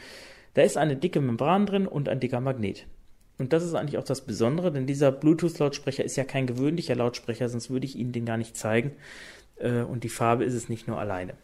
Da 0.55 0.63
ist 0.63 0.77
eine 0.77 0.97
dicke 0.97 1.21
Membran 1.21 1.67
drin 1.67 1.87
und 1.87 2.09
ein 2.09 2.21
dicker 2.21 2.41
Magnet. 2.41 2.87
Und 3.39 3.53
das 3.53 3.65
ist 3.65 3.75
eigentlich 3.75 3.99
auch 3.99 4.05
das 4.05 4.21
Besondere, 4.23 4.71
denn 4.71 4.87
dieser 4.87 5.11
Bluetooth-Lautsprecher 5.11 6.05
ist 6.05 6.17
ja 6.17 6.25
kein 6.25 6.47
gewöhnlicher 6.47 6.95
Lautsprecher, 6.95 7.49
sonst 7.49 7.71
würde 7.71 7.87
ich 7.87 7.97
Ihnen 7.97 8.13
den 8.13 8.27
gar 8.27 8.37
nicht 8.37 8.57
zeigen. 8.57 8.93
Äh, 9.57 9.83
und 9.83 10.05
die 10.05 10.09
Farbe 10.09 10.45
ist 10.45 10.55
es 10.55 10.69
nicht 10.69 10.87
nur 10.87 10.99
alleine. 10.99 11.35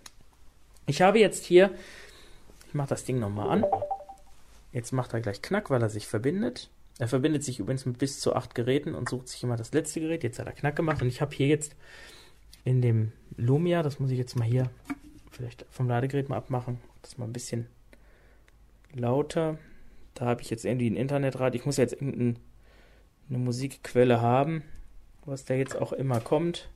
Ich 0.86 1.02
habe 1.02 1.18
jetzt 1.18 1.44
hier, 1.44 1.70
ich 2.66 2.74
mache 2.74 2.88
das 2.88 3.04
Ding 3.04 3.18
nochmal 3.18 3.50
an. 3.50 3.64
Jetzt 4.72 4.92
macht 4.92 5.14
er 5.14 5.20
gleich 5.20 5.42
Knack, 5.42 5.70
weil 5.70 5.82
er 5.82 5.88
sich 5.88 6.06
verbindet. 6.06 6.70
Er 6.98 7.08
verbindet 7.08 7.44
sich 7.44 7.60
übrigens 7.60 7.86
mit 7.86 7.98
bis 7.98 8.20
zu 8.20 8.34
acht 8.34 8.54
Geräten 8.54 8.94
und 8.94 9.08
sucht 9.08 9.28
sich 9.28 9.42
immer 9.42 9.56
das 9.56 9.72
letzte 9.72 10.00
Gerät. 10.00 10.24
Jetzt 10.24 10.38
hat 10.38 10.46
er 10.46 10.52
Knack 10.52 10.76
gemacht 10.76 11.00
und 11.00 11.08
ich 11.08 11.20
habe 11.20 11.34
hier 11.34 11.46
jetzt 11.46 11.76
in 12.64 12.82
dem 12.82 13.12
Lumia, 13.36 13.82
das 13.82 14.00
muss 14.00 14.10
ich 14.10 14.18
jetzt 14.18 14.36
mal 14.36 14.46
hier 14.46 14.68
vielleicht 15.30 15.64
vom 15.70 15.88
Ladegerät 15.88 16.28
mal 16.28 16.36
abmachen, 16.36 16.80
das 17.02 17.18
mal 17.18 17.24
ein 17.24 17.32
bisschen 17.32 17.66
lauter. 18.94 19.58
Da 20.18 20.26
habe 20.26 20.42
ich 20.42 20.50
jetzt 20.50 20.64
irgendwie 20.64 20.90
ein 20.90 20.96
Internetrad. 20.96 21.54
Ich 21.54 21.64
muss 21.64 21.76
jetzt 21.76 21.92
irgendeine 21.92 22.34
Musikquelle 23.28 24.20
haben, 24.20 24.64
was 25.24 25.44
da 25.44 25.54
jetzt 25.54 25.76
auch 25.76 25.92
immer 25.92 26.18
kommt. 26.18 26.68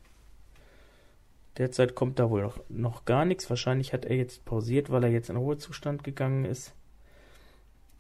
Derzeit 1.59 1.97
kommt 1.97 2.21
da 2.21 2.31
wohl 2.31 2.43
noch, 2.43 2.61
noch 2.69 3.05
gar 3.05 3.25
nichts. 3.25 3.51
Wahrscheinlich 3.51 3.93
hat 3.93 4.05
er 4.05 4.15
jetzt 4.15 4.45
pausiert, 4.45 4.91
weil 4.91 5.03
er 5.03 5.11
jetzt 5.11 5.29
in 5.29 5.35
Ruhezustand 5.35 6.05
gegangen 6.05 6.45
ist. 6.45 6.73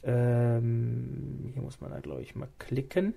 Ähm, 0.05 1.51
hier 1.53 1.63
muss 1.63 1.81
man 1.81 1.91
da, 1.91 1.99
glaube 1.99 2.23
ich, 2.23 2.37
mal 2.37 2.49
klicken. 2.61 3.13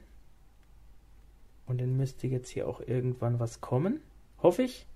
Und 1.67 1.80
dann 1.80 1.95
müsste 1.95 2.26
jetzt 2.26 2.49
hier 2.49 2.67
auch 2.67 2.82
irgendwann 2.82 3.39
was 3.39 3.61
kommen. 3.61 4.01
Hoffe 4.41 4.63
ich. 4.63 4.88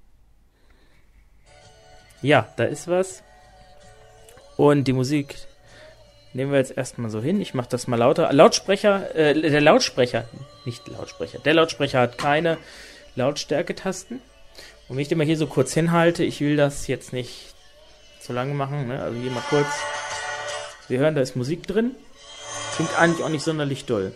Ja, 2.24 2.52
da 2.58 2.64
ist 2.64 2.88
was. 2.88 3.22
Und 4.58 4.88
die 4.88 4.94
Musik 4.94 5.36
Nehmen 6.34 6.52
wir 6.52 6.60
jetzt 6.60 6.78
erstmal 6.78 7.10
so 7.10 7.22
hin. 7.22 7.42
Ich 7.42 7.54
mache 7.54 7.70
das 7.70 7.88
mal 7.88 7.96
lauter. 7.96 8.32
Lautsprecher, 8.32 9.16
äh, 9.16 9.34
der 9.34 9.62
Lautsprecher, 9.62 10.26
nicht 10.66 10.88
Lautsprecher, 10.88 11.40
der 11.40 11.56
Lautsprecher 11.56 12.00
hat 12.02 12.18
keine 12.18 12.58
Lautstärke-Tasten. 13.16 14.22
Und 14.88 14.96
wenn 14.96 15.02
ich 15.02 15.08
den 15.08 15.18
mal 15.18 15.26
hier 15.26 15.38
so 15.38 15.48
kurz 15.48 15.74
hinhalte, 15.74 16.24
ich 16.24 16.42
will 16.42 16.56
das 16.56 16.88
jetzt 16.88 17.14
nicht 17.14 17.54
zu 18.20 18.34
lange 18.34 18.54
machen, 18.54 18.88
ne? 18.88 19.02
also 19.02 19.20
hier 19.20 19.32
mal 19.32 19.44
kurz. 19.50 19.68
Wir 20.88 21.00
hören, 21.00 21.16
da 21.16 21.22
ist 21.22 21.36
Musik 21.36 21.66
drin. 21.68 21.92
Klingt 22.76 22.98
eigentlich 22.98 23.24
auch 23.24 23.30
nicht 23.30 23.44
sonderlich 23.44 23.86
doll. 23.86 24.14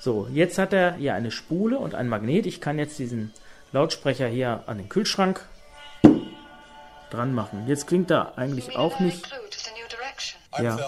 So, 0.00 0.28
jetzt 0.32 0.58
hat 0.58 0.72
er 0.72 0.94
hier 0.94 1.14
eine 1.14 1.30
Spule 1.30 1.78
und 1.78 1.94
ein 1.94 2.08
Magnet. 2.08 2.46
Ich 2.46 2.60
kann 2.60 2.78
jetzt 2.78 2.98
diesen 2.98 3.32
Lautsprecher 3.72 4.28
hier 4.28 4.64
an 4.66 4.78
den 4.78 4.88
Kühlschrank 4.88 5.44
dran 7.10 7.34
machen. 7.34 7.64
Jetzt 7.66 7.86
klingt 7.86 8.10
er 8.10 8.38
eigentlich 8.38 8.76
auch 8.76 9.00
nicht 9.00 9.32
ja. 10.62 10.78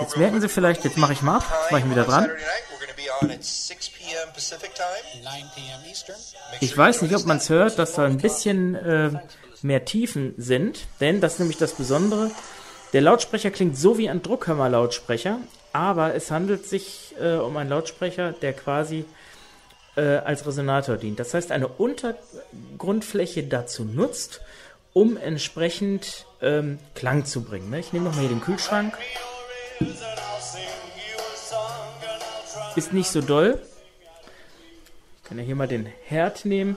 Jetzt 0.00 0.16
merken 0.16 0.40
Sie 0.40 0.48
vielleicht, 0.48 0.84
jetzt 0.84 0.96
mache 0.96 1.12
ich 1.12 1.22
mal 1.22 1.38
jetzt 1.38 1.70
mache 1.70 1.80
ich 1.80 1.90
wieder 1.90 2.04
dran. 2.04 2.30
Ich 6.60 6.76
weiß 6.76 7.02
nicht, 7.02 7.14
ob 7.14 7.24
man 7.26 7.38
es 7.38 7.48
hört, 7.48 7.78
dass 7.78 7.94
da 7.94 8.04
ein 8.04 8.18
bisschen 8.18 8.74
äh, 8.74 9.10
mehr 9.62 9.84
Tiefen 9.84 10.34
sind, 10.36 10.86
denn 11.00 11.20
das 11.20 11.34
ist 11.34 11.38
nämlich 11.40 11.58
das 11.58 11.72
Besondere. 11.72 12.30
Der 12.92 13.00
Lautsprecher 13.00 13.50
klingt 13.50 13.78
so 13.78 13.98
wie 13.98 14.08
ein 14.08 14.22
Druckhörmer-Lautsprecher, 14.22 15.38
aber 15.72 16.14
es 16.14 16.30
handelt 16.30 16.66
sich 16.66 17.14
äh, 17.20 17.34
um 17.34 17.56
einen 17.56 17.70
Lautsprecher, 17.70 18.32
der 18.32 18.52
quasi 18.52 19.04
äh, 19.96 20.16
als 20.16 20.46
Resonator 20.46 20.96
dient. 20.96 21.18
Das 21.18 21.34
heißt, 21.34 21.52
eine 21.52 21.68
Untergrundfläche 21.68 23.44
dazu 23.44 23.84
nutzt, 23.84 24.40
um 24.92 25.16
entsprechend 25.16 26.26
ähm, 26.42 26.78
Klang 26.94 27.24
zu 27.24 27.42
bringen. 27.42 27.70
Ne? 27.70 27.80
Ich 27.80 27.92
nehme 27.92 28.06
nochmal 28.06 28.22
hier 28.22 28.30
den 28.30 28.40
Kühlschrank. 28.40 28.96
Ist 32.76 32.92
nicht 32.92 33.10
so 33.10 33.20
doll. 33.20 33.60
Ich 35.16 35.28
kann 35.28 35.38
ja 35.38 35.44
hier 35.44 35.56
mal 35.56 35.68
den 35.68 35.86
Herd 36.06 36.44
nehmen. 36.44 36.76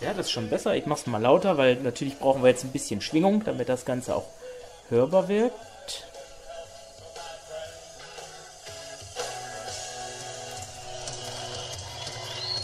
Ja, 0.00 0.14
das 0.14 0.26
ist 0.26 0.32
schon 0.32 0.50
besser. 0.50 0.74
Ich 0.74 0.86
mache 0.86 1.00
es 1.00 1.06
mal 1.06 1.22
lauter, 1.22 1.58
weil 1.58 1.76
natürlich 1.76 2.18
brauchen 2.18 2.42
wir 2.42 2.50
jetzt 2.50 2.64
ein 2.64 2.72
bisschen 2.72 3.00
Schwingung, 3.00 3.44
damit 3.44 3.68
das 3.68 3.84
Ganze 3.84 4.16
auch 4.16 4.26
hörbar 4.88 5.28
wirkt. 5.28 5.54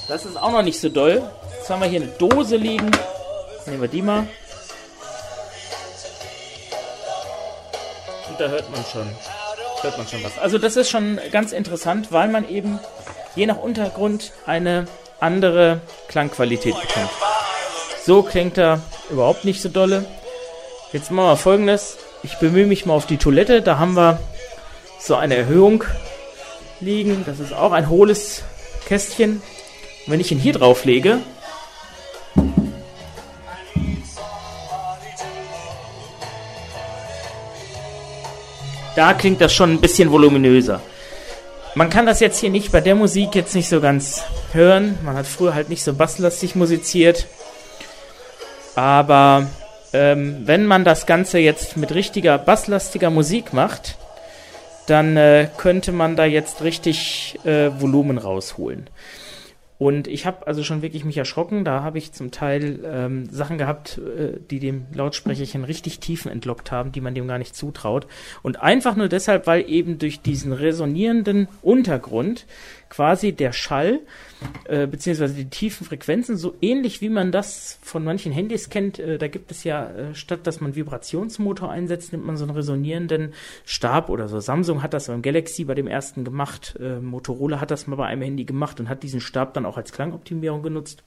Das 0.08 0.24
ist 0.24 0.36
auch 0.38 0.50
noch 0.50 0.62
nicht 0.62 0.80
so 0.80 0.88
doll. 0.88 1.22
Jetzt 1.58 1.68
haben 1.68 1.82
wir 1.82 1.88
hier 1.88 2.00
eine 2.00 2.10
Dose 2.10 2.56
liegen. 2.56 2.90
Nehmen 3.66 3.82
wir 3.82 3.88
die 3.88 4.00
mal. 4.00 4.26
Und 8.30 8.40
da 8.40 8.48
hört 8.48 8.70
man 8.70 8.82
schon, 8.90 9.06
hört 9.82 9.98
man 9.98 10.08
schon 10.08 10.24
was. 10.24 10.38
Also 10.38 10.56
das 10.56 10.76
ist 10.76 10.88
schon 10.88 11.20
ganz 11.30 11.52
interessant, 11.52 12.10
weil 12.10 12.28
man 12.28 12.48
eben 12.48 12.80
je 13.36 13.44
nach 13.44 13.58
Untergrund 13.58 14.32
eine 14.46 14.86
andere 15.20 15.82
Klangqualität 16.08 16.74
bekommt. 16.74 17.10
So 18.02 18.22
klingt 18.22 18.56
er 18.56 18.80
überhaupt 19.10 19.44
nicht 19.44 19.60
so 19.60 19.68
dolle. 19.68 20.06
Jetzt 20.90 21.10
machen 21.10 21.26
wir 21.26 21.36
folgendes. 21.36 21.98
Ich 22.22 22.38
bemühe 22.38 22.66
mich 22.66 22.86
mal 22.86 22.94
auf 22.94 23.04
die 23.04 23.18
Toilette. 23.18 23.60
Da 23.60 23.78
haben 23.78 23.92
wir 23.92 24.18
so 24.98 25.16
eine 25.16 25.36
Erhöhung 25.36 25.84
liegen. 26.80 27.24
Das 27.26 27.40
ist 27.40 27.52
auch 27.52 27.72
ein 27.72 27.90
hohles 27.90 28.42
Kästchen. 28.86 29.42
Und 30.08 30.12
wenn 30.12 30.20
ich 30.20 30.32
ihn 30.32 30.38
hier 30.38 30.54
drauf 30.54 30.86
lege, 30.86 31.18
da 38.96 39.12
klingt 39.12 39.42
das 39.42 39.52
schon 39.52 39.74
ein 39.74 39.82
bisschen 39.82 40.10
voluminöser. 40.10 40.80
Man 41.74 41.90
kann 41.90 42.06
das 42.06 42.20
jetzt 42.20 42.38
hier 42.38 42.48
nicht 42.48 42.72
bei 42.72 42.80
der 42.80 42.94
Musik 42.94 43.34
jetzt 43.34 43.54
nicht 43.54 43.68
so 43.68 43.82
ganz 43.82 44.22
hören. 44.54 44.98
Man 45.04 45.14
hat 45.14 45.26
früher 45.26 45.52
halt 45.52 45.68
nicht 45.68 45.84
so 45.84 45.92
basslastig 45.92 46.54
musiziert. 46.54 47.26
Aber 48.76 49.46
ähm, 49.92 50.38
wenn 50.46 50.64
man 50.64 50.84
das 50.84 51.04
Ganze 51.04 51.38
jetzt 51.38 51.76
mit 51.76 51.94
richtiger 51.94 52.38
basslastiger 52.38 53.10
Musik 53.10 53.52
macht, 53.52 53.98
dann 54.86 55.18
äh, 55.18 55.50
könnte 55.58 55.92
man 55.92 56.16
da 56.16 56.24
jetzt 56.24 56.62
richtig 56.62 57.38
äh, 57.44 57.78
Volumen 57.78 58.16
rausholen. 58.16 58.88
Und 59.78 60.08
ich 60.08 60.26
habe 60.26 60.46
also 60.46 60.64
schon 60.64 60.82
wirklich 60.82 61.04
mich 61.04 61.16
erschrocken. 61.16 61.64
Da 61.64 61.82
habe 61.82 61.98
ich 61.98 62.12
zum 62.12 62.32
Teil 62.32 62.80
ähm, 62.84 63.28
Sachen 63.30 63.58
gehabt, 63.58 63.98
äh, 63.98 64.38
die 64.50 64.58
dem 64.58 64.86
Lautsprecherchen 64.92 65.62
richtig 65.62 66.00
Tiefen 66.00 66.32
entlockt 66.32 66.72
haben, 66.72 66.90
die 66.90 67.00
man 67.00 67.14
dem 67.14 67.28
gar 67.28 67.38
nicht 67.38 67.54
zutraut. 67.54 68.08
Und 68.42 68.60
einfach 68.60 68.96
nur 68.96 69.08
deshalb, 69.08 69.46
weil 69.46 69.70
eben 69.70 69.98
durch 69.98 70.20
diesen 70.20 70.52
resonierenden 70.52 71.46
Untergrund 71.62 72.46
quasi 72.88 73.32
der 73.32 73.52
Schall 73.52 74.00
äh, 74.64 74.86
beziehungsweise 74.86 75.34
die 75.34 75.50
tiefen 75.50 75.86
Frequenzen, 75.86 76.36
so 76.36 76.54
ähnlich 76.60 77.00
wie 77.00 77.08
man 77.08 77.32
das 77.32 77.78
von 77.82 78.04
manchen 78.04 78.32
Handys 78.32 78.70
kennt. 78.70 78.98
Äh, 78.98 79.18
da 79.18 79.28
gibt 79.28 79.50
es 79.50 79.64
ja, 79.64 79.90
äh, 79.90 80.14
statt 80.14 80.46
dass 80.46 80.60
man 80.60 80.76
Vibrationsmotor 80.76 81.70
einsetzt, 81.70 82.12
nimmt 82.12 82.26
man 82.26 82.36
so 82.36 82.44
einen 82.44 82.54
resonierenden 82.54 83.34
Stab 83.64 84.08
oder 84.08 84.28
so. 84.28 84.40
Samsung 84.40 84.82
hat 84.82 84.94
das 84.94 85.08
beim 85.08 85.22
Galaxy 85.22 85.64
bei 85.64 85.74
dem 85.74 85.86
ersten 85.86 86.24
gemacht, 86.24 86.76
äh, 86.80 87.00
Motorola 87.00 87.60
hat 87.60 87.70
das 87.70 87.86
mal 87.86 87.96
bei 87.96 88.06
einem 88.06 88.22
Handy 88.22 88.44
gemacht 88.44 88.80
und 88.80 88.88
hat 88.88 89.02
diesen 89.02 89.20
Stab 89.20 89.54
dann 89.54 89.66
auch 89.66 89.76
als 89.76 89.92
Klangoptimierung 89.92 90.62
genutzt. 90.62 91.02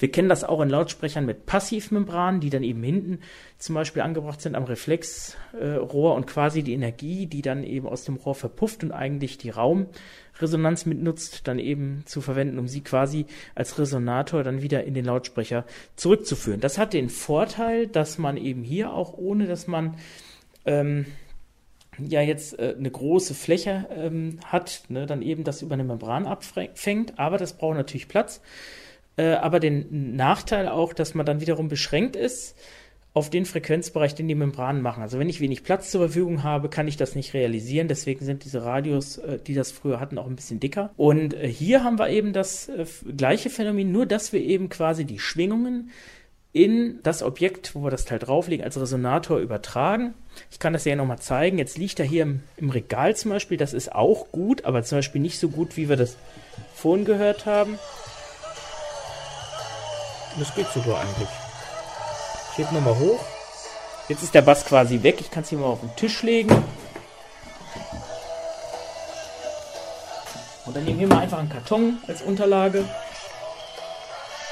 Wir 0.00 0.10
kennen 0.10 0.30
das 0.30 0.44
auch 0.44 0.62
in 0.62 0.70
Lautsprechern 0.70 1.26
mit 1.26 1.44
Passivmembranen, 1.44 2.40
die 2.40 2.48
dann 2.48 2.62
eben 2.62 2.82
hinten 2.82 3.20
zum 3.58 3.74
Beispiel 3.74 4.00
angebracht 4.00 4.40
sind 4.40 4.54
am 4.54 4.64
Reflexrohr 4.64 6.12
äh, 6.12 6.16
und 6.16 6.26
quasi 6.26 6.62
die 6.62 6.72
Energie, 6.72 7.26
die 7.26 7.42
dann 7.42 7.62
eben 7.62 7.86
aus 7.86 8.04
dem 8.04 8.16
Rohr 8.16 8.34
verpufft 8.34 8.82
und 8.82 8.92
eigentlich 8.92 9.36
die 9.36 9.50
Raumresonanz 10.40 10.86
mitnutzt, 10.86 11.46
dann 11.46 11.58
eben 11.58 12.02
zu 12.06 12.20
verwenden, 12.20 12.58
um 12.58 12.68
sie 12.68 12.80
quasi 12.80 13.26
als 13.54 13.78
Resonator 13.78 14.42
dann 14.42 14.62
wieder 14.62 14.84
in 14.84 14.94
den 14.94 15.04
Lautsprecher 15.04 15.64
zurückzuführen. 15.96 16.60
Das 16.60 16.78
hat 16.78 16.92
den 16.92 17.08
Vorteil, 17.08 17.86
dass 17.86 18.18
man 18.18 18.36
eben 18.36 18.62
hier 18.62 18.92
auch 18.92 19.14
ohne, 19.14 19.46
dass 19.46 19.66
man 19.66 19.96
ähm, 20.64 21.06
ja 21.98 22.22
jetzt 22.22 22.58
äh, 22.58 22.74
eine 22.78 22.90
große 22.90 23.34
Fläche 23.34 23.86
ähm, 23.94 24.38
hat, 24.44 24.84
ne, 24.88 25.06
dann 25.06 25.22
eben 25.22 25.44
das 25.44 25.62
über 25.62 25.74
eine 25.74 25.84
Membran 25.84 26.26
abfängt, 26.26 27.18
aber 27.18 27.38
das 27.38 27.56
braucht 27.56 27.76
natürlich 27.76 28.08
Platz 28.08 28.40
äh, 29.16 29.34
aber 29.34 29.60
den 29.60 30.16
Nachteil 30.16 30.68
auch, 30.68 30.92
dass 30.92 31.14
man 31.14 31.26
dann 31.26 31.40
wiederum 31.40 31.68
beschränkt 31.68 32.16
ist 32.16 32.56
auf 33.12 33.28
den 33.28 33.44
Frequenzbereich, 33.44 34.14
den 34.14 34.28
die 34.28 34.36
Membranen 34.36 34.82
machen. 34.82 35.02
Also 35.02 35.18
wenn 35.18 35.28
ich 35.28 35.40
wenig 35.40 35.64
Platz 35.64 35.90
zur 35.90 36.00
Verfügung 36.00 36.44
habe, 36.44 36.68
kann 36.68 36.86
ich 36.86 36.96
das 36.96 37.16
nicht 37.16 37.34
realisieren. 37.34 37.88
Deswegen 37.88 38.24
sind 38.24 38.44
diese 38.44 38.64
Radios, 38.64 39.18
äh, 39.18 39.38
die 39.38 39.54
das 39.54 39.72
früher 39.72 39.98
hatten, 39.98 40.18
auch 40.18 40.26
ein 40.26 40.36
bisschen 40.36 40.60
dicker. 40.60 40.90
Und 40.96 41.34
äh, 41.34 41.48
hier 41.48 41.82
haben 41.82 41.98
wir 41.98 42.08
eben 42.08 42.32
das 42.32 42.68
äh, 42.68 42.86
gleiche 43.16 43.50
Phänomen, 43.50 43.90
nur 43.90 44.06
dass 44.06 44.32
wir 44.32 44.40
eben 44.40 44.68
quasi 44.68 45.04
die 45.04 45.18
Schwingungen 45.18 45.90
in 46.52 47.00
das 47.02 47.22
Objekt, 47.22 47.74
wo 47.74 47.82
wir 47.82 47.90
das 47.90 48.04
Teil 48.04 48.18
drauflegen, 48.18 48.64
als 48.64 48.80
Resonator 48.80 49.38
übertragen. 49.38 50.14
Ich 50.50 50.58
kann 50.58 50.72
das 50.72 50.84
ja 50.84 50.96
nochmal 50.96 51.18
zeigen. 51.18 51.58
Jetzt 51.58 51.78
liegt 51.78 51.98
er 51.98 52.06
hier 52.06 52.22
im, 52.22 52.40
im, 52.56 52.70
Regal 52.70 53.16
zum 53.16 53.30
Beispiel. 53.30 53.56
Das 53.56 53.72
ist 53.72 53.92
auch 53.92 54.30
gut, 54.32 54.64
aber 54.64 54.82
zum 54.82 54.98
Beispiel 54.98 55.20
nicht 55.20 55.38
so 55.38 55.48
gut, 55.48 55.76
wie 55.76 55.88
wir 55.88 55.96
das 55.96 56.16
vorhin 56.74 57.04
gehört 57.04 57.46
haben. 57.46 57.78
Das 60.38 60.54
geht 60.54 60.68
sogar 60.68 61.00
eigentlich. 61.00 61.39
Heb 62.60 62.72
nochmal 62.72 62.98
hoch. 62.98 63.24
Jetzt 64.10 64.22
ist 64.22 64.34
der 64.34 64.42
Bass 64.42 64.66
quasi 64.66 65.02
weg. 65.02 65.16
Ich 65.20 65.30
kann 65.30 65.44
es 65.44 65.48
hier 65.48 65.56
mal 65.56 65.64
auf 65.64 65.80
den 65.80 65.96
Tisch 65.96 66.22
legen. 66.22 66.50
Und 70.66 70.76
dann 70.76 70.84
nehmen 70.84 71.00
wir 71.00 71.06
mal 71.06 71.20
einfach 71.20 71.38
einen 71.38 71.48
Karton 71.48 71.96
als 72.06 72.20
Unterlage. 72.20 72.84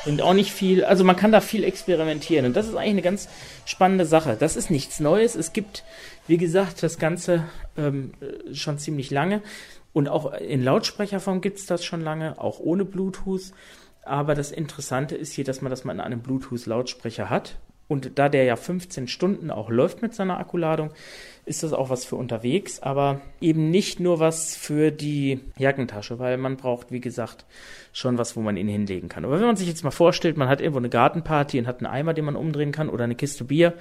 Bringt 0.05 0.23
auch 0.23 0.33
nicht 0.33 0.53
viel. 0.53 0.87
Also 0.87 1.05
man 1.05 1.17
kann 1.17 1.33
da 1.33 1.43
viel 1.43 1.65
experimentieren. 1.65 2.47
Und 2.47 2.57
das 2.57 2.67
ist 2.67 2.77
eigentlich 2.77 2.93
eine 2.93 3.03
ganz 3.03 3.29
spannende 3.67 4.07
Sache. 4.07 4.39
Das 4.41 4.57
ist 4.57 4.71
nichts 4.71 5.01
Neues. 5.01 5.35
Es 5.35 5.53
gibt, 5.53 5.85
wie 6.27 6.39
gesagt, 6.39 6.83
das 6.83 6.99
Ganze 6.99 7.45
ähm, 7.77 8.15
schon 8.55 8.79
ziemlich 8.79 9.11
lange. 9.11 9.43
Und 9.93 10.09
auch 10.09 10.33
in 10.33 10.65
Lautsprecherform 10.65 11.43
gibt 11.43 11.59
es 11.59 11.67
das 11.67 11.85
schon 11.85 12.01
lange, 12.01 12.41
auch 12.41 12.59
ohne 12.59 12.87
Bluetooth. 12.87 13.53
Aber 14.03 14.35
das 14.35 14.51
Interessante 14.51 15.15
ist 15.15 15.35
hier, 15.35 15.45
dass 15.45 15.61
man 15.61 15.69
das 15.69 15.85
mal 15.85 15.93
in 15.93 16.01
einem 16.01 16.23
Bluetooth-Lautsprecher 16.23 17.29
hat. 17.29 17.59
Und 17.89 18.19
da 18.19 18.29
der 18.29 18.45
ja 18.45 18.57
15 18.57 19.09
Stunden 19.09 19.51
auch 19.51 19.71
läuft 19.71 20.03
mit 20.03 20.15
seiner 20.15 20.39
Akkuladung, 20.39 20.91
ist 21.47 21.63
das 21.63 21.73
auch 21.73 21.89
was 21.89 22.05
für 22.05 22.17
unterwegs, 22.17 22.81
aber 22.81 23.23
eben 23.41 23.71
nicht 23.71 23.99
nur 23.99 24.21
was 24.21 24.55
für 24.55 24.91
die 24.91 25.41
Jackentasche, 25.57 26.19
weil 26.19 26.37
man 26.37 26.59
braucht, 26.59 26.93
wie 26.93 27.01
gesagt, 27.01 27.47
schon 27.99 28.17
was, 28.17 28.37
wo 28.37 28.41
man 28.41 28.57
ihn 28.57 28.69
hinlegen 28.69 29.09
kann. 29.09 29.25
Aber 29.25 29.41
wenn 29.41 29.47
man 29.47 29.57
sich 29.57 29.67
jetzt 29.67 29.83
mal 29.83 29.91
vorstellt, 29.91 30.37
man 30.37 30.49
hat 30.49 30.61
irgendwo 30.61 30.79
eine 30.79 30.89
Gartenparty 30.89 31.59
und 31.59 31.67
hat 31.67 31.79
einen 31.79 31.93
Eimer, 31.93 32.15
den 32.15 32.27
man 32.27 32.37
umdrehen 32.37 32.71
kann 32.71 32.89
oder 32.89 33.03
eine 33.03 33.17
Kiste 33.17 33.43
Bier, 33.43 33.75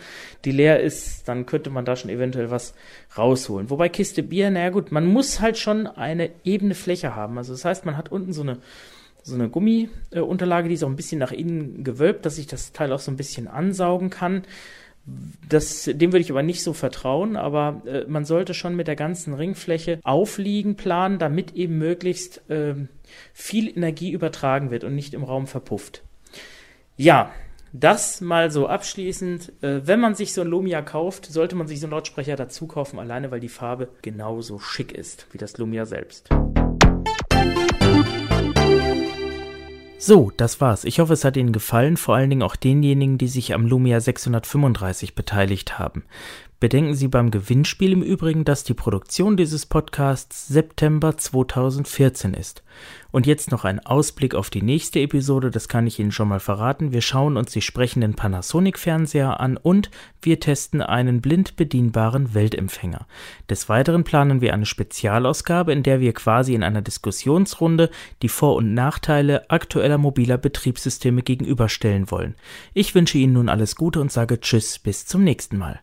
die 0.43 0.51
leer 0.51 0.81
ist, 0.81 1.27
dann 1.27 1.45
könnte 1.45 1.69
man 1.69 1.85
da 1.85 1.95
schon 1.95 2.09
eventuell 2.09 2.49
was 2.49 2.73
rausholen. 3.15 3.69
Wobei 3.69 3.89
Kiste 3.89 4.23
Bier, 4.23 4.49
naja 4.49 4.71
gut, 4.71 4.91
man 4.91 5.05
muss 5.05 5.39
halt 5.39 5.59
schon 5.59 5.85
eine 5.85 6.31
ebene 6.43 6.73
Fläche 6.73 7.15
haben. 7.15 7.37
Also 7.37 7.53
das 7.53 7.63
heißt, 7.63 7.85
man 7.85 7.95
hat 7.95 8.11
unten 8.11 8.33
so 8.33 8.41
eine 8.41 8.57
so 9.21 9.35
eine 9.35 9.49
Gummiunterlage, 9.49 10.69
die 10.69 10.75
ist 10.75 10.83
auch 10.85 10.89
ein 10.89 10.95
bisschen 10.95 11.19
nach 11.19 11.33
innen 11.33 11.83
gewölbt, 11.83 12.25
dass 12.25 12.37
ich 12.37 12.47
das 12.47 12.71
Teil 12.71 12.93
auch 12.93 12.99
so 12.99 13.11
ein 13.11 13.17
bisschen 13.17 13.49
ansaugen 13.49 14.09
kann. 14.09 14.43
Das, 15.49 15.83
dem 15.83 16.13
würde 16.13 16.21
ich 16.21 16.31
aber 16.31 16.43
nicht 16.43 16.63
so 16.63 16.71
vertrauen, 16.71 17.35
aber 17.35 17.81
äh, 17.85 18.05
man 18.07 18.23
sollte 18.23 18.53
schon 18.53 18.77
mit 18.77 18.87
der 18.87 18.95
ganzen 18.95 19.33
Ringfläche 19.33 19.99
aufliegen 20.03 20.75
planen, 20.75 21.19
damit 21.19 21.55
eben 21.55 21.77
möglichst 21.77 22.49
äh, 22.49 22.75
viel 23.33 23.69
Energie 23.69 24.11
übertragen 24.11 24.71
wird 24.71 24.83
und 24.83 24.95
nicht 24.95 25.13
im 25.13 25.23
Raum 25.23 25.47
verpufft. 25.47 26.03
Ja, 26.95 27.31
das 27.73 28.21
mal 28.21 28.49
so 28.49 28.67
abschließend. 28.67 29.51
Äh, 29.61 29.85
wenn 29.85 29.99
man 29.99 30.15
sich 30.15 30.33
so 30.33 30.41
ein 30.41 30.47
Lumia 30.47 30.81
kauft, 30.81 31.25
sollte 31.25 31.55
man 31.55 31.67
sich 31.67 31.79
so 31.79 31.85
einen 31.85 31.91
Lautsprecher 31.91 32.35
dazu 32.35 32.67
kaufen, 32.67 32.99
alleine 32.99 33.29
weil 33.31 33.39
die 33.39 33.49
Farbe 33.49 33.89
genauso 34.01 34.59
schick 34.59 34.91
ist 34.91 35.27
wie 35.31 35.37
das 35.37 35.57
Lumia 35.57 35.85
selbst. 35.85 36.29
So, 39.99 40.31
das 40.37 40.61
war's. 40.61 40.85
Ich 40.85 40.99
hoffe, 40.99 41.13
es 41.13 41.25
hat 41.25 41.37
Ihnen 41.37 41.51
gefallen, 41.51 41.97
vor 41.97 42.15
allen 42.15 42.29
Dingen 42.29 42.43
auch 42.43 42.55
denjenigen, 42.55 43.17
die 43.17 43.27
sich 43.27 43.53
am 43.53 43.65
Lumia 43.65 43.99
635 43.99 45.15
beteiligt 45.15 45.79
haben. 45.79 46.03
Bedenken 46.59 46.95
Sie 46.95 47.07
beim 47.07 47.29
Gewinnspiel 47.29 47.91
im 47.91 48.01
Übrigen, 48.01 48.43
dass 48.43 48.63
die 48.63 48.73
Produktion 48.73 49.37
dieses 49.37 49.67
Podcasts 49.67 50.47
September 50.47 51.15
2014 51.15 52.33
ist. 52.33 52.63
Und 53.11 53.27
jetzt 53.27 53.51
noch 53.51 53.63
ein 53.63 53.79
Ausblick 53.85 54.33
auf 54.33 54.49
die 54.49 54.63
nächste 54.63 54.99
Episode, 54.99 55.51
das 55.51 55.67
kann 55.67 55.85
ich 55.85 55.99
Ihnen 55.99 56.11
schon 56.11 56.27
mal 56.27 56.39
verraten. 56.39 56.91
Wir 56.91 57.01
schauen 57.01 57.37
uns 57.37 57.51
die 57.51 57.61
sprechenden 57.61 58.15
Panasonic-Fernseher 58.15 59.39
an 59.39 59.57
und 59.57 59.91
wir 60.19 60.39
testen 60.39 60.81
einen 60.81 61.21
blind 61.21 61.57
bedienbaren 61.57 62.33
Weltempfänger. 62.33 63.05
Des 63.51 63.69
Weiteren 63.69 64.03
planen 64.03 64.41
wir 64.41 64.55
eine 64.55 64.65
Spezialausgabe, 64.65 65.71
in 65.71 65.83
der 65.83 65.99
wir 65.99 66.13
quasi 66.13 66.55
in 66.55 66.63
einer 66.63 66.81
Diskussionsrunde 66.81 67.91
die 68.23 68.29
Vor- 68.29 68.55
und 68.55 68.73
Nachteile 68.73 69.47
aktueller 69.51 69.99
mobiler 69.99 70.39
Betriebssysteme 70.39 71.21
gegenüberstellen 71.21 72.09
wollen. 72.09 72.33
Ich 72.73 72.95
wünsche 72.95 73.19
Ihnen 73.19 73.33
nun 73.33 73.47
alles 73.47 73.75
Gute 73.75 74.01
und 74.01 74.11
sage 74.11 74.41
Tschüss, 74.41 74.79
bis 74.79 75.05
zum 75.05 75.23
nächsten 75.23 75.59
Mal. 75.59 75.81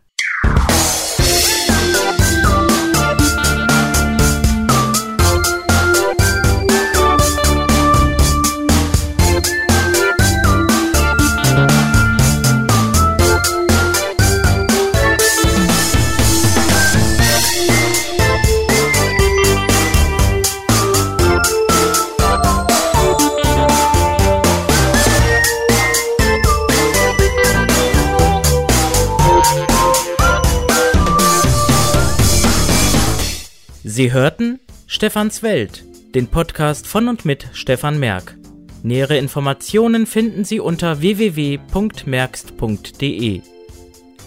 Sie 33.95 34.11
hörten 34.11 34.59
Stefans 34.87 35.41
Welt, 35.41 35.85
den 36.15 36.27
Podcast 36.27 36.85
von 36.85 37.07
und 37.07 37.23
mit 37.23 37.47
Stefan 37.53 37.97
Merck. 37.97 38.35
Nähere 38.83 39.17
Informationen 39.17 40.05
finden 40.05 40.43
Sie 40.43 40.59
unter 40.59 40.99
www.merkst.de. 40.99 43.41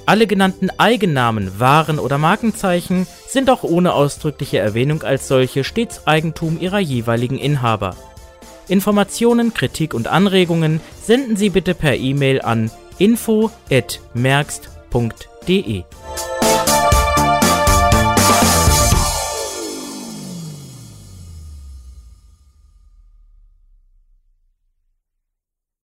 Alle 0.07 0.27
genannten 0.27 0.71
Eigennamen, 0.79 1.61
Waren 1.61 1.99
oder 1.99 2.17
Markenzeichen 2.17 3.07
sind 3.27 3.51
auch 3.51 3.63
ohne 3.63 3.93
ausdrückliche 3.93 4.57
Erwähnung 4.57 5.03
als 5.03 5.29
solche 5.29 5.65
stets 5.65 6.07
Eigentum 6.07 6.59
ihrer 6.59 6.79
jeweiligen 6.79 7.37
Inhaber. 7.37 7.95
Informationen, 8.69 9.53
Kritik 9.53 9.93
und 9.93 10.09
Anregungen 10.09 10.81
senden 11.03 11.37
Sie 11.37 11.51
bitte 11.51 11.75
per 11.75 11.95
E-Mail 11.95 12.41
an 12.41 12.71
info@merkst.de. 12.97 15.83